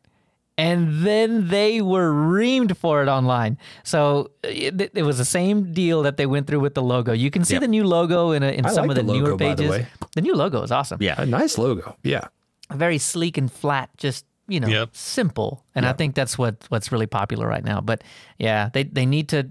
And 0.57 1.01
then 1.05 1.49
they 1.49 1.83
were 1.83 2.11
reamed 2.13 2.77
for 2.77 3.03
it 3.03 3.09
online. 3.09 3.59
So 3.83 4.31
it, 4.45 4.93
it 4.95 5.03
was 5.03 5.19
the 5.19 5.25
same 5.25 5.73
deal 5.73 6.03
that 6.03 6.17
they 6.17 6.27
went 6.27 6.47
through 6.47 6.61
with 6.61 6.75
the 6.75 6.83
logo. 6.83 7.13
You 7.13 7.31
can 7.31 7.45
see 7.45 7.55
Yep. 7.55 7.63
the 7.63 7.69
new 7.69 7.85
logo 7.85 8.31
in, 8.31 8.43
a, 8.45 8.51
in 8.53 8.65
I 8.65 8.71
some 8.71 8.87
like 8.87 8.97
of 8.99 9.05
the, 9.07 9.13
the 9.13 9.19
newer 9.19 9.31
logo, 9.31 9.37
the 9.37 9.57
pages. 9.57 9.71
way. 9.71 9.87
The 10.15 10.21
new 10.21 10.35
logo 10.37 10.63
is 10.63 10.71
awesome. 10.71 10.99
Yeah. 11.03 11.21
a 11.21 11.27
nice 11.27 11.59
logo. 11.59 11.97
Yeah. 12.05 12.29
Very 12.73 12.99
sleek 12.99 13.37
and 13.37 13.51
flat, 13.51 13.91
just 13.97 14.27
you 14.47 14.61
know, 14.61 14.69
Yep. 14.69 14.91
simple. 14.93 15.65
And 15.75 15.85
I 15.87 15.93
think 15.93 16.15
that's 16.15 16.39
what 16.39 16.65
what's 16.69 16.93
really 16.93 17.07
popular 17.07 17.49
right 17.49 17.65
now. 17.65 17.81
But 17.81 18.05
yeah, 18.39 18.69
they 18.73 18.85
they 18.85 19.07
need 19.07 19.29
to 19.31 19.51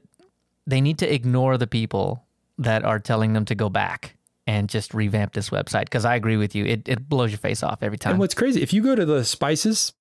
they 0.68 0.80
need 0.80 1.00
to 1.00 1.14
ignore 1.14 1.58
the 1.58 1.68
people 1.68 2.24
that 2.60 2.86
are 2.86 3.00
telling 3.00 3.34
them 3.34 3.44
to 3.46 3.56
go 3.56 3.68
back 3.70 4.16
and 4.48 4.70
just 4.70 4.94
revamp 4.94 5.34
this 5.34 5.50
website 5.50 5.86
because 5.86 6.06
I 6.06 6.16
agree 6.16 6.38
with 6.38 6.56
you. 6.56 6.64
It 6.66 6.88
it 6.88 7.10
blows 7.10 7.32
your 7.32 7.40
face 7.40 7.62
off 7.64 7.84
every 7.84 7.98
time. 7.98 8.12
And 8.12 8.20
what's 8.20 8.36
crazy, 8.36 8.62
if 8.62 8.72
you 8.72 8.82
go 8.84 8.96
to 8.96 9.06
the 9.06 9.26
Spices 9.26 9.94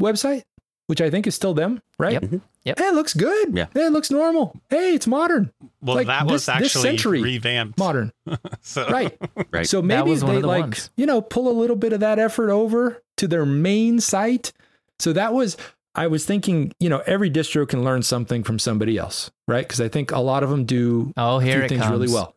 website, 0.00 0.42
which 0.86 1.00
I 1.00 1.10
think 1.10 1.26
is 1.26 1.34
still 1.34 1.54
them, 1.54 1.80
right? 1.98 2.20
Yep. 2.22 2.40
Yep. 2.64 2.78
Hey, 2.78 2.86
it 2.88 2.94
looks 2.94 3.12
good. 3.14 3.56
Yeah. 3.56 3.66
Hey, 3.74 3.86
it 3.86 3.92
looks 3.92 4.10
normal. 4.10 4.56
Hey, 4.70 4.94
it's 4.94 5.06
modern. 5.08 5.50
Well, 5.80 5.96
Like, 5.96 6.06
that 6.06 6.26
was 6.26 6.46
this 6.46 6.48
actually 6.48 6.82
century 6.82 7.20
revamped. 7.20 7.76
Modern. 7.78 8.12
So, 8.60 8.88
Right. 8.88 9.18
Right. 9.50 9.66
So 9.66 9.82
maybe 9.82 10.10
was 10.10 10.22
one 10.22 10.32
they 10.32 10.36
of 10.36 10.42
the 10.42 10.48
like, 10.48 10.60
ones. 10.62 10.90
you 10.96 11.04
know, 11.06 11.20
pull 11.20 11.48
a 11.48 11.56
little 11.58 11.74
bit 11.76 11.92
of 11.92 12.00
that 12.00 12.18
effort 12.20 12.50
over 12.50 13.02
to 13.16 13.26
their 13.26 13.44
main 13.44 13.98
site. 14.00 14.52
So 15.00 15.12
that 15.12 15.32
was, 15.34 15.56
I 15.96 16.06
was 16.06 16.24
thinking, 16.24 16.72
you 16.78 16.88
know, 16.88 17.02
every 17.04 17.30
distro 17.30 17.68
can 17.68 17.82
learn 17.82 18.02
something 18.02 18.44
from 18.44 18.60
somebody 18.60 18.96
else, 18.96 19.32
right? 19.48 19.66
Because 19.66 19.80
I 19.80 19.88
think 19.88 20.12
a 20.12 20.20
lot 20.20 20.44
of 20.44 20.50
them 20.50 20.64
do 20.64 21.12
Oh, 21.16 21.38
here 21.40 21.66
things 21.68 21.80
comes. 21.82 21.90
really 21.90 22.12
well. 22.12 22.36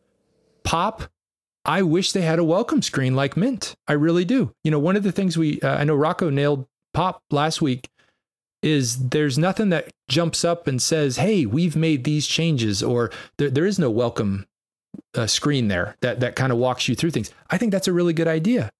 Pop, 0.64 1.04
I 1.64 1.82
wish 1.82 2.10
they 2.12 2.22
had 2.22 2.38
a 2.40 2.44
welcome 2.44 2.82
screen 2.82 3.14
like 3.14 3.36
Mint. 3.36 3.76
I 3.86 3.92
really 3.92 4.24
do. 4.24 4.52
You 4.64 4.72
know, 4.72 4.78
one 4.80 4.96
of 4.96 5.04
the 5.04 5.12
things 5.12 5.36
we, 5.38 5.60
uh, 5.60 5.76
I 5.76 5.84
know 5.84 5.94
Rocco 5.94 6.30
nailed 6.30 6.66
Pop 6.96 7.22
last 7.30 7.60
week 7.60 7.90
is 8.62 9.10
there's 9.10 9.36
nothing 9.36 9.68
that 9.68 9.90
jumps 10.08 10.46
up 10.46 10.66
and 10.66 10.80
says, 10.80 11.18
"Hey, 11.18 11.44
we've 11.44 11.76
made 11.76 12.04
these 12.04 12.26
changes," 12.26 12.82
or 12.82 13.10
there, 13.36 13.50
there 13.50 13.66
is 13.66 13.78
no 13.78 13.90
welcome 13.90 14.46
uh, 15.14 15.26
screen 15.26 15.68
there 15.68 15.96
that 16.00 16.20
that 16.20 16.36
kind 16.36 16.52
of 16.52 16.56
walks 16.56 16.88
you 16.88 16.94
through 16.94 17.10
things. 17.10 17.30
I 17.50 17.58
think 17.58 17.70
that's 17.70 17.86
a 17.86 17.92
really 17.92 18.14
good 18.14 18.28
idea. 18.28 18.70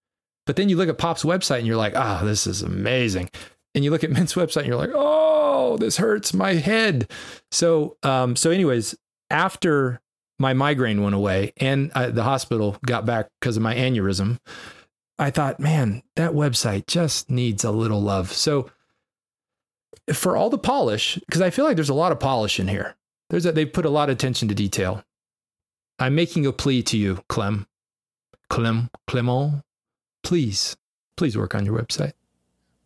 But 0.47 0.57
then 0.57 0.71
you 0.71 0.79
look 0.79 0.89
at 0.89 0.97
Pop's 0.97 1.25
website 1.25 1.59
and 1.59 1.67
you're 1.67 1.77
like, 1.77 1.95
"Ah, 1.95 2.23
this 2.25 2.47
is 2.47 2.62
amazing." 2.62 3.29
And 3.75 3.85
you 3.85 3.91
look 3.91 4.03
at 4.03 4.11
Mint's 4.17 4.33
website 4.33 4.61
and 4.61 4.69
you're 4.69 4.77
like, 4.77 4.93
"Oh, 4.95 5.77
this 5.77 5.99
hurts 5.99 6.33
my 6.33 6.55
head." 6.55 7.11
So, 7.51 7.99
um, 8.03 8.35
so 8.35 8.51
anyways, 8.51 8.97
after 9.31 10.01
my 10.39 10.55
migraine 10.55 11.03
went 11.03 11.14
away 11.14 11.53
and 11.59 11.91
uh, 11.95 12.09
the 12.09 12.23
hospital 12.23 12.79
got 12.87 13.05
back 13.05 13.29
because 13.43 13.59
of 13.59 13.62
my 13.62 13.75
aneurysm, 13.75 14.39
I 15.19 15.31
thought, 15.31 15.61
man, 15.61 16.03
that 16.17 16.33
website 16.33 16.87
just 16.87 17.31
needs 17.31 17.64
a 17.64 17.71
little 17.71 18.03
love. 18.03 18.33
So 18.33 18.71
for 20.12 20.37
all 20.37 20.51
the 20.51 20.59
polish, 20.59 21.19
because 21.27 21.41
I 21.41 21.51
feel 21.51 21.64
like 21.64 21.77
there's 21.77 21.89
a 21.89 21.95
lot 21.95 22.12
of 22.12 22.21
polish 22.21 22.61
in 22.61 22.69
here. 22.69 22.97
There's 23.31 23.47
a, 23.47 23.53
they 23.53 23.64
put 23.64 23.85
a 23.87 23.91
lot 23.91 24.09
of 24.09 24.14
attention 24.14 24.49
to 24.49 24.55
detail. 24.55 25.03
I'm 25.99 26.14
making 26.14 26.47
a 26.47 26.53
plea 26.53 26.83
to 26.85 26.99
you, 26.99 27.25
Clem, 27.29 27.67
Clem, 28.51 28.91
Clement. 29.07 29.62
Please, 30.23 30.77
please 31.17 31.37
work 31.37 31.55
on 31.55 31.64
your 31.64 31.79
website. 31.79 32.12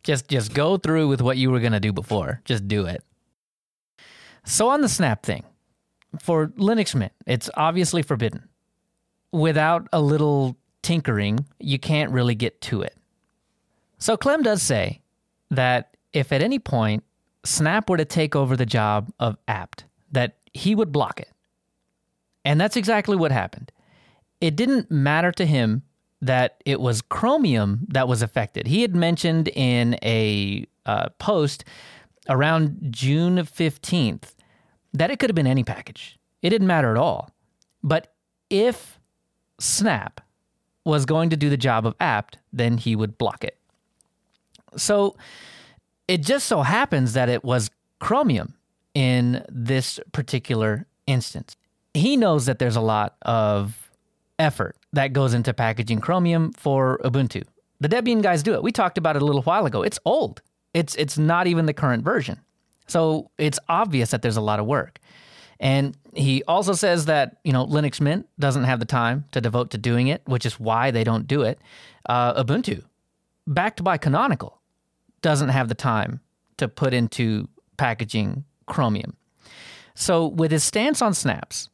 Just 0.03 0.27
just 0.29 0.53
go 0.53 0.77
through 0.77 1.09
with 1.09 1.21
what 1.21 1.37
you 1.37 1.51
were 1.51 1.59
to 1.59 1.79
do 1.79 1.93
before. 1.93 2.41
Just 2.45 2.67
do 2.67 2.85
it. 2.85 3.03
So 4.45 4.69
on 4.69 4.81
the 4.81 4.89
snap 4.89 5.23
thing, 5.23 5.43
for 6.19 6.47
Linux 6.47 6.95
Mint, 6.95 7.11
it's 7.27 7.49
obviously 7.55 8.01
forbidden. 8.01 8.49
Without 9.31 9.87
a 9.93 10.01
little 10.01 10.57
tinkering, 10.81 11.45
you 11.59 11.79
can't 11.79 12.11
really 12.11 12.35
get 12.35 12.61
to 12.61 12.81
it. 12.81 12.95
So 13.97 14.17
Clem 14.17 14.41
does 14.41 14.61
say 14.61 15.01
that 15.49 15.95
if 16.13 16.31
at 16.31 16.41
any 16.41 16.59
point 16.59 17.03
Snap 17.43 17.89
were 17.89 17.97
to 17.97 18.05
take 18.05 18.35
over 18.35 18.55
the 18.55 18.65
job 18.65 19.11
of 19.19 19.37
apt, 19.47 19.85
that 20.11 20.37
he 20.53 20.75
would 20.75 20.91
block 20.91 21.19
it. 21.19 21.29
And 22.45 22.59
that's 22.59 22.75
exactly 22.75 23.15
what 23.15 23.31
happened. 23.31 23.71
It 24.39 24.55
didn't 24.55 24.91
matter 24.91 25.31
to 25.33 25.45
him 25.45 25.83
that 26.21 26.61
it 26.65 26.79
was 26.79 27.01
Chromium 27.01 27.87
that 27.89 28.07
was 28.07 28.21
affected. 28.21 28.67
He 28.67 28.81
had 28.81 28.95
mentioned 28.95 29.47
in 29.49 29.97
a 30.03 30.65
uh, 30.85 31.09
post 31.19 31.63
around 32.29 32.77
June 32.91 33.37
15th 33.37 34.35
that 34.93 35.09
it 35.09 35.19
could 35.19 35.29
have 35.29 35.35
been 35.35 35.47
any 35.47 35.63
package. 35.63 36.19
It 36.41 36.49
didn't 36.49 36.67
matter 36.67 36.91
at 36.91 36.97
all. 36.97 37.31
But 37.83 38.13
if 38.49 38.99
Snap 39.59 40.21
was 40.83 41.05
going 41.05 41.29
to 41.29 41.37
do 41.37 41.49
the 41.49 41.57
job 41.57 41.85
of 41.85 41.95
apt, 41.99 42.37
then 42.51 42.77
he 42.77 42.95
would 42.95 43.17
block 43.17 43.43
it. 43.43 43.57
So 44.77 45.15
it 46.07 46.21
just 46.21 46.47
so 46.47 46.61
happens 46.61 47.13
that 47.13 47.29
it 47.29 47.43
was 47.43 47.69
Chromium 47.99 48.55
in 48.93 49.45
this 49.49 49.99
particular 50.11 50.87
instance. 51.07 51.55
He 51.93 52.17
knows 52.17 52.45
that 52.45 52.59
there's 52.59 52.75
a 52.75 52.81
lot 52.81 53.15
of 53.21 53.91
effort 54.39 54.75
that 54.93 55.13
goes 55.13 55.33
into 55.33 55.53
packaging 55.53 55.99
Chromium 56.01 56.51
for 56.53 56.99
Ubuntu. 57.03 57.43
The 57.79 57.89
Debian 57.89 58.21
guys 58.21 58.43
do 58.43 58.53
it. 58.53 58.63
We 58.63 58.71
talked 58.71 58.97
about 58.97 59.15
it 59.15 59.21
a 59.21 59.25
little 59.25 59.41
while 59.41 59.65
ago. 59.65 59.81
It's 59.83 59.99
old. 60.05 60.41
It's 60.73 60.95
it's 60.95 61.17
not 61.17 61.47
even 61.47 61.65
the 61.65 61.73
current 61.73 62.03
version. 62.03 62.39
So 62.87 63.29
it's 63.37 63.59
obvious 63.69 64.11
that 64.11 64.21
there's 64.21 64.37
a 64.37 64.41
lot 64.41 64.59
of 64.59 64.65
work. 64.65 64.99
And 65.59 65.95
he 66.13 66.43
also 66.47 66.73
says 66.73 67.05
that, 67.05 67.37
you 67.43 67.53
know, 67.53 67.65
Linux 67.65 68.01
Mint 68.01 68.27
doesn't 68.39 68.65
have 68.65 68.79
the 68.79 68.85
time 68.85 69.25
to 69.31 69.41
devote 69.41 69.71
to 69.71 69.77
doing 69.77 70.07
it, 70.07 70.21
which 70.25 70.45
is 70.45 70.59
why 70.59 70.91
they 70.91 71.03
don't 71.03 71.27
do 71.27 71.41
it. 71.43 71.59
Uh, 72.07 72.43
Ubuntu, 72.43 72.83
backed 73.47 73.83
by 73.83 73.97
Canonical, 73.97 74.59
doesn't 75.21 75.49
have 75.49 75.69
the 75.69 75.75
time 75.75 76.19
to 76.57 76.67
put 76.67 76.93
into 76.93 77.47
packaging 77.77 78.43
Chromium. 78.65 79.15
So, 79.93 80.27
with 80.27 80.51
his 80.51 80.63
stance 80.63 81.01
on 81.01 81.13
snaps, 81.13 81.69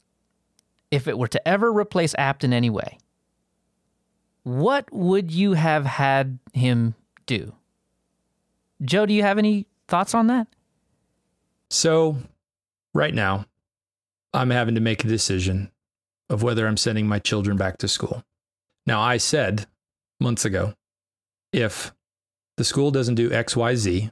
if 0.91 1.07
it 1.07 1.17
were 1.17 1.27
to 1.27 1.47
ever 1.47 1.71
replace 1.71 2.15
apt 2.17 2.43
in 2.43 2.53
any 2.53 2.69
way, 2.69 2.97
what 4.43 4.91
would 4.91 5.31
you 5.31 5.53
have 5.53 5.85
had 5.85 6.39
him 6.53 6.95
do? 7.25 7.53
Joe, 8.81 9.05
do 9.05 9.13
you 9.13 9.23
have 9.23 9.37
any 9.37 9.65
thoughts 9.87 10.13
on 10.13 10.27
that? 10.27 10.47
So, 11.69 12.17
right 12.93 13.13
now, 13.13 13.45
I'm 14.37 14.51
having 14.51 14.75
to 14.75 14.81
make 14.81 15.03
a 15.03 15.07
decision 15.07 15.71
of 16.29 16.43
whether 16.43 16.67
I'm 16.67 16.77
sending 16.77 17.07
my 17.07 17.17
children 17.17 17.57
back 17.57 17.79
to 17.79 17.87
school. 17.87 18.23
Now, 18.85 19.01
I 19.01 19.17
said 19.17 19.65
months 20.19 20.45
ago 20.45 20.75
if 21.51 21.91
the 22.57 22.63
school 22.63 22.91
doesn't 22.91 23.15
do 23.15 23.31
XYZ, 23.31 24.11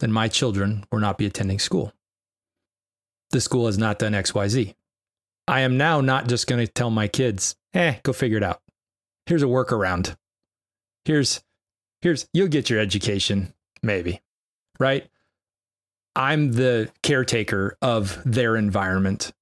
then 0.00 0.10
my 0.10 0.26
children 0.26 0.84
will 0.90 0.98
not 0.98 1.18
be 1.18 1.26
attending 1.26 1.60
school. 1.60 1.92
The 3.30 3.40
school 3.40 3.66
has 3.66 3.78
not 3.78 4.00
done 4.00 4.12
XYZ. 4.12 4.74
I 5.46 5.60
am 5.60 5.76
now 5.76 6.00
not 6.00 6.26
just 6.26 6.48
going 6.48 6.66
to 6.66 6.72
tell 6.72 6.90
my 6.90 7.06
kids, 7.06 7.54
eh, 7.72 7.96
go 8.02 8.12
figure 8.12 8.38
it 8.38 8.42
out. 8.42 8.60
Here's 9.26 9.42
a 9.44 9.46
workaround. 9.46 10.16
Here's, 11.04 11.44
here's, 12.02 12.28
you'll 12.32 12.48
get 12.48 12.70
your 12.70 12.80
education, 12.80 13.54
maybe, 13.84 14.20
right? 14.80 15.08
I'm 16.16 16.52
the 16.52 16.90
caretaker 17.04 17.76
of 17.80 18.20
their 18.24 18.56
environment. 18.56 19.32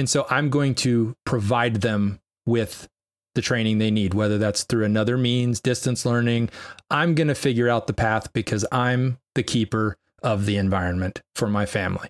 And 0.00 0.08
so 0.08 0.26
I'm 0.30 0.48
going 0.48 0.76
to 0.76 1.14
provide 1.26 1.82
them 1.82 2.20
with 2.46 2.88
the 3.34 3.42
training 3.42 3.76
they 3.76 3.90
need, 3.90 4.14
whether 4.14 4.38
that's 4.38 4.64
through 4.64 4.86
another 4.86 5.18
means, 5.18 5.60
distance 5.60 6.06
learning. 6.06 6.48
I'm 6.90 7.14
going 7.14 7.28
to 7.28 7.34
figure 7.34 7.68
out 7.68 7.86
the 7.86 7.92
path 7.92 8.32
because 8.32 8.64
I'm 8.72 9.18
the 9.34 9.42
keeper 9.42 9.98
of 10.22 10.46
the 10.46 10.56
environment 10.56 11.20
for 11.34 11.48
my 11.48 11.66
family. 11.66 12.08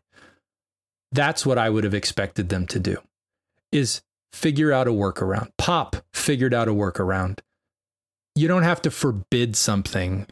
That's 1.11 1.45
what 1.45 1.59
I 1.59 1.69
would 1.69 1.83
have 1.83 1.93
expected 1.93 2.49
them 2.49 2.69
to 2.69 2.79
do 2.79 2.99
is 3.73 4.03
figure 4.33 4.71
out 4.73 4.87
a 4.87 4.93
workaround. 4.93 5.51
Pop 5.59 5.97
figured 6.13 6.55
out 6.55 6.69
a 6.69 6.73
workaround. 6.73 7.41
You 8.37 8.47
don't 8.47 8.63
have 8.63 8.83
to 8.83 8.93
forbid 8.93 9.57
something 9.57 10.29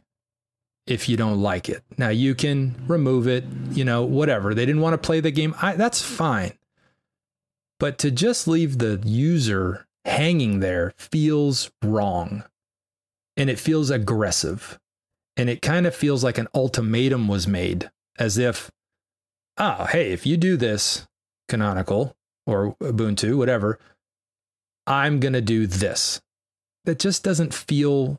if 0.87 1.09
you 1.09 1.17
don't 1.17 1.43
like 1.43 1.69
it. 1.69 1.83
Now 1.97 2.11
you 2.11 2.37
can 2.37 2.77
remove 2.87 3.27
it, 3.27 3.43
you 3.73 3.85
know, 3.85 4.05
whatever. 4.05 4.55
They 4.55 4.65
didn't 4.65 4.81
want 4.81 4.95
to 4.95 5.05
play 5.05 5.19
the 5.19 5.33
game. 5.33 5.57
I, 5.61 5.75
that's 5.75 6.01
fine. 6.01 6.53
But 7.79 7.99
to 7.99 8.11
just 8.11 8.49
leave 8.49 8.79
the 8.79 9.01
user 9.05 9.87
hanging 10.05 10.61
there 10.61 10.93
feels 10.97 11.70
wrong. 11.83 12.45
And 13.37 13.49
it 13.49 13.59
feels 13.59 13.91
aggressive. 13.91 14.79
And 15.37 15.49
it 15.49 15.62
kind 15.62 15.87
of 15.87 15.95
feels 15.95 16.24
like 16.24 16.39
an 16.39 16.49
ultimatum 16.55 17.29
was 17.29 17.47
made 17.47 17.91
as 18.18 18.37
if, 18.39 18.70
oh, 19.57 19.85
hey, 19.85 20.11
if 20.11 20.26
you 20.26 20.37
do 20.37 20.57
this, 20.57 21.07
Canonical 21.49 22.16
or 22.47 22.74
Ubuntu, 22.83 23.37
whatever, 23.37 23.79
I'm 24.87 25.20
going 25.20 25.35
to 25.35 25.41
do 25.41 25.66
this. 25.66 26.20
That 26.85 26.99
just 26.99 27.22
doesn't 27.22 27.55
feel 27.55 28.18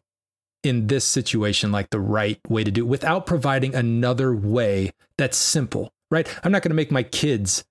in 0.64 0.88
this 0.88 1.06
situation 1.06 1.72
like 1.72 1.90
the 1.90 2.00
right 2.00 2.40
way 2.48 2.64
to 2.64 2.72
do 2.72 2.86
it 2.86 2.88
without 2.88 3.26
providing 3.26 3.74
another 3.74 4.34
way 4.34 4.92
that's 5.18 5.38
simple, 5.38 5.92
right? 6.12 6.28
I'm 6.44 6.52
not 6.52 6.62
going 6.62 6.72
to 6.72 6.76
make 6.76 6.92
my 6.92 7.04
kids 7.04 7.64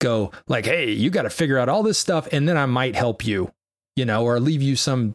go 0.00 0.32
like, 0.46 0.66
"Hey, 0.66 0.92
you 0.92 1.10
got 1.10 1.22
to 1.22 1.30
figure 1.30 1.58
out 1.58 1.68
all 1.68 1.82
this 1.82 1.98
stuff 1.98 2.28
and 2.32 2.48
then 2.48 2.56
I 2.56 2.66
might 2.66 2.94
help 2.94 3.26
you." 3.26 3.52
You 3.94 4.04
know, 4.04 4.24
or 4.24 4.38
leave 4.40 4.62
you 4.62 4.76
some 4.76 5.14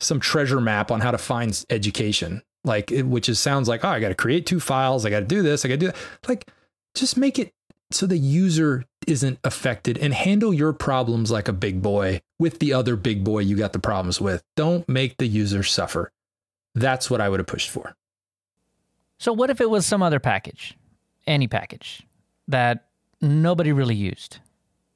some 0.00 0.20
treasure 0.20 0.60
map 0.60 0.90
on 0.90 1.00
how 1.00 1.10
to 1.10 1.18
find 1.18 1.64
education. 1.70 2.42
Like 2.64 2.92
it, 2.92 3.04
which 3.04 3.28
is 3.28 3.38
sounds 3.38 3.68
like, 3.68 3.84
"Oh, 3.84 3.88
I 3.88 4.00
got 4.00 4.08
to 4.08 4.14
create 4.14 4.46
two 4.46 4.60
files, 4.60 5.04
I 5.04 5.10
got 5.10 5.20
to 5.20 5.26
do 5.26 5.42
this, 5.42 5.64
I 5.64 5.68
got 5.68 5.74
to 5.74 5.78
do 5.78 5.86
that." 5.86 5.96
Like 6.28 6.48
just 6.94 7.16
make 7.16 7.38
it 7.38 7.52
so 7.90 8.06
the 8.06 8.18
user 8.18 8.84
isn't 9.06 9.38
affected 9.42 9.96
and 9.96 10.12
handle 10.12 10.52
your 10.52 10.72
problems 10.72 11.30
like 11.30 11.48
a 11.48 11.52
big 11.52 11.80
boy 11.80 12.20
with 12.38 12.58
the 12.58 12.72
other 12.72 12.96
big 12.96 13.24
boy 13.24 13.38
you 13.38 13.56
got 13.56 13.72
the 13.72 13.78
problems 13.78 14.20
with. 14.20 14.42
Don't 14.56 14.86
make 14.88 15.16
the 15.16 15.26
user 15.26 15.62
suffer. 15.62 16.12
That's 16.74 17.10
what 17.10 17.20
I 17.20 17.28
would 17.28 17.40
have 17.40 17.46
pushed 17.46 17.70
for. 17.70 17.96
So, 19.18 19.32
what 19.32 19.50
if 19.50 19.60
it 19.60 19.70
was 19.70 19.86
some 19.86 20.02
other 20.02 20.20
package, 20.20 20.76
any 21.26 21.48
package 21.48 22.02
that 22.46 22.87
nobody 23.20 23.72
really 23.72 23.94
used? 23.94 24.38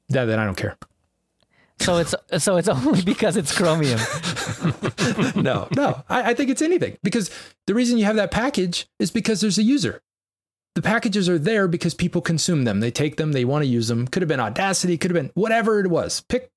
That 0.09 0.25
then 0.25 0.39
I 0.39 0.45
don't 0.45 0.57
care. 0.57 0.77
So 1.79 1.97
it's 1.97 2.13
so 2.37 2.57
it's 2.57 2.67
only 2.69 3.01
because 3.01 3.35
it's 3.37 3.55
Chromium. 3.55 3.99
no, 5.35 5.67
no. 5.75 6.03
I, 6.09 6.31
I 6.31 6.33
think 6.33 6.49
it's 6.49 6.61
anything 6.61 6.97
because 7.03 7.29
the 7.67 7.73
reason 7.73 7.97
you 7.97 8.05
have 8.05 8.15
that 8.15 8.31
package 8.31 8.87
is 8.99 9.11
because 9.11 9.41
there's 9.41 9.57
a 9.57 9.63
user. 9.63 10.01
the 10.75 10.81
packages 10.81 11.29
are 11.29 11.39
there 11.39 11.67
because 11.67 11.93
people 11.93 12.21
consume 12.21 12.63
them. 12.63 12.79
They 12.79 12.91
take 12.91 13.17
them, 13.17 13.31
they 13.31 13.45
want 13.45 13.63
to 13.63 13.67
use 13.69 13.87
them. 13.87 14.07
Could 14.07 14.21
have 14.21 14.29
been 14.29 14.39
Audacity, 14.39 14.97
could 14.97 15.11
have 15.11 15.21
been 15.21 15.31
whatever 15.35 15.79
it 15.79 15.87
was. 15.89 16.21
Pick 16.21 16.49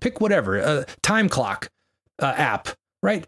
pick 0.00 0.20
whatever, 0.20 0.58
a 0.58 0.86
time 1.02 1.28
clock 1.28 1.70
uh, 2.20 2.34
app, 2.36 2.68
right? 3.02 3.26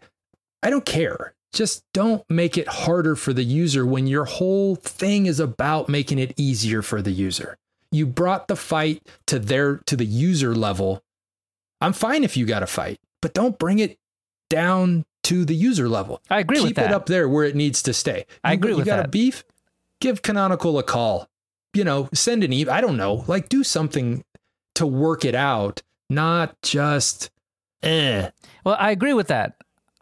I 0.63 0.69
don't 0.69 0.85
care. 0.85 1.33
Just 1.53 1.83
don't 1.93 2.23
make 2.29 2.57
it 2.57 2.67
harder 2.67 3.15
for 3.17 3.33
the 3.33 3.43
user 3.43 3.85
when 3.85 4.07
your 4.07 4.23
whole 4.23 4.75
thing 4.75 5.25
is 5.25 5.39
about 5.39 5.89
making 5.89 6.17
it 6.17 6.33
easier 6.37 6.81
for 6.81 7.01
the 7.01 7.11
user. 7.11 7.57
You 7.91 8.05
brought 8.05 8.47
the 8.47 8.55
fight 8.55 9.05
to 9.27 9.37
their 9.39 9.77
to 9.85 9.95
the 9.95 10.05
user 10.05 10.55
level. 10.55 11.03
I'm 11.81 11.93
fine 11.93 12.23
if 12.23 12.37
you 12.37 12.45
got 12.45 12.63
a 12.63 12.67
fight, 12.67 12.99
but 13.21 13.33
don't 13.33 13.57
bring 13.59 13.79
it 13.79 13.97
down 14.49 15.05
to 15.23 15.45
the 15.45 15.55
user 15.55 15.87
level. 15.89 16.21
I 16.29 16.39
agree 16.39 16.57
Keep 16.57 16.65
with 16.65 16.75
that. 16.75 16.81
Keep 16.83 16.91
it 16.91 16.95
up 16.95 17.05
there 17.07 17.27
where 17.29 17.45
it 17.45 17.55
needs 17.55 17.81
to 17.83 17.93
stay. 17.93 18.25
I 18.43 18.51
You- 18.51 18.57
agree 18.57 18.71
you 18.71 18.77
with 18.77 18.85
got 18.85 19.05
a 19.05 19.07
beef? 19.07 19.43
Give 19.99 20.21
Canonical 20.21 20.77
a 20.79 20.83
call. 20.83 21.27
You 21.73 21.83
know, 21.83 22.09
send 22.13 22.43
an 22.43 22.51
email. 22.51 22.73
I 22.73 22.81
don't 22.81 22.97
know. 22.97 23.23
Like 23.27 23.47
do 23.49 23.63
something 23.63 24.23
to 24.75 24.85
work 24.87 25.23
it 25.25 25.35
out, 25.35 25.81
not 26.09 26.59
just 26.61 27.29
eh. 27.83 28.29
Well, 28.63 28.75
I 28.79 28.91
agree 28.91 29.13
with 29.13 29.27
that. 29.27 29.55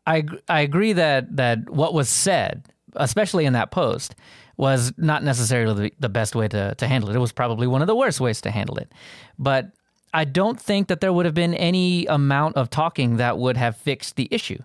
I 0.07 0.25
I 0.47 0.61
agree 0.61 0.93
that 0.93 1.35
that 1.37 1.69
what 1.69 1.93
was 1.93 2.09
said, 2.09 2.65
especially 2.95 3.45
in 3.45 3.53
that 3.53 3.71
post, 3.71 4.15
was 4.59 4.91
not 4.97 5.23
necessarily 5.23 5.93
the, 5.99 6.09
best 6.09 6.35
way 6.35 6.45
to 6.49 6.75
to 6.75 6.85
handle 6.85 7.09
it. 7.09 7.15
It 7.15 7.19
was 7.19 7.31
probably 7.31 7.65
one 7.65 7.81
of 7.81 7.87
the 7.87 7.95
worst 7.95 8.19
ways 8.19 8.41
to 8.41 8.51
handle 8.51 8.77
it. 8.77 8.91
But 9.39 9.71
I 10.13 10.25
don't 10.25 10.59
think 10.59 10.89
that 10.89 10.99
there 10.99 11.13
would 11.13 11.25
have 11.25 11.33
been 11.33 11.53
any 11.53 12.05
amount 12.07 12.57
of 12.57 12.69
talking 12.69 13.15
that 13.17 13.37
would 13.37 13.55
have 13.55 13.77
fixed 13.77 14.17
the 14.17 14.27
issue. 14.29 14.59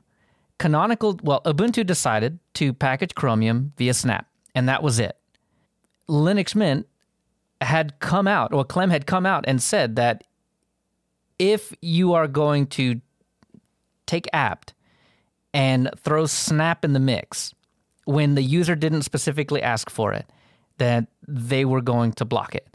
Canonical, 0.59 1.21
well, 1.23 1.43
Ubuntu 1.43 1.87
decided 1.87 2.41
to 2.55 2.73
package 2.73 3.15
Chromium 3.15 3.73
via 3.77 3.95
Snap, 3.95 4.27
and 4.53 4.69
that 4.69 4.83
was 4.83 4.99
it. 4.99 5.17
Linux 6.09 6.57
Mint 6.57 6.89
had 7.61 8.01
come 8.01 8.27
out, 8.27 8.53
or 8.53 8.65
Clem 8.65 8.91
had 8.91 9.07
come 9.07 9.25
out 9.25 9.45
and 9.47 9.63
said 9.63 9.95
that 9.95 10.25
if 11.39 11.73
you 11.81 12.15
are 12.15 12.27
going 12.27 12.67
to 12.67 13.01
take 14.07 14.27
apt 14.33 14.75
and 15.53 15.89
throw 15.97 16.27
snap 16.27 16.85
in 16.85 16.95
the 16.95 17.01
mix 17.01 17.55
when 18.05 18.35
the 18.35 18.43
user 18.43 18.75
didn't 18.75 19.03
specifically 19.03 19.63
ask 19.63 19.91
for 19.91 20.13
it, 20.13 20.27
that 20.79 21.07
they 21.27 21.65
were 21.65 21.81
going 21.81 22.13
to 22.13 22.25
block 22.25 22.55
it. 22.55 22.67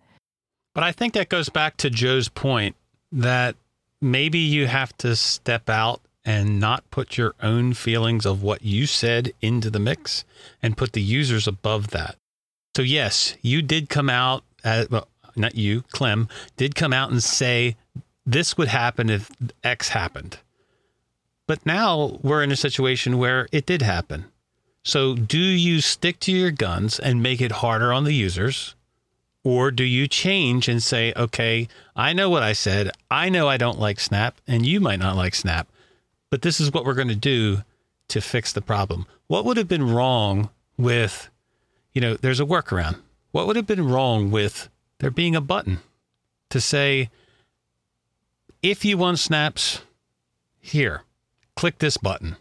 But 0.73 0.83
I 0.83 0.91
think 0.91 1.13
that 1.13 1.29
goes 1.29 1.49
back 1.49 1.77
to 1.77 1.89
Joe's 1.89 2.29
point 2.29 2.75
that 3.11 3.55
maybe 4.01 4.39
you 4.39 4.67
have 4.67 4.95
to 4.97 5.15
step 5.15 5.69
out 5.69 6.01
and 6.23 6.59
not 6.59 6.89
put 6.91 7.17
your 7.17 7.33
own 7.41 7.73
feelings 7.73 8.25
of 8.25 8.43
what 8.43 8.61
you 8.61 8.85
said 8.85 9.31
into 9.41 9.69
the 9.69 9.79
mix 9.79 10.23
and 10.61 10.77
put 10.77 10.93
the 10.93 11.01
users 11.01 11.47
above 11.47 11.89
that. 11.89 12.15
So, 12.75 12.83
yes, 12.83 13.35
you 13.41 13.61
did 13.61 13.89
come 13.89 14.09
out, 14.09 14.43
well, 14.63 15.07
not 15.35 15.55
you, 15.55 15.81
Clem, 15.91 16.29
did 16.55 16.75
come 16.75 16.93
out 16.93 17.11
and 17.11 17.23
say 17.23 17.75
this 18.25 18.57
would 18.57 18.67
happen 18.67 19.09
if 19.09 19.31
X 19.63 19.89
happened. 19.89 20.37
But 21.47 21.65
now 21.65 22.19
we're 22.21 22.43
in 22.43 22.51
a 22.51 22.55
situation 22.55 23.17
where 23.17 23.47
it 23.51 23.65
did 23.65 23.81
happen. 23.81 24.25
So, 24.89 25.13
do 25.13 25.37
you 25.37 25.81
stick 25.81 26.19
to 26.21 26.31
your 26.31 26.49
guns 26.49 26.97
and 26.97 27.21
make 27.21 27.41
it 27.41 27.61
harder 27.61 27.93
on 27.93 28.05
the 28.05 28.11
users? 28.11 28.73
Or 29.43 29.69
do 29.69 29.83
you 29.83 30.07
change 30.07 30.67
and 30.67 30.81
say, 30.81 31.13
okay, 31.15 31.67
I 31.95 32.11
know 32.11 32.27
what 32.31 32.41
I 32.41 32.53
said. 32.53 32.89
I 33.11 33.29
know 33.29 33.47
I 33.47 33.57
don't 33.57 33.77
like 33.77 33.99
Snap, 33.99 34.41
and 34.47 34.65
you 34.65 34.79
might 34.79 34.97
not 34.97 35.15
like 35.15 35.35
Snap, 35.35 35.67
but 36.31 36.41
this 36.41 36.59
is 36.59 36.73
what 36.73 36.85
we're 36.85 36.95
going 36.95 37.07
to 37.07 37.15
do 37.15 37.59
to 38.07 38.19
fix 38.19 38.51
the 38.51 38.63
problem. 38.63 39.05
What 39.27 39.45
would 39.45 39.57
have 39.57 39.67
been 39.67 39.93
wrong 39.93 40.49
with, 40.75 41.29
you 41.93 42.01
know, 42.01 42.15
there's 42.15 42.39
a 42.39 42.45
workaround. 42.45 42.97
What 43.31 43.45
would 43.45 43.57
have 43.57 43.67
been 43.67 43.87
wrong 43.87 44.31
with 44.31 44.69
there 44.97 45.11
being 45.11 45.35
a 45.35 45.41
button 45.41 45.81
to 46.49 46.59
say, 46.59 47.11
if 48.63 48.83
you 48.83 48.97
want 48.97 49.19
snaps, 49.19 49.83
here, 50.59 51.03
click 51.55 51.77
this 51.77 51.97
button. 51.97 52.37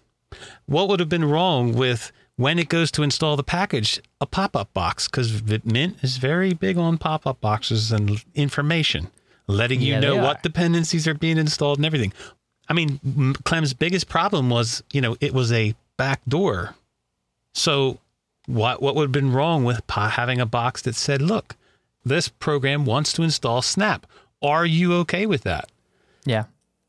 What 0.64 0.88
would 0.88 1.00
have 1.00 1.10
been 1.10 1.26
wrong 1.26 1.74
with 1.74 2.10
when 2.38 2.58
it 2.58 2.68
goes 2.70 2.90
to 2.92 3.02
install 3.02 3.36
the 3.36 3.42
package, 3.42 4.00
a 4.20 4.26
pop 4.26 4.56
up 4.56 4.72
box? 4.72 5.06
Because 5.08 5.42
Mint 5.64 5.98
is 6.02 6.16
very 6.16 6.54
big 6.54 6.78
on 6.78 6.96
pop 6.96 7.26
up 7.26 7.40
boxes 7.42 7.92
and 7.92 8.24
information, 8.34 9.10
letting 9.46 9.82
you 9.82 9.92
Yeah, 9.94 10.00
know 10.00 10.16
what 10.16 10.42
dependencies 10.42 11.06
are 11.06 11.14
being 11.14 11.36
installed 11.36 11.78
and 11.78 11.84
everything. 11.84 12.12
I 12.68 12.72
mean, 12.74 13.34
Clem's 13.44 13.74
biggest 13.74 14.08
problem 14.08 14.48
was, 14.50 14.82
you 14.92 15.00
know, 15.00 15.16
it 15.20 15.34
was 15.34 15.52
a 15.52 15.74
back 15.96 16.20
door. 16.26 16.74
So, 17.54 17.98
what 18.46 18.80
what 18.80 18.94
would 18.94 19.02
have 19.04 19.12
been 19.12 19.32
wrong 19.32 19.64
with 19.64 19.82
having 19.90 20.40
a 20.40 20.46
box 20.46 20.80
that 20.82 20.94
said, 20.94 21.20
"Look, 21.20 21.56
this 22.04 22.28
program 22.28 22.84
wants 22.84 23.12
to 23.14 23.22
install 23.22 23.62
Snap. 23.62 24.06
Are 24.40 24.64
you 24.64 24.94
okay 24.98 25.26
with 25.26 25.42
that?" 25.42 25.68
Yeah, 26.24 26.44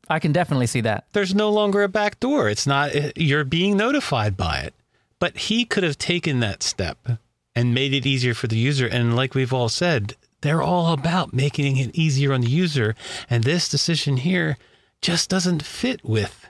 I 0.08 0.18
can 0.20 0.32
definitely 0.32 0.66
see 0.68 0.80
that. 0.82 1.06
there's 1.12 1.34
no 1.34 1.50
longer 1.50 1.82
a 1.82 1.88
back 1.88 2.20
door. 2.20 2.48
It's 2.48 2.66
not, 2.66 2.94
eh, 2.94 3.10
you're 3.16 3.44
being 3.44 3.76
notified 3.76 4.36
by 4.36 4.58
it. 4.60 4.74
But 5.20 5.36
he 5.36 5.64
could 5.64 5.84
have 5.84 5.98
taken 5.98 6.40
that 6.40 6.64
step 6.64 7.20
and 7.54 7.74
made 7.74 7.92
it 7.92 8.06
easier 8.06 8.34
for 8.34 8.48
the 8.48 8.56
user. 8.56 8.86
And 8.86 9.14
like 9.14 9.34
we've 9.34 9.52
all 9.52 9.68
said, 9.68 10.16
they're 10.40 10.62
all 10.62 10.92
about 10.92 11.32
making 11.32 11.76
it 11.76 11.94
easier 11.94 12.32
on 12.32 12.40
the 12.40 12.50
user. 12.50 12.96
And 13.28 13.44
this 13.44 13.68
decision 13.68 14.16
here 14.16 14.56
just 15.02 15.30
doesn't 15.30 15.62
fit 15.62 16.04
with 16.04 16.48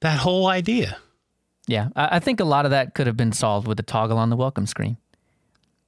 that 0.00 0.18
whole 0.18 0.46
idea. 0.46 0.98
Yeah, 1.66 1.88
I, 1.94 2.16
I 2.16 2.18
think 2.18 2.40
a 2.40 2.44
lot 2.44 2.64
of 2.64 2.70
that 2.72 2.94
could 2.94 3.06
have 3.06 3.16
been 3.16 3.32
solved 3.32 3.68
with 3.68 3.78
a 3.78 3.84
toggle 3.84 4.18
on 4.18 4.30
the 4.30 4.36
welcome 4.36 4.66
screen. 4.66 4.96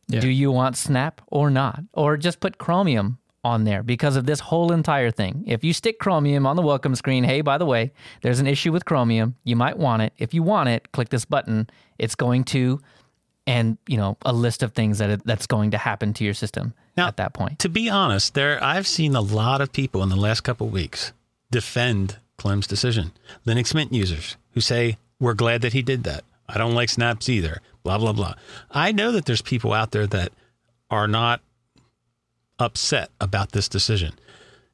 Yeah. 0.09 0.21
Do 0.21 0.29
you 0.29 0.51
want 0.51 0.77
Snap 0.77 1.21
or 1.29 1.51
not? 1.51 1.83
Or 1.93 2.17
just 2.17 2.41
put 2.41 2.59
Chromium 2.59 3.19
on 3.43 3.65
there 3.65 3.83
because 3.83 4.17
of 4.17 4.27
this 4.27 4.41
whole 4.41 4.73
entire 4.73 5.11
thing. 5.11 5.45
If 5.47 5.65
you 5.65 5.73
stick 5.73 5.99
Chromium 5.99 6.47
on 6.47 6.57
the 6.57 6.63
welcome 6.63 6.95
screen, 6.95 7.25
hey, 7.25 7.41
by 7.41 7.59
the 7.59 7.67
way, 7.67 7.93
there's 8.23 8.41
an 8.41 8.47
issue 8.47 8.73
with 8.73 8.85
Chromium. 8.85 9.37
You 9.45 9.57
might 9.57 9.79
want 9.79 10.03
it. 10.03 10.13
If 10.19 10.35
you 10.35 10.43
want 10.43 10.69
it, 10.69 10.93
click 10.93 11.09
this 11.09 11.25
button. 11.25 11.69
It's 11.99 12.15
going 12.15 12.45
to, 12.45 12.81
and 13.47 13.79
you 13.87 13.97
know, 13.97 14.17
a 14.25 14.33
list 14.33 14.63
of 14.63 14.73
things 14.73 14.99
that 14.99 15.11
it, 15.11 15.23
that's 15.25 15.47
going 15.47 15.71
to 15.71 15.79
happen 15.79 16.13
to 16.15 16.25
your 16.25 16.35
system 16.35 16.75
Now- 16.97 17.09
at 17.09 17.17
that 17.17 17.33
point. 17.33 17.59
To 17.61 17.69
be 17.69 17.89
honest, 17.89 18.35
there 18.35 18.63
I've 18.63 18.87
seen 18.87 19.15
a 19.17 19.21
lot 19.23 19.61
of 19.61 19.73
people 19.73 20.03
in 20.03 20.09
the 20.11 20.17
last 20.17 20.43
couple 20.43 20.67
of 20.67 20.73
weeks 20.73 21.13
defend 21.51 22.19
Clem's 22.37 22.67
decision. 22.67 23.13
Linux 23.47 23.75
Mint 23.75 23.93
users 23.93 24.37
who 24.53 24.61
say, 24.61 24.99
We're 25.19 25.35
glad 25.35 25.63
that 25.63 25.73
he 25.73 25.83
did 25.83 26.05
that. 26.05 26.25
I 26.49 26.59
don't 26.59 26.75
like 26.75 26.89
snaps 26.91 27.29
either. 27.29 27.61
Blah 27.85 27.99
blah 27.99 28.13
blah. 28.13 28.35
I 28.71 28.93
know 28.93 29.13
that 29.13 29.25
there's 29.25 29.41
people 29.43 29.73
out 29.73 29.93
there 29.93 30.07
that 30.09 30.33
are 30.91 31.09
not 31.09 31.41
upset 32.61 33.11
about 33.21 33.53
this 33.53 33.69
decision. 33.69 34.13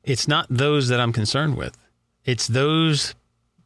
It's 0.05 0.29
not 0.29 0.47
those 0.49 0.89
that 0.89 1.01
I'm 1.01 1.13
concerned 1.13 1.57
with. 1.57 1.77
It's 2.25 2.47
those 2.47 3.15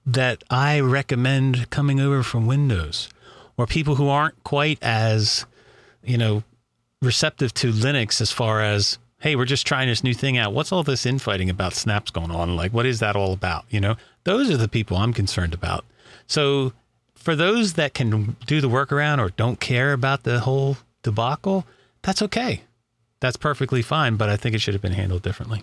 that 0.07 0.43
I 0.51 0.81
recommend 0.81 1.71
coming 1.71 2.01
over 2.01 2.23
from 2.23 2.47
Windows 2.47 3.09
or 3.57 3.67
people 3.67 3.97
who 3.97 4.09
aren't 4.09 4.43
quite 4.45 4.79
as, 4.83 5.45
you 6.03 6.19
know, 6.19 6.43
receptive 7.03 7.53
to 7.55 7.73
Linux 7.73 8.21
as 8.21 8.33
far 8.33 8.61
as, 8.61 8.99
hey, 9.19 9.37
we're 9.37 9.45
just 9.45 9.67
trying 9.67 9.89
this 9.89 10.05
new 10.05 10.15
thing 10.15 10.39
out. 10.39 10.53
What's 10.53 10.73
all 10.73 10.83
this 10.83 11.07
infighting 11.07 11.51
about 11.51 11.75
snaps 11.75 12.11
going 12.11 12.31
on? 12.31 12.57
Like, 12.57 12.73
what 12.73 12.87
is 12.87 13.01
that 13.01 13.17
all 13.17 13.33
about? 13.33 13.65
You 13.71 13.81
know, 13.81 13.97
those 14.25 14.51
are 14.51 14.57
the 14.57 14.69
people 14.69 14.97
I'm 14.97 15.13
concerned 15.13 15.55
about. 15.55 15.85
So 16.27 16.73
for 17.15 17.37
those 17.37 17.75
that 17.75 17.93
can 17.93 18.37
do 18.47 18.61
the 18.61 18.69
workaround 18.69 19.19
or 19.19 19.31
don't 19.31 19.61
care 19.61 19.93
about 19.93 20.23
the 20.23 20.41
whole 20.41 20.79
debacle, 21.03 21.67
that's 22.03 22.23
okay. 22.23 22.63
That's 23.21 23.37
perfectly 23.37 23.83
fine, 23.83 24.17
but 24.17 24.29
I 24.29 24.37
think 24.37 24.55
it 24.55 24.61
should 24.61 24.75
have 24.75 24.83
been 24.83 24.93
handled 24.93 25.23
differently. 25.23 25.63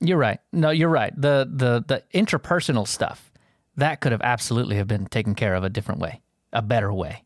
You're 0.00 0.18
right. 0.18 0.40
No, 0.52 0.70
you're 0.70 0.88
right. 0.88 1.12
The 1.20 1.48
the 1.50 1.84
the 1.86 2.02
interpersonal 2.18 2.86
stuff 2.86 3.30
that 3.76 4.00
could 4.00 4.12
have 4.12 4.20
absolutely 4.22 4.76
have 4.76 4.88
been 4.88 5.06
taken 5.06 5.34
care 5.34 5.54
of 5.54 5.62
a 5.64 5.68
different 5.70 6.00
way, 6.00 6.20
a 6.52 6.62
better 6.62 6.92
way. 6.92 7.24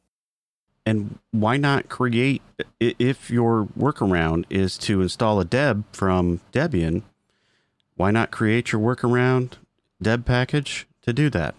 And 0.84 1.18
why 1.30 1.56
not 1.58 1.88
create, 1.88 2.42
if 2.80 3.30
your 3.30 3.66
workaround 3.78 4.44
is 4.50 4.76
to 4.78 5.00
install 5.00 5.38
a 5.38 5.44
deb 5.44 5.84
from 5.92 6.40
Debian, 6.52 7.02
why 7.94 8.10
not 8.10 8.30
create 8.32 8.72
your 8.72 8.80
workaround 8.80 9.52
deb 10.02 10.26
package 10.26 10.86
to 11.02 11.12
do 11.12 11.30
that? 11.30 11.54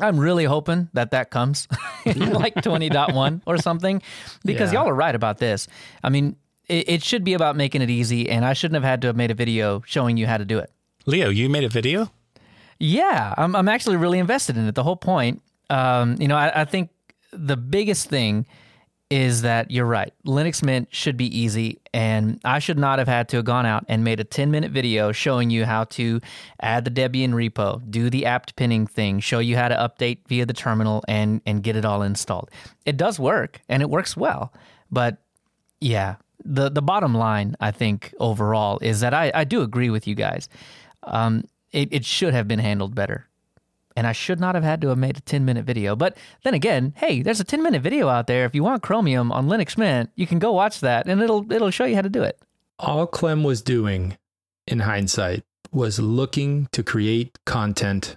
I'm 0.00 0.18
really 0.20 0.44
hoping 0.44 0.90
that 0.92 1.12
that 1.12 1.30
comes 1.30 1.68
in 2.04 2.32
like 2.32 2.54
20.1 2.56 3.40
or 3.46 3.56
something 3.58 4.02
because 4.44 4.72
Yeah. 4.72 4.80
y'all 4.80 4.88
are 4.90 4.94
right 4.94 5.14
about 5.14 5.38
this. 5.38 5.66
I 6.02 6.10
mean, 6.10 6.36
it, 6.68 6.88
it 6.88 7.02
should 7.02 7.24
be 7.24 7.34
about 7.34 7.56
making 7.56 7.82
it 7.82 7.90
easy, 7.90 8.28
and 8.28 8.44
I 8.44 8.52
shouldn't 8.52 8.74
have 8.74 8.88
had 8.88 9.00
to 9.02 9.08
have 9.08 9.16
made 9.16 9.30
a 9.30 9.34
video 9.34 9.82
showing 9.86 10.16
you 10.16 10.26
how 10.26 10.36
to 10.36 10.44
do 10.44 10.58
it. 10.58 10.70
Leo, 11.06 11.28
you 11.28 11.48
made 11.48 11.64
a 11.64 11.68
video? 11.68 12.10
Yeah, 12.78 13.34
I'm, 13.36 13.54
I'm 13.54 13.68
actually 13.68 13.96
really 13.96 14.18
invested 14.18 14.56
in 14.56 14.66
it. 14.66 14.74
The 14.74 14.82
whole 14.82 14.96
point, 14.96 15.42
um, 15.70 16.16
you 16.18 16.28
know, 16.28 16.36
I, 16.36 16.62
I 16.62 16.64
think 16.64 16.90
the 17.32 17.56
biggest 17.56 18.08
thing 18.08 18.46
is 19.10 19.42
that 19.42 19.70
you're 19.70 19.86
right. 19.86 20.12
Linux 20.26 20.62
Mint 20.62 20.88
should 20.90 21.16
be 21.16 21.38
easy, 21.38 21.80
and 21.92 22.40
I 22.44 22.58
should 22.58 22.78
not 22.78 22.98
have 22.98 23.06
had 23.06 23.28
to 23.28 23.36
have 23.36 23.44
gone 23.44 23.66
out 23.66 23.84
and 23.86 24.02
made 24.02 24.18
a 24.18 24.24
10 24.24 24.50
minute 24.50 24.72
video 24.72 25.12
showing 25.12 25.50
you 25.50 25.64
how 25.64 25.84
to 25.84 26.20
add 26.60 26.84
the 26.84 26.90
Debian 26.90 27.30
repo, 27.30 27.80
do 27.90 28.08
the 28.10 28.26
apt 28.26 28.56
pinning 28.56 28.86
thing, 28.86 29.20
show 29.20 29.38
you 29.38 29.56
how 29.56 29.68
to 29.68 29.76
update 29.76 30.18
via 30.26 30.46
the 30.46 30.54
terminal, 30.54 31.04
and 31.06 31.42
and 31.46 31.62
get 31.62 31.76
it 31.76 31.84
all 31.84 32.02
installed. 32.02 32.50
It 32.86 32.96
does 32.96 33.20
work, 33.20 33.60
and 33.68 33.82
it 33.82 33.90
works 33.90 34.16
well, 34.16 34.52
but 34.90 35.18
yeah, 35.80 36.16
the 36.44 36.70
the 36.70 36.82
bottom 36.82 37.14
line, 37.14 37.56
I 37.60 37.70
think 37.70 38.14
overall, 38.18 38.78
is 38.80 39.00
that 39.00 39.14
I, 39.14 39.30
I 39.34 39.44
do 39.44 39.62
agree 39.62 39.90
with 39.90 40.06
you 40.06 40.14
guys. 40.14 40.48
Um, 41.02 41.44
it, 41.72 41.88
it 41.92 42.04
should 42.04 42.34
have 42.34 42.48
been 42.48 42.58
handled 42.58 42.94
better, 42.94 43.26
and 43.96 44.06
I 44.06 44.12
should 44.12 44.40
not 44.40 44.54
have 44.54 44.64
had 44.64 44.80
to 44.82 44.88
have 44.88 44.98
made 44.98 45.16
a 45.16 45.20
ten 45.20 45.44
minute 45.44 45.64
video. 45.64 45.96
But 45.96 46.16
then 46.42 46.54
again, 46.54 46.94
hey, 46.96 47.22
there's 47.22 47.40
a 47.40 47.44
ten 47.44 47.62
minute 47.62 47.82
video 47.82 48.08
out 48.08 48.26
there. 48.26 48.44
If 48.44 48.54
you 48.54 48.62
want 48.62 48.82
Chromium 48.82 49.32
on 49.32 49.46
Linux 49.46 49.76
Mint, 49.76 50.10
you 50.14 50.26
can 50.26 50.38
go 50.38 50.52
watch 50.52 50.80
that, 50.80 51.06
and 51.06 51.20
it'll 51.20 51.50
it'll 51.52 51.70
show 51.70 51.84
you 51.84 51.94
how 51.94 52.02
to 52.02 52.08
do 52.08 52.22
it. 52.22 52.38
All 52.78 53.06
Clem 53.06 53.44
was 53.44 53.62
doing, 53.62 54.16
in 54.66 54.80
hindsight, 54.80 55.44
was 55.70 55.98
looking 55.98 56.68
to 56.72 56.82
create 56.82 57.38
content 57.44 58.16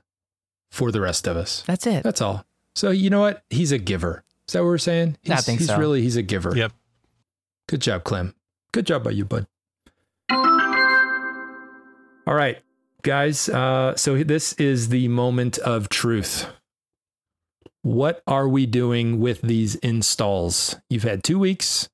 for 0.71 0.91
the 0.91 1.01
rest 1.01 1.27
of 1.27 1.37
us. 1.37 1.63
That's 1.67 1.87
it. 1.87 2.03
That's 2.03 2.21
all. 2.21 2.45
So 2.75 2.91
you 2.91 3.09
know 3.09 3.21
what? 3.21 3.43
He's 3.49 3.71
a 3.71 3.77
giver. 3.77 4.23
Is 4.47 4.53
that 4.53 4.59
what 4.59 4.67
we're 4.67 4.77
saying? 4.77 5.17
He's, 5.21 5.31
I 5.31 5.37
think 5.37 5.59
he's 5.59 5.67
so. 5.67 5.77
really 5.77 6.01
he's 6.01 6.15
a 6.15 6.21
giver. 6.21 6.55
Yep. 6.55 6.71
Good 7.67 7.81
job, 7.81 8.05
Clem. 8.05 8.33
Good 8.71 8.85
job 8.85 9.03
by 9.03 9.11
you, 9.11 9.25
bud. 9.25 9.45
All 12.27 12.33
right, 12.33 12.59
guys. 13.01 13.49
Uh, 13.49 13.95
so 13.95 14.23
this 14.23 14.53
is 14.53 14.89
the 14.89 15.09
moment 15.09 15.57
of 15.59 15.89
truth. 15.89 16.47
What 17.81 18.21
are 18.25 18.47
we 18.47 18.65
doing 18.65 19.19
with 19.19 19.41
these 19.41 19.75
installs? 19.75 20.77
You've 20.89 21.03
had 21.03 21.23
two 21.23 21.39
weeks. 21.39 21.89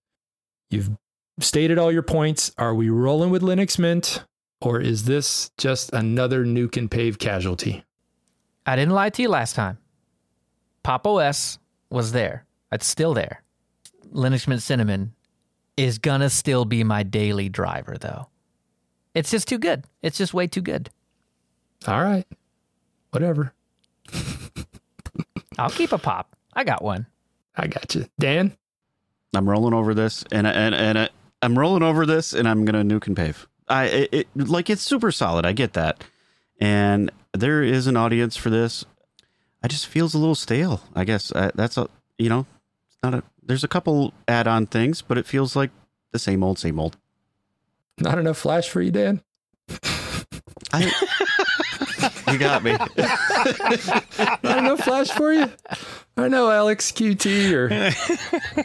You've 0.69 0.91
stated 1.39 1.78
all 1.80 1.91
your 1.91 2.03
points. 2.03 2.51
Are 2.57 2.74
we 2.76 2.89
rolling 2.89 3.32
with 3.32 3.41
Linux 3.41 3.78
Mint, 3.78 4.24
or 4.61 4.80
is 4.80 5.05
this 5.05 5.51
just 5.57 5.91
another 5.93 6.45
nuke 6.45 6.78
and 6.78 6.89
pave 6.89 7.19
casualty? 7.19 7.84
I 8.65 8.76
didn't 8.76 8.93
lie 8.93 9.09
to 9.09 9.21
you 9.21 9.30
last 9.30 9.55
time. 9.55 9.78
Pop 10.84 11.05
OS 11.05 11.59
was 11.89 12.11
there. 12.11 12.45
It's 12.71 12.88
still 12.88 13.13
there. 13.13 13.43
Linux 14.13 14.47
Mint 14.47 14.61
Cinnamon 14.61 15.13
is 15.78 15.97
gonna 15.97 16.30
still 16.30 16.65
be 16.65 16.84
my 16.84 17.03
daily 17.03 17.49
driver, 17.49 17.97
though. 17.99 18.28
It's 19.13 19.32
just 19.32 19.47
too 19.47 19.59
good. 19.59 19.86
It's 20.01 20.17
just 20.17 20.34
way 20.34 20.47
too 20.47 20.61
good. 20.61 20.89
All 21.88 22.01
right, 22.01 22.26
whatever. 23.11 23.53
I'll 25.57 25.69
keep 25.69 25.91
a 25.91 25.97
pop. 25.97 26.36
I 26.53 26.63
got 26.63 26.84
one. 26.84 27.05
I 27.55 27.67
got 27.67 27.93
you, 27.93 28.05
Dan. 28.19 28.55
I'm 29.36 29.49
rolling 29.49 29.74
over 29.74 29.93
this, 29.93 30.24
and 30.32 30.47
and 30.47 30.74
and 30.76 30.97
I, 30.97 31.09
I'm 31.41 31.57
rolling 31.57 31.84
over 31.84 32.05
this, 32.05 32.34
and 32.34 32.47
I'm 32.47 32.65
gonna 32.65 32.84
nuke 32.84 33.07
and 33.07 33.15
pave. 33.15 33.47
I 33.67 33.86
it, 33.86 34.13
it 34.13 34.28
like 34.36 34.69
it's 34.69 34.82
super 34.82 35.11
solid. 35.11 35.45
I 35.45 35.53
get 35.53 35.74
that, 35.74 36.03
and 36.59 37.11
there 37.34 37.63
is 37.63 37.88
an 37.88 37.97
audience 37.97 38.38
for 38.38 38.49
this. 38.49 38.86
I 39.63 39.67
just 39.67 39.88
feels 39.88 40.13
a 40.13 40.17
little 40.17 40.36
stale. 40.36 40.82
I 40.95 41.03
guess 41.05 41.32
uh, 41.32 41.51
that's 41.55 41.78
a 41.78 41.89
you 42.17 42.30
know, 42.30 42.45
it's 42.88 42.97
not 43.03 43.13
a. 43.13 43.24
There's 43.46 43.64
a 43.64 43.68
couple 43.68 44.14
add-on 44.28 44.68
things, 44.68 45.02
but 45.02 45.18
it 45.18 45.26
feels 45.26 45.56
like 45.56 45.72
the 46.12 46.20
same 46.20 46.44
old, 46.44 46.60
same 46.60 46.80
old. 46.80 46.98
Not 48.00 48.18
enough 48.18 48.38
flash 48.38 48.70
for 48.70 48.82
you, 48.82 48.91
Dan. 48.91 49.22
I, 50.72 50.91
you 52.32 52.38
got 52.38 52.64
me. 52.64 52.72
Not 54.44 54.58
enough 54.60 54.80
flash 54.82 55.12
for 55.12 55.32
you. 55.32 55.52
I 56.18 56.28
know 56.28 56.50
Alex 56.50 56.91
QT 56.91 57.54
or 57.54 57.70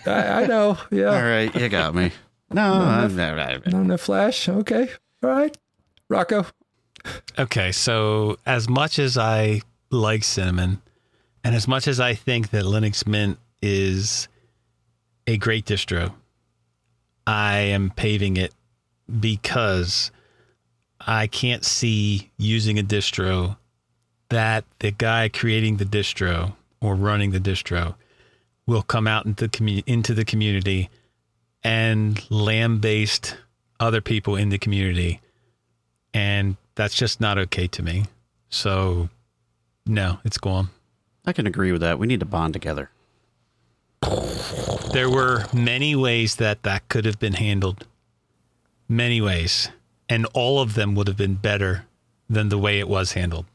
I, 0.11 0.43
I 0.43 0.47
know. 0.47 0.79
Yeah, 0.91 1.07
All 1.07 1.23
right, 1.23 1.55
you 1.55 1.69
got 1.69 1.95
me. 1.95 2.13
No, 2.51 2.73
I'm, 2.73 3.15
not 3.15 3.67
enough 3.67 4.01
flash. 4.01 4.49
Okay, 4.49 4.89
all 5.23 5.31
right. 5.31 5.57
Rocco. 6.09 6.47
Okay, 7.39 7.73
so 7.73 8.39
as 8.47 8.69
much 8.69 8.99
as 8.99 9.19
I 9.19 9.63
like 9.91 10.25
cinnamon, 10.25 10.81
and 11.45 11.55
as 11.55 11.69
much 11.69 11.87
as 11.87 12.01
I 12.01 12.15
think 12.15 12.51
that 12.51 12.65
Linux 12.65 13.07
Mint 13.07 13.39
is 13.61 14.29
a 15.29 15.37
great 15.37 15.67
distro, 15.67 16.15
I 17.27 17.59
am 17.59 17.91
paving 17.91 18.39
it 18.39 18.55
because 19.21 20.11
I 20.99 21.27
can't 21.27 21.67
see 21.67 22.31
using 22.39 22.79
a 22.79 22.83
distro 22.83 23.59
that 24.31 24.65
the 24.79 24.91
guy 24.91 25.29
creating 25.29 25.77
the 25.77 25.85
distro 25.85 26.55
or 26.81 26.95
running 26.95 27.33
the 27.33 27.41
distro 27.41 27.95
will 28.67 28.81
come 28.81 29.07
out 29.07 29.27
into 29.27 29.49
the, 29.49 29.51
commu- 29.51 29.85
into 29.87 30.15
the 30.15 30.25
community 30.25 30.89
and 31.63 32.17
lambaste 32.31 33.37
other 33.81 34.01
people 34.01 34.35
in 34.35 34.49
the 34.49 34.59
community 34.59 35.21
and 36.15 36.57
that's 36.75 36.95
just 36.95 37.21
not 37.21 37.37
okay 37.37 37.67
to 37.67 37.83
me. 37.83 38.07
So, 38.49 39.11
no, 39.85 40.21
it's 40.25 40.39
gone. 40.39 40.71
I 41.27 41.35
can 41.35 41.47
agree 41.47 41.71
with 41.71 41.83
that. 41.83 41.99
We 41.99 42.07
need 42.07 42.21
to 42.21 42.27
bond 42.27 42.55
together. 42.55 42.89
There 44.93 45.11
were 45.11 45.45
many 45.53 45.95
ways 45.95 46.37
that 46.37 46.63
that 46.63 46.89
could 46.89 47.05
have 47.05 47.19
been 47.19 47.35
handled, 47.35 47.87
many 48.89 49.21
ways, 49.21 49.71
and 50.09 50.27
all 50.35 50.61
of 50.61 50.75
them 50.75 50.95
would 50.95 51.09
have 51.09 51.17
been 51.17 51.35
better 51.35 51.85
than 52.29 52.49
the 52.49 52.59
way 52.59 52.79
it 52.79 52.89
was 52.89 53.13
handled. 53.13 53.47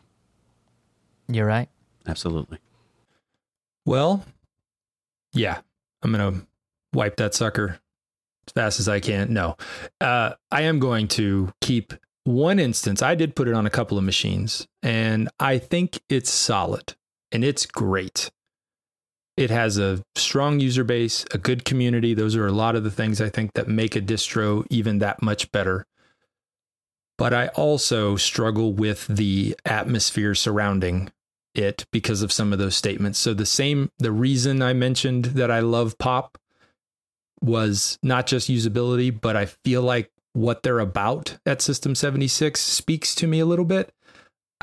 You're 1.27 1.45
right. 1.45 1.69
Absolutely. 2.07 2.59
Well, 3.85 4.25
yeah, 5.33 5.59
I'm 6.01 6.11
gonna 6.11 6.41
wipe 6.93 7.17
that 7.17 7.33
sucker 7.33 7.79
as 8.47 8.53
fast 8.53 8.79
as 8.79 8.87
I 8.87 8.99
can. 8.99 9.33
No, 9.33 9.57
uh, 10.01 10.33
I 10.51 10.61
am 10.63 10.79
going 10.79 11.07
to 11.09 11.51
keep 11.61 11.93
one 12.23 12.59
instance. 12.59 13.01
I 13.01 13.15
did 13.15 13.35
put 13.35 13.47
it 13.47 13.53
on 13.53 13.65
a 13.65 13.69
couple 13.69 13.97
of 13.97 14.03
machines, 14.03 14.67
and 14.81 15.29
I 15.39 15.57
think 15.57 16.01
it's 16.09 16.31
solid 16.31 16.95
and 17.31 17.43
it's 17.43 17.65
great. 17.65 18.31
It 19.35 19.49
has 19.49 19.77
a 19.77 20.03
strong 20.15 20.59
user 20.59 20.83
base, 20.83 21.25
a 21.31 21.37
good 21.37 21.65
community. 21.65 22.13
Those 22.13 22.35
are 22.35 22.45
a 22.45 22.51
lot 22.51 22.75
of 22.75 22.83
the 22.83 22.91
things 22.91 23.19
I 23.19 23.29
think 23.29 23.53
that 23.53 23.67
make 23.67 23.95
a 23.95 24.01
distro 24.01 24.65
even 24.69 24.99
that 24.99 25.21
much 25.21 25.51
better. 25.51 25.85
But 27.17 27.33
I 27.33 27.47
also 27.49 28.15
struggle 28.15 28.73
with 28.73 29.07
the 29.07 29.55
atmosphere 29.65 30.35
surrounding 30.35 31.11
it 31.55 31.85
because 31.91 32.21
of 32.21 32.31
some 32.31 32.51
of 32.53 32.59
those 32.59 32.75
statements. 32.75 33.19
So 33.19 33.33
the 33.33 33.45
same 33.45 33.91
the 33.99 34.11
reason 34.11 34.61
I 34.61 34.73
mentioned 34.73 35.25
that 35.25 35.51
I 35.51 35.59
love 35.59 35.97
pop 35.97 36.37
was 37.41 37.99
not 38.01 38.25
just 38.25 38.49
usability, 38.49 39.19
but 39.19 39.35
I 39.35 39.45
feel 39.45 39.81
like 39.81 40.11
what 40.33 40.63
they're 40.63 40.79
about 40.79 41.37
at 41.45 41.61
System 41.61 41.93
76 41.93 42.59
speaks 42.59 43.13
to 43.15 43.27
me 43.27 43.39
a 43.39 43.45
little 43.45 43.65
bit. 43.65 43.93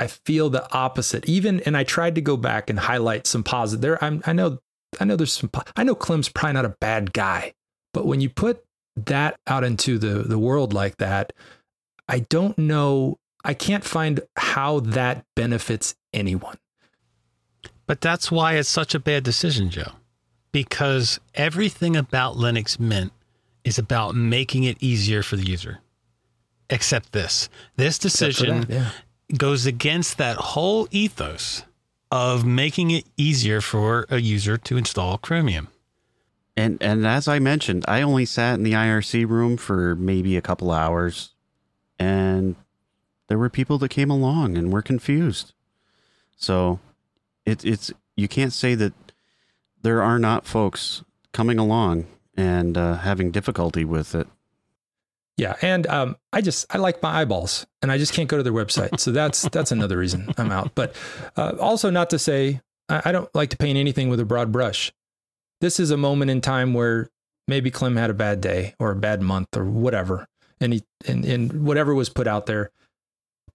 I 0.01 0.07
feel 0.07 0.49
the 0.49 0.67
opposite. 0.73 1.29
Even 1.29 1.61
and 1.61 1.77
I 1.77 1.85
tried 1.85 2.15
to 2.15 2.23
go 2.23 2.39
back 2.39 2.71
and 2.71 2.79
highlight 2.79 3.27
some 3.27 3.43
positive. 3.43 3.83
There, 3.83 4.03
I'm, 4.03 4.23
I 4.25 4.33
know, 4.33 4.59
I 4.99 5.05
know 5.05 5.15
there's 5.15 5.35
some. 5.35 5.51
I 5.77 5.85
know 5.85 5.95
Clem's 5.95 6.31
probably 6.31 6.55
not 6.55 6.65
a 6.65 6.75
bad 6.81 7.13
guy, 7.13 7.53
but 7.93 8.07
when 8.07 8.23
you 8.23 8.31
put 8.31 8.65
that 8.97 9.39
out 9.47 9.63
into 9.63 9.99
the 9.99 10.23
the 10.23 10.39
world 10.39 10.73
like 10.73 10.97
that, 10.97 11.35
I 12.09 12.21
don't 12.21 12.57
know. 12.57 13.19
I 13.45 13.53
can't 13.53 13.85
find 13.85 14.21
how 14.37 14.81
that 14.81 15.27
benefits 15.37 15.95
anyone. 16.15 16.57
But 17.87 18.01
that's 18.01 18.31
why 18.31 18.55
it's 18.55 18.69
such 18.69 18.95
a 18.95 19.01
bad 19.01 19.23
decision, 19.23 19.69
Joe. 19.69 19.93
Because 20.51 21.21
everything 21.35 21.95
about 21.95 22.37
Linux 22.37 22.81
Mint 22.81 23.13
is 23.65 23.79
about 23.79 24.15
making 24.15 24.65
it 24.65 24.79
easier 24.81 25.23
for 25.23 25.37
the 25.37 25.45
user. 25.45 25.81
Except 26.71 27.13
this. 27.13 27.49
This 27.77 27.99
decision 27.99 28.61
that, 28.61 28.71
yeah. 28.71 28.91
Goes 29.39 29.67
against 29.67 30.19
that 30.19 30.37
whole 30.37 30.89
ethos 30.91 31.65
of 32.11 32.45
making 32.45 32.91
it 32.91 33.05
easier 33.17 33.61
for 33.61 34.07
a 34.11 34.19
user 34.21 34.57
to 34.57 34.77
install 34.77 35.19
Chromium. 35.19 35.69
And 36.57 36.79
and 36.83 37.07
as 37.07 37.29
I 37.29 37.39
mentioned, 37.39 37.85
I 37.87 38.03
only 38.03 38.25
sat 38.25 38.55
in 38.55 38.65
the 38.65 38.73
IRC 38.73 39.29
room 39.29 39.57
for 39.57 39.95
maybe 39.95 40.37
a 40.37 40.43
couple 40.43 40.73
hours, 40.73 41.31
and 41.99 42.57
there 43.29 43.39
were 43.39 43.49
people 43.49 43.79
that 43.79 43.91
came 43.91 44.11
along 44.11 44.59
and 44.59 44.73
were 44.73 44.83
confused. 44.83 45.53
So, 46.37 46.81
it, 47.47 47.65
it's 47.65 47.93
you 48.17 48.27
can't 48.27 48.53
say 48.53 48.75
that 48.75 48.93
there 49.83 50.03
are 50.03 50.19
not 50.19 50.47
folks 50.47 51.05
coming 51.33 51.59
along 51.59 52.07
and 52.37 52.77
uh, 52.77 52.97
having 52.97 53.31
difficulty 53.31 53.85
with 53.85 54.15
it. 54.15 54.27
Yeah, 55.37 55.57
and 55.63 55.87
um, 55.87 56.17
I 56.33 56.43
just 56.43 56.67
I 56.69 56.79
like 56.79 57.03
my 57.03 57.23
eyeballs, 57.23 57.67
and 57.81 57.91
I 57.91 57.97
just 57.97 58.13
can't 58.13 58.29
go 58.29 58.37
to 58.37 58.43
their 58.43 58.53
website. 58.53 59.01
So 59.01 59.11
that's 59.11 59.43
that's 59.53 59.73
another 59.73 59.97
reason 59.97 60.33
I'm 60.37 60.53
out. 60.53 60.75
But 60.75 60.95
uh, 61.37 61.57
also, 61.59 61.91
not 61.91 62.11
to 62.11 62.19
say 62.19 62.61
I, 62.89 63.03
I 63.07 63.13
don't 63.13 63.35
like 63.35 63.51
to 63.51 63.57
paint 63.57 63.79
anything 63.79 64.09
with 64.09 64.21
a 64.21 64.25
broad 64.25 64.53
brush. 64.53 64.93
This 65.61 65.81
is 65.81 65.91
a 65.91 65.97
moment 65.97 66.31
in 66.31 66.41
time 66.41 66.75
where 66.75 67.09
maybe 67.49 67.71
Clem 67.71 67.97
had 67.97 68.11
a 68.11 68.15
bad 68.15 68.41
day 68.41 68.75
or 68.79 68.91
a 68.91 68.97
bad 68.97 69.23
month 69.23 69.57
or 69.57 69.65
whatever, 69.65 70.27
and 70.61 70.75
he 70.75 70.85
and, 71.07 71.25
and 71.25 71.65
whatever 71.65 71.95
was 71.95 72.09
put 72.09 72.27
out 72.27 72.47
there. 72.47 72.71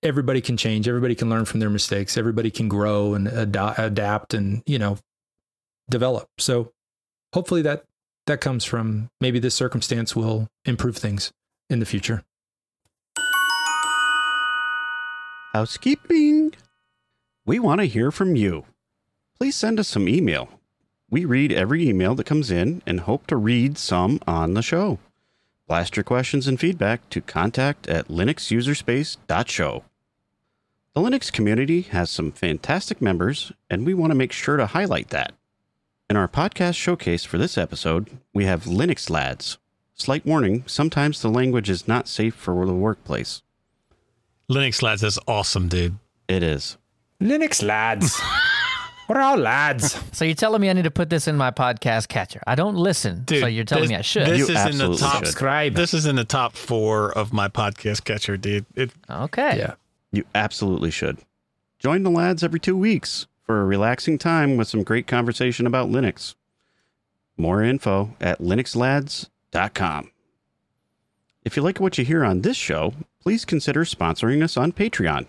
Everybody 0.01 0.41
can 0.41 0.57
change. 0.57 0.87
Everybody 0.87 1.15
can 1.15 1.29
learn 1.29 1.45
from 1.45 1.59
their 1.59 1.69
mistakes. 1.69 2.17
Everybody 2.17 2.51
can 2.51 2.67
grow 2.67 3.13
and 3.13 3.27
ad- 3.27 3.75
adapt, 3.77 4.33
and 4.33 4.63
you 4.65 4.79
know, 4.79 4.97
develop. 5.89 6.29
So 6.39 6.71
hopefully 7.33 7.61
that 7.63 7.83
that 8.25 8.41
comes 8.41 8.65
from 8.65 9.09
maybe 9.21 9.37
this 9.37 9.53
circumstance 9.53 10.15
will 10.15 10.47
improve 10.65 10.97
things 10.97 11.31
in 11.69 11.79
the 11.79 11.85
future. 11.85 12.23
Housekeeping. 15.53 16.53
We 17.45 17.59
want 17.59 17.79
to 17.79 17.85
hear 17.85 18.11
from 18.11 18.35
you. 18.35 18.65
Please 19.37 19.55
send 19.55 19.79
us 19.79 19.87
some 19.87 20.09
email. 20.09 20.49
We 21.09 21.23
read 21.23 21.51
every 21.51 21.87
email 21.87 22.15
that 22.15 22.25
comes 22.25 22.51
in 22.51 22.81
and 22.85 23.01
hope 23.01 23.27
to 23.27 23.37
read 23.37 23.77
some 23.77 24.19
on 24.27 24.53
the 24.53 24.61
show. 24.61 24.99
Blast 25.67 25.95
your 25.95 26.03
questions 26.03 26.47
and 26.47 26.59
feedback 26.59 27.09
to 27.09 27.21
contact 27.21 27.87
at 27.87 28.07
linuxuserspace.show. 28.07 29.83
The 30.93 31.01
Linux 31.01 31.31
community 31.31 31.81
has 31.81 32.09
some 32.09 32.31
fantastic 32.31 33.01
members, 33.01 33.51
and 33.69 33.85
we 33.85 33.93
want 33.93 34.11
to 34.11 34.15
make 34.15 34.31
sure 34.31 34.57
to 34.57 34.67
highlight 34.67 35.09
that. 35.09 35.33
In 36.09 36.17
our 36.17 36.27
podcast 36.27 36.75
showcase 36.75 37.23
for 37.23 37.37
this 37.37 37.57
episode, 37.57 38.09
we 38.33 38.45
have 38.45 38.65
Linux 38.65 39.09
Lads. 39.09 39.57
Slight 39.97 40.25
warning 40.25 40.63
sometimes 40.67 41.21
the 41.21 41.29
language 41.29 41.69
is 41.69 41.87
not 41.87 42.07
safe 42.09 42.35
for 42.35 42.65
the 42.65 42.73
workplace. 42.73 43.41
Linux 44.51 44.81
lads 44.81 45.01
is 45.03 45.17
awesome, 45.27 45.69
dude. 45.69 45.95
It 46.27 46.43
is. 46.43 46.77
Linux 47.21 47.63
lads. 47.63 48.21
We're 49.07 49.21
all 49.21 49.37
lads. 49.37 49.97
So 50.11 50.25
you're 50.25 50.35
telling 50.35 50.61
me 50.61 50.69
I 50.69 50.73
need 50.73 50.83
to 50.83 50.91
put 50.91 51.09
this 51.09 51.27
in 51.27 51.37
my 51.37 51.51
podcast 51.51 52.09
catcher? 52.09 52.41
I 52.45 52.55
don't 52.55 52.75
listen, 52.75 53.23
Dude, 53.23 53.39
so 53.39 53.45
you're 53.47 53.63
telling 53.63 53.83
this, 53.83 53.89
me 53.91 53.95
I 53.97 54.01
should. 54.01 54.27
This 54.27 54.37
You 54.39 54.43
is 54.45 54.49
in 54.49 54.53
the 54.55 54.59
absolutely 54.61 54.97
top. 54.97 55.15
should. 55.17 55.25
Subscribe. 55.27 55.73
This 55.75 55.93
is 55.93 56.05
in 56.07 56.15
the 56.15 56.23
top 56.25 56.55
four 56.55 57.11
of 57.17 57.31
my 57.31 57.47
podcast 57.47 58.03
catcher, 58.03 58.35
dude. 58.35 58.65
It, 58.75 58.91
okay. 59.09 59.57
yeah. 59.57 59.75
You 60.11 60.25
absolutely 60.33 60.91
should. 60.91 61.19
Join 61.79 62.03
the 62.03 62.09
lads 62.09 62.43
every 62.43 62.59
two 62.59 62.75
weeks 62.75 63.27
for 63.43 63.61
a 63.61 63.65
relaxing 63.65 64.17
time 64.17 64.57
with 64.57 64.67
some 64.67 64.81
great 64.83 65.05
conversation 65.07 65.67
about 65.67 65.89
Linux. 65.89 66.33
More 67.37 67.61
info 67.63 68.15
at 68.19 68.39
linuxlads.com. 69.55 70.11
If 71.43 71.55
you 71.55 71.63
like 71.63 71.79
what 71.79 71.97
you 71.97 72.05
hear 72.05 72.25
on 72.25 72.41
this 72.41 72.57
show, 72.57 72.93
please 73.21 73.45
consider 73.45 73.85
sponsoring 73.85 74.43
us 74.43 74.57
on 74.57 74.71
Patreon. 74.71 75.27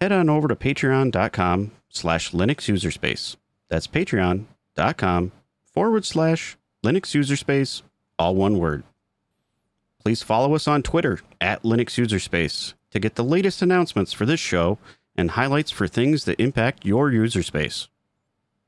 Head 0.00 0.12
on 0.12 0.28
over 0.28 0.48
to 0.48 0.56
patreon.com 0.56 1.72
slash 1.88 2.32
Linux 2.32 2.70
Userspace. 2.70 3.36
That's 3.68 3.86
patreon.com 3.86 5.32
forward 5.72 6.04
slash 6.04 6.56
Linux 6.84 7.14
Userspace, 7.18 7.82
all 8.18 8.34
one 8.34 8.58
word. 8.58 8.82
Please 10.02 10.22
follow 10.22 10.54
us 10.54 10.66
on 10.66 10.82
Twitter 10.82 11.20
at 11.40 11.62
Linux 11.62 12.02
Userspace 12.02 12.74
to 12.90 12.98
get 12.98 13.14
the 13.14 13.24
latest 13.24 13.62
announcements 13.62 14.12
for 14.12 14.26
this 14.26 14.40
show 14.40 14.78
and 15.16 15.30
highlights 15.30 15.70
for 15.70 15.86
things 15.86 16.24
that 16.24 16.40
impact 16.40 16.84
your 16.84 17.10
user 17.10 17.42
space. 17.42 17.88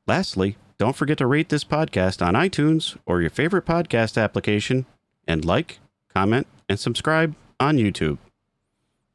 Lastly, 0.07 0.57
don't 0.77 0.97
forget 0.97 1.19
to 1.19 1.27
rate 1.27 1.51
this 1.51 1.65
podcast 1.65 2.25
on 2.25 2.35
iTunes 2.35 2.97
or 3.07 3.21
your 3.21 3.31
favorite 3.31 3.65
podcast 3.65 4.21
application 4.21 4.87
and 5.27 5.45
like, 5.45 5.79
comment, 6.13 6.47
and 6.69 6.79
subscribe 6.81 7.35
on 7.61 7.77
YouTube. 7.77 8.19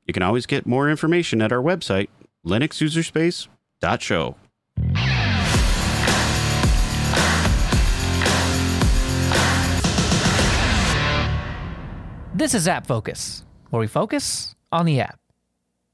You 0.07 0.13
can 0.13 0.23
always 0.23 0.45
get 0.45 0.65
more 0.65 0.89
information 0.89 1.41
at 1.41 1.51
our 1.51 1.61
website, 1.61 2.07
linuxuserspace.show. 2.45 4.35
This 12.33 12.53
is 12.53 12.67
App 12.69 12.87
Focus, 12.87 13.43
where 13.69 13.81
we 13.81 13.87
focus 13.87 14.55
on 14.71 14.85
the 14.85 15.01
app. 15.01 15.19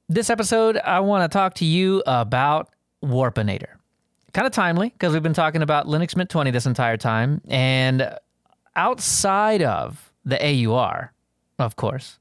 This 0.07 0.29
episode, 0.29 0.77
I 0.77 0.99
want 0.99 1.23
to 1.29 1.35
talk 1.35 1.55
to 1.55 1.65
you 1.65 2.03
about 2.05 2.69
Warpinator. 3.03 3.77
Kind 4.35 4.47
of 4.47 4.51
timely 4.51 4.89
because 4.89 5.13
we've 5.13 5.23
been 5.23 5.31
talking 5.31 5.61
about 5.61 5.85
Linux 5.87 6.13
Mint 6.17 6.29
20 6.29 6.51
this 6.51 6.65
entire 6.65 6.97
time. 6.97 7.39
And 7.47 8.13
outside 8.75 9.61
of 9.61 10.11
the 10.25 10.67
AUR, 10.67 11.13
of 11.57 11.77
course, 11.77 12.19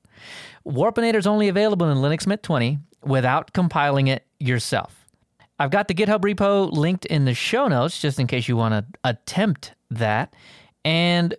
Warpinator 0.65 1.17
is 1.17 1.27
only 1.27 1.49
available 1.49 1.91
in 1.91 1.99
Linux 1.99 2.25
Mint 2.25 2.41
20 2.45 2.79
without 3.03 3.53
compiling 3.53 4.07
it 4.07 4.25
yourself. 4.39 5.09
I've 5.59 5.73
got 5.73 5.89
the 5.89 5.95
GitHub 5.95 6.21
repo 6.21 6.71
linked 6.71 7.05
in 7.05 7.25
the 7.25 7.35
show 7.35 7.67
notes 7.67 8.01
just 8.01 8.21
in 8.21 8.29
case 8.29 8.47
you 8.47 8.57
want 8.57 8.75
to 8.75 8.85
attempt 9.03 9.75
that. 9.91 10.35
And 10.85 11.35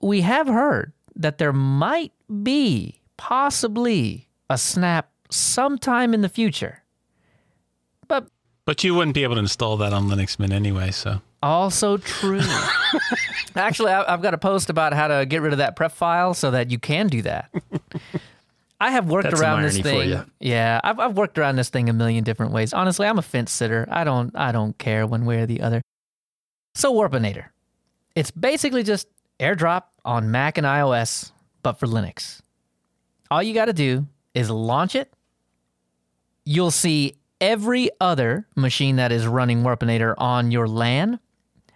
we 0.00 0.22
have 0.22 0.46
heard 0.46 0.94
that 1.14 1.36
there 1.36 1.52
might 1.52 2.12
be 2.42 3.02
possibly 3.18 4.28
a 4.48 4.56
snap 4.56 5.10
sometime 5.30 6.14
in 6.14 6.22
the 6.22 6.30
future. 6.30 6.84
But 8.66 8.72
but 8.76 8.84
you 8.84 8.94
wouldn't 8.94 9.14
be 9.14 9.22
able 9.22 9.36
to 9.36 9.40
install 9.40 9.76
that 9.78 9.92
on 9.92 10.08
Linux 10.08 10.38
Mint 10.38 10.52
anyway. 10.52 10.90
So 10.90 11.22
also 11.42 11.96
true. 11.98 12.42
Actually, 13.56 13.92
I- 13.92 14.12
I've 14.12 14.22
got 14.22 14.34
a 14.34 14.38
post 14.38 14.68
about 14.70 14.92
how 14.92 15.06
to 15.08 15.24
get 15.24 15.40
rid 15.40 15.52
of 15.52 15.58
that 15.58 15.76
pref 15.76 15.92
file 15.92 16.34
so 16.34 16.50
that 16.50 16.70
you 16.70 16.78
can 16.78 17.06
do 17.06 17.22
that. 17.22 17.50
I 18.80 18.90
have 18.90 19.08
worked 19.08 19.30
That's 19.30 19.40
around 19.40 19.62
this 19.62 19.76
irony 19.76 19.82
for 19.82 19.88
thing. 19.88 20.08
you. 20.10 20.24
Yeah, 20.40 20.80
I've, 20.84 20.98
I've 20.98 21.16
worked 21.16 21.38
around 21.38 21.56
this 21.56 21.70
thing 21.70 21.88
a 21.88 21.94
million 21.94 22.24
different 22.24 22.52
ways. 22.52 22.74
Honestly, 22.74 23.06
I'm 23.06 23.18
a 23.18 23.22
fence 23.22 23.50
sitter. 23.50 23.86
I 23.90 24.04
don't 24.04 24.36
I 24.36 24.52
don't 24.52 24.76
care 24.76 25.06
one 25.06 25.24
way 25.24 25.38
or 25.40 25.46
the 25.46 25.62
other. 25.62 25.80
So 26.74 26.92
Warpinator, 26.92 27.46
it's 28.14 28.30
basically 28.30 28.82
just 28.82 29.06
AirDrop 29.40 29.84
on 30.04 30.30
Mac 30.30 30.58
and 30.58 30.66
iOS, 30.66 31.30
but 31.62 31.78
for 31.78 31.86
Linux. 31.86 32.40
All 33.30 33.42
you 33.42 33.54
got 33.54 33.66
to 33.66 33.72
do 33.72 34.06
is 34.34 34.50
launch 34.50 34.94
it. 34.94 35.10
You'll 36.44 36.70
see 36.70 37.14
every 37.40 37.90
other 38.00 38.46
machine 38.54 38.96
that 38.96 39.12
is 39.12 39.26
running 39.26 39.62
Warpinator 39.62 40.14
on 40.18 40.50
your 40.50 40.66
LAN. 40.68 41.18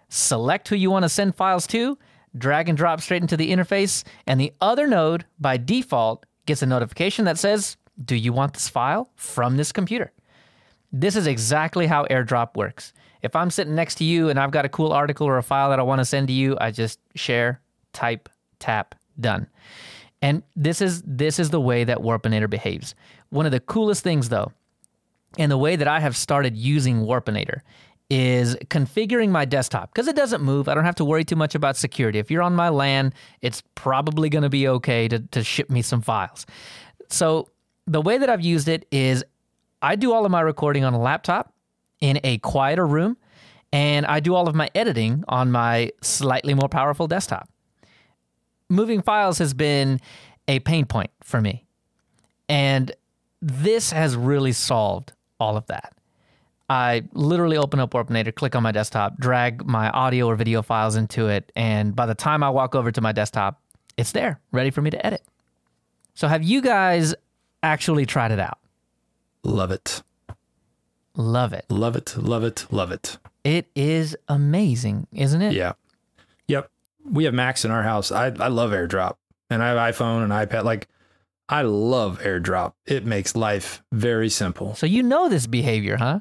Select 0.08 0.68
who 0.68 0.76
you 0.76 0.90
want 0.90 1.04
to 1.04 1.08
send 1.08 1.36
files 1.36 1.66
to, 1.68 1.96
drag 2.36 2.68
and 2.68 2.76
drop 2.76 3.00
straight 3.00 3.22
into 3.22 3.36
the 3.36 3.50
interface, 3.50 4.04
and 4.26 4.40
the 4.40 4.52
other 4.60 4.86
node 4.86 5.24
by 5.38 5.56
default 5.56 6.26
gets 6.46 6.62
a 6.62 6.66
notification 6.66 7.24
that 7.24 7.38
says, 7.38 7.76
Do 8.04 8.16
you 8.16 8.32
want 8.32 8.54
this 8.54 8.68
file 8.68 9.10
from 9.16 9.56
this 9.56 9.72
computer? 9.72 10.12
This 10.92 11.14
is 11.14 11.26
exactly 11.26 11.86
how 11.86 12.04
AirDrop 12.06 12.56
works. 12.56 12.92
If 13.22 13.36
I'm 13.36 13.50
sitting 13.50 13.74
next 13.74 13.96
to 13.96 14.04
you 14.04 14.28
and 14.28 14.38
I've 14.40 14.50
got 14.50 14.64
a 14.64 14.68
cool 14.68 14.92
article 14.92 15.26
or 15.26 15.38
a 15.38 15.42
file 15.42 15.70
that 15.70 15.78
I 15.78 15.82
want 15.82 16.00
to 16.00 16.04
send 16.04 16.28
to 16.28 16.32
you, 16.32 16.56
I 16.60 16.70
just 16.70 16.98
share, 17.14 17.60
type, 17.92 18.28
tap, 18.58 18.94
done. 19.18 19.46
And 20.22 20.42
this 20.56 20.80
is 20.80 21.02
this 21.06 21.38
is 21.38 21.50
the 21.50 21.60
way 21.60 21.84
that 21.84 21.98
Warpinator 21.98 22.48
behaves. 22.48 22.94
One 23.30 23.46
of 23.46 23.52
the 23.52 23.60
coolest 23.60 24.02
things 24.02 24.28
though, 24.28 24.52
and 25.38 25.50
the 25.50 25.58
way 25.58 25.76
that 25.76 25.88
I 25.88 26.00
have 26.00 26.16
started 26.16 26.56
using 26.56 27.02
Warpinator 27.02 27.60
is 28.08 28.56
configuring 28.66 29.30
my 29.30 29.44
desktop 29.44 29.94
because 29.94 30.08
it 30.08 30.16
doesn't 30.16 30.42
move. 30.42 30.68
I 30.68 30.74
don't 30.74 30.84
have 30.84 30.96
to 30.96 31.04
worry 31.04 31.24
too 31.24 31.36
much 31.36 31.54
about 31.54 31.76
security. 31.76 32.18
If 32.18 32.30
you're 32.30 32.42
on 32.42 32.56
my 32.56 32.68
LAN, 32.68 33.14
it's 33.40 33.62
probably 33.76 34.28
going 34.28 34.42
to 34.42 34.48
be 34.48 34.66
okay 34.66 35.06
to, 35.06 35.20
to 35.20 35.44
ship 35.44 35.70
me 35.70 35.80
some 35.80 36.00
files. 36.00 36.44
So 37.08 37.50
the 37.86 38.00
way 38.00 38.18
that 38.18 38.28
I've 38.28 38.40
used 38.40 38.68
it 38.68 38.86
is 38.90 39.24
I 39.80 39.94
do 39.96 40.12
all 40.12 40.24
of 40.24 40.32
my 40.32 40.40
recording 40.40 40.84
on 40.84 40.92
a 40.92 41.00
laptop 41.00 41.54
in 42.00 42.18
a 42.24 42.38
quieter 42.38 42.86
room, 42.86 43.16
and 43.72 44.04
I 44.06 44.20
do 44.20 44.34
all 44.34 44.48
of 44.48 44.54
my 44.54 44.68
editing 44.74 45.22
on 45.28 45.52
my 45.52 45.92
slightly 46.02 46.54
more 46.54 46.68
powerful 46.68 47.06
desktop. 47.06 47.48
Moving 48.68 49.02
files 49.02 49.38
has 49.38 49.54
been 49.54 50.00
a 50.48 50.58
pain 50.60 50.84
point 50.86 51.10
for 51.22 51.40
me. 51.40 51.64
And 52.48 52.92
this 53.40 53.92
has 53.92 54.16
really 54.16 54.52
solved 54.52 55.12
all 55.40 55.56
of 55.56 55.66
that. 55.66 55.94
I 56.68 57.02
literally 57.14 57.56
open 57.56 57.80
up 57.80 57.90
Warpinator, 57.90 58.32
click 58.32 58.54
on 58.54 58.62
my 58.62 58.70
desktop, 58.70 59.18
drag 59.18 59.66
my 59.66 59.90
audio 59.90 60.26
or 60.28 60.36
video 60.36 60.62
files 60.62 60.94
into 60.94 61.26
it, 61.26 61.50
and 61.56 61.96
by 61.96 62.06
the 62.06 62.14
time 62.14 62.44
I 62.44 62.50
walk 62.50 62.76
over 62.76 62.92
to 62.92 63.00
my 63.00 63.10
desktop, 63.10 63.60
it's 63.96 64.12
there, 64.12 64.38
ready 64.52 64.70
for 64.70 64.80
me 64.80 64.90
to 64.90 65.04
edit. 65.04 65.22
So, 66.14 66.28
have 66.28 66.44
you 66.44 66.62
guys 66.62 67.14
actually 67.62 68.06
tried 68.06 68.30
it 68.30 68.38
out? 68.38 68.58
Love 69.42 69.72
it. 69.72 70.02
Love 71.16 71.52
it. 71.52 71.64
Love 71.68 71.96
it. 71.96 72.16
Love 72.16 72.44
it. 72.44 72.66
Love 72.70 72.92
it. 72.92 73.18
It 73.42 73.66
is 73.74 74.16
amazing, 74.28 75.06
isn't 75.12 75.42
it? 75.42 75.54
Yeah. 75.54 75.72
Yep. 76.46 76.70
We 77.10 77.24
have 77.24 77.34
Macs 77.34 77.64
in 77.64 77.70
our 77.70 77.82
house. 77.82 78.12
I, 78.12 78.26
I 78.26 78.48
love 78.48 78.70
AirDrop 78.70 79.16
and 79.48 79.62
I 79.62 79.68
have 79.68 79.94
iPhone 79.94 80.22
and 80.22 80.32
iPad. 80.32 80.64
Like, 80.64 80.88
I 81.50 81.62
love 81.62 82.20
AirDrop. 82.20 82.74
It 82.86 83.04
makes 83.04 83.34
life 83.34 83.82
very 83.92 84.28
simple. 84.30 84.74
So, 84.76 84.86
you 84.86 85.02
know 85.02 85.28
this 85.28 85.46
behavior, 85.48 85.96
huh? 85.96 86.20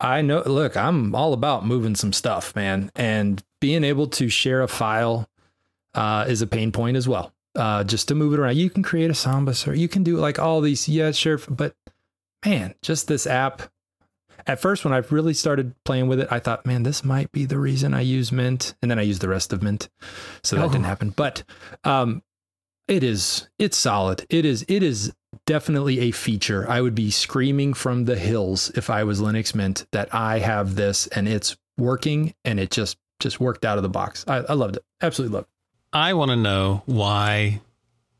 I 0.00 0.22
know, 0.22 0.42
look, 0.46 0.76
I'm 0.76 1.14
all 1.16 1.32
about 1.32 1.66
moving 1.66 1.96
some 1.96 2.12
stuff, 2.12 2.54
man. 2.54 2.92
And 2.94 3.42
being 3.60 3.82
able 3.82 4.06
to 4.06 4.28
share 4.28 4.62
a 4.62 4.68
file 4.68 5.28
uh, 5.94 6.26
is 6.28 6.40
a 6.42 6.46
pain 6.46 6.70
point 6.70 6.96
as 6.96 7.08
well. 7.08 7.32
Uh, 7.56 7.82
just 7.82 8.06
to 8.06 8.14
move 8.14 8.32
it 8.34 8.38
around. 8.38 8.56
You 8.56 8.70
can 8.70 8.84
create 8.84 9.10
a 9.10 9.14
Samba 9.14 9.52
or 9.66 9.74
you 9.74 9.88
can 9.88 10.04
do 10.04 10.16
like 10.18 10.38
all 10.38 10.60
these. 10.60 10.88
Yeah, 10.88 11.10
sure. 11.10 11.38
But 11.50 11.74
man, 12.46 12.76
just 12.82 13.08
this 13.08 13.26
app. 13.26 13.62
At 14.46 14.60
first, 14.60 14.84
when 14.84 14.94
I 14.94 14.98
really 15.10 15.34
started 15.34 15.74
playing 15.84 16.06
with 16.06 16.20
it, 16.20 16.28
I 16.30 16.38
thought, 16.38 16.64
man, 16.64 16.84
this 16.84 17.02
might 17.04 17.32
be 17.32 17.44
the 17.44 17.58
reason 17.58 17.92
I 17.94 18.02
use 18.02 18.30
Mint. 18.30 18.76
And 18.80 18.88
then 18.90 18.98
I 19.00 19.02
used 19.02 19.20
the 19.20 19.28
rest 19.28 19.52
of 19.52 19.60
Mint. 19.62 19.88
So 20.44 20.54
that 20.54 20.66
Oh. 20.66 20.68
didn't 20.70 20.84
happen. 20.84 21.10
But 21.10 21.42
um, 21.82 22.22
it 22.88 23.04
is, 23.04 23.48
it's 23.58 23.76
solid. 23.76 24.26
It 24.30 24.44
is, 24.44 24.64
it 24.66 24.82
is 24.82 25.12
definitely 25.46 26.00
a 26.00 26.10
feature. 26.10 26.68
I 26.68 26.80
would 26.80 26.94
be 26.94 27.10
screaming 27.10 27.74
from 27.74 28.06
the 28.06 28.16
hills 28.16 28.70
if 28.74 28.90
I 28.90 29.04
was 29.04 29.20
Linux 29.20 29.54
Mint 29.54 29.86
that 29.92 30.12
I 30.14 30.38
have 30.38 30.74
this 30.74 31.06
and 31.08 31.28
it's 31.28 31.56
working 31.76 32.34
and 32.44 32.58
it 32.58 32.70
just 32.70 32.96
just 33.20 33.40
worked 33.40 33.64
out 33.64 33.78
of 33.78 33.82
the 33.82 33.88
box. 33.88 34.24
I, 34.28 34.36
I 34.38 34.52
loved 34.52 34.76
it. 34.76 34.84
Absolutely 35.02 35.34
loved 35.34 35.48
it. 35.48 35.96
I 35.96 36.14
want 36.14 36.30
to 36.30 36.36
know 36.36 36.82
why 36.86 37.60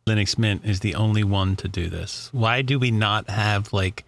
Linux 0.07 0.39
Mint 0.39 0.65
is 0.65 0.81
the 0.81 0.95
only 0.95 1.23
one 1.23 1.55
to 1.57 1.69
do 1.69 1.89
this. 1.89 2.31
Why 2.32 2.62
do 2.62 2.78
we 2.78 2.90
not 2.90 3.31
have 3.31 3.73
like 3.73 4.05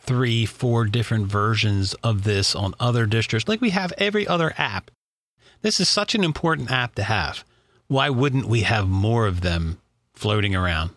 three, 0.00 0.46
four 0.46 0.84
different 0.86 1.26
versions 1.26 1.94
of 2.02 2.24
this 2.24 2.56
on 2.56 2.74
other 2.80 3.06
distros 3.06 3.48
like 3.48 3.60
we 3.60 3.70
have 3.70 3.92
every 3.98 4.26
other 4.26 4.52
app? 4.58 4.90
This 5.60 5.78
is 5.78 5.88
such 5.88 6.14
an 6.14 6.24
important 6.24 6.70
app 6.70 6.96
to 6.96 7.04
have. 7.04 7.44
Why 7.86 8.10
wouldn't 8.10 8.46
we 8.46 8.62
have 8.62 8.88
more 8.88 9.26
of 9.26 9.42
them 9.42 9.78
floating 10.22 10.54
around. 10.54 10.90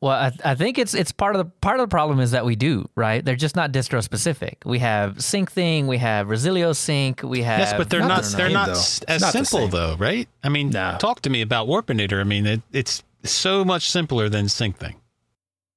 Well, 0.00 0.12
I, 0.12 0.32
I 0.44 0.54
think 0.54 0.76
it's 0.78 0.92
it's 0.94 1.10
part 1.12 1.34
of 1.36 1.38
the 1.44 1.50
part 1.60 1.80
of 1.80 1.84
the 1.88 1.90
problem 1.90 2.20
is 2.20 2.32
that 2.32 2.44
we 2.44 2.54
do 2.54 2.88
right. 2.96 3.24
They're 3.24 3.34
just 3.34 3.56
not 3.56 3.72
distro 3.72 4.02
specific. 4.02 4.62
We 4.66 4.78
have 4.80 5.16
Syncthing, 5.16 5.86
we 5.86 5.98
have 5.98 6.28
Resilio 6.28 6.72
Sync, 6.74 7.22
we 7.22 7.42
have 7.42 7.60
Yes, 7.60 7.74
but 7.76 7.88
they're 7.88 8.00
Not 8.00 8.08
not. 8.08 8.24
the 8.24 8.36
they're 8.36 8.46
same, 8.48 8.52
not 8.52 8.66
though. 8.66 8.72
s- 8.72 8.98
It's 9.02 9.10
as 9.10 9.20
not 9.22 9.32
simple 9.32 9.68
though, 9.68 9.96
right? 9.96 10.28
I 10.44 10.48
mean, 10.50 10.70
No. 10.70 10.96
talk 11.00 11.22
to 11.22 11.30
me 11.30 11.40
about 11.40 11.66
Warpinator. 11.66 12.20
I 12.20 12.24
mean, 12.24 12.44
it, 12.46 12.60
it's 12.72 13.02
so 13.24 13.64
much 13.64 13.90
simpler 13.90 14.28
than 14.28 14.48
Sync 14.50 14.76
Thing. 14.76 14.96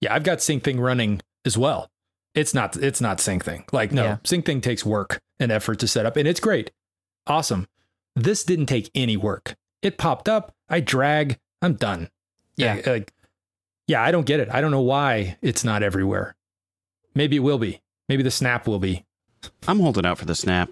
Yeah, 0.02 0.14
I've 0.14 0.24
got 0.24 0.40
Syncthing 0.40 0.80
running 0.80 1.22
as 1.46 1.58
well. 1.58 1.90
It's 2.36 2.54
not 2.54 2.76
it's 2.76 3.00
not 3.02 3.20
Syncthing. 3.20 3.72
Like 3.72 3.92
no, 3.94 4.04
Yeah. 4.04 4.18
Syncthing 4.26 4.62
takes 4.62 4.86
work 4.86 5.20
and 5.40 5.50
effort 5.52 5.80
to 5.80 5.88
set 5.88 6.06
up, 6.06 6.18
and 6.18 6.28
it's 6.28 6.42
great, 6.42 6.72
awesome. 7.26 7.68
This 8.18 8.44
didn't 8.44 8.66
take 8.66 8.92
any 8.94 9.16
work. 9.16 9.56
It 9.82 9.98
popped 9.98 10.28
up. 10.28 10.52
I 10.68 10.82
drag. 10.82 11.38
I'm 11.62 11.76
done. 11.76 12.10
Yeah. 12.60 12.76
Like, 12.76 12.88
like, 12.88 13.14
yeah, 13.88 14.04
I 14.04 14.12
don't 14.12 14.26
get 14.26 14.40
it. 14.40 14.50
I 14.52 14.62
don't 14.62 14.72
know 14.72 14.82
why 14.82 15.38
it's 15.42 15.64
not 15.64 15.82
everywhere. 15.82 16.36
Maybe 17.16 17.38
it 17.38 17.40
will 17.40 17.58
be. 17.58 17.82
Maybe 18.08 18.24
the 18.24 18.32
snap 18.32 18.68
will 18.68 18.80
be. 18.80 19.06
I'm 19.68 19.80
holding 19.80 20.06
out 20.06 20.18
for 20.18 20.26
the 20.26 20.36
snap. 20.36 20.70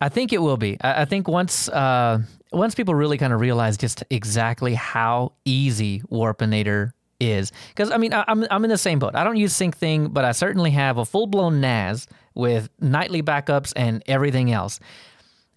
I 0.00 0.08
think 0.08 0.32
it 0.32 0.38
will 0.38 0.56
be. 0.56 0.78
I, 0.80 1.02
I 1.02 1.04
think 1.04 1.28
once 1.28 1.68
uh, 1.68 2.20
once 2.52 2.74
people 2.74 2.94
really 2.94 3.18
kind 3.18 3.32
of 3.32 3.40
realize 3.40 3.76
just 3.76 4.02
exactly 4.10 4.74
how 4.74 5.32
easy 5.44 6.00
Warpinator 6.10 6.92
is, 7.20 7.52
because 7.68 7.90
I 7.90 7.98
mean 7.98 8.14
I, 8.14 8.24
I'm 8.26 8.46
I'm 8.50 8.64
in 8.64 8.70
the 8.70 8.78
same 8.78 8.98
boat. 8.98 9.14
I 9.14 9.24
don't 9.24 9.36
use 9.36 9.52
Syncthing, 9.52 10.12
but 10.12 10.24
I 10.24 10.32
certainly 10.32 10.70
have 10.70 10.96
a 10.96 11.04
full 11.04 11.26
blown 11.26 11.60
NAS 11.60 12.06
with 12.34 12.70
nightly 12.80 13.22
backups 13.22 13.72
and 13.76 14.02
everything 14.06 14.50
else. 14.52 14.80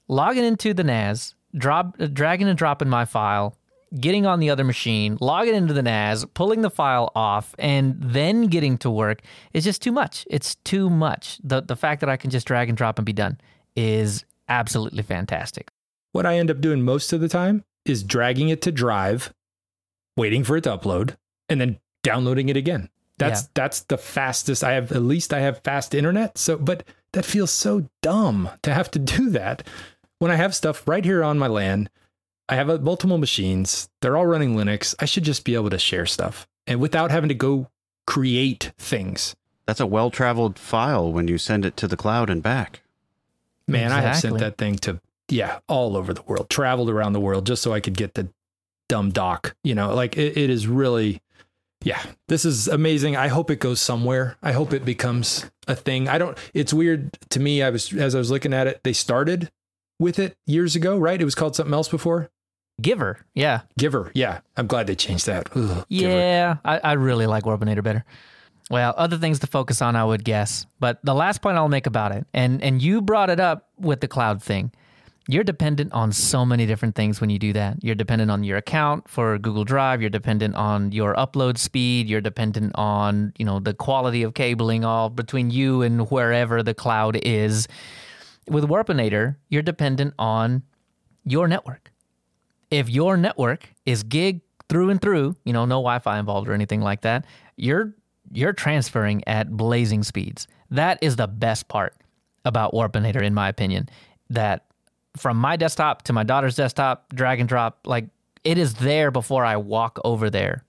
Logging 0.09 0.43
into 0.43 0.73
the 0.73 0.83
NAS, 0.83 1.35
drop, 1.55 1.97
dragging 1.97 2.47
and 2.49 2.57
dropping 2.57 2.89
my 2.89 3.05
file, 3.05 3.57
getting 3.99 4.25
on 4.25 4.39
the 4.39 4.49
other 4.49 4.63
machine, 4.63 5.17
logging 5.21 5.55
into 5.55 5.73
the 5.73 5.81
NAS, 5.81 6.25
pulling 6.33 6.61
the 6.61 6.69
file 6.69 7.11
off, 7.15 7.53
and 7.59 7.95
then 8.01 8.47
getting 8.47 8.77
to 8.79 8.89
work 8.89 9.21
is 9.53 9.63
just 9.63 9.81
too 9.81 9.91
much. 9.91 10.25
It's 10.29 10.55
too 10.55 10.89
much. 10.89 11.39
The 11.43 11.61
the 11.61 11.75
fact 11.75 11.99
that 12.01 12.09
I 12.09 12.17
can 12.17 12.29
just 12.29 12.47
drag 12.47 12.69
and 12.69 12.77
drop 12.77 12.97
and 12.99 13.05
be 13.05 13.13
done 13.13 13.39
is 13.75 14.25
absolutely 14.49 15.03
fantastic. 15.03 15.69
What 16.11 16.25
I 16.25 16.37
end 16.37 16.51
up 16.51 16.61
doing 16.61 16.83
most 16.83 17.13
of 17.13 17.21
the 17.21 17.29
time 17.29 17.63
is 17.85 18.03
dragging 18.03 18.49
it 18.49 18.61
to 18.63 18.71
drive, 18.71 19.33
waiting 20.17 20.43
for 20.43 20.57
it 20.57 20.63
to 20.65 20.77
upload, 20.77 21.15
and 21.49 21.59
then 21.59 21.79
downloading 22.03 22.49
it 22.49 22.57
again. 22.57 22.89
That's 23.17 23.43
Yeah. 23.43 23.47
that's 23.53 23.81
the 23.81 23.97
fastest 23.97 24.63
I 24.63 24.73
have 24.73 24.91
at 24.91 25.01
least 25.03 25.33
I 25.33 25.39
have 25.41 25.59
fast 25.63 25.93
internet. 25.93 26.37
So 26.37 26.57
but 26.57 26.83
that 27.13 27.25
feels 27.25 27.51
so 27.51 27.87
dumb 28.01 28.49
to 28.63 28.73
have 28.73 28.89
to 28.91 28.99
do 28.99 29.29
that 29.31 29.67
when 30.19 30.31
I 30.31 30.35
have 30.35 30.55
stuff 30.55 30.87
right 30.87 31.05
here 31.05 31.23
on 31.23 31.37
my 31.37 31.47
LAN. 31.47 31.89
I 32.49 32.55
have 32.55 32.69
uh, 32.69 32.77
multiple 32.79 33.17
machines. 33.17 33.89
They're 34.01 34.17
all 34.17 34.25
running 34.25 34.55
Linux. 34.55 34.95
I 34.99 35.05
should 35.05 35.23
just 35.23 35.45
be 35.45 35.55
able 35.55 35.69
to 35.69 35.79
share 35.79 36.05
stuff 36.05 36.47
and 36.67 36.79
without 36.79 37.11
having 37.11 37.29
to 37.29 37.35
go 37.35 37.69
create 38.05 38.71
things. 38.77 39.35
That's 39.65 39.79
a 39.79 39.87
well 39.87 40.11
traveled 40.11 40.59
file 40.59 41.11
when 41.11 41.27
you 41.27 41.37
send 41.37 41.65
it 41.65 41.77
to 41.77 41.87
the 41.87 41.97
cloud 41.97 42.29
and 42.29 42.43
back. 42.43 42.81
Man, 43.67 43.91
I 43.91 44.01
have 44.01 44.17
sent 44.17 44.39
that 44.39 44.57
thing 44.57 44.75
to 44.79 44.99
yeah, 45.29 45.59
all 45.67 45.95
over 45.95 46.13
the 46.13 46.21
world, 46.23 46.49
traveled 46.49 46.89
around 46.89 47.13
the 47.13 47.19
world 47.19 47.45
just 47.45 47.61
so 47.61 47.73
I 47.73 47.79
could 47.79 47.95
get 47.95 48.13
the 48.13 48.27
dumb 48.89 49.11
doc. 49.11 49.55
You 49.63 49.75
know, 49.75 49.93
like 49.93 50.17
it, 50.17 50.37
it 50.37 50.49
is 50.49 50.67
really, 50.67 51.21
yeah, 51.81 52.01
this 52.27 52.43
is 52.43 52.67
amazing. 52.67 53.15
I 53.15 53.29
hope 53.29 53.49
it 53.49 53.59
goes 53.59 53.79
somewhere. 53.79 54.37
I 54.43 54.51
hope 54.51 54.73
it 54.73 54.83
becomes 54.83 55.49
a 55.67 55.75
thing. 55.75 56.09
I 56.09 56.17
don't. 56.17 56.37
It's 56.53 56.73
weird 56.73 57.17
to 57.29 57.39
me. 57.39 57.63
I 57.63 57.69
was 57.69 57.93
as 57.93 58.15
I 58.15 58.17
was 58.17 58.31
looking 58.31 58.53
at 58.53 58.67
it, 58.67 58.81
they 58.83 58.93
started 58.93 59.49
with 59.99 60.19
it 60.19 60.35
years 60.45 60.75
ago, 60.75 60.97
right? 60.97 61.21
It 61.21 61.25
was 61.25 61.35
called 61.35 61.55
something 61.55 61.73
else 61.73 61.87
before. 61.87 62.29
Giver, 62.81 63.19
yeah, 63.35 63.61
Giver, 63.77 64.11
yeah. 64.15 64.39
I'm 64.57 64.67
glad 64.67 64.87
they 64.87 64.95
changed 64.95 65.27
that. 65.27 65.49
Ugh, 65.55 65.85
yeah, 65.89 66.57
I, 66.65 66.79
I 66.79 66.93
really 66.93 67.27
like 67.27 67.43
Warpinator 67.43 67.83
better. 67.83 68.03
Well, 68.71 68.93
other 68.97 69.17
things 69.17 69.39
to 69.39 69.47
focus 69.47 69.81
on, 69.81 69.95
I 69.95 70.03
would 70.03 70.23
guess. 70.23 70.65
But 70.79 70.99
the 71.03 71.13
last 71.13 71.41
point 71.41 71.57
I'll 71.57 71.69
make 71.69 71.85
about 71.85 72.13
it, 72.13 72.25
and 72.33 72.63
and 72.63 72.81
you 72.81 73.01
brought 73.01 73.29
it 73.29 73.39
up 73.39 73.69
with 73.77 74.01
the 74.01 74.07
cloud 74.07 74.41
thing. 74.41 74.71
You're 75.27 75.43
dependent 75.43 75.93
on 75.93 76.11
so 76.11 76.45
many 76.45 76.65
different 76.65 76.95
things 76.95 77.21
when 77.21 77.29
you 77.29 77.39
do 77.39 77.53
that. 77.53 77.81
You're 77.81 77.95
dependent 77.95 78.29
on 78.29 78.43
your 78.43 78.57
account 78.57 79.07
for 79.07 79.37
Google 79.37 79.63
Drive. 79.63 80.01
You're 80.01 80.09
dependent 80.09 80.55
on 80.55 80.91
your 80.91 81.13
upload 81.13 81.57
speed. 81.57 82.09
You're 82.09 82.21
dependent 82.21 82.73
on 82.75 83.33
you 83.37 83.45
know 83.45 83.59
the 83.59 83.75
quality 83.75 84.23
of 84.23 84.33
cabling 84.33 84.83
all 84.83 85.11
between 85.11 85.51
you 85.51 85.83
and 85.83 86.09
wherever 86.09 86.63
the 86.63 86.73
cloud 86.73 87.19
is. 87.23 87.67
With 88.49 88.65
Warpinator, 88.65 89.37
you're 89.49 89.61
dependent 89.61 90.15
on 90.17 90.63
your 91.23 91.47
network 91.47 91.92
if 92.73 92.89
your 92.89 93.15
network 93.17 93.69
is 93.85 94.03
gig 94.03 94.41
through 94.67 94.89
and 94.89 94.99
through, 94.99 95.35
you 95.45 95.53
know, 95.53 95.65
no 95.65 95.75
Wi-Fi 95.75 96.17
involved 96.17 96.49
or 96.49 96.53
anything 96.53 96.81
like 96.81 97.01
that, 97.01 97.25
you're 97.55 97.93
you're 98.31 98.53
transferring 98.53 99.23
at 99.27 99.55
blazing 99.55 100.01
speeds. 100.01 100.47
That 100.71 100.97
is 101.01 101.15
the 101.17 101.27
best 101.27 101.67
part 101.67 101.93
about 102.45 102.73
Warpinator, 102.73 103.21
in 103.21 103.33
my 103.33 103.47
opinion. 103.47 103.89
That 104.29 104.65
from 105.15 105.37
my 105.37 105.55
desktop 105.55 106.01
to 106.03 106.13
my 106.13 106.23
daughter's 106.23 106.55
desktop, 106.55 107.13
drag 107.13 107.39
and 107.39 107.47
drop, 107.47 107.81
like 107.85 108.05
it 108.43 108.57
is 108.57 108.73
there 108.75 109.11
before 109.11 109.45
I 109.45 109.57
walk 109.57 109.99
over 110.03 110.31
there 110.31 110.63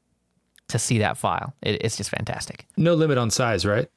to 0.69 0.79
see 0.79 0.99
that 0.99 1.17
file. 1.17 1.55
It, 1.63 1.83
it's 1.83 1.97
just 1.97 2.11
fantastic. 2.11 2.67
No 2.77 2.95
limit 2.95 3.17
on 3.17 3.31
size, 3.31 3.65
right? 3.65 3.89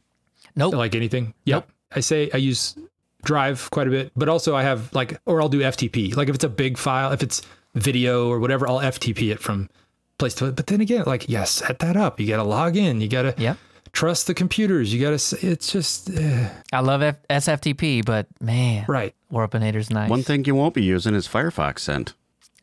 Nope. 0.55 0.73
like 0.75 0.95
anything. 0.95 1.33
Yep. 1.43 1.69
I 1.91 1.99
say 1.99 2.29
I 2.33 2.37
use 2.37 2.75
Drive 3.23 3.69
quite 3.71 3.87
a 3.87 3.91
bit, 3.91 4.11
but 4.15 4.29
also 4.29 4.55
I 4.55 4.63
have 4.63 4.93
like, 4.93 5.19
or 5.25 5.41
I'll 5.41 5.49
do 5.49 5.59
FTP. 5.59 6.15
Like 6.15 6.29
if 6.29 6.35
it's 6.35 6.43
a 6.43 6.49
big 6.49 6.77
file, 6.77 7.11
if 7.11 7.21
it's 7.21 7.41
video 7.77 8.29
or 8.29 8.39
whatever, 8.39 8.67
I'll 8.67 8.79
FTP 8.79 9.31
it 9.31 9.39
from 9.39 9.69
place 10.17 10.33
to. 10.35 10.45
It. 10.47 10.55
But 10.55 10.67
then 10.67 10.81
again, 10.81 11.03
like, 11.05 11.29
yeah, 11.29 11.43
set 11.45 11.79
that 11.79 11.95
up. 11.97 12.19
You 12.19 12.27
got 12.27 12.37
to 12.37 12.43
log 12.43 12.75
in. 12.75 13.01
You 13.01 13.07
got 13.07 13.21
to 13.23 13.35
Yep. 13.37 13.57
trust 13.93 14.27
the 14.27 14.33
computers. 14.33 14.93
You 14.93 15.01
got 15.01 15.17
to. 15.19 15.47
It's 15.47 15.71
just 15.71 16.09
eh, 16.09 16.49
I 16.73 16.79
love 16.81 17.01
F- 17.01 17.17
SFTP, 17.29 18.05
but 18.05 18.27
man, 18.41 18.85
right. 18.87 19.13
Warpinator's 19.31 19.89
nice. 19.89 20.09
One 20.09 20.23
thing 20.23 20.45
you 20.45 20.55
won't 20.55 20.73
be 20.73 20.83
using 20.83 21.13
is 21.13 21.27
Firefox 21.27 21.79
Send. 21.79 22.13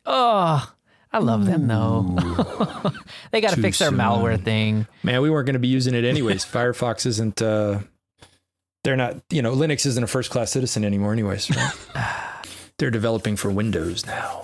Oh, 0.05 0.71
I 1.13 1.19
love 1.19 1.45
them 1.45 1.67
though. 1.67 2.01
they 3.31 3.39
got 3.41 3.53
to 3.53 3.61
fix 3.61 3.79
their 3.79 3.89
soon. 3.89 3.97
malware 3.99 4.43
thing. 4.43 4.85
Man, 5.03 5.21
we 5.21 5.29
weren't 5.29 5.45
going 5.45 5.53
to 5.53 5.59
be 5.59 5.67
using 5.67 5.93
it 5.95 6.03
anyways. 6.03 6.43
Firefox 6.45 7.05
isn't. 7.05 7.41
uh 7.41 7.79
They're 8.83 8.95
not. 8.97 9.17
You 9.29 9.41
know, 9.41 9.53
Linux 9.55 9.85
isn't 9.85 10.03
a 10.03 10.07
first 10.07 10.29
class 10.31 10.51
citizen 10.51 10.83
anymore, 10.83 11.13
anyways. 11.13 11.49
Right? 11.55 11.73
they're 12.77 12.91
developing 12.91 13.35
for 13.35 13.49
Windows 13.49 14.05
now. 14.05 14.43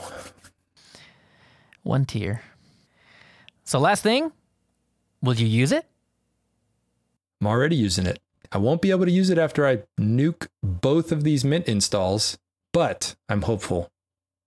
One 1.84 2.06
tier. 2.06 2.42
So 3.64 3.80
last 3.80 4.04
thing, 4.04 4.32
will 5.22 5.36
you 5.36 5.48
use 5.48 5.72
it? 5.72 5.86
I'm 7.40 7.48
already 7.48 7.76
using 7.76 8.06
it. 8.06 8.20
I 8.52 8.58
won't 8.58 8.82
be 8.82 8.92
able 8.92 9.06
to 9.06 9.12
use 9.12 9.30
it 9.30 9.38
after 9.38 9.66
I 9.66 9.84
nuke 10.00 10.48
both 10.62 11.12
of 11.12 11.24
these 11.24 11.46
Mint 11.46 11.68
installs, 11.68 12.38
but 12.74 13.16
I'm 13.30 13.44
hopeful 13.44 13.90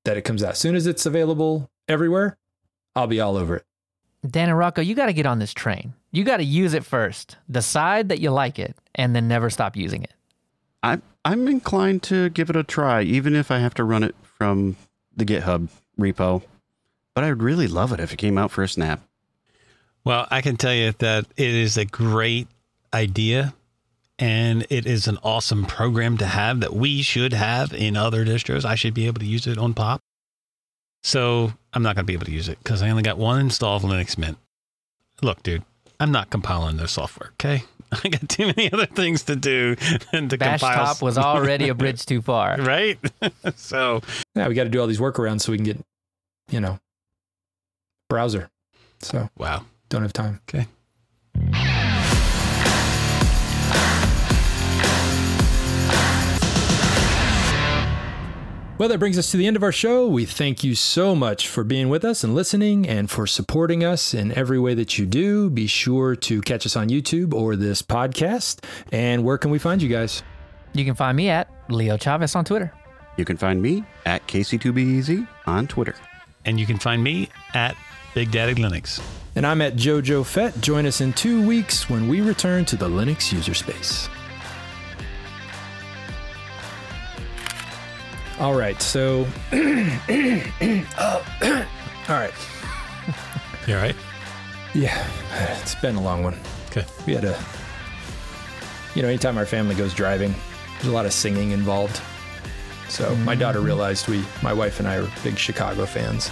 that 0.05 0.17
it 0.17 0.23
comes 0.23 0.43
out. 0.43 0.53
As 0.53 0.59
soon 0.59 0.77
as 0.77 0.87
it's 0.87 1.07
available 1.07 1.71
everywhere, 1.89 2.37
I'll 2.95 3.07
be 3.07 3.21
all 3.21 3.37
over 3.37 3.57
it. 3.57 3.65
Dan 4.29 4.49
and 4.49 4.59
Rocco, 4.59 4.81
you 4.81 4.95
got 4.95 5.07
to 5.07 5.13
get 5.13 5.27
on 5.27 5.39
this 5.39 5.53
train. 5.53 5.95
You 6.13 6.25
got 6.25 6.37
to 6.37 6.45
use 6.45 6.75
it 6.75 6.85
first. 6.85 7.37
Decide 7.51 8.09
that 8.11 8.21
you 8.21 8.31
like 8.31 8.59
it, 8.59 8.77
and 8.95 9.15
then 9.15 9.27
never 9.27 9.51
stop 9.51 9.77
using 9.77 10.03
it. 10.03 10.13
I, 10.83 11.01
I'm 11.25 11.49
inclined 11.49 12.03
to 12.05 12.29
give 12.31 12.51
it 12.51 12.57
a 12.57 12.63
try, 12.63 13.03
even 13.03 13.35
if 13.35 13.51
I 13.51 13.59
have 13.59 13.75
to 13.75 13.85
run 13.85 14.03
it 14.03 14.15
from 14.23 14.77
the 15.17 15.25
GitHub 15.25 15.69
repo. 15.99 16.43
But 17.15 17.25
I'd 17.25 17.43
really 17.43 17.69
love 17.69 17.93
it 17.93 18.01
if 18.01 18.13
it 18.13 18.17
came 18.17 18.39
out 18.39 18.51
for 18.51 18.63
a 18.63 18.69
snap. 18.69 19.01
Well, 20.05 20.27
I 20.31 20.43
can 20.43 20.57
tell 20.57 20.75
you 20.75 20.93
that 20.99 21.27
it 21.37 21.49
is 21.49 21.77
a 21.77 21.85
great 21.85 22.49
idea 22.93 23.55
and 24.19 24.67
it 24.71 24.87
is 24.87 25.09
an 25.09 25.19
awesome 25.23 25.65
program 25.65 26.19
to 26.19 26.27
have 26.27 26.61
that 26.61 26.75
we 26.75 27.03
should 27.03 27.33
have 27.33 27.73
in 27.73 27.97
other 27.97 28.25
distros. 28.25 28.65
I 28.65 28.75
should 28.75 28.95
be 28.95 29.07
able 29.07 29.21
to 29.21 29.27
use 29.27 29.47
it 29.47 29.59
on 29.59 29.75
Pop. 29.75 30.01
So 31.03 31.53
I'm 31.73 31.83
not 31.83 31.97
going 31.97 32.05
to 32.05 32.07
be 32.07 32.15
able 32.15 32.27
to 32.27 32.33
use 32.33 32.49
it 32.49 32.59
because 32.59 32.83
I 32.83 32.91
only 32.91 33.03
got 33.03 33.19
one 33.19 33.41
installed 33.41 33.83
Linux 33.83 34.17
Mint. 34.17 34.39
Look, 35.23 35.43
dude, 35.43 35.63
I'm 36.01 36.13
not 36.13 36.31
compiling 36.31 36.77
this 36.77 36.93
software, 36.93 37.31
okay? 37.35 37.65
I 38.05 38.09
got 38.09 38.29
too 38.29 38.47
many 38.47 38.73
other 38.73 38.87
things 38.87 39.25
to 39.25 39.37
do 39.37 39.77
than 40.13 40.29
to 40.29 40.39
Bash 40.39 40.61
compile. 40.61 40.87
Top 40.87 41.03
was 41.03 41.19
already 41.19 41.69
a 41.69 41.75
bridge 41.75 42.07
too 42.07 42.23
far. 42.23 42.57
right? 42.61 42.99
so 43.57 44.01
Yeah, 44.35 44.49
we 44.49 44.55
got 44.55 44.65
to 44.65 44.71
do 44.71 44.81
all 44.81 44.87
these 44.87 45.01
workarounds 45.01 45.43
so 45.43 45.53
we 45.53 45.59
can 45.59 45.65
get, 45.65 45.79
you 46.51 46.61
know, 46.61 46.79
browser. 48.15 48.49
So 49.01 49.29
wow. 49.37 49.65
don't 49.89 50.03
have 50.03 50.13
time. 50.13 50.41
Okay. 50.49 50.69
Well, 58.79 58.89
that 58.89 58.99
brings 58.99 59.19
us 59.19 59.33
to 59.33 59.37
the 59.37 59.49
end 59.49 59.57
of 59.57 59.65
our 59.65 59.73
show. 59.73 60.07
We 60.07 60.27
thank 60.27 60.63
you 60.63 60.77
so 60.77 61.17
much 61.17 61.49
for 61.49 61.65
being 61.65 61.89
with 61.89 62.05
us 62.05 62.23
and 62.23 62.37
listening 62.37 62.89
and 62.89 63.11
for 63.11 63.27
supporting 63.27 63.83
us 63.83 64.15
in 64.15 64.31
every 64.31 64.61
way 64.61 64.75
that 64.75 64.97
you 64.97 65.07
do. 65.07 65.51
Be 65.51 65.67
sure 65.67 66.15
to 66.15 66.41
catch 66.41 66.65
us 66.65 66.77
on 66.77 66.89
YouTube 66.89 67.35
or 67.35 67.57
this 67.57 67.83
podcast. 67.83 68.65
And 68.93 69.25
where 69.25 69.39
can 69.39 69.51
we 69.51 69.59
find 69.59 69.83
you 69.83 69.89
guys? 69.89 70.23
You 70.73 70.85
can 70.85 70.95
find 70.95 71.17
me 71.17 71.31
at 71.31 71.51
Leo 71.69 71.97
Chavez 71.97 72.37
on 72.37 72.45
Twitter. 72.45 72.73
You 73.17 73.25
can 73.25 73.37
find 73.37 73.61
me 73.61 73.83
at 74.07 74.25
Casey2BEZ 74.29 75.27
on 75.47 75.67
Twitter. 75.67 75.97
And 76.45 76.61
you 76.61 76.67
can 76.67 76.79
find 76.79 77.03
me 77.03 77.29
at 77.55 77.77
Big 78.15 78.31
Daddy 78.31 78.55
Linux. 78.55 79.03
And 79.35 79.45
I'm 79.45 79.61
at 79.61 79.75
Jojo 79.75 80.25
Fett. 80.25 80.61
Join 80.61 80.87
us 80.87 81.01
in 81.01 81.13
two 81.13 81.45
weeks 81.45 81.91
when 81.91 82.09
we 82.09 82.21
return 82.21 82.65
to 82.67 82.77
the 82.77 82.89
Linux 82.89 83.33
user 83.33 83.55
space. 83.55 84.09
All 88.39 88.55
right, 88.55 88.81
so. 88.81 89.27
Oh, 89.53 91.25
all 92.09 92.15
right. 92.15 92.33
You 93.67 93.75
all 93.75 93.81
right? 93.81 93.97
Yeah, 94.75 95.07
it's 95.61 95.75
been 95.77 95.97
a 95.97 96.03
long 96.03 96.23
one. 96.23 96.39
Okay. 96.71 96.85
We 97.07 97.15
had 97.15 97.25
a. 97.25 97.39
You 98.95 99.03
know, 99.03 99.09
anytime 99.09 99.39
our 99.39 99.47
family 99.47 99.75
goes 99.75 99.93
driving, 99.93 100.35
there's 100.75 100.87
a 100.87 100.93
lot 100.93 101.07
of 101.07 101.13
singing 101.13 101.51
involved. 101.51 102.01
So 102.89 103.17
my 103.17 103.35
daughter 103.35 103.59
mm. 103.59 103.65
realized 103.65 104.07
we, 104.07 104.25
my 104.41 104.53
wife 104.53 104.79
and 104.79 104.87
I, 104.87 104.99
are 104.99 105.11
big 105.25 105.37
Chicago 105.37 105.85
fans. 105.85 106.31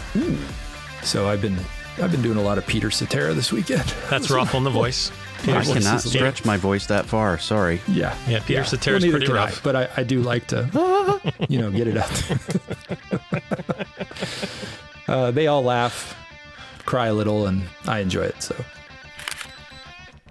So 1.03 1.29
I've 1.29 1.41
been, 1.43 1.59
I've 2.01 2.11
been 2.13 2.23
doing 2.23 2.39
a 2.39 2.43
lot 2.43 2.59
of 2.59 2.67
Peter 2.67 2.91
Cetera 2.91 3.33
this 3.35 3.53
weekend. 3.53 3.85
That's 4.09 4.31
rough 4.31 4.55
on 4.55 4.65
the 4.65 4.71
voice. 4.83 5.11
I 5.11 5.45
Peter's 5.45 5.67
voice 5.69 5.85
cannot 5.85 6.05
is- 6.05 6.13
stretch 6.13 6.45
my 6.45 6.57
voice 6.57 6.87
that 6.87 7.05
far. 7.07 7.37
Sorry. 7.39 7.81
Yeah. 7.89 8.17
Yeah, 8.29 8.41
Peter 8.47 8.65
Cetera's 8.65 9.03
neither 9.05 9.19
pretty 9.19 9.27
can 9.27 9.37
I, 9.37 9.45
rough. 9.47 9.63
but 9.63 9.75
I, 9.77 9.89
I 9.97 10.03
do 10.05 10.21
like 10.23 10.47
to, 10.49 11.21
you 11.49 11.59
know, 11.59 11.71
get 11.71 11.89
it 11.89 11.97
out. 11.97 12.23
uh, 15.09 15.31
they 15.33 15.47
all 15.49 15.63
laugh, 15.65 16.17
cry 16.85 17.07
a 17.09 17.15
little, 17.15 17.47
and 17.47 17.65
I 17.87 17.99
enjoy 18.01 18.23
it. 18.23 18.41
So 18.43 18.55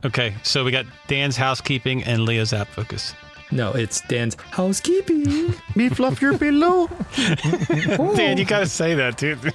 Okay, 0.03 0.33
so 0.43 0.63
we 0.63 0.71
got 0.71 0.85
Dan's 1.07 1.37
housekeeping 1.37 2.03
and 2.05 2.23
Leo's 2.25 2.53
app 2.53 2.67
focus. 2.69 3.13
No, 3.51 3.73
it's 3.73 4.01
Dan's 4.01 4.35
housekeeping. 4.51 5.53
Me 5.75 5.89
fluff 5.89 6.21
your 6.21 6.37
pillow. 6.37 6.89
Dan, 8.15 8.37
you 8.37 8.45
gotta 8.45 8.65
say 8.65 8.95
that, 8.95 9.17
dude. 9.17 9.53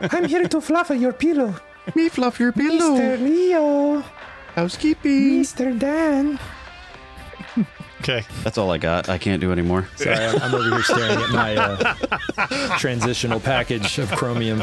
I'm 0.12 0.24
here 0.24 0.46
to 0.46 0.60
fluff 0.60 0.90
your 0.90 1.12
pillow, 1.12 1.54
Me 1.94 2.08
fluff 2.08 2.38
your 2.38 2.52
pillow. 2.52 2.96
Mr. 2.98 3.20
Leo, 3.20 4.04
Housekeeping. 4.54 5.42
Mr. 5.42 5.78
Dan. 5.78 6.38
okay. 8.00 8.24
That's 8.42 8.58
all 8.58 8.70
I 8.70 8.78
got. 8.78 9.08
I 9.08 9.18
can't 9.18 9.40
do 9.40 9.52
anymore. 9.52 9.88
Sorry, 9.96 10.16
I'm, 10.16 10.42
I'm 10.42 10.54
over 10.54 10.70
here 10.70 10.82
staring 10.82 11.18
at 11.18 11.30
my 11.30 11.56
uh, 11.56 12.78
transitional 12.78 13.40
package 13.40 13.98
of 13.98 14.10
Chromium. 14.12 14.62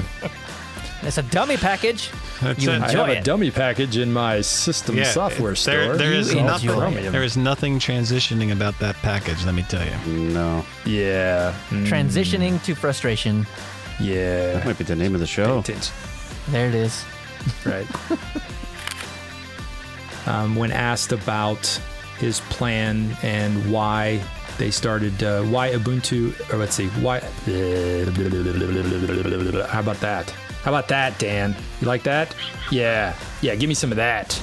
It's 1.06 1.18
a 1.20 1.24
dummy 1.24 1.56
package. 1.58 2.10
That's 2.42 2.64
You 2.64 2.72
it. 2.72 2.82
I 2.82 2.86
Enjoy 2.88 3.06
have 3.06 3.18
a 3.18 3.22
dummy 3.22 3.52
package 3.52 3.98
in 3.98 4.12
my 4.12 4.42
system 4.42 4.98
Yeah, 4.98 5.04
software 5.06 5.54
there- 5.54 5.56
store. 5.56 5.98
there 5.98 6.14
is 6.14 6.34
called 6.34 6.46
nothing. 6.48 6.70
Chromium. 6.70 7.12
There 7.14 7.24
is 7.24 7.38
nothing 7.38 7.78
transitioning 7.80 8.52
about 8.52 8.78
that 8.80 8.96
package. 9.04 9.46
Let 9.46 9.54
me 9.54 9.64
tell 9.70 9.86
you. 9.86 10.14
No. 10.34 10.66
Yeah. 10.86 11.54
Mm, 11.70 11.86
Transitioning 11.88 12.62
to 12.64 12.74
frustration. 12.76 13.46
Yeah. 14.00 14.54
That 14.54 14.66
might 14.66 14.78
be 14.78 14.84
the 14.84 14.96
name 14.96 15.14
of 15.14 15.22
the 15.22 15.28
show. 15.28 15.62
Tinge. 15.62 15.90
There 16.50 16.68
it 16.68 16.76
is. 16.76 17.06
Right. 17.66 17.88
um, 20.28 20.56
when 20.56 20.72
asked 20.72 21.12
about 21.12 21.68
his 22.18 22.40
plan 22.50 23.16
and 23.22 23.72
why 23.72 24.22
they 24.58 24.72
started, 24.72 25.22
uh, 25.24 25.44
why 25.44 25.70
Ubuntu, 25.72 26.34
or 26.52 26.58
let's 26.58 26.76
see, 26.76 26.88
why. 27.02 27.20
How 29.70 29.80
about 29.82 30.00
that? 30.00 30.34
How 30.66 30.72
about 30.72 30.88
that, 30.88 31.20
Dan? 31.20 31.56
You 31.80 31.86
like 31.86 32.02
that? 32.04 32.36
Yeah. 32.72 33.16
Yeah, 33.44 33.54
give 33.54 33.68
me 33.68 33.76
some 33.76 33.92
of 33.92 33.98
that. 33.98 34.34